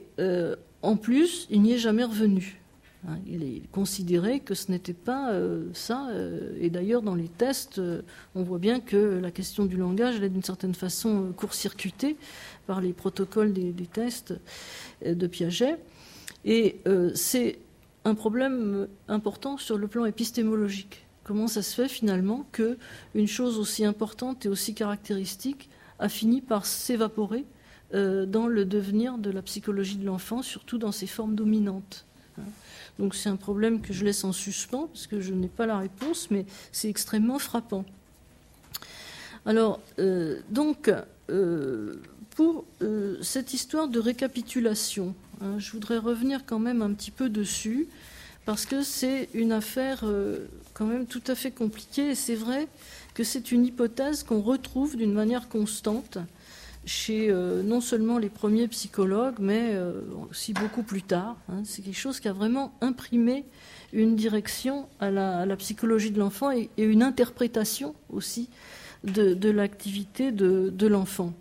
en 0.82 0.96
plus, 0.96 1.46
il 1.50 1.62
n'y 1.62 1.72
est 1.72 1.78
jamais 1.78 2.04
revenu. 2.04 2.59
Hein, 3.08 3.16
il 3.26 3.42
est 3.42 3.62
considéré 3.72 4.40
que 4.40 4.54
ce 4.54 4.70
n'était 4.70 4.92
pas 4.92 5.32
euh, 5.32 5.68
ça. 5.72 6.08
Euh, 6.10 6.52
et 6.60 6.68
d'ailleurs, 6.68 7.00
dans 7.00 7.14
les 7.14 7.28
tests, 7.28 7.78
euh, 7.78 8.02
on 8.34 8.42
voit 8.42 8.58
bien 8.58 8.80
que 8.80 9.18
la 9.22 9.30
question 9.30 9.64
du 9.64 9.76
langage, 9.76 10.20
est 10.20 10.28
d'une 10.28 10.42
certaine 10.42 10.74
façon 10.74 11.32
court-circuitée 11.34 12.16
par 12.66 12.80
les 12.80 12.92
protocoles 12.92 13.52
des, 13.52 13.72
tests 13.86 14.34
de 15.04 15.26
Piaget. 15.26 15.78
Et 16.44 16.76
c'est 17.14 17.58
un 18.04 18.14
problème 18.14 18.86
important 19.08 19.56
sur 19.56 19.76
le 19.76 19.88
plan 19.88 20.04
épistémologique. 20.04 21.04
Comment 21.24 21.48
ça 21.48 21.62
se 21.62 21.74
fait 21.74 21.88
finalement 21.88 22.46
qu'une 22.52 23.26
chose 23.26 23.58
aussi 23.58 23.84
importante 23.84 24.46
et 24.46 24.48
aussi 24.48 24.74
caractéristique 24.74 25.68
a 25.98 26.08
fini 26.08 26.40
par 26.40 26.64
s'évaporer 26.64 27.44
dans 27.92 28.46
le 28.46 28.64
devenir 28.64 29.18
de 29.18 29.30
la 29.30 29.42
psychologie 29.42 29.96
de 29.96 30.06
l'enfant, 30.06 30.42
surtout 30.42 30.78
dans 30.78 30.92
ses 30.92 31.08
formes 31.08 31.34
dominantes 31.34 32.06
hein. 32.38 32.44
Donc 33.00 33.14
c'est 33.14 33.30
un 33.30 33.36
problème 33.36 33.80
que 33.80 33.94
je 33.94 34.04
laisse 34.04 34.24
en 34.24 34.32
suspens 34.32 34.86
parce 34.92 35.06
que 35.06 35.22
je 35.22 35.32
n'ai 35.32 35.48
pas 35.48 35.64
la 35.64 35.78
réponse, 35.78 36.30
mais 36.30 36.44
c'est 36.70 36.90
extrêmement 36.90 37.38
frappant. 37.38 37.86
Alors, 39.46 39.80
euh, 39.98 40.40
donc, 40.50 40.92
euh, 41.30 41.94
pour 42.36 42.66
euh, 42.82 43.16
cette 43.22 43.54
histoire 43.54 43.88
de 43.88 43.98
récapitulation, 43.98 45.14
hein, 45.40 45.58
je 45.58 45.72
voudrais 45.72 45.96
revenir 45.96 46.44
quand 46.44 46.58
même 46.58 46.82
un 46.82 46.92
petit 46.92 47.10
peu 47.10 47.30
dessus, 47.30 47.88
parce 48.44 48.66
que 48.66 48.82
c'est 48.82 49.30
une 49.32 49.52
affaire 49.52 50.04
quand 50.74 50.86
même 50.86 51.06
tout 51.06 51.22
à 51.26 51.34
fait 51.34 51.52
compliquée, 51.52 52.10
et 52.10 52.14
c'est 52.14 52.34
vrai 52.34 52.68
que 53.14 53.24
c'est 53.24 53.50
une 53.50 53.64
hypothèse 53.64 54.24
qu'on 54.24 54.42
retrouve 54.42 54.96
d'une 54.96 55.14
manière 55.14 55.48
constante 55.48 56.18
chez 56.84 57.30
euh, 57.30 57.62
non 57.62 57.80
seulement 57.80 58.18
les 58.18 58.30
premiers 58.30 58.68
psychologues, 58.68 59.36
mais 59.38 59.70
euh, 59.74 60.00
aussi 60.30 60.52
beaucoup 60.52 60.82
plus 60.82 61.02
tard. 61.02 61.36
Hein. 61.48 61.62
C'est 61.64 61.82
quelque 61.82 61.98
chose 61.98 62.20
qui 62.20 62.28
a 62.28 62.32
vraiment 62.32 62.72
imprimé 62.80 63.44
une 63.92 64.16
direction 64.16 64.88
à 64.98 65.10
la, 65.10 65.56
psychologie 65.56 66.10
de 66.10 66.18
l'enfant 66.18 66.50
et, 66.52 66.70
une 66.78 67.02
interprétation 67.02 67.94
aussi 68.08 68.48
de, 69.04 69.50
l'activité 69.50 70.30
de, 70.30 70.86
l'enfant. 70.86 71.32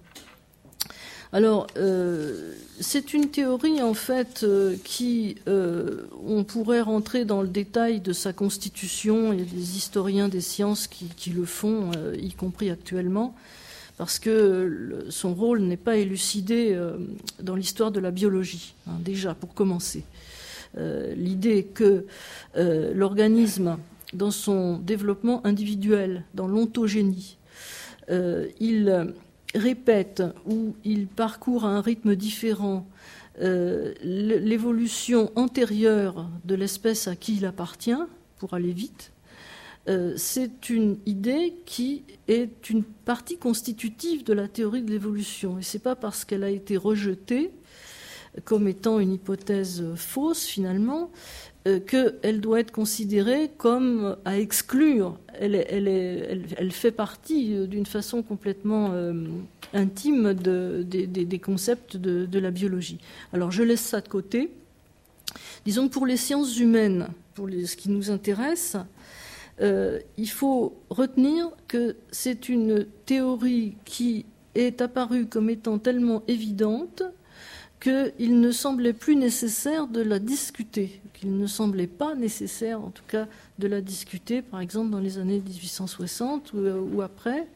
Alors, 1.31 1.67
euh, 1.77 2.53
c'est 2.79 3.13
une 3.13 3.29
théorie 3.29 3.83
en 3.83 3.93
fait 3.93 4.43
qui, 4.83 5.35
on 5.45 6.43
pourrait 6.43 6.81
rentrer 6.81 7.23
dans 7.23 7.43
le 7.43 7.47
détail 7.47 7.99
de 7.99 8.13
sa 8.13 8.33
constitution, 8.33 9.31
il 9.31 9.39
y 9.39 9.43
a 9.43 9.45
des 9.45 9.77
historiens 9.77 10.27
des 10.27 10.41
sciences 10.41 10.87
qui 10.87 11.29
le 11.29 11.45
font, 11.45 11.91
y 12.19 12.33
compris 12.33 12.71
actuellement, 12.71 13.35
parce 13.99 14.17
que 14.17 15.07
son 15.09 15.33
rôle 15.33 15.59
n'est 15.59 15.75
pas 15.75 15.97
élucidé 15.97 16.71
euh, 16.71 16.97
dans 17.43 17.55
l'histoire 17.55 17.91
de 17.91 17.99
la 17.99 18.11
biologie, 18.11 18.73
hein, 18.87 18.93
déjà 19.01 19.35
pour 19.35 19.53
commencer. 19.53 20.05
Euh, 20.77 21.13
l'idée 21.15 21.65
que 21.65 22.05
euh, 22.55 22.93
l'organisme, 22.93 23.77
dans 24.13 24.31
son 24.31 24.77
développement 24.77 25.45
individuel, 25.45 26.23
dans 26.33 26.47
l'ontogénie, 26.47 27.37
il 28.59 29.13
répète 29.53 30.23
ou 30.47 30.73
il 30.83 31.05
parcourt 31.05 31.65
à 31.65 31.69
un 31.69 31.81
rythme 31.81 32.15
différent 32.15 32.87
l'évolution 33.39 35.31
antérieure 35.35 36.27
de 36.43 36.55
l'espèce 36.55 37.07
à 37.07 37.15
qui 37.15 37.35
il 37.35 37.45
appartient, 37.45 38.01
pour 38.39 38.55
aller 38.55 38.71
vite, 38.73 39.11
euh, 39.89 40.13
c'est 40.17 40.69
une 40.69 40.97
idée 41.07 41.55
qui 41.65 42.03
est 42.27 42.69
une 42.69 42.83
partie 42.83 43.37
constitutive 43.37 44.23
de 44.23 44.33
la 44.33 44.47
théorie 44.47 44.83
de 44.83 44.91
l'évolution. 44.91 45.57
Et 45.57 45.63
ce 45.63 45.77
n'est 45.77 45.81
pas 45.81 45.95
parce 45.95 46.25
qu'elle 46.25 46.43
a 46.43 46.49
été 46.49 46.77
rejetée 46.77 47.51
comme 48.45 48.67
étant 48.67 48.99
une 48.99 49.13
hypothèse 49.13 49.83
fausse 49.95 50.45
finalement 50.45 51.09
euh, 51.67 51.79
qu'elle 51.79 52.39
doit 52.39 52.59
être 52.59 52.71
considérée 52.71 53.49
comme 53.57 54.15
à 54.25 54.37
exclure. 54.37 55.17
Elle, 55.39 56.71
fait 56.71 56.91
partie 56.91 57.55
euh, 57.55 57.65
d'une 57.65 57.87
façon 57.87 58.21
complètement 58.21 58.93
intime 59.73 60.33
des 60.35 61.41
concepts 61.43 61.97
de, 61.97 62.39
la 62.39 62.51
biologie. 62.51 62.99
Alors 63.33 63.51
je 63.51 63.63
laisse 63.63 63.81
ça 63.81 64.01
de 64.01 64.07
côté. 64.07 64.51
Disons 65.65 65.87
que 65.87 65.93
pour 65.93 66.05
les 66.05 66.17
sciences 66.17 66.59
humaines, 66.59 67.07
pour 67.33 67.49
ce 67.49 67.75
qui 67.75 67.89
nous 67.89 68.11
intéresse, 68.11 68.77
euh, 69.61 69.99
il 70.17 70.29
faut 70.29 70.81
retenir 70.89 71.49
que 71.67 71.97
c'est 72.11 72.49
une 72.49 72.85
théorie 73.05 73.75
qui 73.85 74.25
est 74.55 74.81
apparue 74.81 75.25
comme 75.25 75.49
étant 75.49 75.79
tellement 75.79 76.23
évidente 76.27 77.03
qu'il 77.81 78.39
ne 78.39 78.51
semblait 78.51 78.93
plus 78.93 79.15
nécessaire 79.15 79.87
de 79.87 80.01
la 80.01 80.19
discuter, 80.19 81.01
qu'il 81.13 81.37
ne 81.37 81.47
semblait 81.47 81.87
pas 81.87 82.15
nécessaire 82.15 82.81
en 82.81 82.89
tout 82.89 83.03
cas 83.07 83.27
de 83.57 83.67
la 83.67 83.81
discuter, 83.81 84.41
par 84.41 84.59
exemple 84.59 84.89
dans 84.89 84.99
les 84.99 85.17
années 85.17 85.41
1860 85.45 86.53
ou, 86.53 87.01
après. 87.01 87.47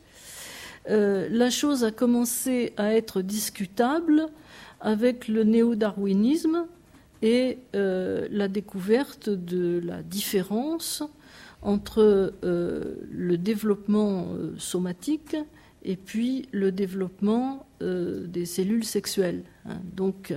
Euh, 0.89 1.27
la 1.29 1.49
chose 1.49 1.85
a 1.85 1.91
commencé 1.91 2.73
à 2.75 2.93
être 2.93 3.21
discutable 3.21 4.27
avec 4.81 5.29
le 5.29 5.45
néo-darwinisme 5.45 6.65
et 7.21 7.59
euh, 7.73 8.27
la 8.29 8.49
découverte 8.49 9.29
de 9.29 9.81
la 9.83 10.03
différence 10.03 11.03
entre 11.63 12.33
euh, 12.43 12.95
le 13.09 13.37
développement 13.37 14.27
euh, 14.33 14.53
somatique 14.57 15.35
et 15.83 15.95
puis 15.95 16.47
le 16.51 16.71
développement 16.71 17.65
euh, 17.81 18.27
des 18.27 18.45
cellules 18.45 18.83
sexuelles. 18.83 19.43
Hein. 19.65 19.77
Donc, 19.95 20.33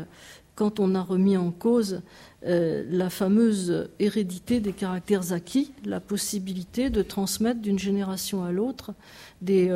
quand 0.54 0.80
on 0.80 0.94
a 0.94 1.02
remis 1.02 1.36
en 1.36 1.50
cause 1.50 2.00
la 2.42 3.10
fameuse 3.10 3.88
hérédité 3.98 4.60
des 4.60 4.72
caractères 4.72 5.32
acquis, 5.32 5.72
la 5.84 6.00
possibilité 6.00 6.88
de 6.90 7.02
transmettre 7.02 7.60
d'une 7.60 7.78
génération 7.78 8.42
à 8.44 8.52
l'autre 8.52 8.94
des, 9.42 9.68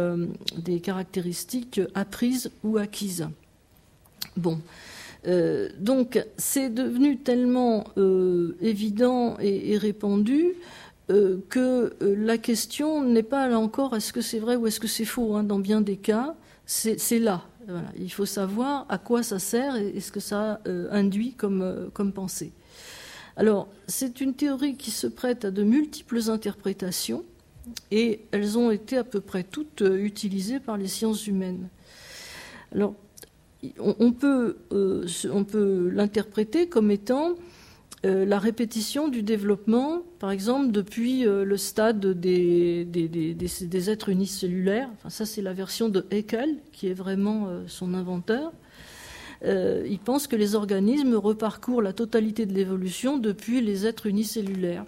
des, 0.57 0.81
caractéristiques 0.81 1.81
apprises 1.95 2.51
ou 2.63 2.79
acquises. 2.79 3.29
Bon. 4.37 4.61
donc 5.81 6.25
c'est 6.39 6.71
devenu 6.71 7.19
tellement 7.19 7.85
évident 8.63 9.37
et 9.41 9.77
répandu 9.77 10.55
que 11.49 11.93
euh, 12.03 12.15
la 12.17 12.39
question 12.39 13.03
n'est 13.03 13.25
pas 13.25 13.49
là 13.49 13.59
encore 13.59 13.97
est-ce 13.97 14.13
que 14.13 14.21
c'est 14.21 14.39
vrai 14.39 14.57
ou 14.57 14.67
est-ce 14.67 14.79
que 14.81 14.87
c'est 14.87 15.05
faux. 15.05 15.35
Hein, 15.35 15.43
dans 15.43 15.59
bien 15.59 15.81
des 15.81 15.97
cas, 15.97 16.35
c'est 16.67 17.19
là. 17.19 17.43
Il 17.97 18.11
faut 18.13 18.27
savoir 18.27 18.87
à 18.89 18.99
quoi 18.99 19.23
ça 19.23 19.39
sert 19.39 19.77
et, 19.77 20.01
ce 20.01 20.11
que 20.11 20.21
ça 20.21 20.61
euh, 20.67 20.89
induit 20.91 21.35
comme, 21.35 22.13
pensée. 22.15 22.53
Alors, 23.37 23.69
c'est 23.87 24.21
une 24.21 24.35
théorie 24.35 24.77
qui 24.77 24.91
se 24.91 25.07
prête 25.07 25.45
à 25.45 25.51
de 25.51 25.63
multiples 25.63 26.31
interprétations 26.31 27.25
et 27.91 28.21
elles 28.33 28.59
ont 28.59 28.71
été 28.71 28.97
à 28.97 29.05
peu 29.05 29.21
près 29.21 29.45
toutes 29.45 29.83
utilisées 29.83 30.59
par 30.59 30.77
les 30.77 30.89
sciences 30.89 31.27
humaines. 31.27 31.69
Alors, 32.73 32.95
on 33.79 34.13
peut 34.13 34.57
l'interpréter 35.93 36.69
comme 36.69 36.91
étant 36.91 37.37
euh, 38.07 38.25
la 38.25 38.39
répétition 38.39 39.09
du 39.09 39.23
développement, 39.23 40.03
par 40.21 40.31
exemple, 40.31 40.73
depuis 40.73 41.27
euh, 41.27 41.45
le 41.45 41.59
stade 41.59 42.01
des, 42.07 42.87
êtres 43.91 44.09
unicellulaires. 44.09 44.89
Enfin, 44.95 45.11
ça, 45.11 45.27
c'est 45.27 45.43
la 45.43 45.53
version 45.53 45.91
de 45.91 46.07
Haeckel, 46.11 46.57
qui 46.73 46.89
est 46.89 46.95
vraiment 46.95 47.49
euh, 47.49 47.65
son 47.67 47.93
inventeur. 47.93 48.53
il 49.45 49.99
pense 50.03 50.27
que 50.27 50.37
les 50.37 50.55
organismes 50.55 51.15
reparcourent 51.15 51.83
la 51.83 51.93
totalité 51.93 52.47
de 52.47 52.55
l'évolution 52.55 53.19
depuis 53.19 53.61
les 53.61 53.87
êtres 53.87 54.07
unicellulaires. 54.07 54.87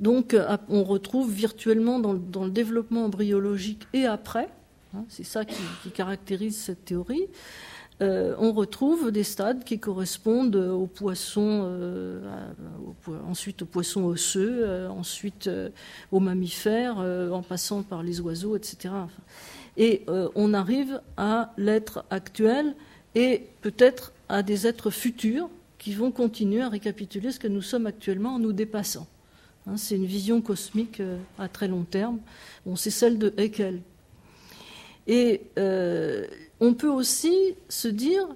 Donc 0.00 0.36
on 0.68 0.84
retrouve 0.84 1.28
virtuellement 1.32 1.98
dans, 1.98 2.44
le 2.44 2.50
développement 2.50 3.04
embryologique 3.04 3.88
et 3.92 4.06
après, 4.06 4.48
hein, 4.94 5.04
c'est 5.08 5.24
ça 5.24 5.44
qui, 5.44 5.90
caractérise 5.90 6.56
cette 6.56 6.84
théorie, 6.84 7.26
euh, 8.00 8.34
on 8.38 8.52
retrouve 8.52 9.10
des 9.10 9.24
stades 9.24 9.64
qui 9.64 9.80
correspondent 9.80 10.54
aux 10.56 10.86
poissons, 10.86 11.62
euh, 11.64 12.20
ensuite 13.28 13.62
aux 13.62 13.66
poissons 13.66 14.04
osseux, 14.04 14.60
euh, 14.62 14.88
ensuite 14.88 15.50
aux 16.12 16.20
mammifères, 16.20 16.98
en 16.98 17.42
passant 17.42 17.82
par 17.82 18.02
les 18.02 18.20
oiseaux, 18.20 18.56
etc. 18.56 18.94
Et 19.76 20.04
on 20.34 20.54
arrive 20.54 21.00
à 21.16 21.52
l'être 21.56 22.04
actuel 22.10 22.74
et 23.14 23.46
peut-être 23.62 24.12
à 24.28 24.42
des 24.42 24.66
êtres 24.66 24.90
futurs 24.90 25.48
qui 25.78 25.94
vont 25.94 26.10
continuer 26.10 26.62
à 26.62 26.68
récapituler 26.68 27.30
ce 27.30 27.38
que 27.38 27.46
nous 27.46 27.62
sommes 27.62 27.86
actuellement 27.86 28.34
en 28.34 28.38
nous 28.38 28.52
dépassant. 28.52 29.06
Hein, 29.66 29.76
c'est 29.76 29.94
une 29.94 30.06
vision 30.06 30.40
cosmique 30.40 31.00
à 31.38 31.48
très 31.48 31.68
long 31.68 31.84
terme. 31.84 32.18
c'est 32.76 32.90
celle 32.90 33.18
de 33.18 33.32
Haeckel. 33.36 33.80
Et 35.06 35.42
on 36.60 36.74
peut 36.74 36.88
aussi 36.88 37.54
se 37.68 37.88
dire 37.88 38.26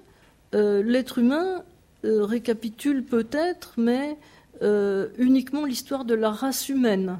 euh, 0.55 0.83
l'être 0.83 1.19
humain 1.19 1.63
euh, 2.05 2.23
récapitule 2.23 3.03
peut-être, 3.03 3.73
mais 3.77 4.17
euh, 4.61 5.07
uniquement 5.17 5.65
l'histoire 5.65 6.05
de 6.05 6.13
la 6.13 6.31
race 6.31 6.69
humaine. 6.69 7.19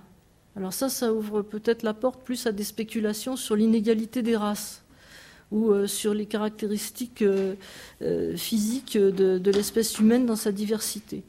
Alors 0.56 0.74
ça, 0.74 0.90
ça 0.90 1.14
ouvre 1.14 1.42
peut-être 1.42 1.84
la 1.84 1.94
porte 1.94 2.24
plus 2.24 2.46
à 2.46 2.52
des 2.52 2.64
spéculations 2.64 3.36
sur 3.36 3.56
l'inégalité 3.56 4.22
des 4.22 4.38
races 4.38 4.84
ou 5.52 5.86
sur 5.86 6.16
les 6.16 6.26
caractéristiques 6.26 7.24
physiques 8.36 8.98
de, 8.98 9.52
l'espèce 9.52 10.00
humaine 10.00 10.26
dans 10.26 10.36
sa 10.36 10.52
diversité. 10.52 11.22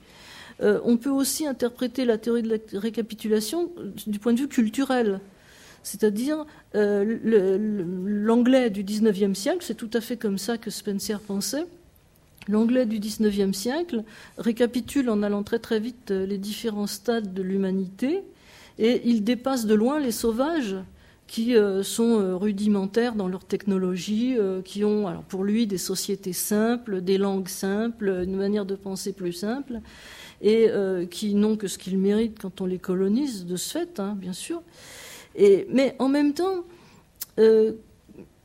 on 0.61 0.97
peut 0.97 1.11
aussi 1.11 1.47
interpréter 1.47 2.07
la 2.07 2.17
théorie 2.17 2.43
de 2.43 2.49
la 2.49 2.81
récapitulation 2.81 3.71
du 4.07 4.19
point 4.19 4.33
de 4.33 4.41
vue 4.41 4.49
culturel 4.49 5.21
c'est-à-dire 5.85 6.47
euh, 6.75 7.59
l'anglais 8.25 8.71
du 8.71 8.83
XIXe 8.83 9.39
siècle, 9.39 9.59
c'est 9.61 9.77
tout 9.77 9.91
à 9.93 10.01
fait 10.01 10.17
comme 10.17 10.39
ça 10.39 10.59
que 10.59 10.71
Spencer 10.71 11.21
pensait. 11.21 11.67
L'anglais 12.49 12.87
du 12.87 12.99
XIXe 12.99 13.57
siècle 13.57 14.03
récapitule 14.39 15.09
en 15.11 15.23
allant 15.23 15.43
très 15.43 15.59
très 15.59 15.79
vite 15.79 16.11
euh, 16.11 16.27
les 16.27 16.39
différents 16.39 16.87
stades 16.87 17.33
de 17.33 17.43
l'humanité 17.43 18.23
et 18.79 19.03
il 19.05 19.25
dépasse 19.25 19.67
de 19.67 19.75
loin 19.75 20.01
les 20.01 20.11
sauvages 20.11 20.77
qui 21.27 21.55
euh, 21.55 21.83
sont 21.83 22.39
rudimentaires 22.39 23.15
dans 23.15 23.29
leur 23.29 23.45
technologie, 23.45 24.37
qui 24.65 24.85
ont 24.85 25.07
alors 25.07 25.23
pour 25.23 25.45
lui 25.45 25.67
des 25.67 25.79
sociétés 25.79 26.33
simples, 26.33 27.03
des 27.03 27.19
langues 27.19 27.49
simples, 27.49 28.23
une 28.25 28.37
manière 28.37 28.65
de 28.65 28.75
penser 28.75 29.13
plus 29.13 29.33
simple, 29.33 29.81
et 30.43 30.69
qui 31.11 31.35
n'ont 31.35 31.57
que 31.57 31.67
ce 31.67 31.79
qu'ils 31.79 31.97
méritent 31.97 32.39
quand 32.39 32.61
on 32.61 32.67
les 32.67 32.79
colonise, 32.79 33.47
de 33.47 33.57
ce 33.57 33.79
fait, 33.79 34.01
hein, 34.01 34.17
bien 34.19 34.35
sûr 34.35 34.63
mais 35.37 35.97
en 35.99 36.09
même 36.09 36.33
temps, 36.33 36.65
euh, 37.39 37.73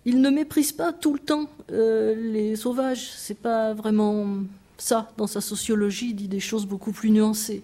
il 0.06 0.22
ne 0.22 0.30
méprise 0.30 0.72
pas 0.72 0.92
tout 0.94 1.14
le 1.14 1.20
temps 1.20 1.50
euh, 1.72 2.16
les 2.16 2.56
sauvages. 2.56 3.12
C'est 3.16 3.38
pas 3.38 3.74
vraiment 3.74 4.38
ça 4.78 5.12
dans 5.18 5.28
sa 5.28 5.42
sociologie. 5.42 6.10
Il 6.10 6.16
dit 6.16 6.28
des 6.28 6.40
choses 6.40 6.66
beaucoup 6.66 6.92
plus 6.92 7.12
nuancées. 7.12 7.64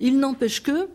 Il 0.00 0.18
n'empêche 0.18 0.62
que 0.62 0.88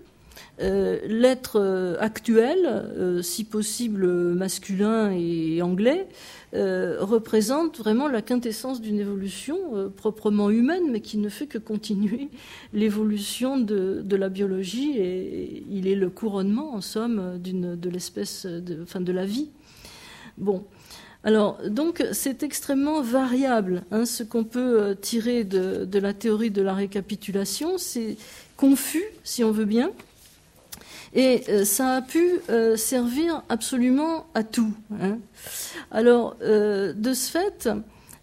euh, 0.62 1.00
l'être 1.08 1.98
actuel, 2.00 3.22
si 3.22 3.44
possible 3.44 4.06
masculin 4.34 5.12
et 5.12 5.62
anglais, 5.62 6.08
euh, 6.54 6.98
représente 7.00 7.78
vraiment 7.78 8.10
la 8.10 8.22
quintessence 8.22 8.82
d'une 8.82 9.00
évolution 9.00 9.58
euh, 9.74 9.88
proprement 9.88 10.50
humaine, 10.50 10.84
mais 10.92 11.00
qui 11.00 11.18
ne 11.18 11.30
fait 11.30 11.48
que 11.48 11.58
continuer 11.58 12.28
l'évolution 12.74 13.58
de, 13.58 14.04
la 14.10 14.28
biologie 14.28 14.98
et, 14.98 15.64
il 15.70 15.88
est 15.88 15.96
le 15.96 16.10
couronnement, 16.10 16.74
en 16.74 16.82
somme, 16.82 17.40
de 17.40 17.90
l'espèce, 17.90 18.46
de, 18.46 18.84
enfin, 18.84 19.00
de 19.00 19.14
la 19.14 19.26
vie. 19.26 19.50
Bon. 20.38 20.66
Alors, 21.24 21.58
donc, 21.70 22.04
c'est 22.12 22.44
extrêmement 22.44 23.02
variable. 23.02 23.84
Hein, 23.92 24.06
ce 24.06 24.24
qu'on 24.24 24.44
peut 24.44 24.82
euh, 24.82 24.94
tirer 24.94 25.46
de, 25.46 26.00
la 26.00 26.14
théorie 26.14 26.52
de 26.52 26.62
la 26.62 26.74
récapitulation, 26.74 27.78
c'est 27.78 28.18
confus, 28.58 29.06
si 29.24 29.46
on 29.46 29.52
veut 29.52 29.66
bien, 29.66 29.92
et 31.14 31.44
euh, 31.50 31.66
ça 31.66 31.96
a 31.96 32.02
pu 32.02 32.40
euh, 32.50 32.78
servir 32.78 33.44
absolument 33.50 34.26
à 34.34 34.44
tout. 34.44 34.74
Hein. 35.00 35.18
Alors, 35.92 36.36
euh, 36.42 36.94
de 36.94 37.14
ce 37.14 37.32
fait, 37.32 37.70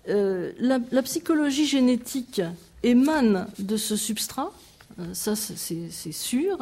la, 0.07 1.03
psychologie 1.03 1.67
génétique 1.67 2.41
émane 2.83 3.47
de 3.59 3.77
ce 3.77 3.95
substrat, 3.95 4.51
ça 5.13 5.37
c'est 5.37 6.13
sûr. 6.13 6.59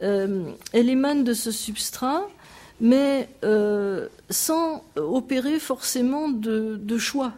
elle 0.00 0.56
émane 0.72 1.22
de 1.22 1.34
ce 1.34 1.52
substrat, 1.52 2.26
mais 2.80 3.28
sans 4.28 4.82
opérer 4.96 5.60
forcément 5.60 6.28
de, 6.28 6.98
choix 6.98 7.32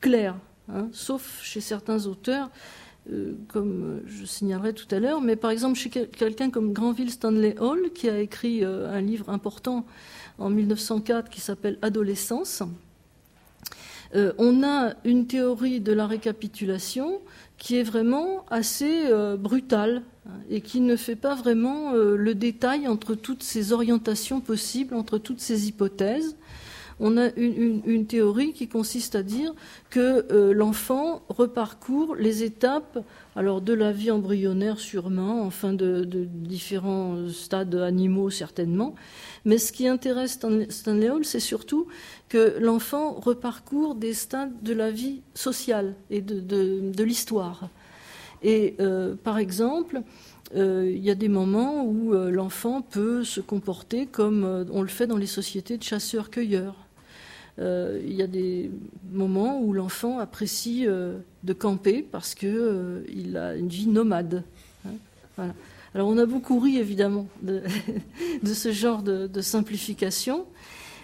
clairs, 0.00 0.34
hein, 0.68 0.88
sauf 0.92 1.40
chez 1.40 1.60
certains 1.60 2.06
auteurs 2.06 2.50
euh, 3.12 3.34
comme 3.48 4.00
je 4.06 4.24
signalerai 4.24 4.72
tout 4.72 4.86
à 4.90 4.98
l'heure, 4.98 5.20
mais 5.20 5.36
par 5.36 5.50
exemple 5.50 5.78
chez 5.78 5.90
quelqu'un 5.90 6.48
comme 6.48 6.72
Granville 6.72 7.10
Stanley 7.10 7.54
Hall, 7.60 7.90
qui 7.94 8.08
a 8.08 8.18
écrit 8.18 8.64
euh, 8.64 8.90
un 8.90 9.02
livre 9.02 9.28
important 9.28 9.84
en 10.38 10.48
1904 10.48 11.28
qui 11.28 11.42
s'appelle 11.42 11.78
Adolescence, 11.82 12.62
euh, 14.14 14.32
on 14.38 14.62
a 14.62 14.94
une 15.04 15.26
théorie 15.26 15.80
de 15.80 15.92
la 15.92 16.06
récapitulation 16.06 17.20
qui 17.58 17.76
est 17.76 17.82
vraiment 17.82 18.46
assez 18.50 19.10
brutale 19.38 20.02
hein, 20.26 20.32
et 20.48 20.60
qui 20.62 20.80
ne 20.80 20.96
fait 20.96 21.16
pas 21.16 21.34
vraiment 21.34 21.92
le 21.92 22.34
détail 22.34 22.88
entre 22.88 23.14
toutes 23.14 23.42
ces 23.42 23.72
orientations 23.72 24.40
possibles, 24.40 24.94
entre 24.94 25.18
toutes 25.18 25.40
ces 25.40 25.68
hypothèses 25.68 26.36
on 27.00 27.16
a 27.16 27.30
une, 27.36 28.06
théorie 28.06 28.52
qui 28.52 28.68
consiste 28.68 29.14
à 29.14 29.22
dire 29.22 29.54
que 29.90 30.26
euh, 30.30 30.52
l'enfant 30.52 31.22
reparcourt 31.28 32.14
les 32.14 32.42
étapes 32.42 32.98
alors 33.36 33.60
de 33.60 33.72
la 33.72 33.92
vie 33.92 34.10
embryonnaire 34.10 34.78
sûrement, 34.78 35.42
enfin 35.42 35.72
de, 35.72 36.04
différents 36.04 37.28
stades 37.28 37.74
animaux 37.74 38.30
certainement, 38.30 38.94
mais 39.44 39.58
ce 39.58 39.72
qui 39.72 39.88
intéresse 39.88 40.38
Stanley 40.68 41.10
Hall, 41.10 41.24
c'est 41.24 41.40
surtout 41.40 41.86
que 42.28 42.56
l'enfant 42.60 43.12
reparcourt 43.12 43.94
des 43.94 44.14
stades 44.14 44.62
de 44.62 44.72
la 44.72 44.90
vie 44.90 45.22
sociale 45.34 45.94
et 46.10 46.20
de, 46.20 47.02
l'histoire. 47.02 47.68
Et 48.42 48.76
euh, 48.78 49.14
par 49.16 49.38
exemple, 49.38 50.02
euh, 50.54 50.90
il 50.94 51.02
y 51.02 51.10
a 51.10 51.14
des 51.14 51.28
moments 51.28 51.84
où 51.84 52.12
l'enfant 52.12 52.82
peut 52.82 53.24
se 53.24 53.40
comporter 53.40 54.06
comme 54.06 54.66
on 54.70 54.82
le 54.82 54.88
fait 54.88 55.06
dans 55.06 55.16
les 55.16 55.26
sociétés 55.26 55.76
de 55.76 55.82
chasseurs-cueilleurs. 55.82 56.83
Euh, 57.60 58.00
il 58.04 58.14
y 58.14 58.22
a 58.22 58.26
des 58.26 58.70
moments 59.12 59.60
où 59.60 59.72
l'enfant 59.72 60.18
apprécie 60.18 60.86
euh, 60.86 61.18
de 61.44 61.52
camper 61.52 62.02
parce 62.02 62.34
qu'il 62.34 62.48
euh, 62.52 63.36
a 63.36 63.54
une 63.54 63.68
vie 63.68 63.86
nomade. 63.86 64.42
Hein. 65.38 65.52
Alors 65.94 66.08
on 66.08 66.18
a 66.18 66.26
beaucoup 66.26 66.58
ri 66.58 66.78
évidemment 66.78 67.28
de, 67.42 67.62
ce 68.44 68.72
genre 68.72 69.02
de, 69.02 69.40
simplification, 69.40 70.46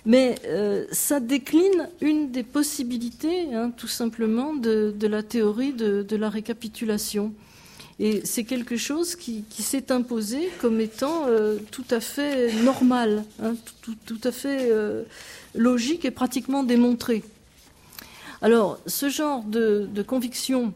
mais 0.05 0.37
ça 0.91 1.21
décline 1.21 1.89
une 2.01 2.33
des 2.33 2.43
possibilités, 2.43 3.55
hein, 3.55 3.71
tout 3.77 3.87
simplement, 3.87 4.55
de, 4.55 4.93
la 5.07 5.23
théorie 5.23 5.73
de, 5.73 6.17
la 6.17 6.29
récapitulation. 6.29 7.33
Et 8.01 8.23
c'est 8.25 8.45
quelque 8.45 8.77
chose 8.77 9.15
qui, 9.15 9.45
s'est 9.59 9.93
imposé 9.93 10.49
comme 10.61 10.81
étant 10.81 11.27
tout 11.71 11.85
à 11.91 12.01
fait 12.01 12.53
normal, 12.65 13.25
hein, 13.41 13.55
tout, 13.83 14.21
à 14.25 14.33
fait 14.33 14.73
logique 15.55 16.05
et 16.05 16.11
pratiquement 16.11 16.63
démontrée. 16.63 17.23
Alors, 18.43 18.79
ce 18.87 19.09
genre 19.09 19.43
de, 19.45 20.03
conviction, 20.07 20.73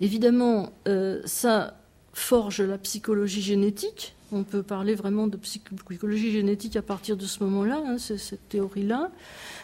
évidemment, 0.00 0.72
euh, 0.86 1.22
ça 1.24 1.76
forge 2.12 2.60
la 2.60 2.76
psychologie 2.78 3.40
génétique. 3.40 4.14
On 4.32 4.44
peut 4.44 4.62
parler 4.62 4.94
vraiment 4.94 5.26
de 5.26 5.36
psychologie 5.36 6.32
génétique 6.32 6.76
à 6.76 6.82
partir 6.82 7.16
de 7.16 7.24
ce 7.24 7.42
moment-là, 7.44 7.82
hein, 7.86 7.96
c'est 7.98 8.18
cette 8.18 8.48
théorie-là, 8.48 9.10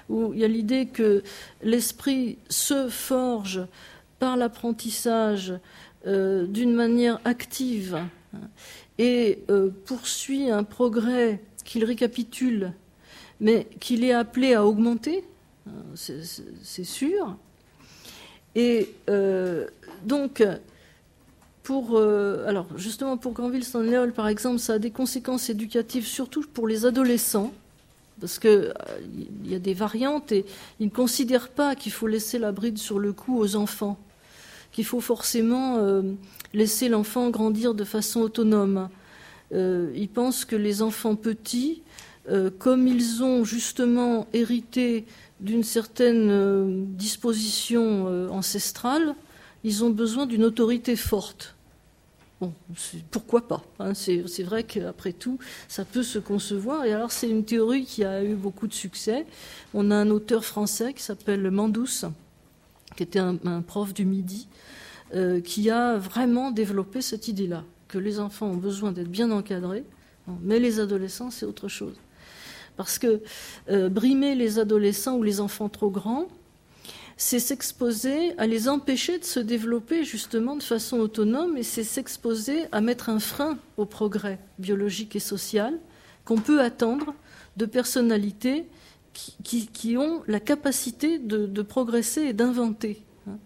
où 0.08 0.32
il 0.32 0.40
y 0.40 0.44
a 0.44 0.48
l'idée 0.48 0.86
que 0.86 1.22
l'esprit 1.62 2.38
se 2.48 2.88
forge 2.88 3.62
par 4.18 4.36
l'apprentissage 4.36 5.54
euh, 6.06 6.46
d'une 6.46 6.74
manière 6.74 7.20
active 7.24 7.98
hein, 8.34 8.40
et 8.98 9.42
euh, 9.50 9.70
poursuit 9.86 10.50
un 10.50 10.64
progrès 10.64 11.40
qu'il 11.64 11.84
récapitule 11.84 12.72
mais 13.40 13.66
qu'il 13.80 14.04
est 14.04 14.12
appelé 14.12 14.54
à 14.54 14.64
augmenter, 14.64 15.24
euh, 15.66 15.70
c'est 16.62 16.84
sûr. 16.84 17.36
Et 18.54 18.92
euh, 19.08 19.66
donc, 20.04 20.42
pour, 21.62 21.96
euh, 21.96 22.44
alors 22.48 22.66
justement 22.76 23.16
pour 23.16 23.32
Granville 23.32 23.64
Stanley 23.64 24.10
par 24.10 24.26
exemple, 24.26 24.58
ça 24.58 24.74
a 24.74 24.78
des 24.78 24.90
conséquences 24.90 25.50
éducatives 25.50 26.06
surtout 26.06 26.44
pour 26.52 26.66
les 26.66 26.86
adolescents. 26.86 27.52
parce 28.20 28.40
qu'il 28.40 28.50
euh, 28.50 28.72
y 29.44 29.54
a 29.54 29.60
des 29.60 29.74
variantes 29.74 30.32
et 30.32 30.44
ils 30.80 30.86
ne 30.86 30.90
considèrent 30.90 31.50
pas 31.50 31.76
qu'il 31.76 31.92
faut 31.92 32.08
laisser 32.08 32.40
la 32.40 32.50
bride 32.50 32.78
sur 32.78 32.98
le 32.98 33.12
cou 33.12 33.38
aux 33.38 33.54
enfants, 33.54 33.96
qu'il 34.72 34.84
faut 34.84 35.00
forcément 35.00 36.02
laisser 36.52 36.88
l'enfant 36.88 37.30
grandir 37.30 37.74
de 37.74 37.84
façon 37.84 38.22
autonome. 38.22 38.88
Ils 39.52 40.10
pensent 40.12 40.44
que 40.44 40.56
les 40.56 40.82
enfants 40.82 41.14
petits, 41.14 41.82
comme 42.58 42.86
ils 42.86 43.22
ont 43.22 43.44
justement 43.44 44.26
hérité 44.32 45.06
d'une 45.40 45.64
certaine 45.64 46.94
disposition 46.94 48.28
ancestrale, 48.30 49.14
ils 49.64 49.84
ont 49.84 49.90
besoin 49.90 50.26
d'une 50.26 50.44
autorité 50.44 50.96
forte. 50.96 51.54
Bon, 52.40 52.52
pourquoi 53.10 53.48
pas 53.48 53.64
hein, 53.80 53.94
C'est 53.94 54.42
vrai 54.44 54.62
qu'après 54.62 55.12
tout, 55.12 55.38
ça 55.66 55.84
peut 55.84 56.04
se 56.04 56.20
concevoir. 56.20 56.84
Et 56.84 56.92
alors, 56.92 57.10
c'est 57.10 57.28
une 57.28 57.44
théorie 57.44 57.84
qui 57.84 58.04
a 58.04 58.22
eu 58.22 58.34
beaucoup 58.34 58.68
de 58.68 58.74
succès. 58.74 59.26
On 59.74 59.90
a 59.90 59.96
un 59.96 60.10
auteur 60.10 60.44
français 60.44 60.94
qui 60.94 61.02
s'appelle 61.02 61.50
Mandous, 61.50 62.06
qui 62.96 63.02
était 63.02 63.18
un, 63.18 63.62
prof 63.66 63.92
du 63.92 64.04
Midi, 64.04 64.46
euh, 65.14 65.40
qui 65.40 65.68
a 65.70 65.96
vraiment 65.98 66.52
développé 66.52 67.02
cette 67.02 67.26
idée-là, 67.26 67.64
que 67.88 67.98
les 67.98 68.20
enfants 68.20 68.46
ont 68.46 68.56
besoin 68.56 68.92
d'être 68.92 69.10
bien 69.10 69.32
encadrés, 69.32 69.84
mais 70.42 70.60
les 70.60 70.78
adolescents, 70.78 71.30
c'est 71.30 71.46
autre 71.46 71.66
chose. 71.66 71.94
Parce 72.78 73.00
que 73.00 73.20
euh, 73.70 73.88
brimer 73.88 74.36
les 74.36 74.60
adolescents 74.60 75.16
ou 75.16 75.24
les 75.24 75.40
enfants 75.40 75.68
trop 75.68 75.90
grands, 75.90 76.28
c'est 77.16 77.40
s'exposer 77.40 78.38
à 78.38 78.46
les 78.46 78.68
empêcher 78.68 79.18
de 79.18 79.24
se 79.24 79.40
développer 79.40 80.04
justement 80.04 80.54
de 80.54 80.62
façon 80.62 80.98
autonome 80.98 81.56
et 81.56 81.64
c'est 81.64 81.82
s'exposer 81.82 82.66
à 82.70 82.80
mettre 82.80 83.08
un 83.08 83.18
frein 83.18 83.58
au 83.78 83.84
progrès 83.84 84.38
biologique 84.60 85.16
et 85.16 85.20
social 85.20 85.76
qu'on 86.24 86.36
peut 86.36 86.60
attendre 86.60 87.14
de 87.56 87.66
personnalités 87.66 88.64
qui, 89.12 89.96
ont 89.96 90.22
la 90.28 90.38
capacité 90.38 91.18
de, 91.18 91.62
progresser 91.62 92.22
et 92.22 92.32
d'inventer. 92.32 93.02
Hein. 93.26 93.38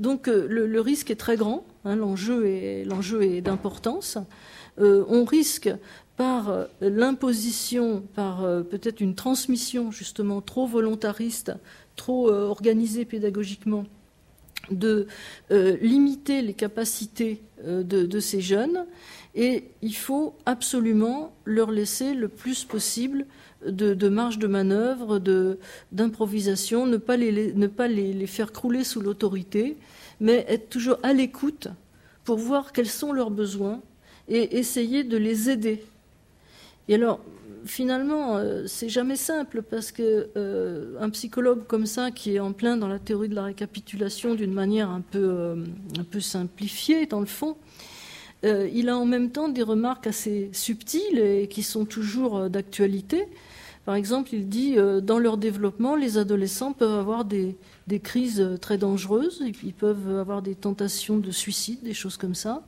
Donc 0.00 0.26
euh, 0.26 0.48
le, 0.48 0.80
risque 0.80 1.12
est 1.12 1.16
très 1.16 1.36
grand, 1.36 1.64
hein, 1.84 1.94
l'enjeu 1.94 2.46
est, 2.46 3.40
d'importance. 3.42 4.18
Euh, 4.80 5.04
on 5.06 5.24
risque 5.24 5.70
par 6.16 6.50
euh, 6.50 6.66
l'imposition, 6.80 8.02
par 8.14 8.40
peut-être 8.70 9.00
une 9.00 9.14
transmission 9.14 9.90
justement 9.90 10.40
trop 10.40 10.66
volontariste 10.66 11.52
trop 11.96 12.30
euh, 12.30 12.46
organisé 12.46 13.04
pédagogiquement, 13.04 13.84
de 14.70 15.06
euh, 15.50 15.76
limiter 15.80 16.40
les 16.40 16.54
capacités 16.54 17.42
euh, 17.64 17.82
de, 17.82 18.20
ces 18.20 18.40
jeunes 18.40 18.86
et 19.34 19.64
il 19.82 19.94
faut 19.94 20.34
absolument 20.46 21.34
leur 21.44 21.70
laisser 21.70 22.14
le 22.14 22.28
plus 22.28 22.64
possible 22.64 23.26
de, 23.66 24.08
marge 24.08 24.38
de 24.38 24.46
manœuvre, 24.46 25.20
d'improvisation, 25.92 26.86
ne 26.86 26.96
pas 26.96 27.16
les, 27.16 28.26
faire 28.26 28.52
crouler 28.52 28.84
sous 28.84 29.00
l'autorité, 29.00 29.76
mais 30.20 30.44
être 30.48 30.68
toujours 30.68 30.98
à 31.02 31.12
l'écoute 31.12 31.68
pour 32.24 32.38
voir 32.38 32.72
quels 32.72 32.88
sont 32.88 33.12
leurs 33.12 33.30
besoins 33.30 33.80
et 34.28 34.58
essayer 34.58 35.02
de 35.04 35.16
les 35.16 35.48
aider. 35.48 35.82
Et 36.88 36.94
alors, 36.94 37.20
finalement, 37.64 38.36
euh, 38.36 38.64
c'est 38.66 38.88
jamais 38.88 39.16
simple 39.16 39.62
parce 39.62 39.92
que 39.92 40.28
euh, 40.36 40.96
un 41.00 41.10
psychologue 41.10 41.66
comme 41.66 41.86
ça, 41.86 42.10
qui 42.10 42.34
est 42.36 42.40
en 42.40 42.52
plein 42.52 42.76
dans 42.76 42.88
la 42.88 42.98
théorie 42.98 43.28
de 43.28 43.34
la 43.34 43.44
récapitulation 43.44 44.34
d'une 44.34 44.52
manière 44.52 44.90
un 44.90 45.00
peu, 45.00 45.18
euh, 45.18 45.56
simplifiée 46.20 47.06
dans 47.06 47.20
le 47.20 47.26
fond, 47.26 47.56
il 48.44 48.88
a 48.88 48.98
en 48.98 49.04
même 49.04 49.30
temps 49.30 49.48
des 49.48 49.62
remarques 49.62 50.08
assez 50.08 50.50
subtiles 50.52 51.20
et 51.20 51.46
qui 51.46 51.62
sont 51.62 51.84
toujours 51.84 52.50
d'actualité. 52.50 53.28
Par 53.84 53.94
exemple, 53.94 54.30
il 54.32 54.48
dit 54.48 54.76
dans 55.00 55.20
leur 55.20 55.36
développement, 55.36 55.94
les 55.94 56.18
adolescents 56.18 56.72
peuvent 56.72 56.98
avoir 56.98 57.24
des 57.24 57.56
crises 58.02 58.44
très 58.60 58.78
dangereuses, 58.78 59.44
ils 59.62 59.72
peuvent 59.72 60.18
avoir 60.18 60.42
des 60.42 60.56
tentations 60.56 61.18
de 61.18 61.30
suicide, 61.30 61.84
des 61.84 61.94
choses 61.94 62.16
comme 62.16 62.34
ça. 62.34 62.64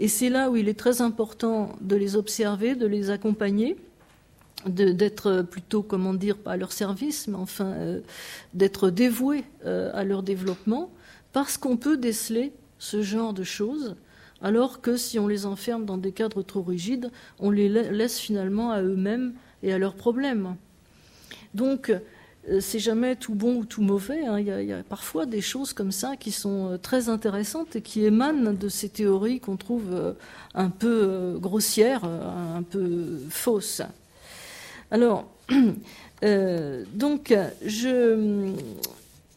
Et 0.00 0.08
c'est 0.08 0.28
là 0.28 0.50
où 0.50 0.56
il 0.56 0.68
est 0.68 0.78
très 0.78 1.00
important 1.00 1.74
de 1.80 1.96
les 1.96 2.16
observer, 2.16 2.74
de 2.74 2.86
les 2.86 3.10
accompagner 3.10 3.76
d'être 4.66 5.42
plutôt, 5.42 5.82
comment 5.82 6.14
dire, 6.14 6.36
pas 6.36 6.52
à 6.52 6.56
leur 6.56 6.72
service, 6.72 7.28
mais 7.28 7.36
enfin 7.36 7.72
euh, 7.74 8.00
d'être 8.54 8.90
dévoués 8.90 9.44
euh, 9.64 9.90
à 9.94 10.04
leur 10.04 10.22
développement, 10.22 10.90
parce 11.32 11.56
qu'on 11.56 11.76
peut 11.76 11.96
déceler 11.96 12.52
ce 12.78 13.02
genre 13.02 13.32
de 13.32 13.44
choses, 13.44 13.94
alors 14.42 14.80
que 14.80 14.96
si 14.96 15.18
on 15.18 15.28
les 15.28 15.46
enferme 15.46 15.84
dans 15.84 15.98
des 15.98 16.12
cadres 16.12 16.42
trop 16.42 16.62
rigides, 16.62 17.10
on 17.38 17.50
les 17.50 17.68
laisse 17.68 18.18
finalement 18.18 18.70
à 18.70 18.82
eux-mêmes 18.82 19.34
et 19.62 19.72
à 19.72 19.78
leurs 19.78 19.94
problèmes. 19.94 20.56
Donc, 21.54 21.92
c'est 22.60 22.78
jamais 22.78 23.16
tout 23.16 23.34
bon 23.34 23.56
ou 23.56 23.64
tout 23.64 23.82
mauvais. 23.82 24.24
Hein. 24.26 24.38
Il, 24.40 24.46
y 24.46 24.72
a, 24.72 24.82
parfois 24.82 25.26
des 25.26 25.40
choses 25.40 25.72
comme 25.72 25.92
ça 25.92 26.16
qui 26.16 26.32
sont 26.32 26.78
très 26.82 27.08
intéressantes 27.08 27.76
et 27.76 27.82
qui 27.82 28.04
émanent 28.04 28.52
de 28.52 28.68
ces 28.68 28.88
théories 28.88 29.40
qu'on 29.40 29.56
trouve 29.56 30.14
un 30.54 30.70
peu 30.70 31.38
grossières, 31.40 32.04
un 32.04 32.62
peu 32.62 33.18
fausses. 33.30 33.82
Alors, 34.90 35.26
euh, 36.24 36.84
donc, 36.94 37.34
je 37.64 38.52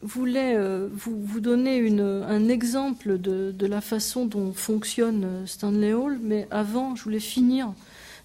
voulais 0.02 0.56
euh, 0.56 0.88
vous, 0.92 1.40
donner 1.40 1.88
un 2.00 2.48
exemple 2.48 3.18
de, 3.18 3.66
la 3.66 3.80
façon 3.80 4.26
dont 4.26 4.52
fonctionne 4.52 5.46
Stanley 5.46 5.92
Hall, 5.92 6.18
mais 6.22 6.48
avant, 6.50 6.96
je 6.96 7.04
voulais 7.04 7.20
finir 7.20 7.72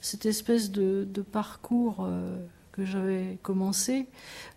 cette 0.02 0.26
espèce 0.26 0.72
de, 0.72 1.06
parcours 1.32 2.06
euh, 2.08 2.38
que 2.78 2.86
j'avais 2.86 3.38
commencé, 3.44 4.08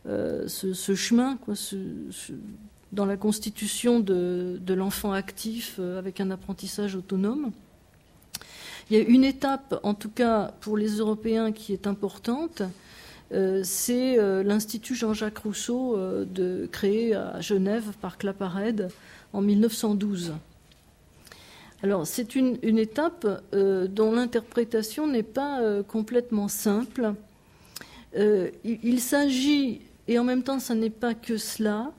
ce, 0.05 0.95
chemin, 0.95 1.39
dans 2.93 3.07
la 3.07 3.17
constitution 3.17 3.99
de 4.01 4.75
l'enfant 4.75 5.13
actif 5.13 5.81
avec 5.99 6.21
un 6.21 6.31
apprentissage 6.31 6.95
autonome. 6.95 7.51
Il 8.91 8.97
y 8.97 9.01
a 9.01 9.05
une 9.05 9.23
étape, 9.23 9.79
en 9.85 9.95
tout 9.95 10.11
cas 10.11 10.53
pour 10.61 10.77
les 10.77 10.99
Européens, 10.99 11.53
qui 11.53 11.73
est 11.73 11.87
importante. 11.87 12.63
Euh, 13.33 13.61
c'est 13.63 14.19
euh, 14.19 14.43
l'Institut 14.43 14.97
Jean-Jacques 14.97 15.39
Rousseau 15.39 15.97
euh, 15.97 16.25
de, 16.25 16.69
créé 16.73 17.15
à 17.15 17.41
Genève 17.41 17.93
par 18.01 18.19
Claparède 18.19 18.89
en 19.33 19.43
1912. 19.43 20.35
Alors 21.85 22.05
c'est 22.07 22.35
une, 22.35 22.59
étape 22.79 23.27
dont 23.55 24.13
l'interprétation 24.13 25.07
n'est 25.07 25.23
pas 25.23 25.61
complètement 25.89 26.49
simple. 26.49 27.15
Il 28.15 29.01
s'agit, 29.01 29.81
et 30.09 30.19
en 30.19 30.25
même 30.25 30.43
temps 30.43 30.59
ça 30.59 30.75
n'est 30.75 30.91
pas 30.91 31.15
que 31.15 31.37
cela, 31.37 31.93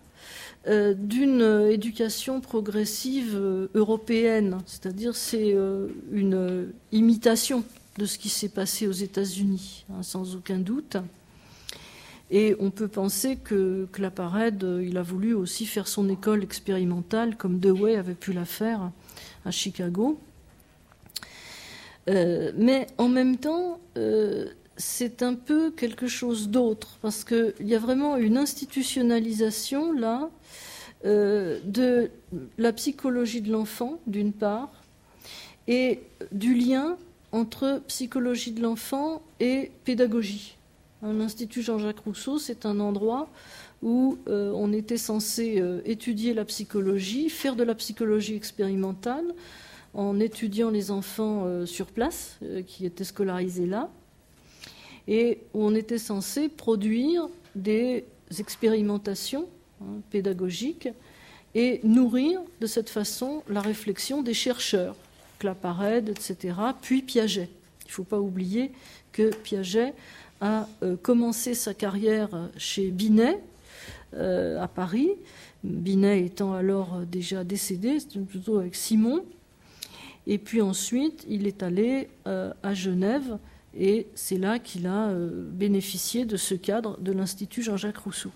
euh, 0.68 0.94
d'une 0.94 1.42
éducation 1.72 2.40
progressive 2.40 3.36
euh, 3.36 3.68
européenne, 3.74 4.60
c'est-à-dire 4.68 5.16
c'est 5.16 5.56
euh, 5.56 5.88
une 6.12 6.72
imitation 6.92 7.64
de 7.98 8.06
ce 8.06 8.20
qui 8.20 8.30
s'est 8.30 8.48
passé 8.48 8.86
aux 8.86 8.92
États-Unis, 8.92 9.86
hein, 9.92 10.04
sans 10.04 10.36
aucun 10.36 10.60
doute. 10.60 10.98
Et 12.30 12.56
on 12.60 12.70
peut 12.70 12.88
penser 12.88 13.38
que 13.38 13.88
Claparède, 13.92 14.64
il 14.84 15.00
a 15.00 15.02
voulu 15.02 15.34
aussi 15.34 15.66
faire 15.66 15.88
son 15.88 16.08
école 16.10 16.44
expérimentale, 16.44 17.38
comme 17.38 17.58
Dewey 17.58 17.96
avait 17.96 18.14
pu 18.14 18.32
la 18.32 18.46
faire 18.46 18.92
à 19.44 19.52
Chicago. 19.52 20.20
mais 22.08 22.86
en 23.00 23.10
même 23.10 23.38
temps, 23.38 23.80
c'est 24.78 25.22
un 25.22 25.36
peu 25.36 25.72
quelque 25.72 26.08
chose 26.08 26.50
d'autre, 26.50 26.98
parce 27.02 27.24
qu'il 27.24 27.54
y 27.62 27.76
a 27.76 27.80
vraiment 27.80 28.18
une 28.18 28.38
institutionnalisation 28.38 29.92
là 29.94 30.30
euh, 31.06 31.60
de 31.66 32.12
la 32.58 32.74
psychologie 32.74 33.42
de 33.42 33.52
l'enfant, 33.52 34.00
d'une 34.08 34.34
part, 34.34 34.72
et 35.68 36.00
du 36.32 36.54
lien 36.54 36.98
entre 37.32 37.82
psychologie 37.88 38.52
de 38.52 38.62
l'enfant 38.62 39.22
et 39.40 39.72
pédagogie. 39.84 40.56
L'Institut 41.02 41.64
Jean-Jacques 41.64 42.02
Rousseau, 42.02 42.38
c'est 42.38 42.66
un 42.68 42.80
endroit 42.80 43.30
où 43.82 44.20
euh, 44.28 44.52
on 44.54 44.72
était 44.74 44.98
censé 44.98 45.60
euh, 45.60 45.82
étudier 45.86 46.36
la 46.36 46.46
psychologie, 46.46 47.30
faire 47.30 47.56
de 47.56 47.64
la 47.64 47.74
psychologie 47.74 48.36
expérimentale, 48.36 49.26
en 49.94 50.20
étudiant 50.20 50.70
les 50.70 50.92
enfants 50.92 51.66
sur 51.66 51.88
place, 51.88 52.40
qui 52.66 52.86
étaient 52.86 53.04
scolarisés 53.04 53.66
là, 53.66 53.90
et 55.12 55.40
où 55.54 55.64
on 55.64 55.76
était 55.76 56.00
censé 56.00 56.50
produire 56.50 57.28
des 57.54 58.06
expérimentations 58.40 59.48
Hein, 59.82 60.02
pédagogique 60.12 60.90
et 61.56 61.82
nourrir 61.84 62.40
de 62.60 62.68
cette 62.68 62.90
façon 62.90 63.44
la 63.48 63.62
réflexion 63.62 64.22
des 64.22 64.34
chercheurs, 64.34 64.96
Claparède, 65.40 66.10
etc., 66.10 66.56
puis 66.82 67.02
Piaget. 67.02 67.50
Il 67.86 67.88
ne 67.88 67.92
faut 67.92 68.04
pas 68.04 68.20
oublier 68.20 68.72
que 69.12 69.34
Piaget 69.36 69.94
a 70.40 70.68
euh, 70.84 70.96
commencé 70.98 71.56
sa 71.56 71.74
carrière 71.74 72.30
chez 72.58 72.92
Binet 72.92 73.40
euh, 74.14 74.62
à 74.62 74.68
Paris, 74.68 75.12
Binet 75.64 76.26
étant 76.26 76.54
alors 76.54 77.00
déjà 77.12 77.44
décédé, 77.44 77.98
plutôt 78.30 78.60
avec 78.60 78.76
Simon, 78.76 79.24
et 80.28 80.38
puis 80.38 80.62
ensuite 80.62 81.26
il 81.28 81.48
est 81.48 81.64
allé 81.64 82.08
euh, 82.28 82.54
à 82.62 82.76
Genève 82.76 83.40
Et 83.78 84.08
c'est 84.16 84.38
là 84.38 84.60
qu'il 84.60 84.88
a 84.88 85.10
euh, 85.10 85.30
bénéficié 85.50 86.26
de 86.26 86.38
ce 86.38 86.56
cadre 86.56 87.00
de 87.00 87.12
l'Institut 87.12 87.62
Jean-Jacques 87.62 87.98
Rousseau. 87.98 88.32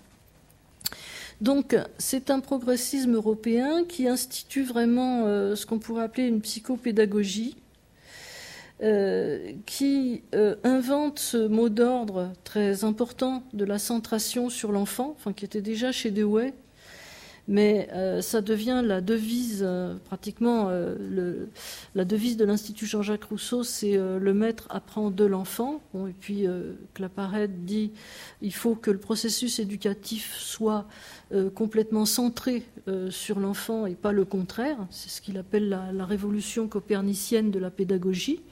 Donc 1.42 1.76
c'est 1.98 2.30
un 2.30 2.40
progressisme 2.40 3.14
européen 3.14 3.84
qui 3.84 4.08
institue 4.08 4.64
vraiment 4.64 5.26
euh, 5.26 5.54
ce 5.54 5.66
qu'on 5.66 5.78
pourrait 5.78 6.04
appeler 6.04 6.26
une 6.28 6.40
psychopédagogie, 6.40 7.56
euh, 8.82 9.52
qui 9.64 10.22
invente 10.64 11.18
ce 11.18 11.46
mot 11.46 11.68
d'ordre 11.68 12.32
très 12.44 12.84
important 12.84 13.42
de 13.52 13.64
la 13.64 13.78
centration 13.78 14.48
sur 14.48 14.72
l'enfant, 14.72 15.14
enfin, 15.16 15.32
qui 15.34 15.44
était 15.44 15.62
déjà 15.62 15.92
chez 15.92 16.10
Dewey, 16.10 16.54
mais 17.48 17.88
euh, 17.92 18.20
ça 18.22 18.40
devient 18.40 18.82
la 18.84 19.00
devise, 19.00 19.62
euh, 19.64 19.94
pratiquement 20.04 20.66
euh, 20.68 21.46
la 21.94 22.04
devise 22.04 22.36
de 22.36 22.44
l'Institut 22.44 22.86
Jean-Jacques 22.86 23.24
Rousseau, 23.24 23.62
c'est 23.62 23.96
le 23.96 24.34
maître 24.34 24.66
apprend 24.70 25.10
de 25.10 25.24
l'enfant. 25.24 25.80
et 25.94 26.14
puis 26.18 26.46
Claparède 26.94 27.64
dit 27.64 27.92
il 28.42 28.52
faut 28.52 28.74
que 28.74 28.90
le 28.90 28.98
processus 28.98 29.58
éducatif 29.58 30.36
soit 30.38 30.86
complètement 31.54 32.04
centré 32.04 32.62
sur 33.10 33.38
l'enfant 33.38 33.86
et 33.86 33.94
pas 33.94 34.12
le 34.12 34.24
contraire. 34.24 34.76
C'est 34.90 35.10
ce 35.10 35.20
qu'il 35.20 35.38
appelle 35.38 35.68
la, 35.68 36.04
révolution 36.04 36.68
copernicienne 36.68 37.50
de 37.50 37.58
la 37.58 37.70
pédagogie, 37.70 38.42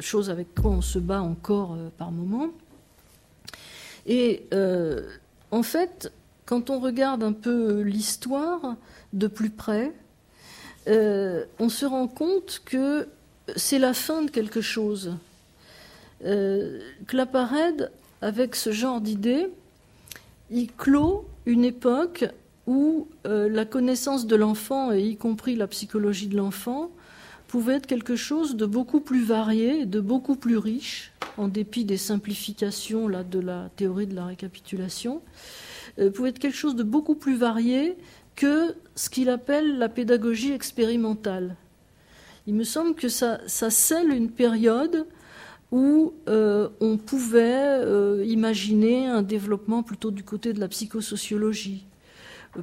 chose 0.00 0.30
avec 0.30 0.54
quoi 0.54 0.72
on 0.72 0.82
se 0.82 0.98
bat 0.98 1.22
encore 1.22 1.76
par 1.96 2.12
moment. 2.12 2.50
Et 4.06 4.48
en 5.50 5.62
fait, 5.62 6.12
quand 6.46 6.70
on 6.70 6.78
regarde 6.78 7.22
un 7.22 7.32
peu 7.32 7.80
l'histoire 7.80 8.76
de 9.12 9.26
plus 9.26 9.50
près, 9.50 9.92
euh, 10.88 11.44
on 11.58 11.68
se 11.68 11.86
rend 11.86 12.08
compte 12.08 12.62
que 12.64 13.08
c'est 13.56 13.78
la 13.78 13.94
fin 13.94 14.22
de 14.22 14.30
quelque 14.30 14.60
chose. 14.60 15.16
Euh, 16.24 16.80
Claparède, 17.06 17.90
avec 18.20 18.56
ce 18.56 18.72
genre 18.72 19.00
d'idée, 19.00 19.48
il 20.50 20.70
clôt 20.72 21.26
une 21.46 21.64
époque 21.64 22.26
où 22.66 23.08
euh, 23.26 23.48
la 23.48 23.64
connaissance 23.64 24.26
de 24.26 24.36
l'enfant, 24.36 24.92
y 24.92 25.16
compris 25.16 25.56
la 25.56 25.66
psychologie 25.66 26.28
de 26.28 26.36
l'enfant, 26.36 26.90
pouvait 27.48 27.74
être 27.74 27.86
quelque 27.86 28.16
chose 28.16 28.56
de 28.56 28.66
beaucoup 28.66 29.00
plus 29.00 29.24
varié, 29.24 29.86
de 29.86 30.00
beaucoup 30.00 30.36
plus 30.36 30.56
riche, 30.56 31.12
en 31.36 31.48
dépit 31.48 31.84
des 31.84 31.96
simplifications 31.96 33.08
de 33.08 33.40
la 33.40 33.70
théorie 33.76 34.06
de 34.06 34.14
la 34.14 34.26
récapitulation, 34.26 35.16
euh, 35.16 35.63
pouvait 36.14 36.30
être 36.30 36.38
quelque 36.38 36.56
chose 36.56 36.76
de 36.76 36.82
beaucoup 36.82 37.14
plus 37.14 37.36
varié 37.36 37.96
que 38.36 38.74
ce 38.94 39.10
qu'il 39.10 39.28
appelle 39.28 39.78
la 39.78 39.88
pédagogie 39.88 40.52
expérimentale. 40.52 41.56
Il 42.46 42.54
me 42.54 42.64
semble 42.64 42.94
que 42.94 43.08
ça, 43.08 43.40
scelle 43.46 44.10
une 44.10 44.30
période 44.30 45.06
où 45.70 46.14
euh, 46.28 46.68
on 46.80 46.98
pouvait 46.98 47.78
euh, 47.80 48.24
imaginer 48.26 49.06
un 49.06 49.22
développement 49.22 49.82
plutôt 49.82 50.10
du 50.10 50.22
côté 50.22 50.52
de 50.52 50.60
la 50.60 50.68
psychosociologie, 50.68 51.86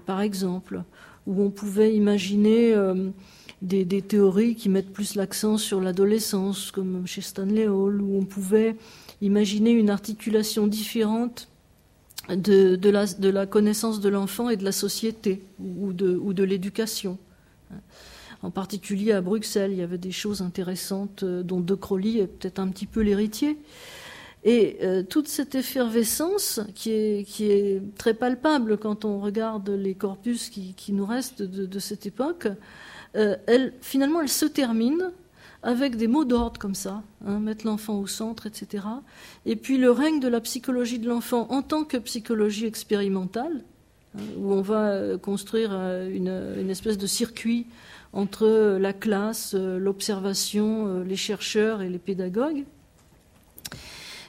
par 0.05 0.21
exemple, 0.21 0.83
où 1.25 1.41
on 1.41 1.49
pouvait 1.49 1.93
imaginer 1.93 2.75
des, 3.61 4.01
théories 4.01 4.55
qui 4.55 4.69
mettent 4.69 4.91
plus 4.91 5.15
l'accent 5.15 5.57
sur 5.57 5.81
l'adolescence, 5.81 6.71
comme 6.71 7.05
chez 7.05 7.21
Stanley 7.21 7.67
Hall, 7.67 8.01
où 8.01 8.17
on 8.17 8.25
pouvait 8.25 8.75
imaginer 9.21 9.71
une 9.71 9.89
articulation 9.89 10.67
différente 10.67 11.47
de, 12.29 13.29
la, 13.29 13.45
connaissance 13.45 13.99
de 13.99 14.09
l'enfant 14.09 14.49
et 14.49 14.57
de 14.57 14.63
la 14.63 14.71
société 14.71 15.43
ou 15.59 15.93
de, 15.93 16.43
l'éducation. 16.43 17.17
En 18.43 18.51
particulier 18.51 19.11
à 19.11 19.21
Bruxelles, 19.21 19.71
il 19.71 19.77
y 19.77 19.83
avait 19.83 19.99
des 19.99 20.11
choses 20.11 20.41
intéressantes 20.41 21.21
euh, 21.21 21.43
dont 21.43 21.59
De 21.59 21.75
Crowley 21.75 22.21
est 22.21 22.27
peut-être 22.27 22.57
un 22.57 22.69
petit 22.69 22.87
peu 22.87 23.01
l'héritier. 23.01 23.59
Et 24.43 24.77
euh, 24.81 25.03
toute 25.03 25.27
cette 25.27 25.53
effervescence 25.53 26.59
qui 26.73 26.91
est, 26.91 27.81
très 27.97 28.15
palpable 28.15 28.77
quand 28.77 29.05
on 29.05 29.19
regarde 29.19 29.69
les 29.69 29.93
corpus 29.93 30.49
qui, 30.49 30.93
nous 30.93 31.05
restent 31.05 31.43
de, 31.43 31.79
cette 31.79 32.07
époque, 32.07 32.47
euh, 33.15 33.35
finalement, 33.81 34.21
elle 34.21 34.29
se 34.29 34.45
termine 34.45 35.11
avec 35.63 35.95
des 35.95 36.07
mots 36.07 36.25
d'ordre 36.25 36.59
comme 36.59 36.75
ça, 36.75 37.03
hein, 37.25 37.39
mettre 37.39 37.65
l'enfant 37.65 37.99
au 37.99 38.07
centre, 38.07 38.47
etc. 38.47 38.85
Et 39.45 39.55
puis 39.55 39.77
le 39.77 39.91
règne 39.91 40.19
de 40.19 40.27
la 40.27 40.41
psychologie 40.41 40.99
de 40.99 41.07
l'enfant 41.07 41.47
en 41.49 41.61
tant 41.61 41.83
que 41.83 41.97
psychologie 41.97 42.65
expérimentale, 42.65 43.63
hein, 44.17 44.21
où 44.37 44.53
on 44.53 44.61
va 44.61 44.89
euh, 44.89 45.17
construire 45.17 45.69
euh, 45.71 46.09
une, 46.09 46.69
espèce 46.69 46.97
de 46.97 47.07
circuit 47.07 47.67
entre 48.13 48.77
la 48.79 48.91
classe, 48.91 49.53
euh, 49.55 49.77
l'observation, 49.77 51.03
les 51.03 51.15
chercheurs 51.15 51.81
et 51.81 51.89
les 51.89 51.99
pédagogues. 51.99 52.65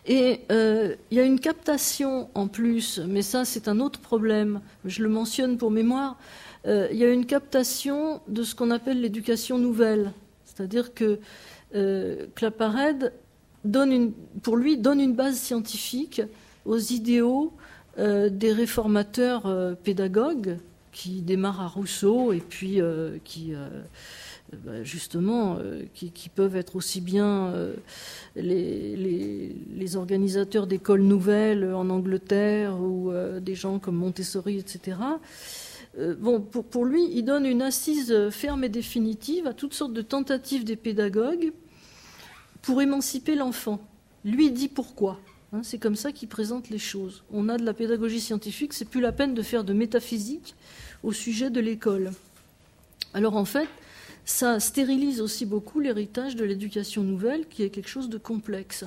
Et 0.04 0.40
il 0.50 1.16
y 1.16 1.20
a 1.20 1.22
une 1.22 1.38
captation 1.38 2.28
en 2.34 2.48
plus, 2.48 3.00
mais 3.06 3.22
ça 3.22 3.44
c'est 3.44 3.68
un 3.68 3.78
autre 3.78 4.00
problème, 4.00 4.60
je 4.84 5.00
le 5.00 5.08
mentionne 5.08 5.58
pour 5.58 5.70
mémoire, 5.70 6.16
il 6.66 6.96
y 6.96 7.04
a 7.04 7.08
une 7.08 7.24
captation 7.24 8.20
de 8.26 8.42
ce 8.42 8.56
qu'on 8.56 8.72
appelle 8.72 9.00
l'éducation 9.00 9.58
nouvelle. 9.58 10.12
C'est-à-dire 10.55 10.94
que 10.94 11.18
euh, 11.74 12.26
Claparède, 12.34 13.12
donne 13.64 14.12
pour 14.42 14.57
lui, 14.57 14.76
donne 14.76 15.00
une 15.00 15.14
base 15.14 15.36
scientifique 15.36 16.20
aux 16.64 16.78
idéaux 16.78 17.53
euh, 17.98 18.28
des 18.28 18.53
réformateurs 18.53 19.46
euh, 19.46 19.74
pédagogues 19.74 20.59
qui 20.90 21.22
démarrent 21.22 21.61
à 21.61 21.68
Rousseau 21.68 22.32
et 22.32 22.40
puis 22.40 22.80
qui, 23.24 23.55
bah, 24.53 24.84
justement, 24.84 25.57
qui, 25.94 26.28
peuvent 26.28 26.55
être 26.55 26.76
aussi 26.76 27.00
bien 27.00 27.50
les, 28.36 29.96
organisateurs 29.96 30.66
d'écoles 30.66 31.00
nouvelles 31.00 31.72
en 31.72 31.88
Angleterre 31.88 32.78
ou 32.78 33.11
des 33.40 33.55
gens 33.55 33.78
comme 33.78 33.96
Montessori, 33.96 34.59
etc. 34.59 34.98
Euh, 35.99 36.14
bon, 36.14 36.40
pour, 36.40 36.84
lui, 36.84 37.09
il 37.12 37.24
donne 37.24 37.47
une 37.47 37.62
assise 37.62 38.30
ferme 38.30 38.64
et 38.64 38.68
définitive 38.68 39.47
à 39.47 39.53
toutes 39.53 39.74
sortes 39.74 39.93
de 39.93 40.03
tentatives 40.03 40.64
des 40.64 40.76
pédagogues 40.76 41.53
pour 42.62 42.80
émanciper 42.80 43.34
l'enfant. 43.34 43.80
Lui 44.24 44.51
dit 44.51 44.68
pourquoi. 44.68 45.18
Hein, 45.53 45.61
c'est 45.62 45.78
comme 45.78 45.97
ça 45.97 46.12
qu'il 46.12 46.28
présente 46.28 46.70
les 46.70 46.78
choses. 46.78 47.24
On 47.30 47.49
a 47.49 47.59
de 47.59 47.64
la 47.64 47.74
pédagogie 47.74 48.20
scientifique, 48.20 48.72
c'est 48.72 48.86
plus 48.86 49.01
la 49.01 49.12
peine 49.12 49.34
de 49.34 49.43
faire 49.43 49.64
de 49.64 49.74
métaphysique 49.74 50.55
au 51.03 51.12
sujet 51.12 51.51
de 51.51 51.61
l'école. 51.61 52.12
Alors 53.12 53.36
en 53.36 53.45
fait, 53.45 53.68
ça 54.24 54.61
stérilise 54.61 55.20
aussi 55.20 55.45
beaucoup 55.45 55.80
l'héritage 55.80 56.36
de 56.36 56.45
l'éducation 56.45 57.03
nouvelle, 57.03 57.47
qui 57.49 57.64
est 57.64 57.70
quelque 57.70 57.88
chose 57.88 58.09
de 58.09 58.18
complexe. 58.18 58.84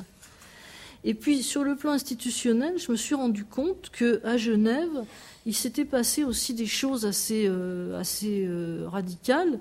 Et 1.08 1.14
puis 1.14 1.44
sur 1.44 1.64
le 1.64 1.76
plan 1.76 1.92
institutionnel, 1.92 2.80
je 2.80 2.92
me 2.92 2.98
suis 2.98 3.14
rendu 3.14 3.46
compte 3.46 3.92
qu'à 3.92 4.38
Genève, 4.38 5.06
il 5.46 5.54
s'était 5.54 5.86
passé 5.86 6.24
aussi 6.24 6.56
des 6.56 6.66
choses 6.66 7.06
assez, 7.06 7.46
euh, 7.48 8.02
euh, 8.24 8.88
radicales. 8.88 9.60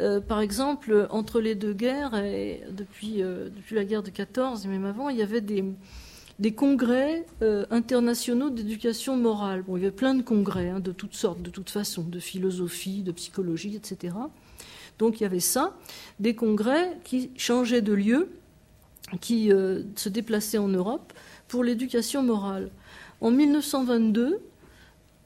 Euh, 0.00 0.20
par 0.20 0.40
exemple, 0.40 1.06
entre 1.10 1.40
les 1.40 1.54
deux 1.54 1.72
guerres, 1.72 2.16
et 2.16 2.62
depuis, 2.72 3.22
la 3.70 3.84
guerre 3.84 4.02
de 4.02 4.10
14 4.10 4.66
et 4.66 4.68
même 4.68 4.84
avant, 4.84 5.08
il 5.08 5.16
y 5.16 5.22
avait 5.22 5.40
des, 5.40 5.64
congrès 6.52 7.24
internationaux 7.70 8.50
d'éducation 8.50 9.16
morale. 9.16 9.62
Bon, 9.62 9.76
il 9.76 9.84
y 9.84 9.86
avait 9.86 9.94
plein 9.94 10.14
de 10.14 10.22
congrès 10.22 10.70
hein, 10.70 10.80
de 10.80 10.90
toutes 10.90 11.14
sortes, 11.14 11.40
de 11.40 11.50
toute 11.50 11.70
façon, 11.70 12.02
de 12.02 12.18
philosophie, 12.18 13.02
de 13.02 13.12
psychologie, 13.12 13.76
etc. 13.76 14.14
Donc 14.98 15.20
il 15.20 15.22
y 15.22 15.26
avait 15.26 15.40
ça, 15.40 15.76
des 16.18 16.34
congrès 16.34 16.98
qui 17.04 17.30
changeaient 17.36 17.80
de 17.80 17.92
lieu, 17.92 18.28
qui 19.20 19.50
se 19.50 20.08
déplaçaient 20.08 20.58
en 20.58 20.68
Europe 20.68 21.12
pour 21.48 21.64
l'éducation 21.64 22.22
morale. 22.22 22.70
En 23.20 23.30
1922, 23.30 24.40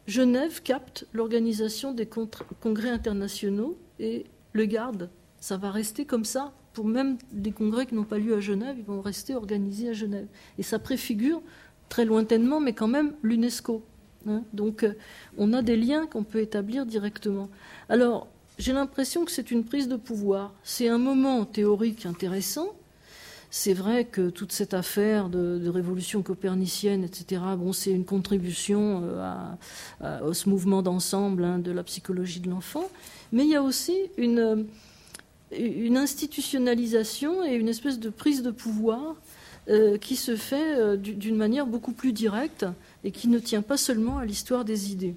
Genève 0.06 0.62
capte 0.62 1.06
l'organisation 1.12 1.92
des 1.92 2.06
congrès 2.06 2.90
internationaux 2.90 3.76
et 3.98 4.26
le 4.52 4.64
garde. 4.66 5.10
Ça 5.40 5.56
va 5.56 5.70
rester 5.70 6.04
comme 6.04 6.24
ça 6.24 6.52
pour 6.74 6.86
même 6.86 7.16
des 7.32 7.52
congrès 7.52 7.86
qui 7.86 7.94
n'ont 7.94 8.04
pas 8.04 8.18
lieu 8.18 8.34
à 8.34 8.40
Genève, 8.40 8.76
ils 8.76 8.84
vont 8.84 9.00
rester 9.00 9.34
organisés 9.34 9.90
à 9.90 9.92
Genève. 9.92 10.26
Et 10.58 10.62
ça 10.62 10.78
préfigure 10.78 11.40
très 11.88 12.04
lointainement, 12.04 12.60
mais 12.60 12.72
quand 12.72 12.88
même, 12.88 13.14
l'UNESCO. 13.22 13.82
Hein. 14.26 14.42
Donc 14.52 14.82
euh, 14.82 14.94
on 15.38 15.52
a 15.52 15.62
des 15.62 15.76
liens 15.76 16.06
qu'on 16.06 16.24
peut 16.24 16.40
établir 16.40 16.84
directement. 16.84 17.48
Alors 17.88 18.26
j'ai 18.58 18.72
l'impression 18.72 19.24
que 19.24 19.30
c'est 19.30 19.50
une 19.50 19.64
prise 19.64 19.88
de 19.88 19.96
pouvoir. 19.96 20.52
C'est 20.64 20.88
un 20.88 20.98
moment 20.98 21.44
théorique 21.44 22.06
intéressant, 22.06 22.74
c'est 23.56 23.72
vrai 23.72 24.04
que 24.04 24.30
toute 24.30 24.50
cette 24.50 24.74
affaire 24.74 25.28
de, 25.28 25.68
révolution 25.68 26.22
copernicienne, 26.22 27.04
etc., 27.04 27.40
bon, 27.56 27.72
c'est 27.72 27.92
une 27.92 28.04
contribution 28.04 29.02
euh, 29.04 29.54
à, 30.00 30.34
ce 30.34 30.48
mouvement 30.48 30.82
d'ensemble 30.82 31.44
hein, 31.44 31.60
de 31.60 31.70
la 31.70 31.84
psychologie 31.84 32.40
de 32.40 32.50
l'enfant, 32.50 32.82
mais 33.30 33.44
il 33.44 33.50
y 33.50 33.54
a 33.54 33.62
aussi 33.62 33.96
une, 34.18 34.66
une, 35.52 35.96
institutionnalisation 35.96 37.44
et 37.44 37.54
une 37.54 37.68
espèce 37.68 38.00
de 38.00 38.10
prise 38.10 38.42
de 38.42 38.50
pouvoir 38.50 39.14
euh, 39.68 39.98
qui 39.98 40.16
se 40.16 40.34
fait 40.34 40.74
euh, 40.76 40.96
d'une 40.96 41.36
manière 41.36 41.66
beaucoup 41.66 41.92
plus 41.92 42.12
directe 42.12 42.66
et 43.04 43.12
qui 43.12 43.28
ne 43.28 43.38
tient 43.38 43.62
pas 43.62 43.76
seulement 43.76 44.18
à 44.18 44.24
l'histoire 44.24 44.64
des 44.64 44.90
idées. 44.90 45.14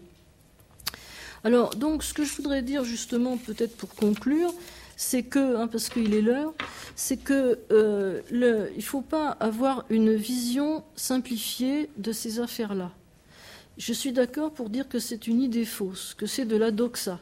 Alors, 1.43 1.71
donc, 1.71 2.03
ce 2.03 2.13
que 2.13 2.23
je 2.23 2.35
voudrais 2.35 2.61
dire 2.61 2.83
justement, 2.83 3.37
peut-être 3.37 3.75
pour 3.75 3.95
conclure, 3.95 4.53
c'est 4.97 5.21
que, 5.21 5.55
hein, 5.55 5.67
parce 5.67 5.89
qu'il 5.89 6.13
est 6.15 6.21
l'heure, 6.21 6.55
c'est 6.95 7.17
que 7.17 7.59
euh, 7.71 8.21
il 8.31 8.77
ne 8.77 8.81
faut 8.81 9.01
pas 9.01 9.29
avoir 9.29 9.85
une 9.91 10.15
vision 10.15 10.83
simplifiée 10.95 11.89
de 11.97 12.11
ces 12.11 12.39
affaires-là. 12.39 12.91
Je 13.77 13.93
suis 13.93 14.11
d'accord 14.11 14.51
pour 14.51 14.71
dire 14.71 14.89
que 14.89 14.97
c'est 14.97 15.27
une 15.27 15.39
idée 15.39 15.65
fausse, 15.65 16.15
que 16.15 16.25
c'est 16.25 16.45
de 16.45 16.57
la 16.57 16.71
doxa. 16.71 17.19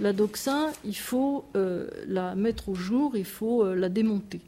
La 0.00 0.14
doxa, 0.14 0.72
il 0.86 0.96
faut 0.96 1.44
euh, 1.54 1.86
la 2.08 2.34
mettre 2.34 2.70
au 2.70 2.74
jour, 2.74 3.14
il 3.14 3.26
faut 3.26 3.62
euh, 3.62 3.74
la 3.74 3.90
démonter. 3.90 4.40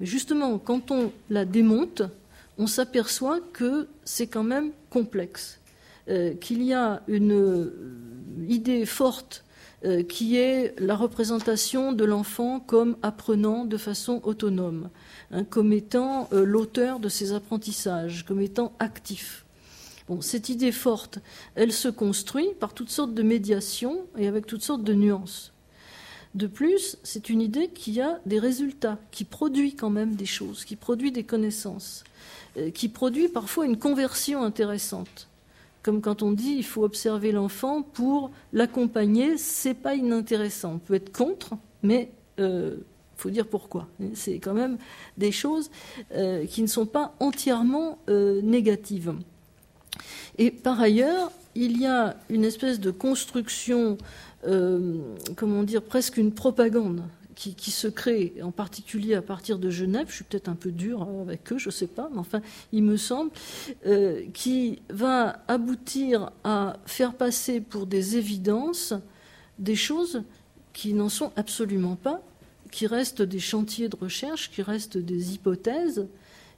Mais 0.00 0.06
justement, 0.06 0.58
quand 0.58 0.90
on 0.90 1.12
la 1.30 1.44
démonte, 1.44 2.02
on 2.58 2.66
s'aperçoit 2.66 3.38
que 3.52 3.86
c'est 4.04 4.26
quand 4.26 4.42
même 4.42 4.72
complexe, 4.90 5.60
qu'il 6.40 6.64
y 6.64 6.74
a 6.74 7.00
une 7.06 7.70
idée 8.48 8.84
forte 8.86 9.44
qui 10.08 10.36
est 10.36 10.78
la 10.78 10.94
représentation 10.94 11.92
de 11.92 12.04
l'enfant 12.04 12.60
comme 12.60 12.96
apprenant 13.02 13.64
de 13.64 13.76
façon 13.76 14.20
autonome, 14.22 14.90
hein, 15.32 15.44
comme 15.44 15.72
étant 15.72 16.28
l'auteur 16.30 17.00
de 17.00 17.08
ses 17.08 17.32
apprentissages, 17.32 18.24
comme 18.24 18.40
étant 18.40 18.72
actif 18.78 19.44
cette 20.20 20.48
idée 20.48 20.72
forte, 20.72 21.20
elle 21.54 21.72
se 21.72 21.88
construit 21.88 22.48
par 22.60 22.74
toutes 22.74 22.90
sortes 22.90 23.14
de 23.14 23.22
médiations 23.22 24.06
et 24.18 24.26
avec 24.26 24.46
toutes 24.46 24.62
sortes 24.62 24.84
de 24.84 24.94
nuances. 24.94 25.52
De 26.34 26.46
plus, 26.46 26.96
c'est 27.02 27.28
une 27.28 27.40
idée 27.40 27.68
qui 27.68 28.00
a 28.00 28.20
des 28.24 28.38
résultats, 28.38 28.98
qui 29.10 29.24
produit 29.24 29.74
quand 29.74 29.90
même 29.90 30.14
des 30.14 30.26
choses, 30.26 30.64
qui 30.64 30.76
produit 30.76 31.12
des 31.12 31.24
connaissances, 31.24 32.04
euh, 32.56 32.70
qui 32.70 32.88
produit 32.88 33.28
parfois 33.28 33.66
une 33.66 33.78
conversion 33.78 34.42
intéressante. 34.42 35.28
Comme 35.82 36.00
quand 36.00 36.22
on 36.22 36.32
dit 36.32 36.54
il 36.58 36.64
faut 36.64 36.84
observer 36.84 37.32
l'enfant 37.32 37.82
pour 37.82 38.30
l'accompagner, 38.52 39.36
c'est 39.36 39.74
pas 39.74 39.94
inintéressant. 39.94 40.74
On 40.74 40.78
peut 40.78 40.94
être 40.94 41.12
contre, 41.12 41.54
mais 41.82 42.10
il 42.38 42.44
euh, 42.44 42.76
faut 43.16 43.30
dire 43.30 43.46
pourquoi. 43.46 43.88
C'est 44.14 44.38
quand 44.38 44.54
même 44.54 44.78
des 45.18 45.32
choses 45.32 45.70
euh, 46.14 46.46
qui 46.46 46.62
ne 46.62 46.68
sont 46.68 46.86
pas 46.86 47.14
entièrement 47.20 47.98
négatives. 48.08 49.14
Et 50.38 50.50
par 50.50 50.80
ailleurs, 50.80 51.30
il 51.54 51.80
y 51.80 51.86
a 51.86 52.16
une 52.30 52.44
espèce 52.44 52.80
de 52.80 52.90
construction, 52.90 53.98
euh, 54.46 54.98
comment 55.36 55.62
dire, 55.62 55.82
presque 55.82 56.16
une 56.16 56.32
propagande 56.32 57.02
qui, 57.34 57.70
se 57.70 57.88
crée, 57.88 58.34
en 58.42 58.50
particulier 58.50 59.14
à 59.14 59.22
partir 59.22 59.58
de 59.58 59.70
Genève. 59.70 60.06
Je 60.08 60.16
suis 60.16 60.24
peut-être 60.24 60.48
un 60.48 60.54
peu 60.54 60.70
dur 60.70 61.06
avec 61.22 61.52
eux, 61.52 61.58
je 61.58 61.68
ne 61.68 61.72
sais 61.72 61.86
pas, 61.86 62.08
mais 62.12 62.18
enfin, 62.18 62.40
il 62.72 62.82
me 62.82 62.96
semble, 62.96 63.30
euh, 63.86 64.22
qui 64.32 64.82
va 64.90 65.42
aboutir 65.48 66.30
à 66.44 66.76
faire 66.86 67.14
passer 67.14 67.60
pour 67.60 67.86
des 67.86 68.16
évidences 68.16 68.94
des 69.58 69.76
choses 69.76 70.22
qui 70.72 70.94
n'en 70.94 71.08
sont 71.08 71.32
absolument 71.36 71.96
pas, 71.96 72.22
qui 72.70 72.86
restent 72.86 73.22
des 73.22 73.38
chantiers 73.38 73.88
de 73.88 73.96
recherche, 73.96 74.50
qui 74.50 74.62
restent 74.62 74.98
des 74.98 75.34
hypothèses 75.34 76.06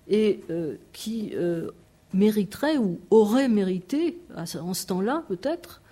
et 0.09 0.41
euh, 0.51 0.77
qui 0.93 1.33
mériterait 2.13 2.79
ou 2.79 3.01
aurait 3.11 3.49
mérité, 3.49 4.19
en 4.37 4.75
ce 4.75 4.87
temps-là 4.87 5.25
peut-être, 5.29 5.83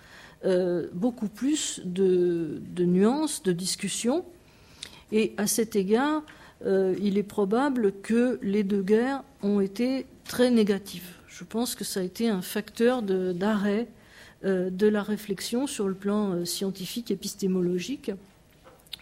euh, 0.45 0.87
beaucoup 0.91 1.29
plus 1.29 1.81
de, 1.85 2.61
nuances, 2.79 3.43
de 3.43 3.53
discussions. 3.53 4.25
Et 5.13 5.33
à 5.37 5.47
cet 5.47 5.77
égard, 5.77 6.23
euh, 6.65 6.95
il 7.01 7.17
est 7.17 7.23
probable 7.23 7.93
que 8.01 8.37
les 8.41 8.63
deux 8.63 8.81
guerres 8.81 9.23
ont 9.41 9.61
été 9.61 10.05
très 10.25 10.51
négatives. 10.51 11.09
Je 11.27 11.45
pense 11.45 11.75
que 11.75 11.85
ça 11.85 12.01
a 12.01 12.03
été 12.03 12.27
un 12.27 12.41
facteur 12.41 13.01
d'arrêt 13.01 13.87
euh, 14.43 14.69
de, 14.69 14.87
la 14.87 15.03
réflexion 15.03 15.67
sur 15.67 15.87
le 15.87 15.93
plan 15.93 16.43
scientifique, 16.45 17.11
épistémologique, 17.11 18.11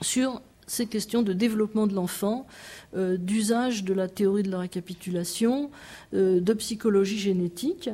sur 0.01 0.41
ces 0.71 0.85
questions 0.85 1.21
de 1.21 1.33
développement 1.33 1.85
de 1.85 1.93
l'enfant, 1.93 2.47
euh, 2.95 3.17
d'usage 3.17 3.83
de 3.83 3.93
la 3.93 4.07
théorie 4.07 4.43
de 4.43 4.51
la 4.51 4.59
récapitulation, 4.59 5.69
euh, 6.13 6.39
de 6.39 6.53
psychologie 6.53 7.19
génétique. 7.19 7.89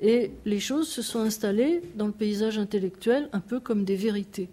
Et 0.00 0.32
les 0.44 0.60
choses 0.60 0.88
se 0.88 1.02
sont 1.02 1.20
installées 1.20 1.80
dans 1.94 2.06
le 2.06 2.12
paysage 2.12 2.58
intellectuel 2.58 3.28
un 3.32 3.40
peu 3.40 3.60
comme 3.60 3.84
des 3.84 3.96
vérités. 3.96 4.48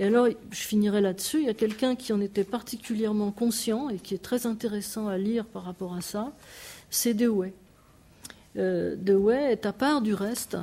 Et 0.00 0.04
alors, 0.04 0.28
je 0.50 0.60
finirai 0.60 1.02
là-dessus. 1.02 1.40
Il 1.40 1.44
y 1.44 1.50
a 1.50 1.54
quelqu'un 1.54 1.94
qui 1.94 2.14
en 2.14 2.22
était 2.22 2.42
particulièrement 2.42 3.32
conscient 3.32 3.90
et 3.90 3.98
qui 3.98 4.14
est 4.14 4.22
très 4.22 4.46
intéressant 4.46 5.08
à 5.08 5.18
lire 5.18 5.44
par 5.44 5.62
rapport 5.62 5.94
à 5.94 6.00
ça, 6.00 6.32
c'est 6.88 7.12
Dewey. 7.12 7.52
Euh, 8.56 8.96
Dewey 8.96 9.52
est 9.52 9.66
à 9.66 9.74
part 9.74 10.00
du 10.00 10.14
reste 10.14 10.56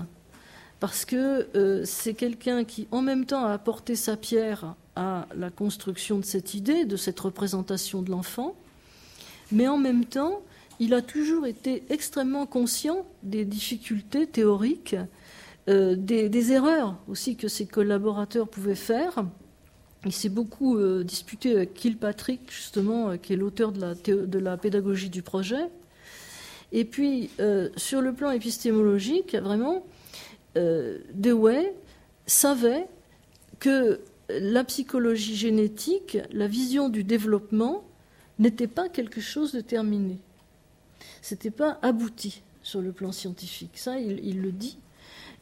parce 0.80 1.06
que 1.06 1.48
euh, 1.56 1.84
c'est 1.86 2.16
quelqu'un 2.16 2.64
qui, 2.64 2.88
en 2.90 3.04
même 3.04 3.26
temps, 3.26 3.46
a 3.46 3.52
apporté 3.52 3.96
sa 3.96 4.18
pierre 4.18 4.74
à 4.96 5.28
la 5.36 5.52
construction 5.52 6.18
de 6.18 6.26
cette 6.26 6.56
idée, 6.56 6.86
de 6.86 6.98
cette 6.98 7.20
représentation 7.20 8.02
de 8.02 8.10
l'enfant, 8.10 8.56
mais 9.52 9.68
en 9.68 9.78
même 9.78 10.06
temps, 10.06 10.42
il 10.80 10.96
a 10.96 11.04
toujours 11.04 11.46
été 11.46 11.84
extrêmement 11.90 12.48
conscient 12.48 13.06
des 13.22 13.46
difficultés 13.46 14.26
théoriques, 14.26 14.96
euh, 15.70 15.96
des, 15.96 16.52
erreurs 16.52 16.98
aussi 17.08 17.36
que 17.36 17.48
ses 17.48 17.66
collaborateurs 17.66 18.48
pouvaient 18.48 18.76
faire. 18.76 19.26
Il 20.06 20.14
s'est 20.14 20.30
beaucoup 20.30 20.78
euh, 20.78 21.04
disputé 21.04 21.56
avec 21.56 21.74
Kilpatrick, 21.74 22.52
justement, 22.52 23.10
euh, 23.10 23.18
qui 23.18 23.34
est 23.34 23.36
l'auteur 23.36 23.72
de 23.72 24.40
la, 24.40 24.58
pédagogie 24.58 25.10
du 25.10 25.22
projet. 25.22 25.70
Et 26.72 26.84
puis, 26.84 27.30
sur 27.78 28.02
le 28.02 28.12
plan 28.12 28.32
épistémologique, 28.32 29.36
vraiment, 29.36 29.86
Dewey 30.56 31.74
savait 32.26 32.88
que 33.60 34.02
la 34.28 34.66
psychologie 34.66 35.38
génétique, 35.38 36.18
la 36.34 36.48
vision 36.48 36.90
du 36.90 37.06
développement 37.06 37.86
n'était 38.40 38.68
pas 38.68 38.90
quelque 38.90 39.22
chose 39.22 39.54
de 39.54 39.62
terminé. 39.62 40.20
C'était 41.22 41.52
pas 41.52 41.80
abouti 41.82 42.42
sur 42.64 42.82
le 42.82 42.92
plan 42.92 43.12
scientifique. 43.12 43.78
Ça, 43.78 44.00
il, 44.00 44.42
le 44.42 44.52
dit. 44.52 44.78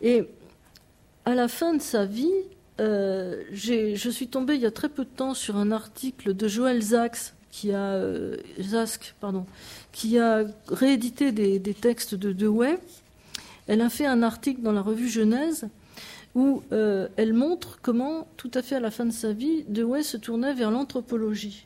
Et 0.02 0.28
à 1.26 1.36
la 1.36 1.48
fin 1.48 1.74
de 1.74 1.82
sa 1.82 2.06
vie, 2.06 2.32
euh, 2.80 3.44
je 3.52 4.10
suis 4.10 4.28
tombée 4.28 4.56
il 4.56 4.62
y 4.62 4.66
a 4.66 4.72
très 4.72 4.90
peu 4.90 5.04
de 5.04 5.10
temps 5.10 5.34
sur 5.34 5.56
un 5.56 5.72
article 5.72 6.34
de 6.34 6.48
Joël 6.48 6.82
Zax, 6.82 7.34
qui 7.52 7.72
a, 7.72 7.94
euh, 7.94 8.38
pardon, 9.22 9.46
qui 9.92 10.20
a 10.20 10.44
réédité 10.68 11.32
des, 11.32 11.58
des 11.60 11.74
textes 11.74 12.14
de 12.16 12.34
Dewey. 12.34 12.78
Elle 13.68 13.82
a 13.82 13.90
fait 13.90 14.06
un 14.06 14.24
article 14.24 14.62
dans 14.62 14.74
la 14.74 14.82
revue 14.82 15.10
Genèse 15.10 15.68
où 16.36 16.64
euh, 16.74 17.08
elle 17.16 17.34
montre 17.34 17.80
comment, 17.82 18.28
tout 18.36 18.52
à 18.54 18.62
fait 18.62 18.76
à 18.76 18.80
la 18.82 18.92
fin 18.92 19.06
de 19.06 19.12
sa 19.12 19.32
vie, 19.32 19.64
Dewey 19.70 20.04
se 20.04 20.18
tournait 20.18 20.54
vers 20.54 20.70
l'anthropologie. 20.70 21.66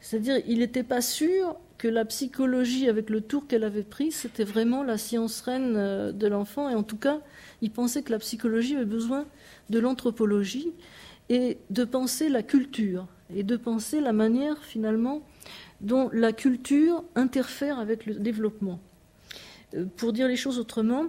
C'est-à-dire, 0.00 0.40
il 0.48 0.60
n'était 0.60 0.82
pas 0.82 1.02
sûr 1.02 1.56
que 1.80 1.88
la 1.88 2.04
psychologie, 2.04 2.90
avec 2.90 3.08
le 3.08 3.22
tour 3.22 3.46
qu'elle 3.46 3.64
avait 3.64 3.82
pris, 3.82 4.12
c'était 4.12 4.44
vraiment 4.44 4.82
la 4.82 4.98
science 4.98 5.40
reine 5.40 5.76
euh, 5.78 6.12
de 6.12 6.26
l'enfant. 6.26 6.68
Et 6.68 6.74
en 6.74 6.82
tout 6.82 6.98
cas, 6.98 7.20
il 7.62 7.70
pensait 7.70 8.02
que 8.02 8.12
la 8.12 8.18
psychologie 8.18 8.76
avait 8.76 8.84
besoin 8.84 9.24
de 9.70 9.78
l'anthropologie 9.78 10.72
et 11.30 11.56
de 11.70 11.84
penser 11.84 12.28
la 12.28 12.42
culture 12.42 13.06
et 13.34 13.44
de 13.44 13.56
penser 13.56 14.02
la 14.02 14.12
manière, 14.12 14.62
finalement, 14.62 15.22
dont 15.80 16.10
la 16.12 16.34
culture 16.34 17.02
interfère 17.14 17.78
avec 17.78 18.04
le 18.04 18.16
développement. 18.16 18.78
Euh, 19.72 19.86
pour 19.96 20.12
dire 20.12 20.28
les 20.28 20.36
choses 20.36 20.58
autrement, 20.58 21.06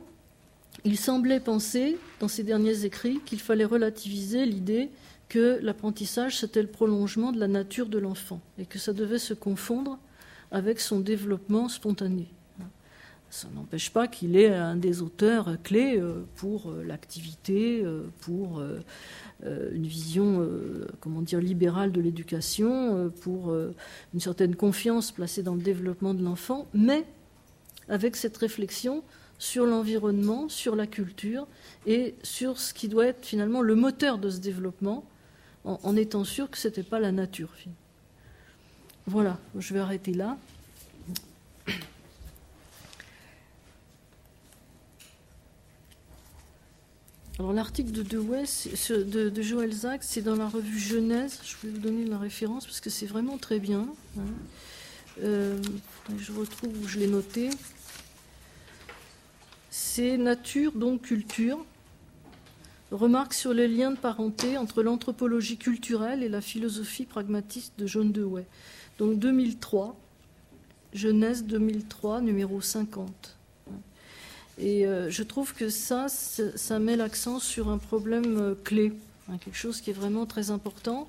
il 0.85 0.97
semblait 0.97 1.41
penser, 1.41 1.97
dans 2.21 2.29
ses 2.29 2.43
derniers 2.43 2.85
écrits, 2.85 3.19
qu'il 3.25 3.41
fallait 3.41 3.65
relativiser 3.65 4.45
l'idée 4.45 4.89
que 5.27 5.59
l'apprentissage, 5.61 6.37
c'était 6.37 6.61
le 6.61 6.69
prolongement 6.69 7.33
de 7.33 7.41
la 7.41 7.49
nature 7.49 7.87
de 7.87 7.99
l'enfant 7.99 8.39
et 8.57 8.65
que 8.65 8.79
ça 8.79 8.93
devait 8.93 9.19
se 9.19 9.33
confondre 9.33 9.99
avec 10.51 10.79
son 10.79 10.99
développement 10.99 11.69
spontané. 11.69 12.27
Ça 13.31 13.47
n'empêche 13.55 13.91
pas 13.91 14.09
qu'il 14.09 14.35
est 14.35 14.53
un 14.53 14.75
des 14.75 15.01
auteurs 15.01 15.55
clés 15.63 15.97
euh, 15.97 16.25
pour 16.35 16.69
euh, 16.69 16.83
l'activité, 16.83 17.81
euh, 17.81 18.03
pour 18.19 18.61
une 19.43 19.87
vision, 19.87 20.47
comment 20.99 21.23
dire, 21.23 21.39
libérale 21.39 21.91
de 21.91 21.99
l'éducation, 21.99 23.11
pour 23.21 23.51
une 24.13 24.19
certaine 24.19 24.55
confiance 24.55 25.11
placée 25.11 25.41
dans 25.41 25.55
le 25.55 25.63
développement 25.63 26.13
de 26.13 26.23
l'enfant, 26.23 26.67
mais 26.75 27.05
avec 27.89 28.15
cette 28.15 28.37
réflexion 28.37 29.03
sur 29.39 29.65
l'environnement, 29.65 30.47
sur 30.47 30.75
la 30.75 30.85
culture 30.85 31.47
et 31.87 32.13
sur 32.21 32.59
ce 32.59 32.75
qui 32.75 32.87
doit 32.87 33.07
être 33.07 33.25
finalement 33.25 33.63
le 33.63 33.73
moteur 33.73 34.19
de 34.19 34.29
ce 34.29 34.37
développement, 34.37 35.05
en, 35.63 35.95
étant 35.95 36.23
sûr 36.23 36.47
que 36.47 36.59
ce 36.59 36.67
n'était 36.67 36.83
pas 36.83 36.99
la 36.99 37.11
nature. 37.11 37.49
Voilà, 39.11 39.37
je 39.59 39.73
vais 39.73 39.81
arrêter 39.81 40.13
là. 40.13 40.37
Alors 47.37 47.51
l'article 47.51 47.91
de 47.91 48.03
Dewey, 48.03 48.43
de, 48.89 49.41
Joël 49.41 49.73
Zack, 49.73 50.05
c'est 50.05 50.21
dans 50.21 50.37
la 50.37 50.47
revue 50.47 50.79
Genèse. 50.79 51.41
Je 51.43 51.67
vais 51.67 51.73
vous 51.73 51.81
donner 51.81 52.05
la 52.05 52.19
référence 52.19 52.65
parce 52.65 52.79
que 52.79 52.89
c'est 52.89 53.05
vraiment 53.05 53.37
très 53.37 53.59
bien. 53.59 53.85
Hein. 54.17 54.21
Euh, 55.21 55.61
je 56.17 56.31
retrouve 56.31 56.71
où 56.81 56.87
je 56.87 56.97
l'ai 56.99 57.07
noté 57.07 57.49
c'est 59.69 60.15
nature, 60.15 60.71
donc 60.71 61.01
culture. 61.01 61.65
remarque 62.91 63.33
sur 63.33 63.53
les 63.53 63.67
liens 63.67 63.91
de 63.91 63.97
parenté 63.97 64.57
entre 64.57 64.83
l'anthropologie 64.83 65.57
culturelle 65.57 66.23
et 66.23 66.29
la 66.29 66.39
philosophie 66.39 67.03
pragmatiste 67.03 67.73
de 67.77 67.87
John 67.87 68.13
Dewey. 68.13 68.45
Donc 68.97 69.19
2003, 69.19 69.95
Genèse 70.93 71.45
2003, 71.45 72.21
numéro 72.21 72.61
50. 72.61 73.37
Et 74.59 74.85
euh, 74.85 75.09
je 75.09 75.23
trouve 75.23 75.53
que 75.53 75.69
ça, 75.69 76.07
ça 76.07 76.79
met 76.79 76.95
l'accent 76.95 77.39
sur 77.39 77.69
un 77.69 77.77
problème 77.77 78.37
euh, 78.37 78.55
clé, 78.63 78.93
hein, 79.29 79.37
quelque 79.43 79.57
chose 79.57 79.81
qui 79.81 79.89
est 79.89 79.93
vraiment 79.93 80.25
très 80.25 80.51
important. 80.51 81.07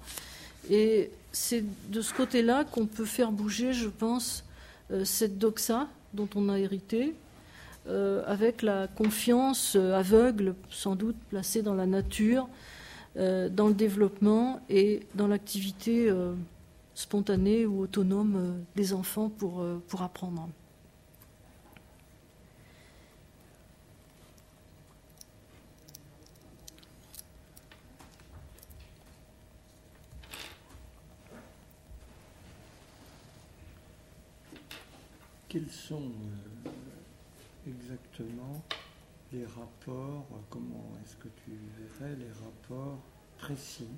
Et 0.71 1.11
c'est 1.33 1.65
de 1.91 2.01
ce 2.01 2.15
côté-là 2.15 2.65
qu'on 2.65 2.87
peut 2.87 3.05
faire 3.05 3.33
bouger, 3.33 3.73
je 3.73 3.89
pense, 3.89 4.45
euh, 4.91 5.05
cette 5.05 5.39
doxa 5.39 5.89
dont 6.15 6.29
on 6.35 6.49
a 6.49 6.59
hérité, 6.59 7.15
avec 8.29 8.63
la 8.63 8.87
confiance 8.87 9.75
aveugle, 9.75 10.55
sans 10.71 10.95
doute 10.95 11.17
placée 11.31 11.63
dans 11.63 11.75
la 11.75 11.87
nature, 11.87 12.49
dans 13.17 13.67
le 13.67 13.75
développement 13.75 14.61
et 14.71 15.01
dans 15.17 15.27
l'activité 15.27 16.09
spontanée 16.95 17.67
ou 17.67 17.81
autonome 17.81 18.65
des 18.77 18.93
enfants 18.93 19.29
pour, 19.29 19.65
pour 19.89 20.03
apprendre. 20.03 20.49
quels 35.53 35.71
sont 35.71 36.11
euh, 36.67 36.71
exactement 37.69 38.63
les 39.35 39.45
rapports, 39.45 40.27
comment 40.49 40.91
est-ce 41.05 41.15
que 41.17 41.29
tu 41.45 41.51
verrais 41.77 42.17
les 42.17 42.33
rapports 42.43 42.99
précis 43.37 43.91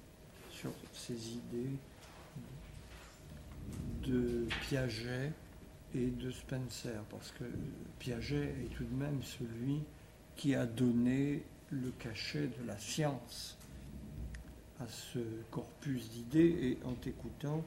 sur 0.50 0.72
ces 0.92 1.34
idées 1.34 1.78
de 4.02 4.46
Piaget 4.62 5.32
et 5.94 6.06
de 6.06 6.30
Spencer, 6.30 7.02
parce 7.10 7.32
que 7.32 7.44
Piaget 7.98 8.54
est 8.64 8.74
tout 8.74 8.84
de 8.84 8.94
même 8.94 9.22
celui 9.22 9.80
qui 10.36 10.54
a 10.54 10.66
donné 10.66 11.42
le 11.70 11.90
cachet 11.98 12.48
de 12.60 12.66
la 12.66 12.78
science 12.78 13.56
à 14.80 14.88
ce 14.88 15.20
corpus 15.50 16.10
d'idées, 16.10 16.56
et 16.62 16.78
en 16.84 16.92
t'écoutant, 16.94 17.64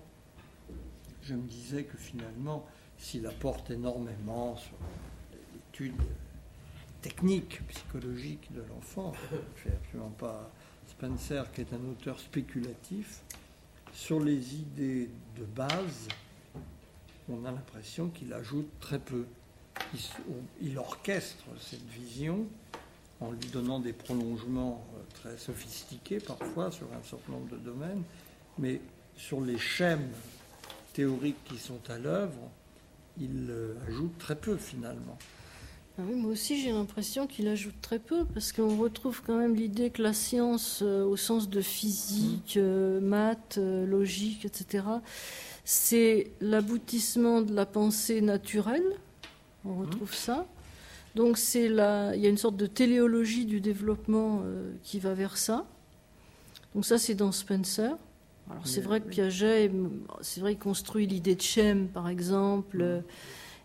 je 1.24 1.34
me 1.34 1.48
disais 1.48 1.84
que 1.84 1.98
finalement, 1.98 2.66
s'il 2.98 3.26
apporte 3.26 3.72
énormément 3.72 4.58
sur 4.58 4.78
l'étude 5.34 6.02
technique, 7.02 7.66
psychologique 7.68 8.52
de 8.54 8.62
l'enfant. 8.70 9.14
Je 9.32 9.36
ne 9.36 9.42
fais 9.56 9.72
absolument 9.72 10.10
pas 10.18 10.52
Spencer, 10.90 11.52
qui 11.54 11.62
est 11.62 11.74
un 11.74 11.90
auteur 11.90 12.20
spéculatif. 12.20 13.22
Sur 13.98 14.20
les 14.20 14.54
idées 14.54 15.10
de 15.36 15.44
base, 15.44 16.08
on 17.28 17.44
a 17.46 17.52
l'impression 17.52 18.10
qu'il 18.10 18.32
ajoute 18.32 18.70
très 18.80 19.00
peu. 19.00 19.26
Il, 20.62 20.78
orchestre 20.78 21.46
cette 21.60 21.84
vision 21.90 22.46
en 23.20 23.32
lui 23.32 23.48
donnant 23.48 23.80
des 23.80 23.94
prolongements 23.94 24.86
euh, 24.94 25.02
très 25.16 25.38
sophistiqués 25.38 26.20
parfois 26.20 26.70
sur 26.70 26.86
un 26.94 27.04
certain 27.04 27.32
nombre 27.32 27.50
de 27.50 27.58
domaines, 27.58 28.04
mais 28.60 28.82
sur 29.16 29.42
les 29.42 29.58
schèmes 29.58 30.12
théoriques 30.94 31.44
qui 31.46 31.58
sont 31.58 31.82
à 31.90 31.98
l'œuvre, 31.98 32.52
il 33.20 33.48
euh, 33.50 33.74
ajoute 33.88 34.16
très 34.20 34.36
peu 34.36 34.58
finalement. 34.58 35.18
Ah 36.00 36.04
oui, 36.08 36.14
moi 36.14 36.32
aussi 36.32 36.62
j'ai 36.62 36.72
l'impression 36.72 37.26
qu'il 37.26 37.48
ajoute 37.48 37.82
très 37.82 37.98
peu 37.98 38.24
parce 38.26 38.52
qu'on 38.52 38.78
retrouve 38.78 39.24
quand 39.26 39.36
même 39.36 39.56
l'idée 39.56 39.90
que 39.90 40.04
la 40.04 40.14
science, 40.14 40.82
euh, 40.84 41.04
au 41.04 41.18
sens 41.18 41.50
de 41.50 41.60
physique, 41.60 42.56
mmh. 42.56 42.60
euh, 42.60 43.00
maths, 43.00 43.58
logique, 43.58 44.46
etc., 44.46 44.84
c'est 45.66 46.32
l'aboutissement 46.40 47.42
de 47.42 47.54
la 47.54 47.66
pensée 47.66 48.22
naturelle. 48.22 48.86
On 49.66 49.70
mmh. 49.70 49.82
retrouve 49.82 50.14
ça. 50.14 50.46
Donc 51.16 51.40
c'est 51.40 51.68
la, 51.68 52.16
il 52.16 52.22
y 52.22 52.28
a 52.28 52.30
une 52.30 52.38
sorte 52.38 52.58
de 52.58 52.68
téléologie 52.68 53.46
du 53.46 53.60
développement 53.60 54.44
qui 54.84 55.00
va 55.00 55.16
vers 55.16 55.36
ça. 55.36 55.66
Donc 56.76 56.86
ça 56.86 57.00
c'est 57.00 57.16
dans 57.16 57.32
Spencer. 57.32 57.98
Alors 58.50 58.68
c'est 58.68 58.82
vrai 58.82 59.02
que 59.02 59.10
Piaget, 59.10 59.72
c'est 60.22 60.42
vrai, 60.42 60.54
il 60.54 60.60
construit 60.60 61.08
l'idée 61.08 61.36
de 61.36 61.42
Chem, 61.42 61.88
par 61.88 62.08
exemple. 62.08 62.84
Mm. 62.84 63.04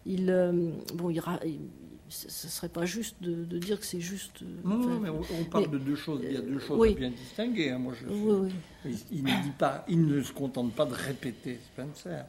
Il, 0.07 0.31
euh, 0.31 0.73
bon, 0.95 1.11
il, 1.11 1.21
ce 2.13 2.47
ne 2.47 2.51
serait 2.51 2.69
pas 2.69 2.85
juste 2.85 3.17
de, 3.23 3.59
dire 3.59 3.81
que 3.81 3.87
c'est 3.87 4.01
juste. 4.01 4.43
Euh, 4.43 4.47
non, 4.65 5.01
mais 5.01 5.09
on, 5.09 5.45
parle 5.45 5.71
de 5.71 5.79
deux 5.79 5.97
choses. 5.97 6.21
Il 6.23 6.33
y 6.33 6.37
a 6.37 6.41
deux 6.41 6.59
choses 6.59 6.95
bien 6.95 7.11
distinguées. 7.11 7.71
Hein, 7.71 7.79
moi, 7.79 7.95
je, 7.99 8.07
oui, 8.07 8.51
oui. 8.85 9.05
Il, 9.11 9.25
ne 9.25 9.43
dit 9.43 9.53
pas, 9.59 9.85
il 9.89 10.07
ne 10.07 10.23
se 10.23 10.33
contente 10.33 10.73
pas 10.75 10.85
de 10.85 10.95
répéter 10.95 11.59
Spencer. 11.73 12.25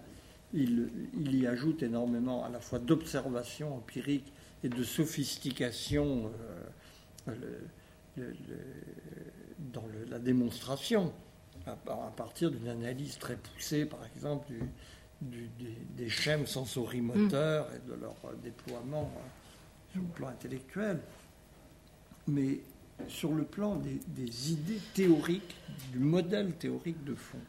Il, 0.54 0.90
il 1.20 1.36
y 1.36 1.48
ajoute 1.48 1.84
énormément 1.84 2.46
à 2.46 2.50
la 2.50 2.60
fois 2.60 2.80
d'observation 2.80 3.76
empirique 3.76 4.32
et 4.64 4.70
de 4.70 4.84
sophistication 4.84 6.32
euh, 7.28 8.32
dans 9.74 9.84
la 10.10 10.20
démonstration 10.20 11.12
à, 11.66 11.76
partir 12.16 12.52
d'une 12.52 12.68
analyse 12.68 13.18
très 13.18 13.36
poussée, 13.36 13.86
par 13.86 14.02
exemple, 14.16 14.48
du, 15.22 15.50
des, 15.96 16.10
schèmes 16.10 16.46
sensorimoteurs 16.46 17.68
et 17.74 17.90
de 17.90 17.94
leur 17.94 18.16
déploiement 18.44 19.10
euh, 19.16 19.43
sur 19.94 20.02
le 20.02 20.08
plan 20.08 20.28
intellectuel. 20.28 21.00
Mais 22.28 22.60
sur 23.08 23.34
le 23.34 23.44
plan 23.44 23.76
des, 23.76 24.52
idées 24.52 24.80
théoriques, 24.94 25.56
du 25.92 26.00
modèle 26.00 26.54
théorique 26.54 27.04
de 27.04 27.16
fond. 27.16 27.40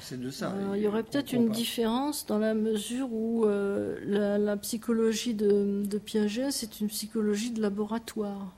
C'est 0.00 0.18
de 0.18 0.30
ça. 0.30 0.54
il 0.74 0.80
y 0.80 0.86
aurait 0.86 1.02
peut-être 1.02 1.34
une 1.34 1.50
différence 1.50 2.24
dans 2.24 2.38
la 2.38 2.54
mesure 2.54 3.12
où 3.12 3.44
euh, 3.44 4.38
la, 4.38 4.56
psychologie 4.56 5.34
de, 5.34 5.82
de 5.84 5.98
Piaget, 5.98 6.50
c'est 6.50 6.80
une 6.80 6.88
psychologie 6.88 7.50
de 7.50 7.60
laboratoire. 7.60 8.54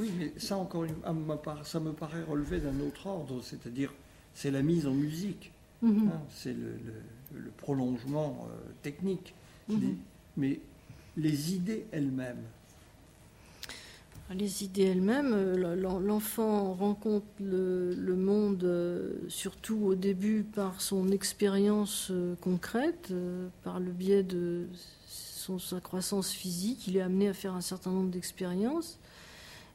Oui, 0.00 0.10
mais 0.18 0.32
ça 0.38 0.56
encore, 0.56 0.86
ça 1.62 1.78
me 1.78 1.92
paraît 1.92 2.22
relever 2.24 2.58
d'un 2.58 2.80
autre 2.80 3.06
ordre, 3.06 3.40
c'est-à-dire 3.42 3.92
c'est 4.34 4.50
la 4.50 4.62
mise 4.62 4.86
en 4.86 4.94
musique, 4.94 5.52
mhm. 5.82 6.08
hein, 6.08 6.20
c'est 6.30 6.54
le, 6.54 7.50
prolongement 7.58 8.48
euh, 8.48 8.56
technique, 8.82 9.34
mhm. 9.68 9.96
mais 10.36 10.60
les 11.16 11.54
idées 11.54 11.86
elles-mêmes. 11.92 12.42
Les 14.32 14.62
idées 14.62 14.84
elles-mêmes, 14.84 15.32
euh, 15.34 16.00
l'enfant 16.00 16.72
rencontre 16.74 17.26
le, 17.40 18.14
monde 18.14 18.62
euh, 18.62 19.14
surtout 19.28 19.78
au 19.78 19.94
début 19.96 20.44
par 20.44 20.80
son 20.80 21.10
expérience 21.10 22.12
concrète, 22.40 23.12
par 23.64 23.80
le 23.80 23.90
biais 23.90 24.22
de 24.22 24.68
son, 25.06 25.58
sa 25.58 25.80
croissance 25.80 26.30
physique, 26.30 26.86
il 26.86 26.96
est 26.96 27.00
amené 27.00 27.28
à 27.28 27.32
faire 27.32 27.54
un 27.54 27.60
certain 27.60 27.90
nombre 27.90 28.10
d'expériences. 28.10 29.00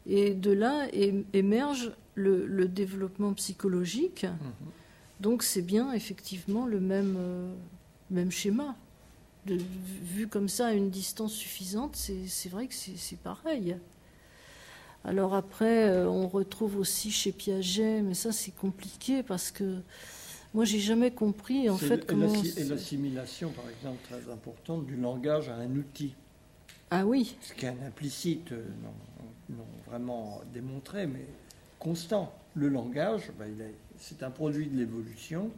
Et 0.08 0.34
de 0.34 0.52
là 0.52 0.88
émerge 1.34 1.92
le, 2.16 2.68
développement 2.68 3.34
psychologique. 3.34 4.24
Mhm. 4.24 4.72
Donc 5.20 5.44
c'est 5.44 5.62
bien 5.62 5.94
effectivement 5.94 6.66
le 6.66 6.80
même, 6.80 7.16
euh, 7.18 7.54
même 8.12 8.32
schéma. 8.32 8.76
De, 9.46 9.60
vu 10.02 10.28
comme 10.28 10.50
ça 10.50 10.68
à 10.68 10.74
une 10.74 10.90
distance 10.90 11.34
suffisante, 11.34 11.96
c'est 11.96 12.50
vrai 12.50 12.68
que 12.68 12.74
c'est 12.74 13.20
pareil. 13.20 13.78
Alors 15.04 15.36
après, 15.36 15.88
euh, 15.88 16.10
on 16.10 16.28
retrouve 16.28 16.78
aussi 16.78 17.12
chez 17.12 17.32
Piaget, 17.32 18.02
mais 18.02 18.16
ça 18.16 18.32
c'est 18.32 18.56
compliqué 18.56 19.22
parce 19.22 19.52
que 19.52 19.82
moi 20.56 20.66
j'ai 20.66 20.80
jamais 20.80 21.12
compris 21.12 21.70
en 21.70 21.78
fait 21.78 22.08
comment. 22.08 22.34
Et 22.58 22.64
l'assimilation, 22.64 23.52
par 23.52 23.66
exemple, 23.70 24.00
très 24.10 24.32
importante 24.32 24.88
du 24.88 24.96
langage 24.96 25.48
à 25.50 25.56
un 25.56 25.76
outil. 25.76 26.16
Ah 26.90 27.06
oui. 27.06 27.38
Ce 27.42 27.54
qui 27.54 27.66
est 27.66 27.70
un 27.70 27.86
implicite, 27.86 28.52
euh, 28.52 28.66
non, 29.50 29.66
vraiment 29.88 30.42
démontré, 30.54 31.06
mais 31.06 31.26
constant. 31.78 32.34
Le 32.56 32.70
langage, 32.70 33.32
ben, 33.38 33.54
c'est 34.00 34.24
un 34.24 34.32
produit 34.32 34.68
de 34.68 34.78
l'évolution 34.78 35.52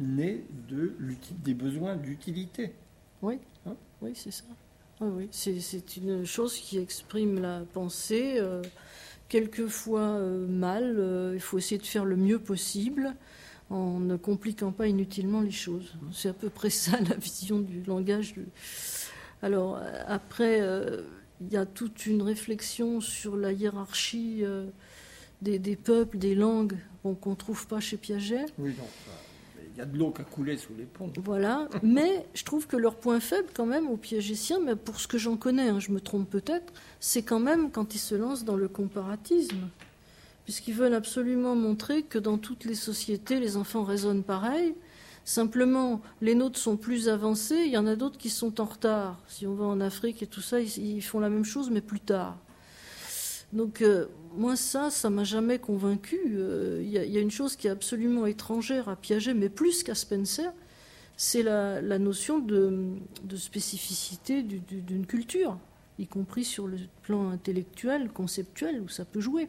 de 0.00 0.94
des 1.44 1.54
besoins 1.54 1.96
d'utilité. 1.96 2.72
Oui, 3.22 3.38
hein 3.66 3.76
oui 4.02 4.12
c'est 4.14 4.30
ça. 4.30 4.44
oui. 5.00 5.28
C'est 5.30 5.96
une 5.96 6.24
chose 6.24 6.56
qui 6.56 6.78
exprime 6.78 7.40
la 7.40 7.62
pensée, 7.72 8.34
euh, 8.38 8.62
quelquefois 9.28 10.00
euh, 10.00 10.46
mal. 10.46 11.32
il 11.34 11.40
faut 11.40 11.58
essayer 11.58 11.80
de 11.80 11.86
faire 11.86 12.04
le 12.04 12.16
mieux 12.16 12.38
possible 12.38 13.14
en 13.68 14.00
ne 14.00 14.16
compliquant 14.16 14.72
pas 14.72 14.88
inutilement 14.88 15.40
les 15.40 15.52
choses. 15.52 15.94
C'est 16.12 16.28
à 16.28 16.32
peu 16.32 16.50
près 16.50 16.70
ça 16.70 16.98
la 17.08 17.14
vision 17.16 17.60
du 17.60 17.82
langage. 17.82 18.34
Alors 19.42 19.80
après, 20.06 20.60
euh, 20.60 21.02
il 21.40 21.52
y 21.52 21.56
a 21.56 21.66
toute 21.66 22.06
une 22.06 22.22
réflexion 22.22 23.00
sur 23.00 23.36
la 23.36 23.52
hiérarchie 23.52 24.40
euh, 24.42 24.66
des, 25.40 25.76
peuples, 25.76 26.18
des 26.18 26.34
langues, 26.34 26.76
qu'on 27.02 27.30
ne 27.30 27.34
trouve 27.34 27.66
pas 27.66 27.80
chez 27.80 27.96
Piaget. 27.96 28.46
Oui, 28.58 28.74
non. 28.76 28.84
Il 29.74 29.78
y 29.78 29.80
a 29.80 29.84
de 29.84 29.96
l'eau 29.96 30.10
qui 30.10 30.20
a 30.20 30.24
coulé 30.24 30.56
sous 30.56 30.74
les 30.76 30.84
ponts. 30.84 31.10
Voilà, 31.24 31.68
mais 31.82 32.26
je 32.34 32.44
trouve 32.44 32.66
que 32.66 32.76
leur 32.76 32.96
point 32.96 33.20
faible, 33.20 33.48
quand 33.54 33.66
même, 33.66 33.88
aux 33.88 33.96
piagétiens, 33.96 34.60
mais 34.60 34.76
pour 34.76 35.00
ce 35.00 35.08
que 35.08 35.18
j'en 35.18 35.36
connais, 35.36 35.68
hein, 35.68 35.80
je 35.80 35.92
me 35.92 36.00
trompe 36.00 36.28
peut-être, 36.28 36.72
c'est 36.98 37.22
quand 37.22 37.40
même 37.40 37.70
quand 37.70 37.94
ils 37.94 37.98
se 37.98 38.14
lancent 38.14 38.44
dans 38.44 38.56
le 38.56 38.68
comparatisme. 38.68 39.68
Puisqu'ils 40.44 40.74
veulent 40.74 40.94
absolument 40.94 41.54
montrer 41.54 42.02
que 42.02 42.18
dans 42.18 42.38
toutes 42.38 42.64
les 42.64 42.74
sociétés, 42.74 43.38
les 43.38 43.56
enfants 43.56 43.84
raisonnent 43.84 44.24
pareil. 44.24 44.74
Simplement, 45.24 46.00
les 46.22 46.34
nôtres 46.34 46.58
sont 46.58 46.76
plus 46.76 47.08
avancés, 47.08 47.62
il 47.66 47.70
y 47.70 47.78
en 47.78 47.86
a 47.86 47.94
d'autres 47.94 48.18
qui 48.18 48.30
sont 48.30 48.60
en 48.60 48.64
retard. 48.64 49.20
Si 49.28 49.46
on 49.46 49.54
va 49.54 49.66
en 49.66 49.80
Afrique 49.80 50.22
et 50.22 50.26
tout 50.26 50.40
ça, 50.40 50.60
ils, 50.60 51.02
font 51.02 51.20
la 51.20 51.28
même 51.28 51.44
chose, 51.44 51.70
mais 51.70 51.80
plus 51.80 52.00
tard. 52.00 52.36
Donc, 53.52 53.82
euh, 53.82 54.06
moi, 54.36 54.56
ça, 54.56 54.90
ça 54.90 55.10
m'a 55.10 55.24
jamais 55.24 55.58
convaincu. 55.58 56.18
Euh, 56.28 56.80
il 56.82 56.90
y, 56.90 57.16
a 57.16 57.20
une 57.20 57.30
chose 57.30 57.56
qui 57.56 57.66
est 57.66 57.70
absolument 57.70 58.26
étrangère 58.26 58.88
à 58.88 58.96
Piaget, 58.96 59.34
mais 59.34 59.48
plus 59.48 59.82
qu'à 59.82 59.94
Spencer, 59.94 60.52
c'est 61.16 61.42
la, 61.42 61.98
notion 61.98 62.38
de, 62.38 62.96
spécificité 63.36 64.42
d'une 64.42 65.06
culture, 65.06 65.58
y 65.98 66.06
compris 66.06 66.44
sur 66.44 66.66
le 66.66 66.78
plan 67.02 67.30
intellectuel, 67.30 68.10
conceptuel, 68.10 68.80
où 68.80 68.88
ça 68.88 69.04
peut 69.04 69.20
jouer. 69.20 69.48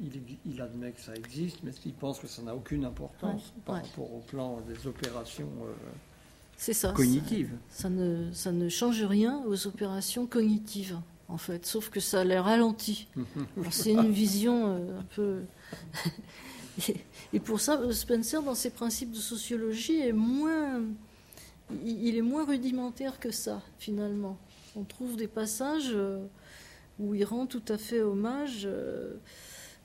Il, 0.00 0.60
admet 0.60 0.92
que 0.92 1.00
ça 1.00 1.14
existe, 1.14 1.58
mais 1.64 1.72
il 1.84 1.94
pense 1.94 2.18
que 2.18 2.26
ça 2.26 2.42
n'a 2.42 2.54
aucune 2.54 2.84
importance 2.84 3.52
par 3.64 3.76
rapport 3.76 4.12
au 4.12 4.20
plan 4.20 4.60
des 4.68 4.86
opérations 4.86 5.50
euh, 5.62 6.92
cognitives. 6.94 7.56
ça, 7.70 7.88
ne, 7.88 8.30
ça 8.32 8.52
ne 8.52 8.68
change 8.68 9.02
rien 9.02 9.42
aux 9.46 9.66
opérations 9.66 10.26
cognitives 10.26 10.98
en 11.28 11.38
fait, 11.38 11.66
sauf 11.66 11.90
que 11.90 12.00
ça 12.00 12.24
les 12.24 12.38
ralentit. 12.38 13.08
C'est 13.70 13.92
une 13.92 14.10
vision 14.10 14.76
euh, 14.76 15.00
un 15.00 15.04
peu. 15.14 15.40
et 17.32 17.40
pour 17.40 17.60
ça, 17.60 17.80
Spencer, 17.92 18.42
dans 18.42 18.54
ses 18.54 18.70
principes 18.70 19.10
de 19.10 19.18
sociologie, 19.18 20.00
est 20.00 20.12
moins. 20.12 20.82
Il 21.84 22.16
est 22.16 22.22
moins 22.22 22.46
rudimentaire 22.46 23.18
que 23.18 23.32
ça, 23.32 23.60
finalement. 23.78 24.38
On 24.76 24.84
trouve 24.84 25.16
des 25.16 25.26
passages 25.26 25.90
euh, 25.92 26.24
où 27.00 27.14
il 27.14 27.24
rend 27.24 27.46
tout 27.46 27.64
à 27.68 27.76
fait 27.76 28.02
hommage, 28.02 28.62
euh, 28.66 29.14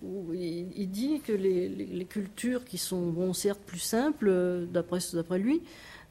où 0.03 0.31
il, 0.33 0.91
dit 0.91 1.21
que 1.21 1.31
les, 1.31 2.05
cultures 2.05 2.65
qui 2.65 2.77
sont, 2.77 3.07
bon, 3.07 3.33
certes 3.33 3.61
plus 3.65 3.79
simples, 3.79 4.67
d'après 4.71 5.39
lui, 5.39 5.63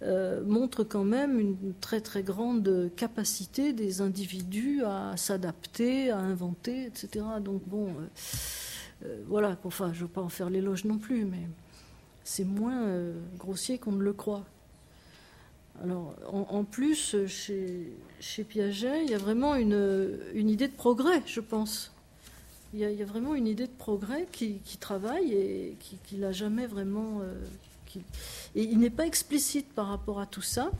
euh, 0.03 0.43
montre 0.47 0.83
quand 0.83 1.05
même 1.05 1.39
une 1.39 1.75
très 1.79 2.01
très 2.01 2.23
grande 2.23 2.91
capacité 2.97 3.75
des 3.75 4.01
individus 4.01 4.83
à 4.83 5.15
s'adapter, 5.19 6.11
à 6.11 6.17
inventer, 6.17 6.87
etc. 6.87 7.27
Donc 7.43 7.61
bon, 7.67 7.89
euh, 7.89 9.05
euh, 9.05 9.17
voilà, 9.29 9.59
enfin 9.65 9.93
je 9.93 9.99
ne 9.99 10.05
veux 10.05 10.13
pas 10.13 10.23
en 10.23 10.31
faire 10.31 10.49
l'éloge 10.49 10.87
non 10.87 10.97
plus, 10.97 11.27
mais 11.27 11.47
c'est 12.25 12.45
moins 12.45 12.87
grossier 13.39 13.77
qu'on 13.77 13.93
ne 13.93 14.03
le 14.03 14.15
croit. 14.15 14.45
Alors, 15.83 16.15
en, 16.31 16.65
plus, 16.65 17.17
chez, 17.27 18.45
Piaget, 18.45 19.05
il 19.05 19.11
y 19.11 19.15
a 19.15 19.19
vraiment 19.19 19.55
une, 19.55 19.73
idée 20.35 20.69
de 20.69 20.75
progrès, 20.75 21.23
je 21.25 21.41
pense. 21.41 21.93
Il 22.75 22.81
y, 22.81 23.03
a, 23.03 23.05
vraiment 23.07 23.35
une 23.35 23.47
idée 23.47 23.67
de 23.67 23.73
progrès 23.79 24.29
qui, 24.31 24.61
travaille 24.79 25.33
et 25.33 25.77
qui, 26.05 26.17
l'a 26.17 26.33
jamais 26.33 26.67
vraiment 26.67 27.23
et 28.55 28.62
il 28.62 28.79
n'est 28.79 28.91
pas 28.91 29.07
explicite 29.07 29.73
par 29.73 29.89
rapport 29.89 30.21
à 30.21 30.27
tout 30.27 30.43
ça, 30.43 30.71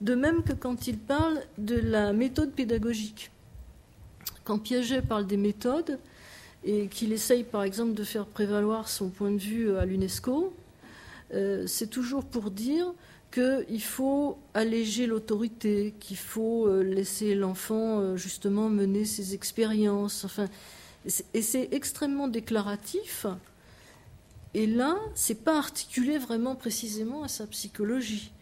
de 0.00 0.14
même 0.14 0.42
que 0.42 0.52
quand 0.52 0.86
il 0.86 0.98
parle 0.98 1.40
de 1.58 1.76
la 1.76 2.12
méthode 2.12 2.52
pédagogique. 2.52 3.30
Quand 4.44 4.58
Piaget 4.58 5.02
parle 5.02 5.26
des 5.26 5.36
méthodes 5.36 5.98
et 6.64 6.88
qu'il 6.88 7.12
essaye 7.12 7.44
par 7.44 7.62
exemple 7.62 7.94
de 7.94 8.04
faire 8.04 8.26
prévaloir 8.26 8.88
son 8.88 9.08
point 9.08 9.30
de 9.30 9.38
vue 9.38 9.76
à 9.76 9.84
l'UNESCO, 9.84 10.52
euh, 11.34 11.66
c'est 11.66 11.88
toujours 11.88 12.24
pour 12.24 12.50
dire 12.50 12.92
qu'il 13.32 13.82
faut 13.82 14.38
alléger 14.52 15.06
l'autorité, 15.06 15.94
qu'il 16.00 16.18
faut 16.18 16.66
euh, 16.66 16.82
laisser 16.82 17.34
l'enfant 17.34 18.00
euh, 18.00 18.16
justement 18.16 18.68
mener 18.68 19.04
ses 19.04 19.34
expériences. 19.34 20.26
Et 21.32 21.42
c'est 21.42 21.68
extrêmement 21.72 22.28
déclaratif 22.28 23.26
et 24.54 24.66
là, 24.66 24.96
c'est 25.14 25.44
pas 25.44 25.56
articulé 25.56 26.18
vraiment 26.18 26.54
précisément 26.54 27.22
à 27.22 27.28
sa 27.28 27.46
psychologie. 27.46 28.32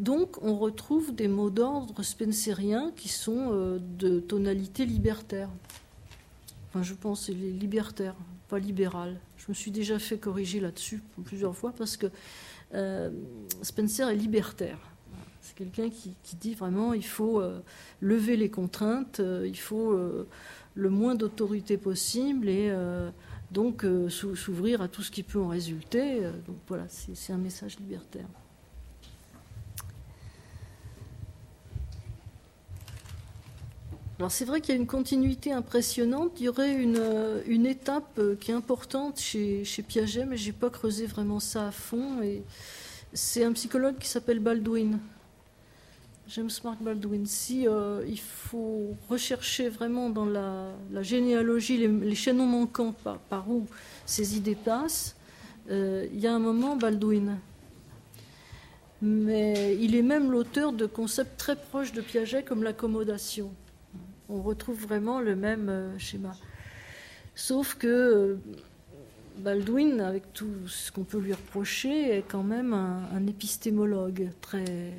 Donc, 0.00 0.42
on 0.42 0.56
retrouve 0.56 1.14
des 1.14 1.28
mots 1.28 1.50
d'ordre 1.50 2.02
spenceriens 2.02 2.90
qui 2.96 3.08
sont 3.08 3.50
euh, 3.52 3.78
de 3.98 4.18
tonalité 4.18 4.84
libertaire. 4.86 5.48
Enfin, 6.68 6.82
je 6.82 6.94
pense 6.94 7.26
c'est 7.26 7.34
les 7.34 7.52
libertaires, 7.52 8.14
pas 8.48 8.58
libéral. 8.58 9.20
Je 9.36 9.44
me 9.48 9.54
suis 9.54 9.70
déjà 9.70 9.98
fait 9.98 10.18
corriger 10.18 10.58
là-dessus 10.58 11.02
plusieurs 11.24 11.54
fois 11.54 11.72
parce 11.76 11.96
que 11.96 12.06
euh, 12.74 13.10
Spencer 13.62 14.08
est 14.08 14.16
libertaire. 14.16 14.78
C'est 15.42 15.54
quelqu'un 15.54 15.90
qui, 15.90 16.14
dit 16.40 16.54
vraiment 16.54 16.94
il 16.94 17.04
faut 17.04 17.40
euh, 17.40 17.60
lever 18.00 18.36
les 18.36 18.50
contraintes, 18.50 19.20
il 19.44 19.58
faut 19.58 19.98
le 20.74 20.90
moins 20.90 21.14
d'autorité 21.14 21.76
possible 21.76 22.48
et 22.48 22.72
donc 23.50 23.84
euh, 23.84 24.08
s'ouvrir 24.08 24.80
à 24.80 24.88
tout 24.88 25.02
ce 25.02 25.10
qui 25.10 25.22
peut 25.22 25.40
en 25.40 25.48
résulter. 25.48 26.24
Euh, 26.24 26.32
donc 26.46 26.56
voilà, 26.68 26.84
c'est 26.88 27.32
un 27.32 27.38
message 27.38 27.78
libertaire. 27.78 28.26
Alors 34.18 34.30
c'est 34.30 34.44
vrai 34.44 34.60
qu'il 34.60 34.74
y 34.74 34.78
a 34.78 34.80
une 34.80 34.86
continuité 34.86 35.50
impressionnante. 35.50 36.32
Il 36.40 36.44
y 36.44 36.48
aurait 36.48 36.74
une, 36.74 36.98
euh, 36.98 37.64
étape 37.64 38.20
qui 38.38 38.50
est 38.50 38.54
importante 38.54 39.18
chez, 39.18 39.64
chez 39.64 39.82
Piaget, 39.82 40.26
mais 40.26 40.36
je 40.36 40.46
n'ai 40.46 40.52
pas 40.52 40.68
creusé 40.68 41.06
vraiment 41.06 41.40
ça 41.40 41.68
à 41.68 41.72
fond. 41.72 42.22
Et 42.22 42.42
c'est 43.14 43.44
un 43.44 43.52
psychologue 43.52 43.96
qui 43.98 44.08
s'appelle 44.08 44.38
Baldwin, 44.38 44.98
James 46.30 46.50
Mark 46.62 46.80
Baldwin, 46.80 47.26
si 47.26 47.66
euh, 47.66 48.04
il 48.06 48.20
faut 48.20 48.96
rechercher 49.08 49.68
vraiment 49.68 50.10
dans 50.10 50.26
la, 50.26 50.72
généalogie 51.02 51.76
les, 51.88 52.14
chaînons 52.14 52.46
manquants 52.46 52.94
par, 53.28 53.50
où 53.50 53.66
ces 54.06 54.36
idées 54.36 54.54
passent, 54.54 55.16
euh, 55.70 56.06
il 56.12 56.20
y 56.20 56.28
a 56.28 56.32
un 56.32 56.38
moment 56.38 56.76
Baldwin. 56.76 57.38
Mais 59.02 59.76
il 59.80 59.96
est 59.96 60.02
même 60.02 60.30
l'auteur 60.30 60.72
de 60.72 60.86
concepts 60.86 61.36
très 61.36 61.56
proches 61.56 61.92
de 61.92 62.00
Piaget 62.00 62.44
comme 62.44 62.62
l'accommodation. 62.62 63.50
On 64.28 64.40
retrouve 64.40 64.80
vraiment 64.80 65.18
le 65.18 65.34
même 65.34 65.68
euh, 65.68 65.98
schéma. 65.98 66.36
Sauf 67.34 67.74
que 67.74 68.38
Baldwin, 69.38 70.00
avec 70.00 70.32
tout 70.32 70.68
ce 70.68 70.92
qu'on 70.92 71.04
peut 71.04 71.18
lui 71.18 71.32
reprocher, 71.32 72.18
est 72.18 72.24
quand 72.28 72.44
même 72.44 72.72
un 72.72 73.26
épistémologue 73.26 74.28
très, 74.40 74.92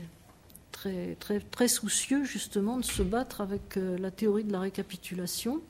très, 1.51 1.67
soucieux 1.67 2.23
justement 2.23 2.77
de 2.77 2.85
se 2.85 3.01
battre 3.03 3.41
avec 3.41 3.77
euh, 3.77 3.97
la 3.97 4.11
théorie 4.11 4.43
de 4.43 4.51
la 4.51 4.59
récapitulation 4.59 5.61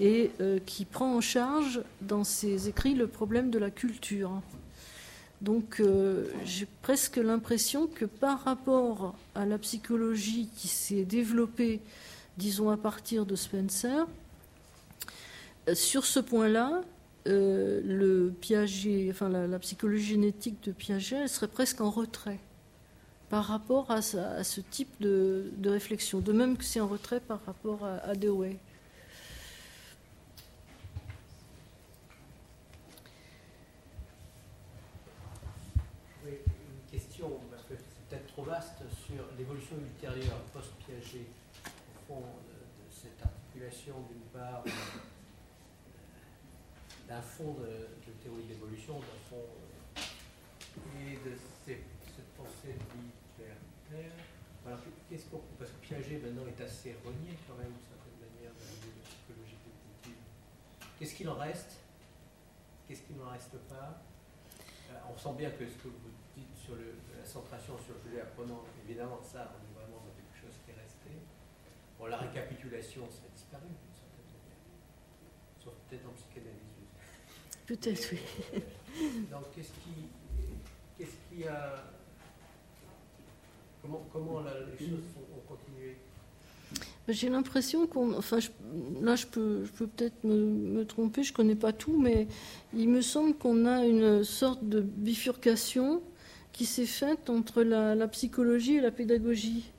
et 0.00 0.30
euh, 0.40 0.58
qui 0.64 0.84
prend 0.84 1.14
en 1.14 1.20
charge 1.20 1.82
dans 2.00 2.24
ses 2.24 2.68
écrits 2.68 2.94
le 2.94 3.06
problème 3.06 3.50
de 3.50 3.58
la 3.58 3.70
culture. 3.70 4.42
Donc 5.40 5.80
euh, 5.80 6.26
j'ai 6.44 6.66
presque 6.82 7.16
l'impression 7.16 7.86
que 7.86 8.04
par 8.04 8.44
rapport 8.44 9.14
à 9.34 9.46
la 9.46 9.58
psychologie 9.58 10.48
qui 10.56 10.68
s'est 10.68 11.04
développée, 11.04 11.80
disons 12.38 12.70
à 12.70 12.76
partir 12.76 13.26
de 13.26 13.36
Spencer, 13.36 14.06
sur 15.72 16.04
ce 16.04 16.20
point-là, 16.20 16.82
la, 17.26 18.30
psychologie 19.58 20.04
génétique 20.04 20.62
de 20.64 20.72
Piaget 20.72 21.26
serait 21.28 21.48
presque 21.48 21.80
en 21.80 21.90
retrait 21.90 22.38
par 23.34 23.46
rapport 23.46 23.90
à, 23.90 24.00
ce 24.00 24.60
type 24.60 24.94
de, 25.00 25.50
réflexion, 25.64 26.20
de 26.20 26.30
même 26.32 26.56
que 26.56 26.62
c'est 26.62 26.78
en 26.78 26.86
retrait 26.86 27.18
par 27.18 27.44
rapport 27.44 27.84
à, 27.84 27.96
à 27.96 28.14
Dewey. 28.14 28.56
Une 36.24 36.32
question, 36.92 37.40
parce 37.50 37.64
que 37.64 37.74
c'est 37.74 38.08
peut-être 38.08 38.28
trop 38.28 38.44
vaste, 38.44 38.78
sur 39.04 39.24
l'évolution 39.36 39.74
ultérieure 39.78 40.38
post-Piaget, 40.52 41.26
au 41.66 42.06
fond, 42.06 42.20
de, 42.20 42.86
cette 42.88 43.20
articulation 43.20 43.94
d'une 44.08 44.40
part 44.40 44.62
euh, 44.64 44.70
d'un 47.08 47.20
fond 47.20 47.54
de, 47.54 48.12
théorie 48.22 48.44
d'évolution, 48.44 48.94
d'un 49.00 49.28
fond 49.28 49.44
euh, 49.96 51.10
et 51.10 51.14
de 51.28 51.34
cette 51.66 52.36
pensée 52.36 52.76
alors, 54.66 54.78
qu'est-ce 55.14 55.30
qu'on. 55.30 55.38
Parce 55.58 55.70
que 55.70 55.76
Piaget 55.76 56.18
maintenant 56.18 56.42
est 56.46 56.60
assez 56.60 56.96
renié 57.06 57.38
quand 57.46 57.54
même, 57.54 57.70
d'une 57.70 57.86
certaine 57.86 58.18
manière, 58.18 58.50
dans 58.50 58.66
la 58.66 59.06
psychologie 59.06 59.58
cognitive. 59.62 60.18
Qu'est-ce 60.98 61.14
qu'il 61.14 61.28
en 61.28 61.38
reste? 61.38 61.78
Qu'est-ce 62.88 63.02
qu'il 63.02 63.16
n'en 63.16 63.30
reste 63.30 63.56
pas? 63.70 64.02
Euh, 64.90 65.12
On 65.14 65.16
sent 65.16 65.34
bien 65.38 65.50
que 65.50 65.66
ce 65.68 65.76
que 65.78 65.86
vous 65.88 66.10
dites 66.36 66.56
sur 66.56 66.74
le, 66.74 66.98
la 67.16 67.24
centration 67.24 67.78
sur 67.78 67.94
le 67.94 68.00
sujet 68.10 68.20
apprenant, 68.22 68.64
évidemment, 68.84 69.22
ça, 69.22 69.54
on 69.54 69.62
est 69.62 69.74
vraiment 69.78 70.02
dans 70.02 70.14
quelque 70.18 70.34
chose 70.34 70.58
qui 70.64 70.72
est 70.72 70.82
resté. 70.82 71.10
Bon, 71.96 72.06
la 72.06 72.18
récapitulation, 72.18 73.08
ça 73.08 73.22
a 73.24 73.30
disparu, 73.30 73.70
d'une 73.70 73.94
certaine 73.94 74.26
manière. 74.34 74.58
Sauf 75.62 75.74
peut-être 75.86 76.08
en 76.10 76.14
psychanalyse. 76.18 76.90
Peut-être, 77.66 78.10
oui. 78.12 78.20
donc, 79.30 79.46
qu'est-ce 79.54 79.72
qui 79.78 80.10
qu'est-ce 80.98 81.16
qui 81.30 81.46
a. 81.46 81.93
Comment, 84.12 84.40
les 84.78 84.86
choses 84.86 84.98
ont 85.18 85.48
continué 85.48 85.96
j'ai 87.08 87.28
l'impression 87.28 87.86
qu'on. 87.86 88.16
Enfin, 88.16 88.38
là, 89.02 89.14
je 89.14 89.26
peux, 89.26 89.64
je 89.64 89.72
peux 89.72 89.86
peut-être 89.86 90.24
me, 90.24 90.84
tromper, 90.84 91.22
je 91.22 91.32
ne 91.32 91.36
connais 91.36 91.54
pas 91.54 91.72
tout, 91.72 92.00
mais 92.00 92.26
il 92.74 92.88
me 92.88 93.02
semble 93.02 93.34
qu'on 93.34 93.66
a 93.66 93.84
une 93.84 94.24
sorte 94.24 94.66
de 94.66 94.80
bifurcation 94.80 96.00
qui 96.52 96.64
s'est 96.64 96.86
faite 96.86 97.28
entre 97.28 97.62
la, 97.62 98.08
psychologie 98.08 98.76
et 98.76 98.80
la 98.80 98.90
pédagogie. 98.90 99.70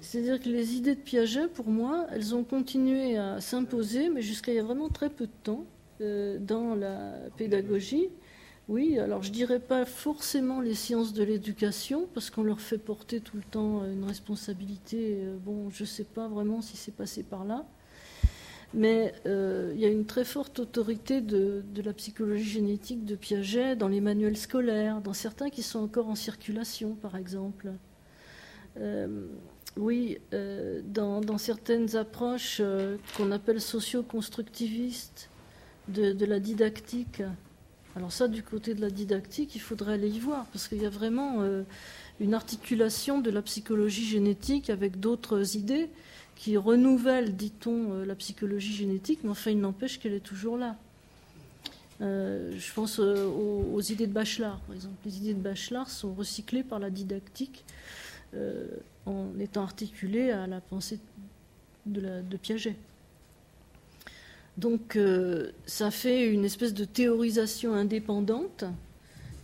C'est-à-dire 0.00 0.40
que 0.40 0.48
les 0.48 0.74
idées 0.74 0.96
de 0.96 1.00
Piaget, 1.00 1.46
pour 1.46 1.68
moi, 1.68 2.06
elles 2.10 2.34
ont 2.34 2.42
continué 2.42 3.16
à 3.16 3.40
s'imposer, 3.40 4.08
mais 4.08 4.22
jusqu'à 4.22 4.52
il 4.52 4.56
y 4.56 4.58
a 4.58 4.64
vraiment 4.64 4.88
très 4.88 5.10
peu 5.10 5.26
de 5.26 5.32
temps, 5.44 5.64
euh, 6.00 6.38
dans 6.40 6.74
la 6.74 7.12
pédagogie. 7.36 8.08
Oui, 8.68 8.98
alors 8.98 9.22
je 9.22 9.30
dirais 9.30 9.60
pas 9.60 9.84
forcément 9.84 10.60
les 10.60 10.74
sciences 10.74 11.12
de 11.12 11.22
l'éducation, 11.22 12.08
parce 12.12 12.30
qu'on 12.30 12.42
leur 12.42 12.60
fait 12.60 12.78
porter 12.78 13.20
tout 13.20 13.36
le 13.36 13.44
temps 13.44 13.84
une 13.84 14.02
responsabilité. 14.02 15.20
Euh, 15.22 15.36
bon, 15.38 15.70
je 15.70 15.84
ne 15.84 15.86
sais 15.86 16.04
pas 16.04 16.26
vraiment 16.26 16.60
si 16.62 16.76
c'est 16.76 16.94
passé 16.94 17.22
par 17.22 17.44
là. 17.44 17.64
Mais 18.74 19.14
euh, 19.26 19.70
il 19.74 19.80
y 19.80 19.84
a 19.84 19.88
une 19.88 20.04
très 20.04 20.24
forte 20.24 20.58
autorité 20.58 21.20
de, 21.20 21.62
la 21.76 21.92
psychologie 21.92 22.50
génétique 22.50 23.04
de 23.04 23.14
Piaget 23.14 23.76
dans 23.76 23.86
les 23.86 24.00
manuels 24.00 24.36
scolaires, 24.36 25.00
dans 25.00 25.12
certains 25.12 25.48
qui 25.48 25.62
sont 25.62 25.78
encore 25.78 26.08
en 26.08 26.16
circulation, 26.16 26.96
par 26.96 27.16
exemple. 27.16 27.72
Euh, 28.78 29.28
oui, 29.76 30.18
dans, 30.84 31.38
certaines 31.38 31.96
approches 31.96 32.62
qu'on 33.16 33.30
appelle 33.30 33.60
socio-constructivistes 33.60 35.30
de, 35.88 36.24
la 36.24 36.40
didactique, 36.40 37.22
alors 37.96 38.12
ça, 38.12 38.28
du 38.28 38.42
côté 38.42 38.74
de 38.74 38.82
la 38.82 38.90
didactique, 38.90 39.54
il 39.54 39.60
faudrait 39.60 39.94
aller 39.94 40.10
y 40.10 40.18
voir, 40.18 40.44
parce 40.52 40.68
qu'il 40.68 40.82
y 40.82 40.86
a 40.86 40.90
vraiment 40.90 41.40
euh, 41.40 41.62
une 42.20 42.34
articulation 42.34 43.22
de 43.22 43.30
la 43.30 43.40
psychologie 43.40 44.04
génétique 44.04 44.68
avec 44.68 45.00
d'autres 45.00 45.56
idées 45.56 45.88
qui 46.34 46.58
renouvellent, 46.58 47.34
dit-on, 47.34 47.92
euh, 47.92 48.04
la 48.04 48.14
psychologie 48.14 48.74
génétique, 48.74 49.20
mais 49.24 49.30
enfin, 49.30 49.50
il 49.50 49.60
n'empêche 49.60 49.98
qu'elle 49.98 50.12
est 50.12 50.20
toujours 50.20 50.58
là. 50.58 50.76
Euh, 52.02 52.54
je 52.58 52.72
pense 52.74 52.98
aux, 52.98 53.80
idées 53.80 54.06
de 54.06 54.12
Bachelard, 54.12 54.60
par 54.60 54.76
exemple. 54.76 54.96
Les 55.06 55.16
idées 55.16 55.34
de 55.34 55.40
Bachelard 55.40 55.88
sont 55.88 56.12
recyclées 56.12 56.62
par 56.62 56.78
la 56.78 56.90
didactique 56.90 57.64
en 59.06 59.28
étant 59.40 59.62
articulées 59.62 60.30
à 60.30 60.46
la 60.46 60.60
pensée 60.60 60.98
de 61.86 62.36
Piaget. 62.36 62.76
Donc 64.56 64.96
euh, 64.96 65.50
ça 65.66 65.90
fait 65.90 66.26
une 66.26 66.44
espèce 66.44 66.72
de 66.72 66.84
théorisation 66.84 67.74
indépendante 67.74 68.64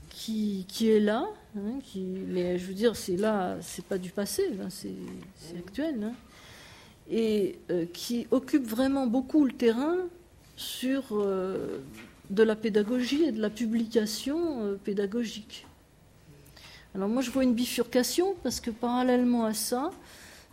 qui, 0.09 0.65
est 0.83 1.01
là, 1.01 1.27
hein, 1.57 1.81
mais 1.97 2.57
je 2.57 2.67
veux 2.67 2.75
dire, 2.75 2.95
c'est 2.95 3.17
là, 3.17 3.57
c'est 3.61 3.85
pas 3.85 3.99
du 3.99 4.11
passé, 4.11 4.45
c'est 4.71 5.59
actuel, 5.59 5.97
hein, 6.05 6.13
et 7.11 7.59
euh, 7.71 7.87
qui 7.93 8.29
occupe 8.31 8.65
vraiment 8.65 9.09
beaucoup 9.09 9.45
le 9.45 9.53
terrain 9.53 9.97
sur 10.55 11.03
euh, 11.11 11.79
de 12.31 12.45
la 12.45 12.55
pédagogie 12.55 13.25
et 13.25 13.33
de 13.33 13.41
la 13.41 13.51
publication 13.51 14.79
pédagogique. 14.85 15.67
Alors 16.95 17.09
moi 17.09 17.21
je 17.21 17.31
vois 17.31 17.43
une 17.43 17.55
bifurcation 17.55 18.37
parce 18.45 18.61
que 18.61 18.71
parallèlement 18.71 19.45
à 19.45 19.55
ça, 19.55 19.91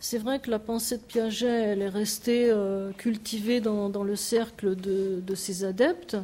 c'est 0.02 0.16
vrai 0.16 0.40
que 0.40 0.50
la 0.50 0.58
pensée 0.58 0.96
de 0.96 1.02
Piaget, 1.02 1.46
elle 1.46 1.82
est 1.82 1.88
restée 1.88 2.50
euh, 2.50 2.90
cultivée 2.92 3.60
dans, 3.60 4.02
le 4.02 4.16
cercle 4.16 4.74
de, 4.74 5.34
ses 5.34 5.64
adeptes. 5.64 6.16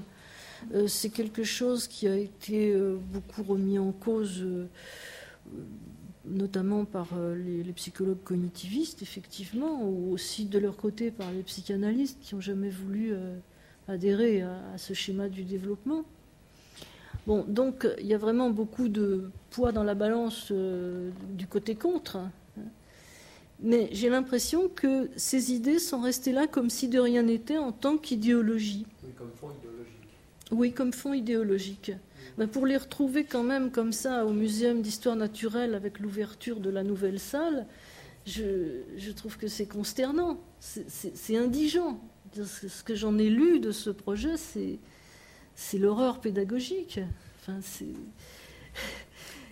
Euh, 0.75 0.89
c'est 0.89 1.11
quelque 1.11 1.45
chose 1.45 1.87
qui 1.87 2.09
a 2.09 2.17
été 2.17 2.73
euh, 2.73 2.97
beaucoup 2.99 3.43
remis 3.43 3.79
en 3.79 3.93
cause, 3.93 4.47
notamment 6.25 6.87
par 6.87 7.09
les, 7.37 7.71
psychologues 7.75 8.23
cognitivistes, 8.25 9.03
effectivement, 9.03 9.83
ou 9.83 10.11
aussi 10.11 10.47
de 10.47 10.59
leur 10.59 10.79
côté 10.79 11.11
par 11.11 11.31
les 11.31 11.43
psychanalystes 11.43 12.19
qui 12.23 12.35
n'ont 12.35 12.41
jamais 12.41 12.71
voulu 12.71 13.13
adhérer 13.89 14.41
à, 14.41 14.59
à, 14.75 14.79
ce 14.79 14.95
schéma 14.95 15.29
du 15.29 15.45
développement. 15.45 16.03
Bon, 17.27 17.45
donc 17.47 17.87
il 18.01 18.07
y 18.07 18.15
a 18.15 18.19
vraiment 18.19 18.49
beaucoup 18.49 18.89
de 18.89 19.31
poids 19.51 19.71
dans 19.71 19.85
la 19.85 19.95
balance 19.95 20.51
du 20.51 21.47
côté 21.47 21.75
contre. 21.75 22.19
Mais 23.61 23.89
j'ai 23.93 24.09
l'impression 24.11 24.69
que 24.69 25.09
ces 25.17 25.53
idées 25.53 25.79
sont 25.79 26.01
restées 26.01 26.33
là 26.33 26.47
comme 26.47 26.69
si 26.69 26.89
de 26.89 26.99
rien 26.99 27.23
n'était 27.23 27.59
en 27.59 27.73
tant 27.73 27.97
qu'idéologie. 27.97 28.87
Oui, 29.03 29.13
comme 29.17 29.33
fond 29.33 29.51
idéologique. 29.51 29.97
Oui, 30.53 30.73
comme 30.73 30.93
fond 30.93 31.13
idéologique. 31.15 31.93
Ben, 32.37 32.49
pour 32.49 32.67
les 32.67 32.77
retrouver 32.77 33.25
quand 33.25 33.43
même 33.43 33.71
comme 33.71 33.93
ça 33.93 34.27
au 34.27 34.33
Muséum 34.33 34.83
d'histoire 34.83 35.17
naturelle 35.17 35.75
avec 35.75 36.01
l'ouverture 36.01 36.61
de 36.61 36.69
la 36.69 36.83
nouvelle 36.83 37.19
salle, 37.19 37.67
je, 38.27 38.83
je 38.97 39.11
trouve 39.13 39.39
que 39.39 39.49
c'est 39.49 39.67
consternant, 39.67 40.39
c'est 40.61 41.37
indigent. 41.37 42.01
Ce 42.35 42.83
que 42.83 42.95
j'en 42.95 43.17
ai 43.19 43.31
lu 43.31 43.61
de 43.61 43.71
ce 43.71 43.89
projet, 43.89 44.37
c'est 44.37 45.79
l'horreur 45.79 46.21
pédagogique. 46.21 47.01
Enfin, 47.41 47.59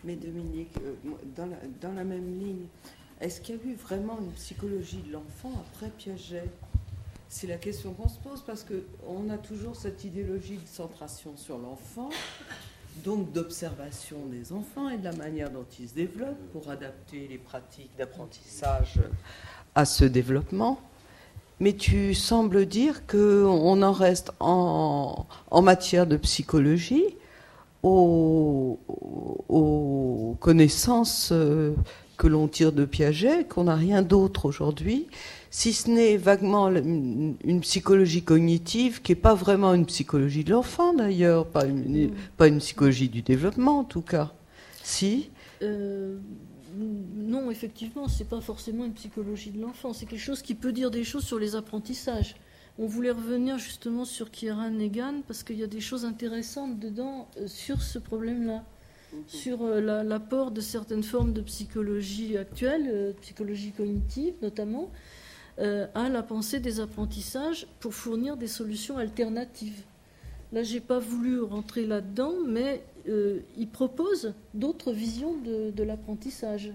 Mais 0.05 0.17
Dominique, 0.17 0.73
euh, 0.85 0.93
dans 1.35 1.47
la, 1.47 1.57
dans 1.81 1.93
la 1.95 2.05
même 2.05 2.39
ligne, 2.39 2.67
est-ce 3.21 3.41
qu'il 3.41 3.57
y 3.57 3.59
a 3.59 3.63
eu 3.63 3.75
vraiment 3.75 4.19
une 4.21 4.33
psychologie 4.33 5.03
de 5.07 5.13
l'enfant 5.13 5.53
après 5.67 5.91
Piaget? 5.97 6.51
C'est 7.29 7.47
la 7.47 7.57
question 7.57 7.93
qu'on 7.95 8.09
se 8.09 8.19
pose 8.19 8.43
parce 8.47 8.65
qu'on 8.65 9.31
a 9.31 9.39
toujours 9.39 9.77
cette 9.77 10.05
idéologie 10.05 10.57
de 10.57 10.69
centration 10.69 11.37
sur 11.37 11.59
l'enfant, 11.59 12.11
donc 13.05 13.33
d'observation 13.33 14.19
des 14.31 14.53
enfants 14.53 14.89
et 14.89 14.99
de 14.99 15.05
la 15.05 15.13
manière 15.13 15.51
dont 15.51 15.67
ils 15.81 15.89
se 15.89 15.95
développent 15.95 16.53
pour 16.53 16.71
adapter 16.71 17.27
les 17.29 17.39
pratiques 17.39 17.91
d'apprentissage 17.99 19.01
à 19.75 19.85
ce 19.85 20.05
développement. 20.05 20.79
Mais 21.61 21.73
tu 21.73 22.15
sembles 22.15 22.67
dire 22.67 23.07
qu'on 23.07 23.83
en 23.83 23.93
reste 23.93 24.33
en, 24.41 25.27
matière 25.63 26.07
de 26.07 26.17
psychologie 26.17 27.17
aux, 27.83 28.79
connaissances 30.41 31.31
euh, 31.33 31.75
que 32.17 32.27
l'on 32.27 32.49
tire 32.49 32.73
de 32.73 32.85
Piaget, 32.85 33.45
qu'on 33.45 33.65
n'a 33.65 33.75
rien 33.75 34.03
d'autre 34.03 34.47
aujourd'hui, 34.47 35.07
si 35.51 35.73
ce 35.73 35.89
n'est 35.89 36.17
vaguement 36.17 36.69
une, 36.69 37.61
psychologie 37.61 38.23
cognitive 38.23 39.03
qui 39.03 39.13
n'est 39.13 39.17
pas 39.17 39.35
vraiment 39.35 39.75
une 39.75 39.87
psychologie 39.87 40.43
de 40.43 40.51
l'enfant 40.51 40.95
d'ailleurs, 40.95 41.47
pas 41.47 41.65
une, 41.65 42.07
mm. 42.07 42.11
pas 42.37 42.49
une 42.49 42.59
psychologie 42.59 43.09
du 43.09 43.23
développement 43.23 43.79
en 43.79 43.85
tout 43.85 44.03
cas. 44.03 44.33
Si 44.83 45.31
euh, 45.63 46.19
Non, 46.77 47.51
effectivement, 47.51 48.09
c'est 48.09 48.29
pas 48.29 48.41
forcément 48.41 48.85
une 48.85 48.95
psychologie 48.95 49.51
de 49.51 49.61
l'enfant, 49.61 49.93
c'est 49.93 50.07
quelque 50.07 50.19
chose 50.19 50.43
qui 50.43 50.55
peut 50.55 50.73
dire 50.73 50.91
des 50.91 51.05
choses 51.05 51.25
sur 51.25 51.39
les 51.39 51.55
apprentissages. 51.55 52.35
On 52.77 52.87
voulait 52.87 53.13
revenir 53.13 53.59
justement 53.59 54.05
sur 54.05 54.33
Kieran 54.33 54.71
Negan 54.71 55.23
parce 55.29 55.45
qu'il 55.45 55.59
y 55.59 55.63
a 55.63 55.69
des 55.69 55.81
choses 55.81 56.05
intéressantes 56.05 56.81
dedans 56.81 57.29
euh, 57.37 57.47
sur 57.47 57.81
ce 57.81 58.01
problème-là 58.01 58.65
sur 59.27 59.63
euh, 59.63 60.03
l'apport 60.03 60.51
de 60.51 60.61
certaines 60.61 61.03
formes 61.03 61.33
de 61.33 61.41
psychologie 61.41 62.37
actuelle, 62.37 62.89
euh, 62.93 63.13
psychologie 63.21 63.73
cognitive 63.73 64.35
notamment, 64.43 64.91
euh, 65.59 65.87
à 65.95 66.09
la 66.09 66.23
pensée 66.23 66.61
des 66.61 66.81
apprentissages 66.81 67.67
pour 67.81 67.95
fournir 67.95 68.37
des 68.37 68.49
solutions 68.49 68.99
alternatives. 68.99 69.83
Là, 70.53 70.63
j'ai 70.63 70.81
pas 70.81 70.99
voulu 70.99 71.41
rentrer 71.41 71.87
là-dedans, 71.87 72.35
mais 72.47 72.85
il 73.57 73.69
propose 73.69 74.35
d'autres 74.55 74.93
visions 74.93 75.35
de 75.37 75.83
l'apprentissage. 75.83 76.73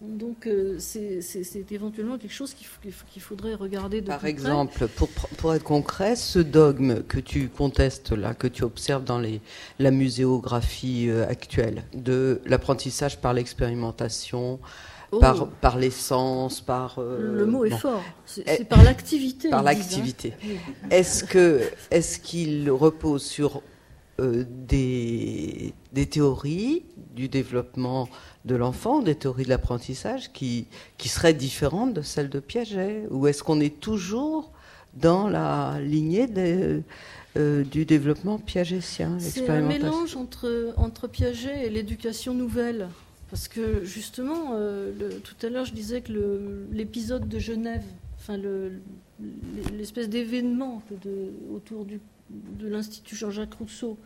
Donc 0.00 0.46
euh, 0.46 0.76
c'est 0.78 1.72
éventuellement 1.72 2.18
quelque 2.18 2.32
chose 2.32 2.54
qu'il 2.54 3.22
faudrait 3.22 3.54
regarder 3.54 4.00
de 4.00 4.06
Par 4.06 4.24
exemple, 4.26 4.86
Pour, 4.86 5.08
pour, 5.08 5.54
être 5.54 5.64
concret, 5.64 6.14
ce 6.14 6.38
dogme 6.38 7.02
que 7.02 7.18
tu 7.18 7.48
contestes 7.48 8.12
là, 8.12 8.32
que 8.32 8.46
tu 8.46 8.62
observes 8.62 9.02
dans 9.02 9.18
les, 9.18 9.40
la 9.80 9.90
muséographie 9.90 11.08
euh, 11.08 11.28
actuelle, 11.28 11.82
de 11.94 12.40
l'apprentissage 12.46 13.20
par 13.20 13.34
l'expérimentation, 13.34 14.60
oh. 15.10 15.18
par, 15.18 15.48
par 15.48 15.76
l'essence, 15.76 16.60
par... 16.60 17.00
Euh, 17.00 17.34
Le 17.34 17.46
mot 17.46 17.64
est 17.64 17.76
fort, 17.76 18.04
c'est 18.24 18.44
eh, 18.60 18.64
par 18.64 18.84
l'activité. 18.84 19.50
Par 19.50 19.60
hein. 19.60 19.62
l'activité. 19.64 20.32
Est-ce 20.92 21.24
que 21.24 21.60
est-ce 21.90 22.20
qu'il 22.20 22.70
repose 22.70 23.24
sur 23.24 23.62
des, 24.20 25.74
des 25.92 26.06
théories 26.06 26.82
du 27.14 27.28
développement 27.28 28.08
de 28.44 28.56
l'enfant, 28.56 29.00
des 29.00 29.14
théories 29.14 29.44
de 29.44 29.48
l'apprentissage 29.48 30.32
qui, 30.32 30.66
qui 30.96 31.08
seraient 31.08 31.34
différentes 31.34 31.94
de 31.94 32.02
celles 32.02 32.28
de 32.28 32.40
Piaget 32.40 33.04
Ou 33.10 33.26
est-ce 33.26 33.42
qu'on 33.42 33.60
est 33.60 33.80
toujours 33.80 34.50
dans 34.94 35.28
la 35.28 35.78
lignée 35.80 36.26
euh, 37.36 37.64
du 37.64 37.84
développement 37.84 38.38
piagétien 38.38 39.18
C'est 39.18 39.48
un 39.50 39.60
mélange 39.60 40.16
entre, 40.16 40.74
entre 40.76 41.08
Piaget 41.08 41.66
et 41.66 41.70
l'éducation 41.70 42.34
nouvelle. 42.34 42.88
Parce 43.30 43.46
que 43.46 43.84
justement, 43.84 44.52
euh, 44.54 44.92
tout 45.22 45.46
à 45.46 45.50
l'heure, 45.50 45.66
je 45.66 45.74
disais 45.74 46.00
que 46.00 46.66
l'épisode 46.72 47.28
de 47.28 47.38
Genève, 47.38 47.84
enfin 48.18 48.38
l'espèce 49.76 50.08
d'événement 50.08 50.82
autour 51.52 51.84
du, 51.84 52.00
de 52.30 52.68
l'Institut 52.68 53.16
Jean-Jacques 53.16 53.54
Rousseau, 53.54 53.98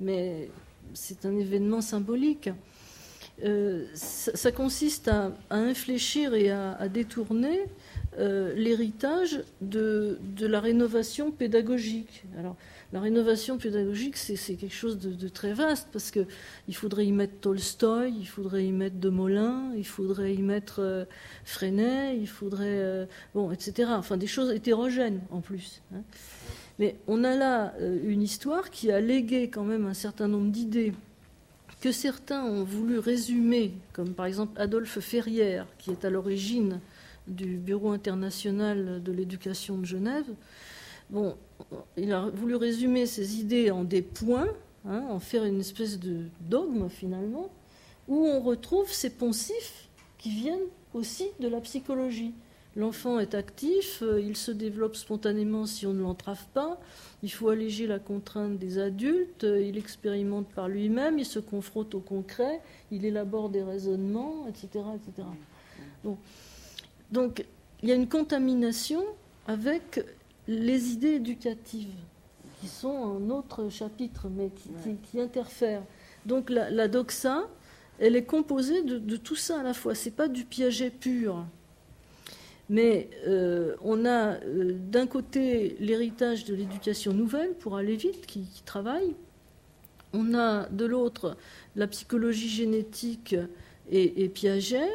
mais 0.00 0.50
c'est 0.94 1.26
un 1.26 1.36
événement 1.36 1.80
symbolique. 1.80 2.50
ça, 3.94 4.52
consiste 4.52 5.08
à, 5.08 5.32
infléchir 5.50 6.34
et 6.34 6.50
à, 6.50 6.88
détourner 6.88 7.64
l'héritage 8.16 9.42
de, 9.60 10.18
la 10.40 10.60
rénovation 10.60 11.30
pédagogique. 11.30 12.24
Alors, 12.38 12.56
la 12.92 13.00
rénovation 13.00 13.58
pédagogique, 13.58 14.16
c'est 14.16 14.54
quelque 14.54 14.74
chose 14.74 14.98
de, 14.98 15.28
très 15.28 15.52
vaste 15.52 15.88
parce 15.92 16.12
qu'il 16.12 16.74
faudrait 16.74 17.06
y 17.06 17.12
mettre 17.12 17.34
Tolstoï, 17.40 18.14
il 18.16 18.26
faudrait 18.26 18.64
y 18.64 18.72
mettre 18.72 18.96
De 18.96 19.08
Molin, 19.08 19.72
il 19.76 19.86
faudrait 19.86 20.34
y 20.34 20.42
mettre 20.42 20.80
euh, 20.80 21.04
Freinet, 21.44 22.16
il 22.16 22.28
faudrait. 22.28 22.64
Euh, 22.78 23.06
bon, 23.34 23.50
etc. 23.50 23.90
Enfin, 23.92 24.16
des 24.16 24.28
choses 24.28 24.52
hétérogènes 24.52 25.20
en 25.30 25.40
plus. 25.40 25.82
Hein. 25.94 26.02
Mais 26.78 26.96
on 27.06 27.24
a 27.24 27.34
là 27.34 27.74
euh, 27.80 27.98
une 28.04 28.22
histoire 28.22 28.70
qui 28.70 28.90
a 28.90 29.00
légué 29.00 29.48
quand 29.48 29.64
même 29.64 29.86
un 29.86 29.94
certain 29.94 30.28
nombre 30.28 30.50
d'idées 30.50 30.92
que 31.80 31.92
certains 31.92 32.44
ont 32.44 32.64
voulu 32.64 32.98
résumer, 32.98 33.72
comme 33.92 34.12
par 34.12 34.26
exemple 34.26 34.60
Adolphe 34.60 35.00
Ferrière, 35.00 35.66
qui 35.78 35.90
est 35.90 36.04
à 36.04 36.10
l'origine 36.10 36.80
du 37.26 37.56
Bureau 37.56 37.90
international 37.90 39.02
de 39.02 39.12
l'éducation 39.12 39.78
de 39.78 39.84
Genève. 39.84 40.26
Bon, 41.10 41.36
il 41.96 42.12
a 42.12 42.28
voulu 42.28 42.56
résumer 42.56 43.06
ses 43.06 43.38
idées 43.40 43.70
en 43.70 43.84
des 43.84 44.02
points, 44.02 44.48
hein, 44.86 45.04
en 45.08 45.20
faire 45.20 45.44
une 45.44 45.60
espèce 45.60 45.98
de 45.98 46.24
dogme 46.40 46.88
finalement, 46.88 47.50
où 48.08 48.26
on 48.26 48.40
retrouve 48.40 48.90
ces 48.90 49.10
poncifs 49.10 49.88
qui 50.18 50.30
viennent 50.30 50.68
aussi 50.94 51.28
de 51.40 51.48
la 51.48 51.60
psychologie. 51.60 52.32
L'enfant 52.76 53.18
est 53.18 53.34
actif, 53.34 54.02
euh, 54.02 54.20
il 54.20 54.36
se 54.36 54.50
développe 54.50 54.96
spontanément 54.96 55.64
si 55.64 55.86
on 55.86 55.94
ne 55.94 56.02
l'entrave 56.02 56.44
pas, 56.52 56.78
il 57.22 57.32
faut 57.32 57.48
alléger 57.48 57.86
la 57.86 57.98
contrainte 57.98 58.58
des 58.58 58.78
adultes, 58.78 59.44
euh, 59.44 59.62
il 59.62 59.78
expérimente 59.78 60.46
par 60.48 60.68
lui-même, 60.68 61.18
il 61.18 61.24
se 61.24 61.38
confronte 61.38 61.94
au 61.94 62.00
concret, 62.00 62.60
il 62.90 63.06
élabore 63.06 63.48
des 63.48 63.62
raisonnements, 63.62 64.46
etc. 64.46 64.84
etc. 64.94 65.26
Donc 67.10 67.46
il 67.82 67.88
y 67.88 67.92
a 67.92 67.94
une 67.94 68.08
contamination 68.08 69.02
avec 69.46 70.04
les 70.46 70.92
idées 70.92 71.14
éducatives, 71.14 71.94
qui 72.60 72.68
sont 72.68 73.16
un 73.16 73.30
autre 73.30 73.70
chapitre, 73.70 74.28
mais 74.28 74.50
qui, 75.10 75.20
interfèrent. 75.20 75.82
Donc 76.24 76.50
la, 76.50 76.88
doxa, 76.88 77.48
elle 77.98 78.16
est 78.16 78.24
composée 78.24 78.82
de, 78.82 79.16
tout 79.16 79.36
ça 79.36 79.60
à 79.60 79.62
la 79.62 79.74
fois. 79.74 79.94
C'est 79.94 80.10
pas 80.10 80.28
du 80.28 80.44
piaget 80.44 80.90
pur. 80.90 81.44
Mais 82.68 83.08
euh, 83.26 83.76
on 83.82 84.04
a 84.04 84.34
euh, 84.34 84.72
d'un 84.72 85.06
côté 85.06 85.76
l'héritage 85.78 86.44
de 86.44 86.54
l'éducation 86.54 87.12
nouvelle, 87.12 87.54
pour 87.54 87.76
aller 87.76 87.96
vite, 87.96 88.26
qui, 88.26 88.46
travaille. 88.64 89.14
On 90.12 90.34
a 90.34 90.68
de 90.68 90.84
l'autre 90.84 91.36
la 91.76 91.86
psychologie 91.86 92.48
génétique 92.48 93.36
et, 93.90 94.24
et 94.24 94.28
Piaget. 94.28 94.90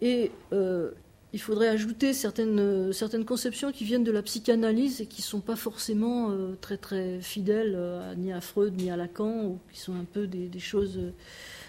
Et 0.00 0.30
euh, 0.52 0.92
il 1.32 1.40
faudrait 1.40 1.68
ajouter 1.68 2.12
certaines, 2.12 2.92
certaines 2.92 3.24
conceptions 3.24 3.70
qui 3.70 3.84
viennent 3.84 4.04
de 4.04 4.10
la 4.10 4.22
psychanalyse 4.22 5.00
et 5.00 5.06
qui 5.06 5.20
ne 5.20 5.26
sont 5.26 5.40
pas 5.40 5.56
forcément 5.56 6.34
très 6.60 6.76
très 6.76 7.20
fidèles 7.20 7.78
ni 8.16 8.32
à 8.32 8.40
Freud 8.40 8.74
ni 8.76 8.90
à 8.90 8.96
Lacan, 8.96 9.44
ou 9.44 9.58
qui 9.72 9.78
sont 9.78 9.94
un 9.94 10.04
peu 10.04 10.26
des, 10.26 10.58
choses 10.58 10.98
euh, 10.98 11.12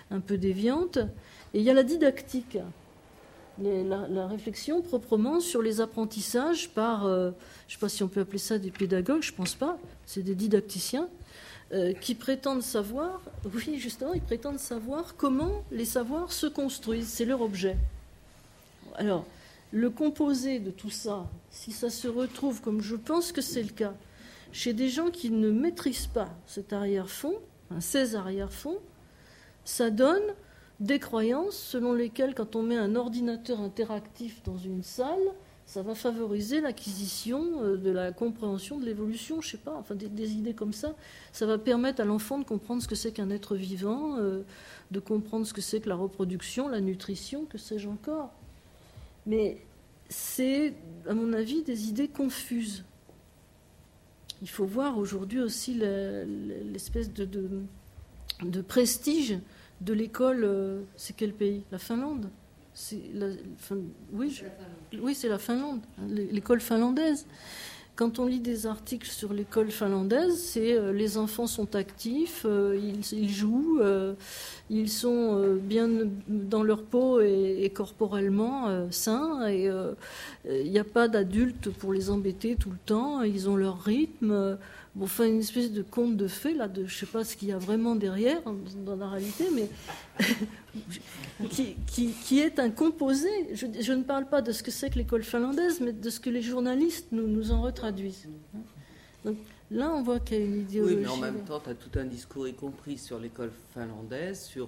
un 0.09 0.19
peu 0.19 0.37
déviantes. 0.37 0.97
Et 1.53 1.59
il 1.59 1.61
y 1.61 1.69
a 1.69 1.73
la 1.73 1.83
didactique, 1.83 2.57
la, 3.59 4.27
réflexion 4.27 4.81
proprement 4.81 5.39
sur 5.39 5.61
les 5.61 5.81
apprentissages 5.81 6.69
par, 6.69 7.07
je 7.07 7.27
ne 7.27 7.33
sais 7.67 7.77
pas 7.79 7.89
si 7.89 8.03
on 8.03 8.07
peut 8.07 8.21
appeler 8.21 8.37
ça 8.37 8.57
des 8.57 8.71
pédagogues, 8.71 9.21
je 9.21 9.31
ne 9.31 9.37
pense 9.37 9.55
pas, 9.55 9.77
c'est 10.05 10.23
des 10.23 10.35
didacticiens, 10.35 11.07
qui 12.01 12.15
prétendent 12.15 12.63
savoir, 12.63 13.21
oui 13.53 13.77
justement, 13.77 14.13
ils 14.13 14.21
prétendent 14.21 14.59
savoir 14.59 15.15
comment 15.15 15.63
les 15.71 15.85
savoirs 15.85 16.31
se 16.31 16.47
construisent, 16.47 17.07
c'est 17.07 17.25
leur 17.25 17.41
objet. 17.41 17.77
Alors, 18.95 19.25
le 19.71 19.89
composé 19.89 20.59
de 20.59 20.69
tout 20.69 20.89
ça, 20.89 21.25
si 21.49 21.71
ça 21.71 21.89
se 21.89 22.07
retrouve, 22.07 22.61
comme 22.61 22.81
je 22.81 22.95
pense 22.95 23.31
que 23.31 23.41
c'est 23.41 23.63
le 23.63 23.69
cas, 23.69 23.93
chez 24.51 24.73
des 24.73 24.89
gens 24.89 25.09
qui 25.09 25.29
ne 25.29 25.49
maîtrisent 25.49 26.07
pas 26.07 26.29
cet 26.45 26.73
arrière-fond, 26.73 27.35
ces 27.79 28.15
arrière-fonds, 28.15 28.79
ça 29.63 29.89
donne 29.89 30.23
des 30.81 30.99
croyances 30.99 31.55
selon 31.55 31.93
lesquelles, 31.93 32.35
quand 32.35 32.55
on 32.55 32.63
met 32.63 32.75
un 32.75 32.95
ordinateur 32.95 33.61
interactif 33.61 34.41
dans 34.43 34.57
une 34.57 34.83
salle, 34.83 35.19
ça 35.65 35.83
va 35.83 35.95
favoriser 35.95 36.59
l'acquisition 36.59 37.63
euh, 37.63 37.77
de 37.77 37.91
la 37.91 38.11
compréhension 38.11 38.79
de 38.79 38.85
l'évolution, 38.85 39.39
je 39.39 39.51
sais 39.51 39.57
pas, 39.57 39.73
enfin 39.75 39.95
des, 39.95 40.33
idées 40.33 40.53
comme 40.53 40.73
ça. 40.73 40.95
Ça 41.31 41.45
va 41.45 41.57
permettre 41.57 42.01
à 42.01 42.05
l'enfant 42.05 42.39
de 42.39 42.43
comprendre 42.43 42.81
ce 42.81 42.87
que 42.87 42.95
c'est 42.95 43.11
qu'un 43.11 43.29
être 43.29 43.55
vivant, 43.55 44.17
euh, 44.17 44.41
de 44.89 44.99
comprendre 44.99 45.45
ce 45.45 45.53
que 45.53 45.61
c'est 45.61 45.79
que 45.79 45.87
la 45.87 45.95
reproduction, 45.95 46.67
la 46.67 46.81
nutrition, 46.81 47.45
que 47.45 47.57
sais-je 47.57 47.87
encore. 47.87 48.31
Mais 49.27 49.59
c'est, 50.09 50.73
à 51.07 51.13
mon 51.13 51.31
avis, 51.31 51.61
des 51.61 51.87
idées 51.89 52.09
confuses. 52.09 52.83
Il 54.41 54.49
faut 54.49 54.65
voir 54.65 54.97
aujourd'hui 54.97 55.39
aussi 55.39 55.75
l'espèce 55.75 57.13
de, 57.13 57.25
de, 58.41 58.61
prestige 58.61 59.37
de 59.81 59.93
l'école. 59.93 60.43
Euh, 60.43 60.81
c'est 60.95 61.15
quel 61.15 61.33
pays? 61.33 61.63
La 61.71 61.77
Finlande 61.77 62.29
oui, 64.13 65.13
c'est 65.13 65.27
la 65.27 65.37
Finlande, 65.37 65.81
l'école 66.07 66.61
finlandaise. 66.61 67.25
Quand 67.97 68.17
on 68.17 68.25
lit 68.25 68.39
des 68.39 68.65
articles 68.65 69.09
sur 69.09 69.33
l'école 69.33 69.71
finlandaise, 69.71 70.41
c'est 70.41 70.73
euh, 70.73 70.93
les 70.93 71.17
enfants 71.17 71.47
sont 71.47 71.75
actifs, 71.75 72.45
euh, 72.45 72.79
ils, 73.11 73.29
jouent, 73.29 73.81
ils 74.69 74.89
sont 74.89 75.57
bien 75.61 75.89
dans 76.29 76.63
leur 76.63 76.83
peau 76.83 77.19
et, 77.19 77.69
corporellement 77.75 78.89
sains, 78.89 79.45
et 79.49 79.69
il 80.49 80.71
n'y 80.71 80.79
a 80.79 80.85
pas 80.85 81.09
d'adultes 81.09 81.69
pour 81.71 81.91
les 81.91 82.09
embêter 82.09 82.55
tout 82.55 82.71
le 82.71 82.79
temps, 82.85 83.21
ils 83.21 83.49
ont 83.49 83.57
leur 83.57 83.81
rythme. 83.81 84.57
Bon, 84.93 85.05
enfin, 85.05 85.25
une 85.25 85.39
espèce 85.39 85.71
de 85.71 85.83
conte 85.83 86.17
de 86.17 86.27
fées, 86.27 86.53
là, 86.53 86.67
de, 86.67 86.85
je 86.85 86.93
ne 86.93 86.99
sais 86.99 87.05
pas 87.05 87.23
ce 87.23 87.37
qu'il 87.37 87.47
y 87.47 87.53
a 87.53 87.57
vraiment 87.57 87.95
derrière 87.95 88.41
dans 88.85 88.97
la 88.97 89.09
réalité, 89.09 89.45
mais 89.53 89.69
qui, 91.49 92.39
est 92.39 92.59
un 92.59 92.69
composé. 92.69 93.29
Je, 93.53 93.93
ne 93.93 94.03
parle 94.03 94.27
pas 94.27 94.41
de 94.41 94.51
ce 94.51 94.61
que 94.63 94.71
c'est 94.71 94.89
que 94.89 94.97
l'école 94.97 95.23
finlandaise, 95.23 95.79
mais 95.79 95.93
de 95.93 96.09
ce 96.09 96.19
que 96.19 96.29
les 96.29 96.41
journalistes 96.41 97.07
nous, 97.13 97.25
nous 97.25 97.51
en 97.51 97.61
retraduisent. 97.61 98.27
Donc, 99.23 99.37
là, 99.69 99.93
on 99.93 100.03
voit 100.03 100.19
qu'il 100.19 100.37
y 100.37 100.41
a 100.41 100.45
une 100.45 100.61
idéologie. 100.61 100.95
Oui, 100.95 101.01
mais 101.03 101.07
en 101.07 101.17
même 101.17 101.45
temps, 101.45 101.61
tu 101.61 101.69
as 101.69 101.75
tout 101.75 101.97
un 101.97 102.05
discours, 102.05 102.49
y 102.49 102.53
compris 102.53 102.97
sur 102.97 103.17
l'école 103.17 103.51
finlandaise, 103.73 104.41
sur 104.41 104.67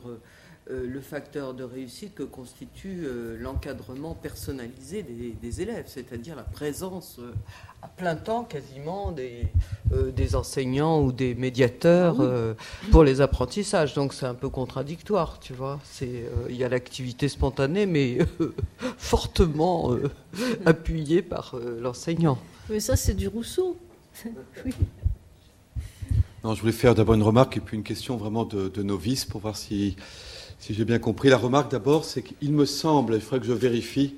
euh, 0.71 0.87
le 0.87 1.01
facteur 1.01 1.53
de 1.53 1.65
réussite 1.65 2.15
que 2.15 2.23
constitue 2.23 3.03
euh, 3.03 3.35
l'encadrement 3.37 4.15
personnalisé 4.15 5.03
des, 5.03 5.61
élèves, 5.61 5.83
c'est-à-dire 5.87 6.37
la 6.37 6.43
présence 6.43 7.17
euh, 7.19 7.33
à 7.81 7.89
plein 7.89 8.15
temps 8.15 8.45
quasiment 8.45 9.11
des, 9.11 9.47
des 10.15 10.35
enseignants 10.37 11.01
ou 11.01 11.11
des 11.11 11.35
médiateurs 11.35 12.21
ah 12.21 12.55
pour 12.91 13.03
les 13.03 13.19
apprentissages. 13.19 13.93
Donc 13.93 14.13
c'est 14.13 14.25
un 14.25 14.35
peu 14.35 14.47
contradictoire, 14.47 15.37
tu 15.41 15.51
vois. 15.51 15.81
Il 16.01 16.55
y 16.55 16.63
a 16.63 16.69
l'activité 16.69 17.27
spontanée, 17.27 17.85
mais 17.85 18.19
fortement 18.97 19.97
appuyée 20.65 21.21
par 21.21 21.57
l'enseignant. 21.81 22.37
Mais 22.69 22.79
ça, 22.79 22.95
c'est 22.95 23.15
du 23.15 23.27
Rousseau. 23.27 23.77
oui. 24.65 24.73
Non, 26.45 26.55
je 26.55 26.61
voulais 26.61 26.71
faire 26.71 26.95
d'abord 26.95 27.15
une 27.15 27.23
remarque 27.23 27.57
et 27.57 27.59
puis 27.59 27.75
une 27.75 27.83
question 27.83 28.15
vraiment 28.15 28.45
de, 28.45 28.69
de 28.69 28.81
novice 28.81 29.25
pour 29.25 29.41
voir 29.41 29.57
si 29.57 29.97
si 30.63 30.73
j'ai 30.73 30.85
bien 30.85 30.99
compris. 30.99 31.27
La 31.27 31.37
remarque 31.37 31.69
d'abord, 31.69 32.05
c'est 32.05 32.21
qu'il 32.21 32.53
me 32.53 32.63
semble, 32.63 33.15
il 33.15 33.19
faudrait 33.19 33.41
que 33.41 33.45
je 33.45 33.51
vérifie, 33.51 34.15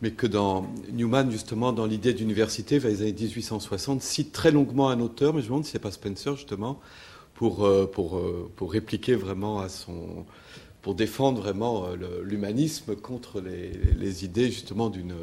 mais 0.00 0.12
que 0.12 0.26
dans 0.26 0.66
Newman, 0.90 1.30
justement, 1.30 1.74
dans 1.74 1.84
l'idée 1.84 2.14
d'université, 2.14 2.78
vers 2.78 2.90
les 2.90 3.02
années 3.02 3.12
1860, 3.12 4.00
cite 4.00 4.32
très 4.32 4.50
longuement 4.50 4.88
un 4.88 5.00
auteur, 5.00 5.34
mais 5.34 5.42
je 5.42 5.44
me 5.44 5.50
demande 5.50 5.64
si 5.66 5.72
ce 5.72 5.76
n'est 5.76 5.82
pas 5.82 5.90
Spencer, 5.90 6.36
justement, 6.36 6.80
pour, 7.34 7.66
euh, 7.66 7.84
pour, 7.84 8.16
euh, 8.16 8.50
pour 8.56 8.72
répliquer 8.72 9.14
vraiment 9.14 9.60
à 9.60 9.68
son. 9.68 10.24
pour 10.80 10.94
défendre 10.94 11.42
vraiment 11.42 11.86
euh, 11.86 12.22
l'humanisme 12.22 12.96
contre 12.96 13.42
les, 13.42 13.72
les, 13.98 14.24
idées, 14.24 14.50
justement, 14.50 14.88
d'une 14.88 15.14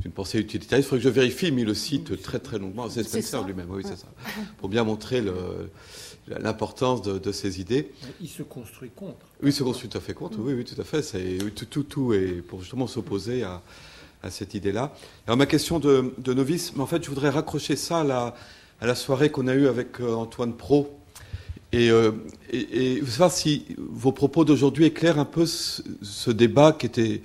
d'une 0.00 0.12
pensée 0.12 0.38
utilitaire. 0.38 0.78
Il 0.78 0.82
faudrait 0.82 0.98
que 0.98 1.04
je 1.04 1.08
vérifie, 1.08 1.50
mais 1.52 1.62
il 1.62 1.66
le 1.66 1.74
cite 1.74 2.20
très 2.20 2.38
très 2.38 2.58
longuement. 2.58 2.90
C'est 2.90 3.02
Spencer 3.02 3.42
lui-même, 3.44 3.70
oui, 3.70 3.82
c'est 3.84 3.96
ça. 3.96 4.08
Pour 4.58 4.68
bien 4.68 4.84
montrer 4.84 5.22
le, 5.22 5.32
l'importance 6.28 7.02
de, 7.02 7.32
ces 7.32 7.60
idées. 7.60 7.92
Il 8.20 8.28
se 8.28 8.42
construit 8.42 8.90
contre. 8.90 9.26
Oui, 9.42 9.50
il 9.50 9.52
se 9.52 9.62
construit 9.62 9.88
tout 9.88 9.98
à 9.98 10.00
fait 10.00 10.14
contre, 10.14 10.38
oui, 10.40 10.54
oui, 10.54 10.64
tout 10.64 10.80
à 10.80 10.84
fait. 10.84 11.02
C'est, 11.02 11.38
tout, 11.54 11.66
tout, 11.66 11.82
tout 11.84 12.12
est 12.12 12.42
pour 12.42 12.60
justement 12.60 12.86
s'opposer 12.86 13.42
à, 13.42 13.62
à 14.22 14.30
cette 14.30 14.54
idée-là. 14.54 14.92
Alors 15.26 15.36
ma 15.36 15.46
question 15.46 15.78
de, 15.78 16.12
novice, 16.32 16.74
mais 16.74 16.82
en 16.82 16.86
fait 16.86 17.02
je 17.02 17.08
voudrais 17.08 17.30
raccrocher 17.30 17.76
ça 17.76 18.00
à 18.00 18.04
la, 18.04 18.34
à 18.80 18.86
la 18.86 18.94
soirée 18.94 19.30
qu'on 19.30 19.46
a 19.46 19.54
eue 19.54 19.68
avec 19.68 20.00
euh, 20.00 20.14
Antoine 20.14 20.54
Pro. 20.54 20.98
Et, 21.72 21.90
euh, 21.90 22.12
et, 22.52 23.04
savoir 23.06 23.32
si 23.32 23.66
vos 23.76 24.12
propos 24.12 24.44
d'aujourd'hui 24.44 24.84
éclairent 24.84 25.18
un 25.18 25.24
peu 25.24 25.46
ce, 25.46 26.30
débat 26.30 26.72
qui 26.72 26.86
était... 26.86 27.22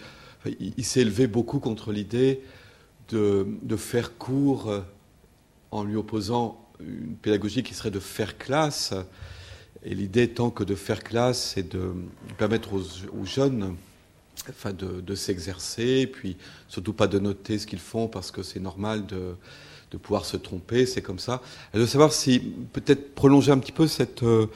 il, 0.59 0.83
s'est 0.83 1.01
élevé 1.01 1.27
beaucoup 1.27 1.59
contre 1.59 1.91
l'idée 1.91 2.41
de, 3.09 3.47
de 3.61 3.75
faire 3.75 4.17
court 4.17 4.81
en 5.69 5.83
lui 5.83 5.95
opposant 5.95 6.57
une 6.85 7.15
pédagogie 7.15 7.63
qui 7.63 7.73
serait 7.73 7.91
de 7.91 7.99
faire 7.99 8.37
classe. 8.37 8.93
Et 9.83 9.95
l'idée 9.95 10.23
étant 10.23 10.51
que 10.51 10.63
de 10.63 10.75
faire 10.75 11.03
classe, 11.03 11.53
c'est 11.55 11.71
de 11.71 11.93
permettre 12.37 12.73
aux, 12.73 13.25
jeunes 13.25 13.75
enfin 14.49 14.73
de, 14.73 15.15
s'exercer, 15.15 16.07
puis 16.07 16.37
surtout 16.67 16.93
pas 16.93 17.07
de 17.07 17.19
noter 17.19 17.57
ce 17.57 17.67
qu'ils 17.67 17.79
font 17.79 18.07
parce 18.07 18.31
que 18.31 18.43
c'est 18.43 18.59
normal 18.59 19.05
de, 19.05 19.35
pouvoir 19.97 20.25
se 20.25 20.37
tromper, 20.37 20.85
c'est 20.85 21.01
comme 21.01 21.19
ça. 21.19 21.41
Et 21.73 21.77
de 21.77 21.85
savoir 21.85 22.13
si 22.13 22.39
peut-être 22.73 23.13
prolonger 23.13 23.51
un 23.51 23.59
petit 23.59 23.73
peu 23.73 23.87
cette, 23.87 24.23
euh, 24.23 24.47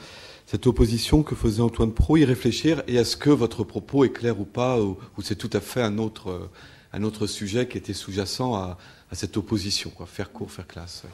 opposition 0.64 1.22
que 1.22 1.34
faisait 1.34 1.60
Antoine 1.60 1.92
Pro, 1.92 2.16
y 2.16 2.24
réfléchir, 2.24 2.82
et 2.86 2.94
est-ce 2.94 3.16
que 3.16 3.30
votre 3.30 3.64
propos 3.64 4.04
est 4.04 4.12
clair 4.12 4.40
ou 4.40 4.44
pas, 4.44 4.80
ou, 4.80 4.96
c'est 5.22 5.36
tout 5.36 5.50
à 5.52 5.60
fait 5.60 5.82
un 5.82 5.98
autre, 5.98 6.48
autre 7.02 7.26
sujet 7.26 7.68
qui 7.68 7.76
était 7.76 7.92
sous-jacent 7.92 8.54
à, 8.54 8.78
cette 9.12 9.36
opposition, 9.36 9.90
quoi, 9.90 10.06
faire 10.06 10.32
cours, 10.32 10.50
faire 10.50 10.66
classe. 10.66 11.04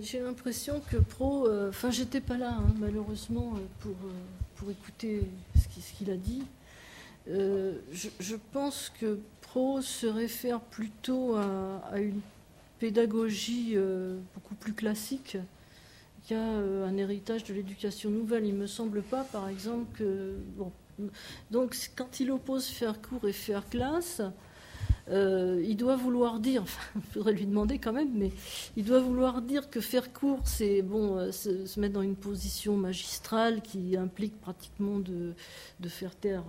J'ai 0.00 0.18
l'impression 0.18 0.82
que 0.90 0.96
Pro, 0.96 1.46
euh, 1.46 1.68
enfin 1.68 1.92
j'étais 1.92 2.20
pas 2.20 2.36
là 2.36 2.54
hein, 2.58 2.74
malheureusement 2.80 3.52
euh, 3.54 3.60
pour, 3.78 3.92
euh, 3.92 4.12
pour 4.56 4.68
écouter 4.70 5.22
ce 5.54 5.96
qu'il 5.96 6.10
a 6.10 6.16
dit. 6.16 6.42
Je, 7.28 8.36
pense 8.52 8.92
que 9.00 9.18
Pro 9.40 9.80
se 9.80 10.06
réfère 10.06 10.60
plutôt 10.60 11.34
à, 11.36 11.98
une 11.98 12.20
pédagogie 12.78 13.76
beaucoup 14.34 14.54
plus 14.54 14.74
classique 14.74 15.36
qui 16.24 16.34
a 16.34 16.40
un 16.40 16.96
héritage 16.96 17.42
de 17.42 17.52
l'éducation 17.52 18.10
nouvelle. 18.10 18.46
Il 18.46 18.54
me 18.54 18.68
semble 18.68 19.02
pas, 19.02 19.24
par 19.24 19.48
exemple, 19.48 19.86
que 19.98 20.36
bon. 20.56 20.70
Donc 21.50 21.76
quand 21.96 22.20
il 22.20 22.30
oppose 22.30 22.66
faire 22.66 23.02
cours 23.02 23.26
et 23.26 23.32
faire 23.32 23.68
classe, 23.68 24.22
euh, 25.08 25.62
il 25.64 25.76
doit 25.76 25.94
vouloir 25.94 26.40
dire, 26.40 26.62
enfin, 26.62 27.00
il 27.30 27.32
lui 27.32 27.46
demander 27.46 27.78
quand 27.78 27.92
même, 27.92 28.10
mais 28.14 28.32
il 28.76 28.84
doit 28.84 29.00
vouloir 29.00 29.40
dire 29.40 29.70
que 29.70 29.80
faire 29.80 30.12
court, 30.12 30.40
c'est 30.44 30.82
bon, 30.82 31.16
euh, 31.16 31.30
se, 31.30 31.78
mettre 31.78 31.94
dans 31.94 32.02
une 32.02 32.16
position 32.16 32.76
magistrale 32.76 33.62
qui 33.62 33.96
implique 33.96 34.40
pratiquement 34.40 34.98
de, 34.98 35.34
faire 35.88 36.16
taire 36.16 36.42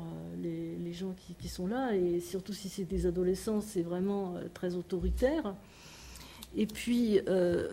euh, 0.43 0.75
les, 0.83 0.93
gens 0.93 1.13
qui, 1.39 1.47
sont 1.47 1.67
là, 1.67 1.95
et 1.95 2.19
surtout 2.19 2.53
si 2.53 2.69
c'est 2.69 2.85
des 2.85 3.05
adolescents, 3.05 3.61
c'est 3.61 3.83
vraiment 3.83 4.35
très 4.53 4.75
autoritaire. 4.75 5.53
Et 6.55 6.65
puis, 6.65 7.19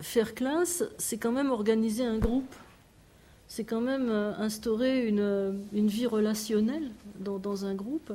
faire 0.02 0.34
classe, 0.34 0.84
c'est 0.98 1.16
quand 1.16 1.32
même 1.32 1.50
organiser 1.50 2.04
un 2.04 2.18
groupe. 2.18 2.54
C'est 3.48 3.64
quand 3.64 3.80
même 3.80 4.10
instaurer 4.10 5.06
une, 5.06 5.62
vie 5.72 6.06
relationnelle 6.06 6.90
dans 7.18 7.64
un 7.64 7.74
groupe. 7.74 8.12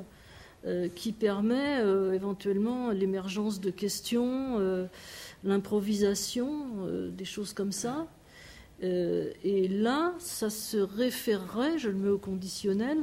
Euh, 0.65 0.89
qui 0.93 1.13
permet 1.13 1.79
euh, 1.79 2.11
éventuellement 2.11 2.91
l'émergence 2.91 3.61
de 3.61 3.69
questions, 3.69 4.59
euh, 4.59 4.87
l'improvisation, 5.45 6.85
des 7.11 7.23
choses 7.23 7.53
comme 7.53 7.71
ça. 7.71 8.07
et 8.81 9.67
là, 9.69 10.13
ça 10.19 10.49
se 10.49 10.77
référerait, 10.77 11.77
je 11.77 11.87
le 11.87 11.95
mets 11.95 12.09
au 12.09 12.17
conditionnel, 12.17 12.97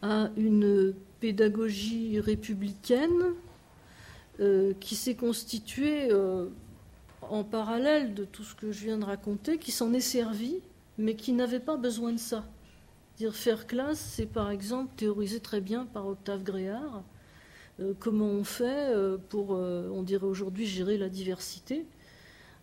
à 0.00 0.30
une 0.38 0.94
pédagogie 1.20 2.18
républicaine 2.18 3.34
qui 4.80 4.94
s'est 4.94 5.16
constituée 5.16 6.10
en 7.22 7.44
parallèle 7.44 8.14
de 8.14 8.24
tout 8.24 8.44
ce 8.44 8.54
que 8.54 8.72
je 8.72 8.86
viens 8.86 8.98
de 8.98 9.04
raconter, 9.04 9.58
qui 9.58 9.70
s'en 9.70 9.92
est 9.92 10.00
servi, 10.00 10.56
mais 10.96 11.14
qui 11.14 11.32
n'avait 11.32 11.60
pas 11.60 11.76
besoin 11.76 12.12
de 12.12 12.18
ça. 12.18 12.44
Dire 13.20 13.34
faire 13.34 13.66
classe, 13.66 13.98
c'est 13.98 14.24
par 14.24 14.50
exemple 14.50 14.94
théorisé 14.96 15.40
très 15.40 15.60
bien 15.60 15.84
par 15.84 16.06
Octave 16.06 16.42
Gréard. 16.42 17.02
Euh, 17.78 17.92
comment 17.98 18.24
on 18.24 18.44
fait 18.44 18.94
euh, 18.94 19.18
pour, 19.28 19.54
euh, 19.54 19.90
on 19.92 20.02
dirait 20.02 20.24
aujourd'hui, 20.24 20.64
gérer 20.64 20.96
la 20.96 21.10
diversité 21.10 21.84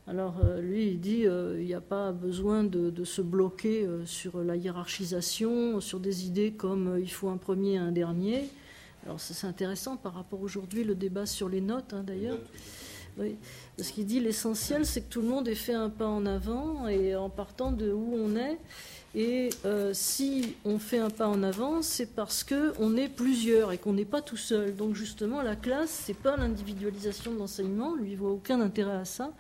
Alors 0.08 0.42
lui, 0.60 0.88
il 0.88 1.00
dit 1.00 1.26
il 1.28 1.64
n'y 1.64 1.76
a 1.76 1.80
pas 1.80 2.12
besoin 2.12 2.64
de, 2.64 3.04
se 3.04 3.22
bloquer 3.22 3.88
sur 4.06 4.44
la 4.44 4.56
hiérarchisation, 4.56 5.80
sur 5.80 6.00
des 6.00 6.26
idées 6.26 6.54
comme 6.54 6.98
il 7.00 7.12
faut 7.12 7.30
un 7.30 7.38
premier 7.38 7.74
et 7.74 7.78
un 7.78 7.92
dernier. 7.92 8.50
Alors 9.06 9.20
c'est 9.20 9.46
intéressant 9.46 9.96
par 9.96 10.16
rapport 10.16 10.42
aujourd'hui 10.42 10.84
le 10.84 10.96
débat 10.96 11.28
sur 11.28 11.50
les 11.50 11.62
notes 11.62 11.94
hein, 11.94 12.02
d'ailleurs. 12.02 12.40
Oui, 13.20 13.36
parce 13.78 13.90
qu'il 13.90 14.08
dit 14.08 14.20
l'essentiel 14.20 14.88
c'est 14.88 15.02
que 15.02 15.10
tout 15.10 15.22
le 15.22 15.28
monde 15.28 15.48
ait 15.48 15.56
fait 15.56 15.74
un 15.74 15.92
pas 15.92 16.08
en 16.08 16.26
avant 16.26 16.88
et 16.88 17.16
en 17.16 17.30
partant 17.30 17.72
de 17.72 17.92
où 17.92 18.16
on 18.16 18.36
est. 18.36 18.58
Et 19.20 19.50
euh, 19.66 19.94
si 19.96 20.54
on 20.64 20.78
fait 20.78 21.00
un 21.00 21.10
pas 21.10 21.28
en 21.28 21.42
avant, 21.42 21.82
c'est 21.82 22.14
parce 22.14 22.44
qu'on 22.44 22.96
est 22.96 23.10
plusieurs 23.10 23.72
et 23.72 23.80
qu'on 23.80 23.94
n'est 23.94 24.06
pas 24.06 24.22
tout 24.22 24.38
seul. 24.38 24.76
Donc 24.76 24.94
justement, 24.94 25.42
la 25.42 25.56
classe, 25.56 25.90
c'est 25.90 26.14
pas 26.14 26.38
l'individualisation 26.38 27.34
de 27.34 27.40
l'enseignement. 27.40 27.96
Lui, 27.96 28.12
il 28.12 28.18
voit 28.18 28.30
aucun 28.30 28.62
intérêt 28.62 28.98
à 28.98 29.06
ça. 29.06 29.34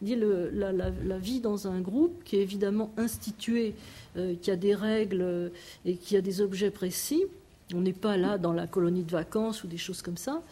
Il 0.00 0.06
dit 0.06 0.16
la, 0.16 1.18
vie 1.18 1.40
dans 1.40 1.66
un 1.66 1.80
groupe 1.80 2.22
qui 2.22 2.36
est 2.36 2.42
évidemment 2.42 2.92
institué, 2.96 3.74
euh, 4.16 4.36
qui 4.40 4.52
a 4.52 4.56
des 4.56 4.76
règles 4.76 5.22
euh, 5.22 5.48
et 5.84 5.96
qui 5.96 6.16
a 6.16 6.20
des 6.20 6.40
objets 6.40 6.70
précis. 6.70 7.24
On 7.74 7.80
n'est 7.80 7.92
pas 7.92 8.16
là 8.16 8.38
dans 8.38 8.52
la 8.52 8.68
colonie 8.68 9.02
de 9.02 9.10
vacances 9.10 9.64
ou 9.64 9.66
des 9.66 9.78
choses 9.78 10.00
comme 10.00 10.16
ça. 10.16 10.42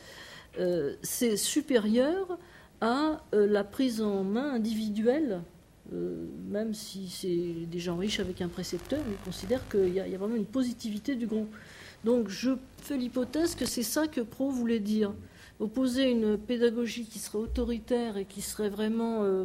c'est 1.02 1.36
supérieur 1.36 2.36
à 2.80 3.22
la 3.32 3.64
prise 3.64 4.00
en 4.00 4.24
main 4.24 4.54
individuelle 4.54 5.40
euh, 5.93 6.27
même 6.48 6.74
si 6.74 7.09
c'est 7.09 7.66
des 7.66 7.78
gens 7.78 7.97
riches 7.97 8.20
avec 8.20 8.40
un 8.40 8.48
précepteur, 8.48 9.01
ils 9.09 9.24
considèrent 9.24 9.66
qu'il 9.69 9.93
y, 9.93 10.01
a 10.01 10.19
vraiment 10.19 10.36
une 10.36 10.47
positivité 10.47 11.14
du 11.14 11.27
groupe. 11.27 11.55
Donc 12.05 12.28
je 12.28 12.51
fais 12.78 12.97
l'hypothèse 12.97 13.55
que 13.55 13.64
c'est 13.64 13.82
ça 13.82 14.06
que 14.06 14.20
Pro 14.20 14.51
voulait 14.51 14.81
dire. 14.81 15.12
Opposer 15.60 16.10
une 16.10 16.39
pédagogie 16.39 17.05
qui 17.05 17.19
serait 17.19 17.39
autoritaire 17.39 18.16
et 18.16 18.24
qui 18.24 18.43
serait 18.43 18.70
vraiment 18.70 19.23
euh, 19.23 19.44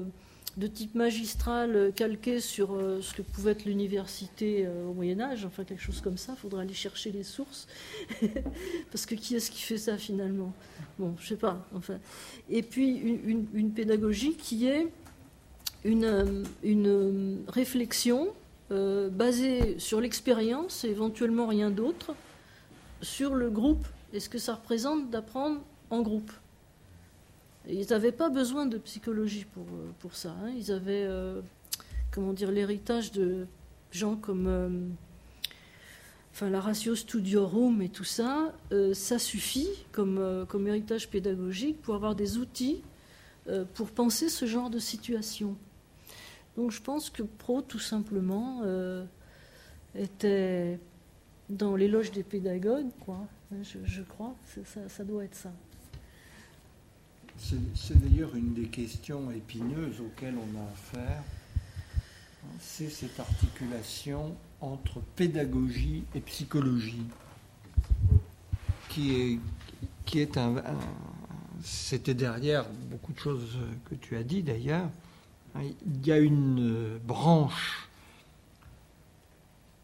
de 0.56 0.66
type 0.66 0.96
magistral, 0.96 1.76
euh, 1.76 1.92
calquée 1.92 2.40
sur 2.40 2.70
ce 3.02 3.14
que 3.14 3.22
pouvait 3.22 3.52
être 3.52 3.66
l'université 3.66 4.68
au 4.88 4.94
Moyen 4.94 5.20
Âge, 5.20 5.46
enfin 5.46 5.64
quelque 5.64 5.84
chose 5.84 6.02
comme 6.02 6.18
ça, 6.18 6.34
il 6.36 6.40
faudra 6.40 6.62
aller 6.62 6.74
chercher 6.74 7.12
les 7.12 7.24
sources. 7.24 7.68
Parce 8.92 9.06
que 9.06 9.16
qui 9.16 9.36
est-ce 9.36 9.52
qui 9.52 9.62
fait 9.62 9.78
ça 9.78 9.98
finalement? 9.98 10.54
Bon, 10.98 11.14
je 11.20 11.28
sais 11.28 11.36
pas. 11.36 11.68
Enfin. 11.76 12.00
Et 12.50 12.64
puis 12.64 12.98
une 13.54 13.72
pédagogie 13.72 14.34
qui 14.34 14.68
est 14.68 14.88
une, 15.88 16.44
une 16.64 17.44
réflexion 17.48 18.28
euh, 18.70 19.10
basée 19.10 19.80
sur 19.80 20.02
l'expérience 20.02 20.84
et 20.84 20.90
éventuellement 20.90 21.48
rien 21.48 21.72
d'autre, 21.72 22.14
sur 23.02 23.34
le 23.34 23.50
groupe 23.50 23.88
et 24.12 24.20
ce 24.20 24.28
que 24.28 24.38
ça 24.38 24.56
représente 24.56 25.10
d'apprendre 25.10 25.62
en 25.90 26.02
groupe. 26.02 26.32
ils 27.70 27.88
n'avaient 27.90 28.12
pas 28.12 28.30
besoin 28.30 28.66
de 28.66 28.78
psychologie 28.78 29.46
pour, 29.46 29.64
euh, 29.64 29.90
pour 30.00 30.16
ça. 30.16 30.36
Hein. 30.44 30.52
Ils 30.58 30.72
avaient, 30.74 31.06
euh, 31.06 31.40
comment 32.12 32.34
dire, 32.34 32.52
l'héritage 32.52 33.14
de 33.14 33.48
gens 33.92 34.18
comme 34.18 34.94
enfin, 36.34 36.50
la 36.50 36.60
ratio 36.60 36.94
studiorum 36.94 37.82
et 37.82 37.88
tout 37.88 38.04
ça. 38.04 38.54
ça 38.94 39.18
suffit 39.18 39.70
comme, 39.94 40.46
comme 40.50 40.68
héritage 40.68 41.10
pédagogique 41.10 41.82
pour 41.82 41.96
avoir 41.96 42.16
des 42.16 42.38
outils 42.38 42.82
pour 43.74 43.90
penser 43.92 44.28
ce 44.28 44.46
genre 44.46 44.70
de 44.70 44.78
situation. 44.78 45.56
Donc 46.58 46.72
je 46.72 46.82
pense 46.82 47.10
que 47.12 47.22
Pro, 47.22 47.62
tout 47.62 47.80
simplement, 47.80 48.62
euh, 48.66 49.06
était 49.96 50.80
dans 51.50 51.76
l'éloge 51.76 52.12
des 52.12 52.24
pédagogues, 52.24 52.90
quoi. 53.00 53.26
Je, 53.62 54.02
crois, 54.02 54.36
ça, 54.66 54.90
ça, 54.90 55.04
doit 55.06 55.24
être 55.24 55.36
ça. 55.36 55.54
C'est 57.38 57.98
d'ailleurs 57.98 58.36
une 58.36 58.54
des 58.54 58.66
questions 58.66 59.32
épineuses 59.32 60.02
auxquelles 60.02 60.36
on 60.36 60.60
a 60.60 60.64
affaire. 60.64 61.24
C'est 62.60 62.90
cette 62.90 63.18
articulation 63.20 64.36
entre 64.60 65.00
pédagogie 65.16 66.04
et 66.16 66.20
psychologie, 66.20 67.06
qui 68.90 69.16
est, 69.16 69.40
qui 70.06 70.20
est 70.20 70.38
un 70.38 70.56
c'était 71.64 72.14
derrière 72.14 72.66
beaucoup 72.90 73.14
de 73.14 73.20
choses 73.20 73.58
que 73.90 73.96
tu 73.96 74.16
as 74.16 74.24
dit 74.24 74.44
d'ailleurs, 74.44 74.90
il 75.56 76.06
y 76.06 76.12
a 76.12 76.20
une 76.20 77.00
branche 77.00 77.90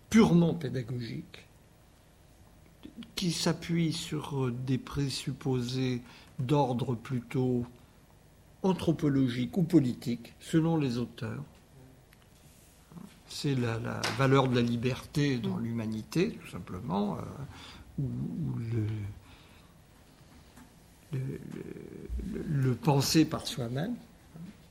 purement 0.10 0.54
pédagogique 0.54 1.46
qui 3.16 3.32
s'appuie 3.32 3.94
sur 3.94 4.52
des 4.52 4.78
présupposés 4.78 6.02
d'ordre 6.40 6.96
plutôt 6.96 7.66
anthropologique 8.64 9.58
ou 9.58 9.64
politique, 9.64 10.34
selon 10.40 10.78
les 10.78 10.98
auteurs. 10.98 11.44
C'est 13.28 13.56
la, 13.56 13.80
valeur 14.18 14.48
de 14.48 14.56
la 14.56 14.62
liberté 14.62 15.38
dans 15.38 15.58
l'humanité, 15.58 16.38
tout 16.42 16.48
simplement, 16.52 17.18
euh, 17.18 17.22
ou, 18.00 18.06
le, 21.12 21.40
le, 22.46 22.76
penser 22.76 23.26
par 23.26 23.48
soi-même 23.48 23.96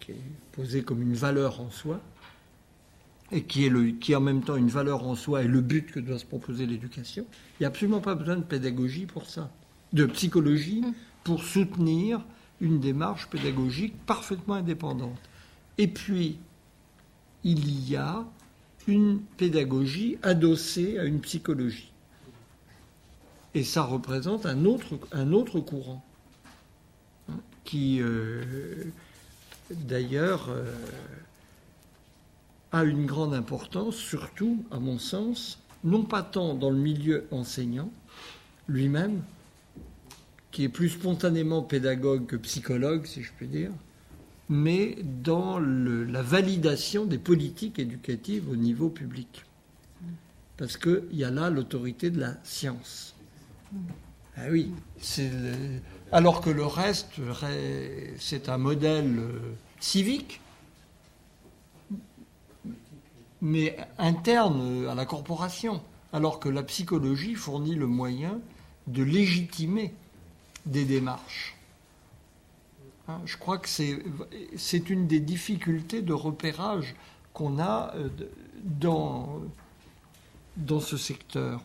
qui 0.03 0.13
est 0.13 0.21
posé 0.53 0.83
comme 0.83 1.01
une 1.01 1.15
valeur 1.15 1.61
en 1.61 1.71
soi, 1.71 2.01
et 3.31 3.45
qui 3.45 3.65
est, 3.65 3.71
le, 3.71 3.93
qui 3.93 4.15
en 4.15 4.21
même 4.21 4.43
temps 4.43 4.57
une 4.57 4.69
valeur 4.69 5.05
en 5.05 5.15
soi 5.15 5.43
et 5.43 5.49
le 5.49 5.61
but 5.61 5.91
que 5.91 6.01
doit 6.01 6.19
se 6.19 6.27
proposer 6.27 6.67
l'éducation, 6.67 7.25
il 7.33 7.63
n'y 7.63 7.67
a 7.67 7.69
absolument 7.69 8.01
pas 8.01 8.15
besoin 8.15 8.37
de 8.37 8.43
pédagogie 8.43 9.07
pour 9.07 9.27
ça, 9.27 9.51
de 9.93 10.05
psychologie 10.07 10.83
mm. 10.83 10.95
pour 11.25 11.43
soutenir 11.43 12.23
une 12.61 12.79
démarche 12.79 13.29
pédagogique 13.29 13.95
parfaitement 14.05 14.55
indépendante. 14.55 15.19
Et 15.79 15.89
puis, 15.89 16.39
il 17.45 17.89
y 17.89 17.97
a 17.97 18.25
une 18.87 19.21
pédagogie 19.39 20.19
adossée 20.23 20.99
à 20.99 21.05
une 21.05 21.21
psychologie. 21.21 21.93
Et 23.55 23.65
ça 23.65 23.83
représente 23.83 24.47
un 24.47 24.65
autre, 24.65 24.99
un 25.13 25.33
autre 25.33 25.61
courant, 25.61 26.05
hein, 27.31 27.39
qui 27.65 28.01
euh, 28.01 28.85
d'ailleurs 29.87 30.49
euh, 30.49 30.65
a 32.73 32.85
une 32.85 33.07
grande 33.07 33.35
importance, 33.35 33.97
surtout, 33.97 34.65
à 34.71 34.79
mon 34.79 34.99
sens, 34.99 35.59
non 35.85 36.05
pas 36.05 36.23
tant 36.23 36.55
dans 36.55 36.71
le 36.71 36.79
milieu 36.79 37.27
enseignant 37.31 37.91
lui-même, 38.69 39.23
qui 40.51 40.65
est 40.65 40.69
plus 40.69 40.91
spontanément 40.91 41.63
pédagogue 41.63 42.27
que 42.27 42.37
psychologue, 42.37 43.07
si 43.07 43.23
je 43.23 43.33
puis 43.37 43.49
dire, 43.49 43.73
mais 44.49 44.99
dans 45.23 45.59
la 45.59 46.23
validation 46.23 47.07
des 47.07 47.19
politiques 47.19 47.79
éducatives 47.79 48.49
au 48.51 48.57
niveau 48.57 48.89
public. 48.89 49.45
Parce 50.57 50.77
qu'il 50.77 51.05
y 51.13 51.25
a 51.25 51.31
là 51.31 51.51
l'autorité 51.51 52.11
de 52.11 52.21
la 52.21 52.37
science. 52.45 53.15
Ah 54.37 54.47
oui, 54.51 54.71
alors 56.13 56.43
que 56.43 56.51
le 56.51 56.67
reste, 56.67 57.15
c'est 58.19 58.49
un 58.51 58.59
modèle 58.59 59.19
euh, 59.19 59.55
civique, 59.81 60.41
mais 63.41 63.77
interne 63.99 64.87
à 64.87 64.95
la 64.95 65.07
corporation, 65.07 65.83
alors 66.13 66.39
que 66.39 66.51
la 66.51 66.63
psychologie 66.63 67.35
fournit 67.35 67.75
le 67.75 67.87
moyen 67.87 68.39
de 68.87 69.03
légitimer 69.03 69.95
des 70.67 70.85
démarches. 70.85 71.57
Hein, 73.09 73.21
je 73.25 73.37
crois 73.37 73.59
que 73.59 73.69
c'est 73.69 74.91
une 74.91 75.07
des 75.07 75.19
difficultés 75.19 76.03
de 76.03 76.13
repérage 76.13 76.95
qu'on 77.33 77.59
a 77.59 77.95
euh, 77.97 78.09
dans, 78.63 79.41
dans 80.59 80.81
ce 80.81 80.99
secteur. 80.99 81.63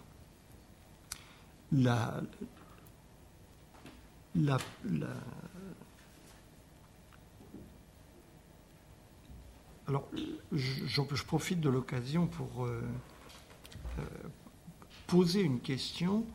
Alors, 9.88 10.08
je, 10.52 11.02
profite 11.24 11.62
de 11.62 11.70
l'occasion 11.70 12.28
pour 12.28 12.66
euh, 12.66 12.82
euh, 14.00 14.02
poser 15.08 15.42
une 15.42 15.60
question 15.60 16.26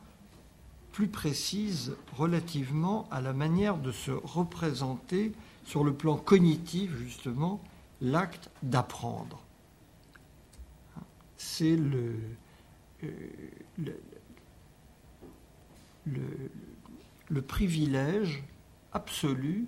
plus 0.93 1.09
précise 1.09 1.95
relativement 2.17 3.09
à 3.11 3.21
la 3.21 3.33
manière 3.33 3.79
de 3.79 3.93
se 3.93 4.11
représenter 4.11 5.33
sur 5.65 5.85
le 5.85 5.95
plan 5.95 6.17
cognitif, 6.17 6.95
justement, 6.97 7.63
l'acte 8.01 8.51
d'apprendre. 8.63 9.43
C'est 11.37 11.77
le, 11.77 12.15
euh, 13.05 13.11
le, 13.79 14.01
le, 16.07 16.23
privilège 17.41 18.43
absolu 18.93 19.67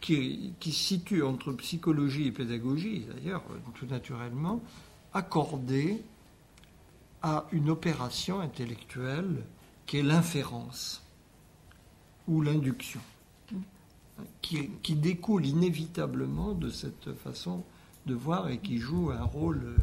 qui, 0.00 0.72
situe 0.72 1.22
entre 1.22 1.52
psychologie 1.52 2.28
et 2.28 2.32
pédagogie, 2.32 3.06
d'ailleurs, 3.12 3.42
tout 3.74 3.86
naturellement, 3.86 4.60
accordé 5.12 6.02
à 7.22 7.46
une 7.52 7.70
opération 7.70 8.40
intellectuelle 8.40 9.44
qui 9.86 9.98
est 9.98 10.02
l'inférence 10.02 11.02
ou 12.28 12.42
l'induction, 12.42 13.00
qui, 14.40 14.94
découle 14.94 15.46
inévitablement 15.46 16.52
de 16.52 16.70
cette 16.70 17.12
façon 17.14 17.64
de 18.06 18.14
voir 18.14 18.48
et 18.48 18.58
qui 18.58 18.78
joue 18.78 19.10
un 19.10 19.24
rôle 19.24 19.74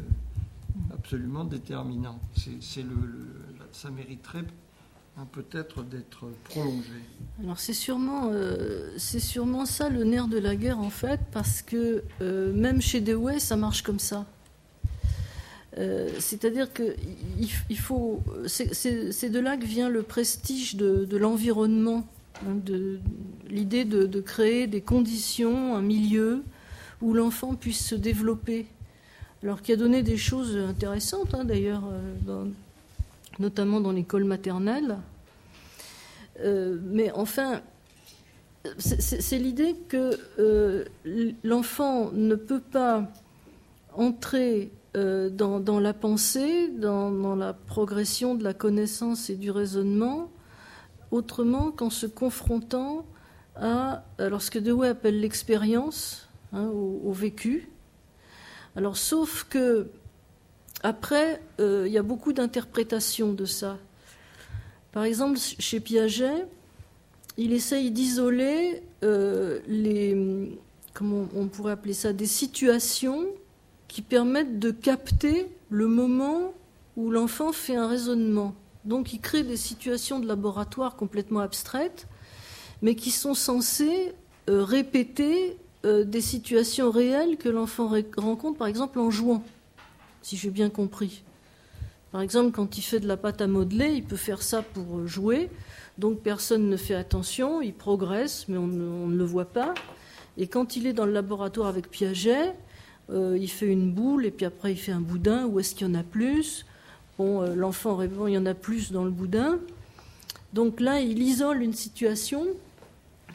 absolument 0.93 1.43
déterminant. 1.43 2.19
C'est 2.35 2.83
le, 2.83 3.43
ça 3.71 3.89
mériterait 3.89 4.45
peut-être 5.31 5.83
d'être 5.83 6.25
prolongé. 6.45 6.89
Alors 7.43 7.59
c'est 7.59 7.73
sûrement, 7.73 8.29
euh, 8.31 8.91
c'est 8.97 9.19
sûrement 9.19 9.65
ça 9.65 9.89
le 9.89 10.03
nerf 10.03 10.27
de 10.27 10.37
la 10.37 10.55
guerre 10.55 10.79
en 10.79 10.89
fait, 10.89 11.19
parce 11.31 11.61
que 11.61 12.03
euh, 12.21 12.53
même 12.53 12.81
chez 12.81 13.01
Dewey, 13.01 13.39
ça 13.39 13.55
marche 13.55 13.83
comme 13.83 13.99
ça. 13.99 14.25
Euh, 15.77 16.09
c'est-à-dire 16.19 16.71
que 16.73 16.95
c'est 18.47 19.29
de 19.29 19.39
là 19.39 19.55
que 19.57 19.65
vient 19.65 19.89
le 19.89 20.03
prestige 20.03 20.75
de, 20.75 21.17
l'environnement, 21.17 22.05
hein, 22.45 22.55
de 22.65 22.99
l'idée 23.49 23.85
de, 23.85 24.21
créer 24.21 24.67
des 24.67 24.81
conditions, 24.81 25.75
un 25.75 25.81
milieu 25.81 26.43
où 27.01 27.13
l'enfant 27.13 27.55
puisse 27.55 27.85
se 27.85 27.95
développer. 27.95 28.67
Alors 29.43 29.61
qui 29.61 29.71
a 29.71 29.75
donné 29.75 30.03
des 30.03 30.17
choses 30.17 30.55
intéressantes, 30.57 31.33
hein, 31.33 31.45
d'ailleurs, 31.45 31.83
euh, 32.27 32.45
notamment 33.39 33.81
dans 33.81 33.91
l'école 33.91 34.25
maternelle. 34.25 34.97
Euh, 36.39 36.77
mais 36.83 37.11
enfin, 37.11 37.61
c'est 38.77 39.37
l'idée 39.39 39.75
que 39.89 40.85
l'enfant 41.43 42.11
ne 42.11 42.35
peut 42.35 42.61
pas 42.61 43.11
entrer 43.93 44.71
euh, 44.97 45.29
dans, 45.29 45.79
la 45.79 45.93
pensée, 45.93 46.67
dans, 46.67 47.35
la 47.35 47.53
progression 47.53 48.35
de 48.35 48.43
la 48.43 48.53
connaissance 48.53 49.29
et 49.29 49.35
du 49.35 49.49
raisonnement, 49.49 50.29
autrement 51.11 51.71
qu'en 51.71 51.89
se 51.89 52.05
confrontant 52.05 53.05
à, 53.55 54.03
ce 54.17 54.51
que 54.51 54.59
Dewey 54.59 54.89
appelle 54.89 55.21
l'expérience, 55.21 56.27
hein, 56.51 56.65
au, 56.67 57.11
vécu. 57.13 57.69
Alors, 58.75 58.97
sauf 58.97 59.45
que 59.49 59.89
après, 60.83 61.41
euh, 61.59 61.83
il 61.87 61.93
y 61.93 61.97
a 61.97 62.03
beaucoup 62.03 62.33
d'interprétations 62.33 63.33
de 63.33 63.45
ça. 63.45 63.77
Par 64.91 65.03
exemple, 65.03 65.39
chez 65.39 65.79
Piaget, 65.79 66.45
il 67.37 67.53
essaye 67.53 67.91
d'isoler 67.91 68.81
euh, 69.03 69.59
les, 69.67 70.57
comment 70.93 71.27
on 71.35 71.47
pourrait 71.47 71.73
appeler 71.73 71.93
ça, 71.93 72.13
des 72.13 72.25
situations 72.25 73.25
qui 73.87 74.01
permettent 74.01 74.59
de 74.59 74.71
capter 74.71 75.47
le 75.69 75.87
moment 75.87 76.53
où 76.97 77.11
l'enfant 77.11 77.51
fait 77.51 77.75
un 77.75 77.87
raisonnement. 77.87 78.55
Donc 78.83 79.13
il 79.13 79.19
crée 79.19 79.43
des 79.43 79.57
situations 79.57 80.19
de 80.19 80.27
laboratoire 80.27 80.95
complètement 80.95 81.39
abstraites, 81.39 82.07
mais 82.81 82.95
qui 82.95 83.11
sont 83.11 83.35
censées 83.35 84.13
euh, 84.49 84.63
répéter 84.63 85.57
des 85.83 86.21
situations 86.21 86.91
réelles 86.91 87.37
que 87.37 87.49
l'enfant 87.49 87.91
rencontre, 88.15 88.59
par 88.59 88.67
exemple 88.67 88.99
en 88.99 89.09
jouant, 89.09 89.43
si 90.21 90.37
j'ai 90.37 90.49
bien 90.49 90.69
compris. 90.69 91.23
Par 92.11 92.21
exemple, 92.21 92.51
quand 92.51 92.77
il 92.77 92.81
fait 92.81 92.99
de 92.99 93.07
la 93.07 93.17
pâte 93.17 93.41
à 93.41 93.47
modeler, 93.47 93.93
il 93.93 94.03
peut 94.03 94.17
faire 94.17 94.41
ça 94.41 94.61
pour 94.61 95.07
jouer, 95.07 95.49
donc 95.97 96.19
personne 96.19 96.69
ne 96.69 96.77
fait 96.77 96.95
attention, 96.95 97.61
il 97.61 97.73
progresse, 97.73 98.45
mais 98.49 98.57
on 98.57 98.67
ne 98.67 99.15
le 99.15 99.23
voit 99.23 99.45
pas. 99.45 99.73
Et 100.37 100.47
quand 100.47 100.75
il 100.75 100.87
est 100.87 100.93
dans 100.93 101.05
le 101.05 101.11
laboratoire 101.11 101.67
avec 101.67 101.89
Piaget, 101.89 102.53
euh, 103.09 103.37
il 103.39 103.49
fait 103.49 103.67
une 103.67 103.91
boule 103.91 104.25
et 104.25 104.31
puis 104.31 104.45
après 104.45 104.71
il 104.71 104.77
fait 104.77 104.91
un 104.91 105.01
boudin, 105.01 105.45
où 105.45 105.59
est-ce 105.59 105.75
qu'il 105.75 105.87
y 105.87 105.89
en 105.89 105.95
a 105.95 106.03
plus? 106.03 106.65
Bon, 107.17 107.41
euh, 107.41 107.55
l'enfant 107.55 107.95
répond, 107.95 108.27
il 108.27 108.33
y 108.33 108.37
en 108.37 108.45
a 108.45 108.53
plus 108.53 108.91
dans 108.91 109.03
le 109.03 109.11
boudin. 109.11 109.59
Donc 110.53 110.79
là, 110.79 110.99
il 110.99 111.21
isole 111.21 111.61
une 111.61 111.73
situation 111.73 112.45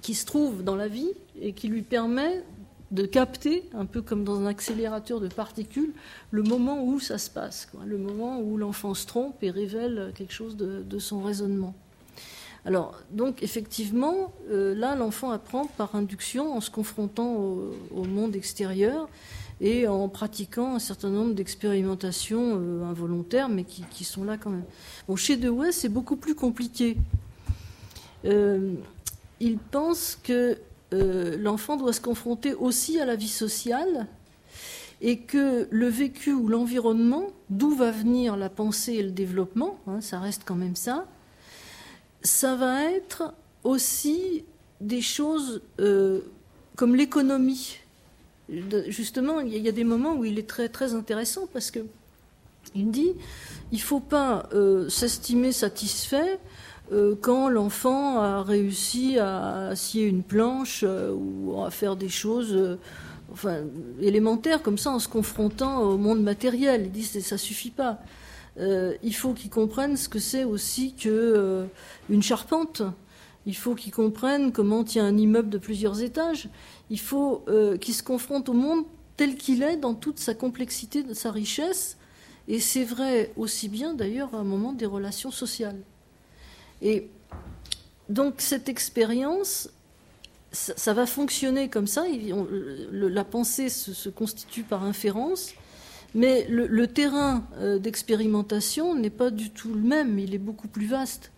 qui 0.03 0.15
se 0.15 0.27
trouve 0.27 0.63
dans 0.63 0.77
la 0.77 0.89
vie 0.89 1.11
et 1.41 1.53
qui 1.53 1.69
lui 1.69 1.83
permet 1.83 2.43
de 2.91 3.05
capter, 3.05 3.69
un 3.75 3.87
peu 3.87 4.03
comme 4.03 4.25
dans 4.25 4.41
un 4.41 4.47
accélérateur 4.47 5.21
de 5.21 5.29
particules, 5.29 5.93
le 6.31 6.43
moment 6.43 6.85
où 6.85 7.01
ça 7.01 7.19
se 7.19 7.31
passe, 7.31 7.69
le 7.85 7.99
moment 7.99 8.41
où 8.41 8.57
l'enfant 8.57 8.95
se 8.95 9.07
trompe 9.07 9.43
et 9.43 9.51
révèle 9.51 10.13
quelque 10.15 10.33
chose 10.33 10.57
de, 10.57 10.99
son 10.99 11.23
raisonnement. 11.23 11.75
Alors, 12.65 13.01
donc, 13.13 13.43
effectivement, 13.43 14.33
euh, 14.51 14.75
là, 14.75 14.97
l'enfant 14.97 15.31
apprend 15.31 15.67
par 15.67 15.95
induction 15.95 16.57
en 16.57 16.61
se 16.61 16.71
confrontant 16.71 17.33
au 17.35 18.05
monde 18.05 18.35
extérieur 18.35 19.09
et 19.61 19.87
en 19.87 20.09
pratiquant 20.09 20.75
un 20.75 20.79
certain 20.79 21.09
nombre 21.09 21.35
d'expérimentations 21.35 22.59
euh, 22.61 22.85
involontaires, 22.85 23.49
mais 23.49 23.65
qui, 23.65 24.05
sont 24.05 24.25
là 24.25 24.37
quand 24.37 24.51
même. 24.51 24.65
Bon, 25.09 25.17
chez 25.17 25.37
Dewey, 25.37 25.73
c'est 25.73 25.89
beaucoup 25.89 26.17
plus 26.17 26.35
compliqué. 26.35 26.97
Euh, 28.25 28.75
il 29.41 29.59
pense 29.59 30.19
que 30.23 30.59
euh, 30.97 31.37
l'enfant 31.39 31.77
doit 31.77 31.93
se 31.93 32.01
confronter 32.01 32.55
aussi 32.55 33.01
à 33.01 33.05
la 33.05 33.17
vie 33.17 33.29
sociale 33.29 34.07
et 35.01 35.19
que 35.19 35.69
le 35.71 35.89
vécu 35.89 36.33
ou 36.33 36.49
l'environnement, 36.49 37.27
d'où 37.51 37.71
va 37.75 37.91
venir 37.91 38.37
la 38.37 38.49
pensée 38.49 38.95
et 38.95 39.03
le 39.03 39.11
développement, 39.11 39.79
hein, 39.87 40.01
ça 40.01 40.19
reste 40.19 40.43
quand 40.45 40.55
même 40.55 40.77
ça, 40.77 41.07
ça 42.23 42.57
va 42.57 42.85
être 42.85 43.35
aussi 43.63 44.45
des 44.81 45.03
choses 45.03 45.61
comme 46.77 46.97
l'économie. 46.97 47.79
Justement, 48.89 49.41
il 49.41 49.59
y 49.59 49.69
a 49.69 49.73
des 49.73 49.85
moments 49.85 50.15
où 50.15 50.25
il 50.25 50.39
est 50.39 50.49
très, 50.49 50.69
très 50.69 50.95
intéressant 50.95 51.47
parce 51.53 51.71
que 51.71 51.81
il 52.75 52.91
dit 52.91 53.13
il 53.73 53.79
ne 53.79 53.83
faut 53.83 54.01
pas 54.01 54.49
euh, 54.53 54.89
s'estimer 54.89 55.53
satisfait 55.53 56.33
euh, 56.33 56.56
quand 57.21 57.49
l'enfant 57.49 58.21
a 58.21 58.43
réussi 58.43 59.19
à 59.19 59.75
scier 59.75 60.05
une 60.05 60.23
planche 60.23 60.85
euh, 60.87 61.13
ou 61.13 61.63
à 61.63 61.71
faire 61.71 61.97
des 61.97 62.09
choses 62.09 62.79
enfin, 63.33 63.65
élémentaire 64.01 64.63
comme 64.63 64.79
ça 64.79 64.91
en 64.91 64.99
se 64.99 65.09
confrontant 65.09 65.81
au 65.81 65.99
monde 65.99 66.23
matériel. 66.23 66.83
Ils 66.87 66.93
disent 66.93 67.25
ça 67.25 67.39
suffit 67.39 67.71
pas. 67.71 67.99
Euh, 68.59 68.95
il 69.03 69.15
faut 69.15 69.35
qu'ils 69.35 69.51
comprennent 69.51 69.97
ce 69.97 70.09
que 70.09 70.19
c'est 70.19 70.45
aussi 70.45 70.95
que 70.95 71.09
euh, 71.09 71.67
une 72.09 72.23
charpente. 72.23 72.83
Il 73.45 73.57
faut 73.57 73.75
qu'ils 73.75 73.93
comprennent 73.93 74.53
comment 74.53 74.83
tient 74.83 75.07
un 75.07 75.17
immeuble 75.17 75.51
de 75.51 75.59
plusieurs 75.59 76.03
étages. 76.03 76.49
Il 76.91 76.99
faut 76.99 77.45
euh, 77.49 77.77
qu'ils 77.77 77.95
se 77.95 78.03
confrontent 78.03 78.49
au 78.49 78.55
monde 78.55 78.85
tel 79.17 79.37
qu'il 79.37 79.63
est 79.63 79.77
dans 79.77 79.95
toute 79.95 80.19
sa 80.19 80.35
complexité, 80.35 81.05
sa 81.15 81.31
richesse. 81.31 81.97
Et 82.49 82.61
c'est 82.61 82.85
vrai 82.85 83.33
aussi 83.37 83.69
bien 83.69 83.95
d'ailleurs 83.95 84.35
à 84.35 84.39
un 84.39 84.45
moment 84.45 84.73
des 84.73 84.87
relations 84.87 85.31
sociales. 85.31 85.81
Et 86.83 87.09
donc 88.09 88.35
cette 88.39 88.69
expérience, 88.69 89.71
ça, 90.53 90.95
va 90.95 91.07
fonctionner 91.07 91.69
comme 91.69 91.87
ça. 91.87 92.05
la 92.93 93.25
pensée 93.25 93.69
se, 93.69 94.09
constitue 94.09 94.63
par 94.63 94.85
inférence, 94.85 95.53
mais 96.15 96.47
le, 96.49 96.87
terrain 96.87 97.47
euh, 97.59 97.79
d'expérimentation 97.79 98.95
n'est 98.95 99.11
pas 99.11 99.31
du 99.31 99.51
tout 99.51 99.75
le 99.75 99.83
même. 99.83 100.19
Il 100.19 100.35
est 100.35 100.39
beaucoup 100.39 100.69
plus 100.69 100.87
vaste. 100.87 101.31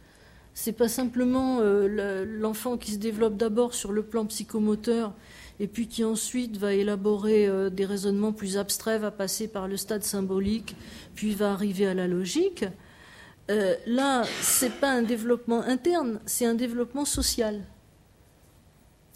C'est 0.55 0.73
pas 0.73 0.89
simplement 0.89 1.59
euh, 1.61 2.25
l'enfant 2.25 2.77
qui 2.77 2.93
se 2.93 2.99
développe 2.99 3.37
d'abord 3.37 3.75
sur 3.75 3.93
le 3.93 4.03
plan 4.03 4.27
psychomoteur 4.27 5.13
et 5.61 5.67
puis 5.67 5.89
qui 5.89 6.05
ensuite 6.05 6.57
va 6.57 6.75
élaborer 6.75 7.47
euh, 7.47 7.71
des 7.71 7.85
raisonnements 7.85 8.33
plus 8.33 8.57
abstraits, 8.57 9.01
va 9.01 9.11
passer 9.11 9.49
par 9.49 9.69
le 9.69 9.77
stade 9.77 10.05
symbolique, 10.05 10.77
puis 11.15 11.35
va 11.35 11.53
arriver 11.53 11.87
à 11.87 11.95
la 11.95 12.07
logique. 12.07 12.65
Euh, 13.51 13.77
là, 13.87 14.25
c'est 14.43 14.73
pas 14.73 14.91
un 14.91 15.03
développement 15.03 15.63
interne, 15.63 16.21
c'est 16.27 16.45
un 16.45 16.55
développement 16.55 17.05
social. 17.05 17.63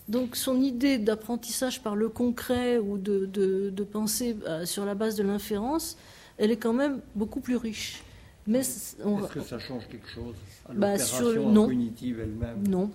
Donc 0.09 0.36
son 0.36 0.60
idée 0.60 0.98
d'apprentissage 0.98 1.82
par 1.82 1.96
le 1.96 2.09
concret 2.09 2.78
ou 2.78 2.98
de, 2.98 3.26
de, 3.26 3.84
penser 3.84 4.36
euh, 4.46 4.64
sur 4.64 4.84
la 4.84 4.94
base 4.94 5.16
de 5.16 5.22
l'inférence, 5.22 5.96
elle 6.38 6.50
est 6.50 6.56
quand 6.56 6.72
même 6.72 7.00
beaucoup 7.14 7.40
plus 7.40 7.56
riche. 7.56 8.02
Mais 8.46 8.60
est-ce 8.60 8.96
que 9.32 9.40
ça 9.40 9.59
change 9.59 9.86
quelque 9.88 10.09
chose 10.09 10.34
à 10.68 10.72
bah, 10.72 10.92
l'opération 10.96 11.66
cognitive 11.66 12.20
elle-même? 12.20 12.66
Non, 12.66 12.90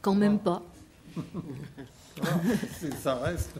quand 0.00 0.14
même 0.14 0.38
pas. 0.38 0.62
ça 3.02 3.16
reste. 3.16 3.56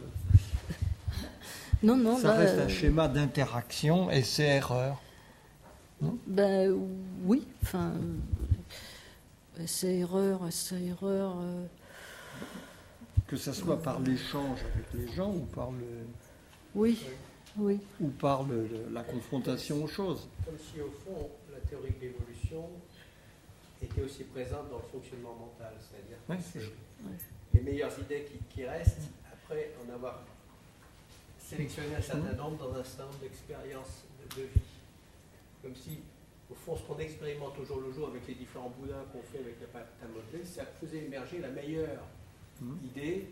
Non, 1.82 1.96
non. 1.96 2.16
Ça 2.16 2.32
reste 2.32 2.58
un 2.58 2.62
euh, 2.62 2.68
schéma 2.68 3.08
d'interaction 3.08 4.10
et 4.10 4.22
c'est 4.22 4.44
erreur. 4.44 5.02
Ben 6.26 6.76
oui, 7.24 7.46
enfin, 7.62 7.92
c'est 9.66 9.98
erreur, 9.98 10.40
c'est 10.50 10.82
erreur. 10.82 11.36
Euh. 11.40 11.66
Que 13.26 13.36
ce 13.36 13.52
soit 13.52 13.80
par 13.80 14.00
l'échange 14.00 14.58
avec 14.74 14.86
les 14.94 15.14
gens 15.14 15.32
ou 15.32 15.46
par 15.54 15.70
le. 15.70 15.86
Oui, 16.74 16.98
oui. 17.56 17.78
Ou 18.00 18.08
par 18.08 18.46
la 18.90 19.02
confrontation 19.02 19.84
aux 19.84 19.88
choses. 19.88 20.28
Comme 20.44 20.58
si 20.58 20.80
au 20.80 20.90
fond 20.90 21.30
la 21.52 21.60
théorie 21.60 21.92
de 21.92 22.06
l'évolution 22.06 22.68
était 23.82 24.02
aussi 24.02 24.24
présente 24.24 24.70
dans 24.70 24.78
le 24.78 24.90
fonctionnement 24.90 25.34
mental, 25.34 25.74
c'est-à-dire 25.80 26.18
les 27.54 27.60
meilleures 27.60 27.98
idées 27.98 28.26
qui, 28.50 28.64
restent 28.64 29.10
après 29.32 29.72
en 29.84 29.94
avoir 29.94 30.22
sélectionné 31.38 31.96
un 31.96 32.02
certain 32.02 32.32
nombre 32.32 32.56
dans 32.58 32.78
un 32.78 32.84
certain 32.84 33.04
nombre 33.04 33.18
d'expériences 33.18 34.04
de, 34.36 34.42
vie. 34.42 34.60
Comme 35.62 35.74
si, 35.74 35.98
au 36.50 36.54
fond, 36.54 36.76
ce 36.76 36.82
qu'on 36.82 36.98
expérimente 36.98 37.58
au 37.58 37.64
jour 37.64 37.80
le 37.80 37.92
jour 37.92 38.08
avec 38.08 38.26
les 38.26 38.34
différents 38.34 38.72
boudins 38.78 39.04
qu'on 39.12 39.22
fait 39.22 39.38
avec 39.38 39.60
la 39.60 39.66
pâte 39.68 39.92
à 40.02 40.06
modeler, 40.08 40.44
ça 40.44 40.64
faisait 40.80 41.04
émerger 41.04 41.38
la 41.38 41.50
meilleure 41.50 42.02
mmh. 42.60 42.72
idée, 42.84 43.28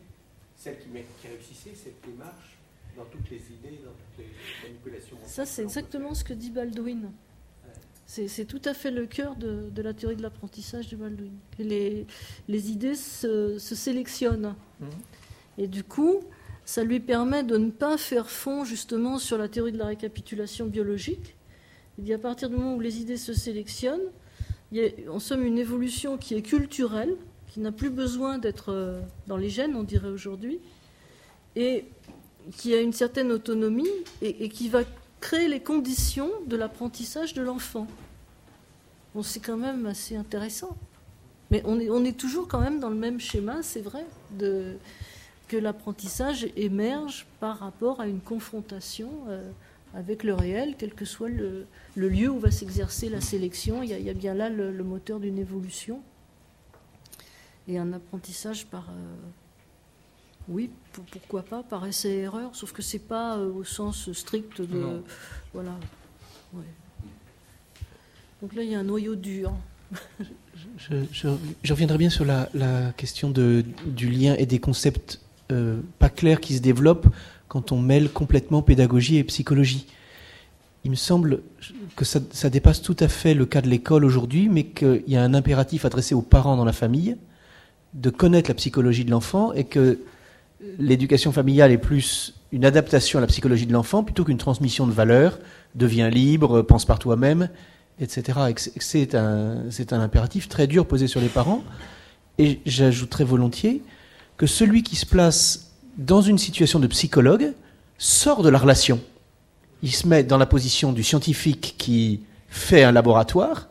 celle 0.56 0.78
qui, 0.78 0.88
qui 0.88 1.28
réussissait, 1.28 1.74
celle 1.74 1.94
qui 2.02 2.10
marche 2.16 2.56
dans 2.96 3.04
toutes 3.04 3.30
les 3.30 3.38
idées, 3.38 3.80
dans 3.84 3.92
toutes 3.92 4.24
les 4.24 4.68
manipulations. 4.68 5.16
Ça, 5.26 5.44
c'est 5.44 5.62
exactement 5.62 6.14
ce 6.14 6.24
que 6.24 6.32
dit 6.32 6.50
Baldwin. 6.50 7.10
C'est 8.06 8.44
tout 8.44 8.60
à 8.64 8.74
fait 8.74 8.90
le 8.90 9.06
cœur 9.06 9.36
de, 9.36 9.70
la 9.80 9.94
théorie 9.94 10.16
de 10.16 10.22
l'apprentissage 10.22 10.88
de 10.88 10.96
Baldwin. 10.96 11.30
Les, 11.60 12.06
les 12.48 12.70
idées 12.72 12.96
se, 12.96 13.56
sélectionnent. 13.58 14.56
Mmh. 14.80 14.86
Et 15.58 15.68
du 15.68 15.84
coup, 15.84 16.24
ça 16.64 16.82
lui 16.82 16.98
permet 16.98 17.44
de 17.44 17.56
ne 17.56 17.70
pas 17.70 17.96
faire 17.96 18.28
fond 18.28 18.64
justement 18.64 19.18
sur 19.18 19.38
la 19.38 19.48
théorie 19.48 19.72
de 19.72 19.78
la 19.78 19.86
récapitulation 19.86 20.66
biologique. 20.66 21.36
Il 22.00 22.04
dit 22.04 22.14
à 22.14 22.18
partir 22.18 22.48
du 22.48 22.56
moment 22.56 22.76
où 22.76 22.80
les 22.80 23.02
idées 23.02 23.18
se 23.18 23.34
sélectionnent, 23.34 24.00
il 24.72 24.78
y 24.78 24.86
a 24.86 25.12
en 25.12 25.18
somme 25.18 25.44
une 25.44 25.58
évolution 25.58 26.16
qui 26.16 26.34
est 26.34 26.40
culturelle, 26.40 27.14
qui 27.48 27.60
n'a 27.60 27.72
plus 27.72 27.90
besoin 27.90 28.38
d'être 28.38 28.72
euh, 28.72 29.02
dans 29.26 29.36
les 29.36 29.50
gènes, 29.50 29.76
on 29.76 29.82
dirait 29.82 30.08
aujourd'hui, 30.08 30.60
et 31.56 31.84
qui 32.56 32.72
a 32.72 32.80
une 32.80 32.94
certaine 32.94 33.30
autonomie 33.30 33.90
et 34.22 34.48
qui 34.48 34.70
va 34.70 34.80
créer 35.20 35.46
les 35.46 35.60
conditions 35.60 36.30
de 36.46 36.56
l'apprentissage 36.56 37.34
de 37.34 37.42
l'enfant. 37.42 37.86
C'est 39.22 39.40
quand 39.40 39.58
même 39.58 39.84
assez 39.84 40.16
intéressant. 40.16 40.78
Mais 41.50 41.62
on 41.66 42.04
est, 42.06 42.16
toujours 42.16 42.48
quand 42.48 42.60
même 42.60 42.80
dans 42.80 42.88
le 42.88 42.96
même 42.96 43.20
schéma, 43.20 43.62
c'est 43.62 43.82
vrai, 43.82 44.06
que 44.38 45.56
l'apprentissage 45.58 46.48
émerge 46.56 47.26
par 47.40 47.58
rapport 47.58 48.00
à 48.00 48.06
une 48.06 48.20
confrontation 48.20 49.10
euh, 49.28 49.50
avec 49.94 50.22
le 50.22 50.34
réel, 50.34 50.74
quel 50.78 50.94
que 50.94 51.04
soit 51.04 51.28
le, 51.28 51.66
lieu 51.96 52.30
où 52.30 52.38
va 52.38 52.50
s'exercer 52.50 53.08
la 53.08 53.20
sélection. 53.20 53.82
Il 53.82 53.90
y, 53.90 54.10
a, 54.10 54.14
bien 54.14 54.34
là 54.34 54.48
le, 54.48 54.72
moteur 54.84 55.20
d'une 55.20 55.38
évolution. 55.38 56.00
Et 57.68 57.78
un 57.78 57.92
apprentissage 57.92 58.66
par, 58.66 58.88
euh, 58.90 59.14
oui, 60.48 60.70
pourquoi 61.12 61.42
pas, 61.42 61.62
par 61.62 61.86
essai 61.86 62.18
erreur, 62.18 62.54
sauf 62.54 62.72
que 62.72 62.82
c'est 62.82 62.98
pas 62.98 63.36
euh, 63.36 63.52
au 63.52 63.64
sens 63.64 64.10
strict 64.12 64.60
de. 64.60 65.02
Voilà. 65.52 65.76
Donc 68.42 68.54
là, 68.54 68.62
il 68.62 68.70
y 68.70 68.74
a 68.74 68.80
un 68.80 68.84
noyau 68.84 69.16
dur. 69.16 69.52
Je, 70.78 71.72
reviendrai 71.72 71.98
bien 71.98 72.10
sur 72.10 72.24
la, 72.24 72.48
question 72.96 73.30
de, 73.30 73.64
du 73.86 74.08
lien 74.08 74.34
et 74.36 74.46
des 74.46 74.58
concepts 74.58 75.20
euh, 75.52 75.80
pas 75.98 76.10
clairs 76.10 76.40
qui 76.40 76.56
se 76.56 76.62
développent 76.62 77.08
quand 77.50 77.72
on 77.72 77.80
mêle 77.80 78.08
complètement 78.10 78.62
pédagogie 78.62 79.16
et 79.16 79.24
psychologie. 79.24 79.88
Il 80.84 80.92
me 80.92 80.96
semble 80.96 81.42
que 81.96 82.04
ça, 82.04 82.48
dépasse 82.48 82.80
tout 82.80 82.96
à 83.00 83.08
fait 83.08 83.34
le 83.34 83.44
cas 83.44 83.60
de 83.60 83.68
l'école 83.68 84.04
aujourd'hui, 84.04 84.48
mais 84.48 84.66
qu'il 84.66 85.02
y 85.08 85.16
a 85.16 85.22
un 85.22 85.34
impératif 85.34 85.84
adressé 85.84 86.14
aux 86.14 86.22
parents 86.22 86.56
dans 86.56 86.64
la 86.64 86.72
famille 86.72 87.16
de 87.92 88.08
connaître 88.08 88.48
la 88.48 88.54
psychologie 88.54 89.04
de 89.04 89.10
l'enfant 89.10 89.52
et 89.52 89.64
que 89.64 89.98
l'éducation 90.78 91.32
familiale 91.32 91.72
est 91.72 91.78
plus 91.78 92.34
une 92.52 92.64
adaptation 92.64 93.18
à 93.18 93.20
la 93.20 93.26
psychologie 93.26 93.66
de 93.66 93.72
l'enfant 93.72 94.04
plutôt 94.04 94.22
qu'une 94.22 94.38
transmission 94.38 94.86
de 94.86 94.92
valeurs, 94.92 95.40
deviens 95.74 96.08
libre, 96.08 96.62
pense 96.62 96.84
par 96.84 97.00
toi-même, 97.00 97.48
etc. 97.98 98.38
C'est 98.78 99.16
un, 99.16 99.64
un 99.90 100.00
impératif 100.00 100.48
très 100.48 100.68
dur 100.68 100.86
posé 100.86 101.08
sur 101.08 101.20
les 101.20 101.28
parents. 101.28 101.64
Et 102.38 102.60
j'ajouterais 102.64 103.24
volontiers 103.24 103.82
que 104.36 104.46
celui 104.46 104.84
qui 104.84 104.94
se 104.94 105.04
place 105.04 105.69
dans 106.00 106.22
une 106.22 106.38
situation 106.38 106.80
de 106.80 106.86
psychologue 106.86 107.52
sort 107.98 108.42
de 108.42 108.48
la 108.48 108.58
relation. 108.58 109.00
Il 109.82 109.92
se 109.92 110.08
met 110.08 110.24
dans 110.24 110.38
la 110.38 110.46
position 110.46 110.92
du 110.92 111.04
scientifique 111.04 111.74
qui 111.78 112.22
fait 112.48 112.82
un 112.82 112.92
laboratoire, 112.92 113.68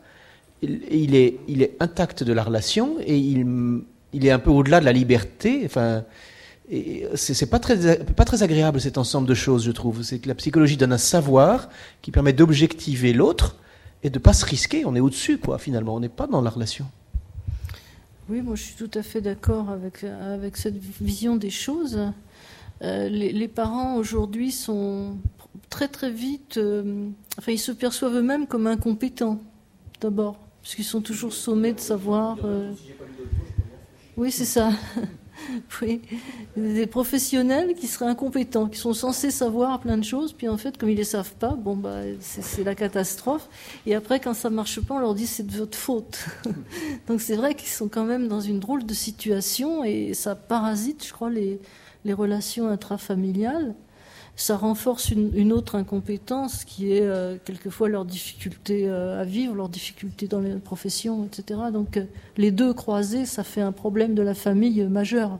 il 0.62 1.14
est, 1.14 1.38
il 1.48 1.62
est 1.62 1.76
intact 1.80 2.22
de 2.22 2.32
la 2.32 2.42
relation 2.42 2.96
et 3.00 3.16
il, 3.16 3.46
il 4.12 4.26
est 4.26 4.30
un 4.30 4.38
peu 4.38 4.50
au-delà 4.50 4.80
de 4.80 4.84
la 4.84 4.92
liberté. 4.92 5.62
Enfin, 5.64 6.04
c'est 7.14 7.50
pas 7.50 7.58
très, 7.58 7.98
pas 7.98 8.24
très 8.24 8.42
agréable 8.42 8.80
cet 8.80 8.98
ensemble 8.98 9.26
de 9.26 9.34
choses, 9.34 9.64
je 9.64 9.70
trouve. 9.70 10.02
C'est 10.02 10.18
que 10.18 10.28
la 10.28 10.34
psychologie 10.34 10.76
donne 10.76 10.92
un 10.92 10.98
savoir 10.98 11.68
qui 12.02 12.10
permet 12.10 12.32
d'objectiver 12.32 13.12
l'autre 13.12 13.56
et 14.02 14.10
de 14.10 14.18
pas 14.18 14.32
se 14.32 14.44
risquer. 14.44 14.84
On 14.84 14.94
est 14.94 15.00
au-dessus, 15.00 15.38
quoi, 15.38 15.58
finalement. 15.58 15.96
On 15.96 16.00
n'est 16.00 16.08
pas 16.08 16.26
dans 16.26 16.42
la 16.42 16.50
relation. 16.50 16.86
Oui, 18.30 18.42
moi 18.42 18.54
je 18.54 18.62
suis 18.62 18.76
tout 18.76 18.90
à 18.94 19.02
fait 19.02 19.20
d'accord 19.20 19.70
avec, 19.70 20.04
avec 20.04 20.56
cette 20.56 20.76
vision 20.76 21.34
des 21.34 21.50
choses. 21.50 21.98
Euh, 22.80 23.08
les, 23.08 23.48
parents 23.48 23.96
aujourd'hui 23.96 24.52
sont 24.52 25.16
très 25.68 25.88
très 25.88 26.12
vite, 26.12 26.56
euh, 26.56 27.08
enfin 27.38 27.50
ils 27.50 27.58
se 27.58 27.72
perçoivent 27.72 28.14
eux-mêmes 28.14 28.46
comme 28.46 28.68
incompétents, 28.68 29.40
d'abord, 30.00 30.38
parce 30.62 30.76
qu'ils 30.76 30.84
sont 30.84 31.00
toujours 31.00 31.32
sommés 31.32 31.72
de 31.72 31.80
savoir. 31.80 32.38
Euh, 32.44 32.72
oui, 34.16 34.30
c'est 34.30 34.44
ça. 34.44 34.70
oui, 35.82 36.00
des 36.56 36.86
professionnels 36.86 37.74
qui 37.74 37.86
seraient 37.86 38.10
incompétents, 38.10 38.68
qui 38.68 38.78
sont 38.78 38.92
censés 38.92 39.30
savoir 39.30 39.80
plein 39.80 39.98
de 39.98 40.04
choses, 40.04 40.32
puis 40.32 40.48
en 40.48 40.56
fait, 40.56 40.76
comme 40.78 40.90
ils 40.90 40.96
les 40.96 41.04
savent 41.04 41.34
pas, 41.34 41.54
bon 41.54 41.76
bah 41.76 42.00
c'est 42.20 42.64
la 42.64 42.74
catastrophe. 42.74 43.48
Et 43.86 43.94
après, 43.94 44.20
quand 44.20 44.34
ça 44.34 44.50
marche 44.50 44.80
pas, 44.80 44.94
on 44.94 44.98
leur 44.98 45.14
dit 45.14 45.26
c'est 45.26 45.46
de 45.46 45.56
votre 45.56 45.76
faute. 45.76 46.26
Donc 47.08 47.20
c'est 47.20 47.36
vrai 47.36 47.54
qu'ils 47.54 47.68
sont 47.68 47.88
quand 47.88 48.04
même 48.04 48.28
dans 48.28 48.40
une 48.40 48.60
drôle 48.60 48.84
de 48.84 48.94
situation 48.94 49.84
et 49.84 50.14
ça 50.14 50.34
parasite, 50.34 51.04
je 51.06 51.12
crois, 51.12 51.30
les 51.30 51.58
relations 52.12 52.68
intrafamiliales 52.68 53.74
ça 54.40 54.56
renforce 54.56 55.10
une, 55.10 55.52
autre 55.52 55.74
incompétence 55.74 56.64
qui 56.64 56.92
est 56.92 57.02
euh, 57.02 57.36
quelquefois 57.44 57.88
leur 57.88 58.04
difficulté 58.04 58.88
euh, 58.88 59.20
à 59.20 59.24
vivre, 59.24 59.54
leur 59.54 59.68
difficulté 59.68 60.28
dans 60.28 60.40
les 60.40 60.54
professions, 60.54 61.26
etc. 61.26 61.60
Donc 61.72 61.96
euh, 61.96 62.04
les 62.36 62.50
deux 62.50 62.72
croisés, 62.72 63.26
ça 63.26 63.44
fait 63.44 63.60
un 63.60 63.72
problème 63.72 64.14
de 64.14 64.22
la 64.22 64.34
famille 64.34 64.82
majeur. 64.84 65.38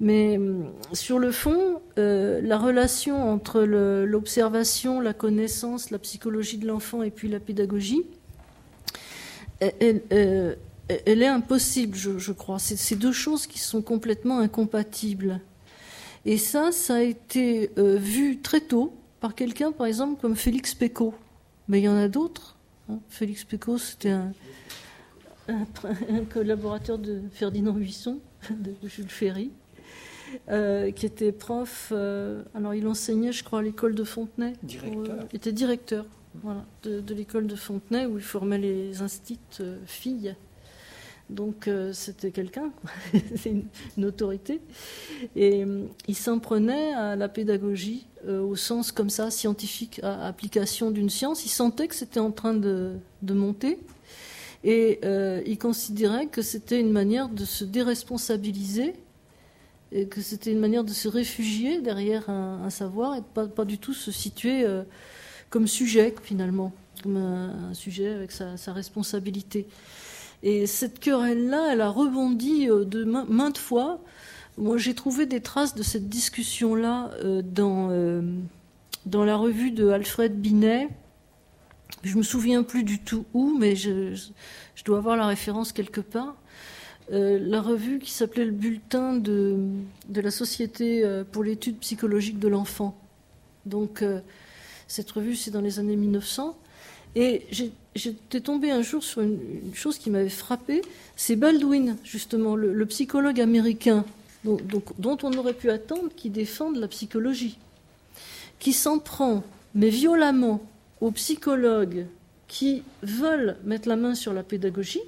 Mais 0.00 0.36
hum, 0.36 0.66
sur 0.92 1.18
le 1.18 1.30
fond, 1.30 1.80
la 1.96 2.58
relation 2.58 3.30
entre 3.30 3.60
l'observation, 3.60 5.00
la 5.00 5.12
connaissance, 5.12 5.90
la 5.90 5.98
psychologie 5.98 6.58
de 6.58 6.66
l'enfant 6.66 7.02
et 7.02 7.10
puis 7.10 7.28
la 7.28 7.38
pédagogie, 7.38 8.02
elle, 9.60 10.02
euh, 10.90 10.98
est 11.06 11.26
impossible, 11.26 11.96
je, 11.96 12.32
crois. 12.32 12.58
C'est 12.58 12.76
ces 12.76 12.96
deux 12.96 13.12
choses 13.12 13.46
qui 13.46 13.58
sont 13.58 13.82
complètement 13.82 14.38
incompatibles. 14.38 15.40
Et 16.24 16.36
ça, 16.36 16.72
ça 16.72 16.96
a 16.96 17.00
été 17.00 17.70
euh, 17.78 17.96
vu 17.96 18.38
très 18.38 18.60
tôt 18.60 18.92
par 19.20 19.34
quelqu'un, 19.34 19.72
par 19.72 19.86
exemple, 19.86 20.20
comme 20.20 20.36
Félix 20.36 20.74
Pécaud. 20.74 21.14
Mais 21.68 21.80
il 21.80 21.84
y 21.84 21.88
en 21.88 21.96
a 21.96 22.08
d'autres. 22.08 22.56
Hein. 22.90 22.98
Félix 23.08 23.44
Pécaud, 23.44 23.78
c'était 23.78 24.10
un, 24.10 24.32
collaborateur 26.32 26.98
de 26.98 27.22
Ferdinand 27.32 27.72
Buisson, 27.72 28.18
de 28.50 28.74
Jules 28.88 29.08
Ferry. 29.08 29.50
Euh, 30.48 30.92
qui 30.92 31.06
était 31.06 31.32
prof. 31.32 31.88
Euh, 31.92 32.44
alors, 32.54 32.72
il 32.72 32.86
enseignait, 32.86 33.32
je 33.32 33.42
crois, 33.42 33.58
à 33.58 33.62
l'école 33.62 33.96
de 33.96 34.04
Fontenay. 34.04 34.52
Directeur. 34.62 35.26
il 35.32 35.36
était 35.36 35.52
directeur 35.52 36.06
voilà, 36.42 36.64
de, 36.84 37.14
l'école 37.14 37.48
de 37.48 37.56
Fontenay 37.56 38.06
où 38.06 38.16
il 38.16 38.22
formait 38.22 38.58
les 38.58 39.02
instits 39.02 39.40
filles. 39.86 40.36
Donc 41.30 41.68
euh, 41.68 41.92
c'était 41.92 42.32
quelqu'un, 42.32 42.72
c'est 43.36 43.54
une, 43.96 44.04
autorité. 44.04 44.60
Et 45.36 45.64
euh, 45.64 45.84
il 46.08 46.16
s'en 46.16 46.40
prenait 46.40 46.92
à 46.92 47.14
la 47.14 47.28
pédagogie 47.28 48.06
euh, 48.26 48.42
au 48.42 48.56
sens 48.56 48.90
comme 48.90 49.10
ça, 49.10 49.30
scientifique, 49.30 50.00
application 50.02 50.90
d'une 50.90 51.08
science. 51.08 51.44
Il 51.46 51.50
sentait 51.50 51.86
que 51.86 51.94
c'était 51.94 52.20
en 52.20 52.32
train 52.32 52.54
de, 52.54 52.98
monter. 53.22 53.78
Et 54.64 55.00
il 55.46 55.56
considérait 55.56 56.26
que 56.26 56.42
c'était 56.42 56.78
une 56.80 56.90
manière 56.90 57.30
de 57.30 57.46
se 57.46 57.64
déresponsabiliser 57.64 58.92
et 59.90 60.06
que 60.06 60.20
c'était 60.20 60.52
une 60.52 60.58
manière 60.58 60.84
de 60.84 60.92
se 60.92 61.08
réfugier 61.08 61.80
derrière 61.80 62.28
un, 62.28 62.68
savoir 62.68 63.16
et 63.16 63.22
pas, 63.22 63.46
pas 63.46 63.64
du 63.64 63.78
tout 63.78 63.94
se 63.94 64.12
situer 64.12 64.66
comme 65.48 65.66
sujet 65.66 66.14
finalement, 66.22 66.74
comme 67.02 67.16
un, 67.16 67.72
sujet 67.72 68.10
avec 68.10 68.32
sa 68.32 68.72
responsabilité. 68.74 69.66
Et 70.42 70.66
cette 70.66 71.00
querelle-là, 71.00 71.72
elle 71.72 71.80
a 71.80 71.90
rebondi 71.90 72.68
euh, 72.70 72.84
maintes 73.28 73.58
fois. 73.58 74.00
Moi, 74.56 74.78
j'ai 74.78 74.94
trouvé 74.94 75.26
des 75.26 75.40
traces 75.40 75.74
de 75.74 75.82
cette 75.82 76.08
discussion-là 76.08 77.10
euh, 77.22 77.42
dans, 77.42 77.88
euh, 77.90 78.22
dans 79.06 79.24
la 79.24 79.36
revue 79.36 79.70
de 79.70 79.88
Alfred 79.88 80.40
Binet. 80.40 80.88
Je 82.02 82.16
me 82.16 82.22
souviens 82.22 82.62
plus 82.62 82.84
du 82.84 82.98
tout 82.98 83.26
où, 83.34 83.56
mais 83.58 83.76
je, 83.76 84.14
je 84.74 84.84
dois 84.84 84.98
avoir 84.98 85.16
la 85.16 85.26
référence 85.26 85.72
quelque 85.72 86.00
part. 86.00 86.36
la 87.10 87.60
revue 87.60 87.98
qui 87.98 88.12
s'appelait 88.12 88.44
le 88.44 88.52
Bulletin 88.52 89.14
de, 89.16 89.58
de 90.08 90.20
la 90.20 90.30
Société 90.30 91.04
pour 91.32 91.42
l'étude 91.42 91.78
psychologique 91.78 92.38
de 92.38 92.48
l'enfant. 92.48 92.96
Donc, 93.66 94.04
cette 94.86 95.10
revue, 95.10 95.34
c'est 95.34 95.50
dans 95.50 95.60
les 95.60 95.80
années 95.80 95.96
1900. 95.96 96.56
Et 97.16 97.46
j'étais 97.94 98.40
tombé 98.40 98.70
un 98.70 98.82
jour 98.82 99.02
sur 99.02 99.20
une, 99.22 99.38
chose 99.74 99.98
qui 99.98 100.10
m'avait 100.10 100.28
frappé, 100.28 100.82
c'est 101.16 101.36
Baldwin, 101.36 101.96
justement, 102.04 102.54
le, 102.54 102.86
psychologue 102.86 103.40
américain, 103.40 104.04
dont, 104.44 105.18
on 105.22 105.32
aurait 105.34 105.54
pu 105.54 105.70
attendre 105.70 106.10
qu'il 106.14 106.32
défende 106.32 106.76
la 106.76 106.88
psychologie, 106.88 107.58
qui 108.58 108.72
s'en 108.72 108.98
prend, 108.98 109.42
mais 109.74 109.90
violemment, 109.90 110.60
aux 111.00 111.10
psychologues 111.12 112.06
qui 112.46 112.82
veulent 113.02 113.56
mettre 113.64 113.88
la 113.88 113.96
main 113.96 114.14
sur 114.14 114.32
la 114.32 114.42
pédagogie, 114.42 115.02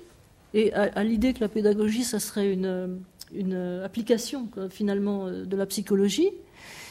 et 0.54 0.72
à, 0.74 1.02
l'idée 1.02 1.32
que 1.32 1.40
la 1.40 1.48
pédagogie, 1.48 2.04
ça 2.04 2.20
serait 2.20 2.52
une, 2.52 2.98
une 3.34 3.80
application, 3.84 4.48
finalement, 4.70 5.30
de 5.30 5.56
la 5.56 5.64
psychologie. 5.66 6.28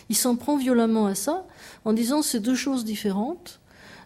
Il 0.10 0.16
s'en 0.16 0.36
prend 0.36 0.58
violemment 0.58 1.06
à 1.06 1.16
ça, 1.16 1.46
en 1.86 1.94
disant 1.94 2.22
c'est 2.22 2.40
deux 2.40 2.56
choses 2.56 2.86
différentes 2.86 3.61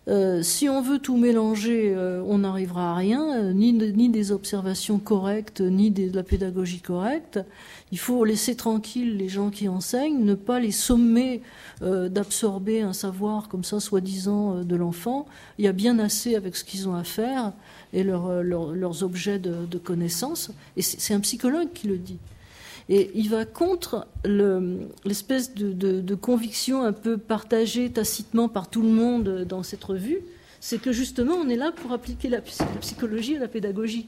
euh, 0.08 0.44
si 0.44 0.70
on 0.70 0.82
veut 0.82 1.00
tout 1.00 1.18
mélanger, 1.18 1.94
euh, 1.96 2.22
on 2.28 2.40
n'arrivera 2.40 2.92
à 2.92 2.96
rien, 2.96 3.38
euh, 3.38 3.54
ni, 3.54 4.10
des 4.10 4.32
observations 4.32 5.00
correctes, 5.00 5.62
ni 5.62 5.90
de 5.90 6.16
la 6.16 6.22
pédagogie 6.22 6.80
correcte. 6.80 7.40
Il 7.92 7.98
faut 7.98 8.24
laisser 8.24 8.56
tranquilles 8.56 9.18
les 9.18 9.30
gens 9.30 9.50
qui 9.50 9.68
enseignent, 9.68 10.24
ne 10.24 10.36
pas 10.36 10.60
les 10.60 10.72
sommer 10.72 11.42
d'absorber 11.82 12.82
un 12.82 12.94
savoir 12.94 13.48
comme 13.48 13.64
ça, 13.64 13.80
soi-disant, 13.80 14.64
de 14.64 14.76
l'enfant. 14.76 15.28
Il 15.60 15.66
y 15.66 15.68
a 15.68 15.72
bien 15.72 16.00
assez 16.00 16.36
avec 16.36 16.56
ce 16.56 16.64
qu'ils 16.64 16.90
ont 16.90 16.96
à 16.96 17.04
faire 17.04 17.54
et 17.94 18.04
leurs 18.04 19.04
objets 19.04 19.40
de, 19.40 19.66
de 19.66 19.78
connaissance. 19.78 20.52
Et 20.78 20.82
c'est 20.82 21.14
un 21.14 21.20
psychologue 21.20 21.70
qui 21.74 21.88
le 21.88 21.98
dit. 21.98 22.18
Et 22.88 23.12
il 23.16 23.30
va 23.30 23.46
contre 23.46 24.08
l'espèce 25.06 25.56
de, 25.56 26.16
conviction 26.16 26.84
un 26.84 26.94
peu 26.94 27.18
partagée 27.18 27.90
tacitement 27.90 28.48
par 28.48 28.70
tout 28.70 28.82
le 28.82 28.90
monde 28.90 29.46
dans 29.46 29.64
cette 29.64 29.84
revue, 29.84 30.20
c'est 30.60 30.80
que 30.80 30.92
justement 30.92 31.36
on 31.36 31.50
est 31.50 31.56
là 31.56 31.72
pour 31.72 31.92
appliquer 31.92 32.30
la, 32.30 32.42
psychologie 32.42 33.38
à 33.38 33.40
la 33.40 33.48
pédagogie. 33.48 34.08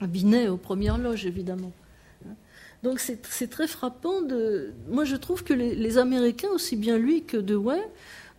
Binet 0.00 0.48
aux 0.48 0.56
premières 0.56 0.96
loges, 0.96 1.26
évidemment. 1.26 1.72
Donc 2.82 3.00
c'est 3.00 3.50
très 3.50 3.66
frappant. 3.66 4.22
De... 4.22 4.72
Moi 4.88 5.04
je 5.04 5.16
trouve 5.16 5.44
que 5.44 5.52
les, 5.52 5.98
Américains, 5.98 6.50
aussi 6.50 6.76
bien 6.76 6.96
lui 6.96 7.24
que 7.24 7.36
Dewey, 7.36 7.80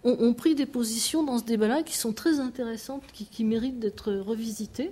ont, 0.04 0.18
ont 0.20 0.34
pris 0.34 0.56
des 0.56 0.66
positions 0.66 1.24
dans 1.24 1.38
ce 1.38 1.44
débat-là 1.44 1.84
qui 1.84 1.98
sont 1.98 2.14
très 2.14 2.40
intéressantes, 2.40 3.04
qui, 3.14 3.26
qui 3.26 3.44
méritent 3.44 3.80
d'être 3.80 4.12
revisitées 4.14 4.92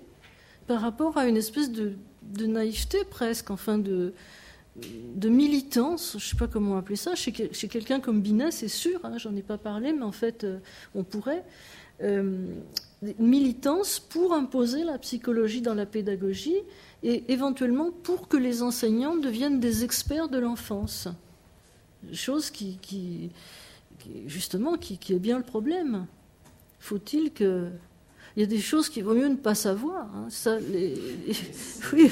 par 0.68 0.82
rapport 0.82 1.18
à 1.18 1.28
une 1.28 1.38
espèce 1.38 1.72
de, 1.72 1.94
de 2.28 2.46
naïveté 2.46 3.04
presque, 3.10 3.52
enfin 3.52 3.78
de, 3.78 4.14
de 5.16 5.30
militance, 5.30 6.12
je 6.12 6.18
ne 6.18 6.22
sais 6.22 6.38
pas 6.38 6.48
comment 6.48 6.78
appeler 6.78 6.96
ça, 6.96 7.16
chez, 7.16 7.32
quelqu'un 7.32 8.00
comme 8.00 8.22
Binet, 8.22 8.52
c'est 8.52 8.68
sûr, 8.68 9.00
hein, 9.04 9.18
j'en 9.18 9.36
ai 9.36 9.42
pas 9.42 9.58
parlé, 9.58 9.94
mais 9.94 10.04
en 10.04 10.12
fait, 10.12 10.44
euh, 10.44 10.60
on 10.96 11.04
pourrait. 11.04 11.44
Euh, 12.04 12.48
militance 13.20 14.00
pour 14.00 14.34
imposer 14.34 14.84
la 14.84 14.98
psychologie 14.98 15.62
dans 15.62 15.76
la 15.76 15.86
pédagogie 15.86 16.58
et 17.04 17.32
éventuellement 17.32 17.92
pour 17.92 18.28
que 18.28 18.38
les 18.38 18.64
enseignants 18.64 19.16
deviennent 19.16 19.60
des 19.60 19.84
experts 19.84 20.30
de 20.30 20.40
l'enfance. 20.40 21.08
Chose 22.12 22.50
qui, 22.50 23.32
justement, 24.26 24.78
qui 24.78 24.98
est 25.14 25.20
bien 25.20 25.38
le 25.38 25.44
problème. 25.44 26.08
Faut-il 26.80 27.32
que 27.34 27.70
il 28.38 28.42
y 28.42 28.44
a 28.44 28.46
des 28.46 28.62
choses 28.62 28.88
qu'il 28.88 29.04
vaut 29.04 29.16
mieux 29.16 29.28
ne 29.28 29.36
pas 29.36 29.56
savoir. 29.56 30.06
Hein. 30.16 30.28
Ça, 30.30 30.60
les... 30.60 30.94
Oui. 31.92 32.12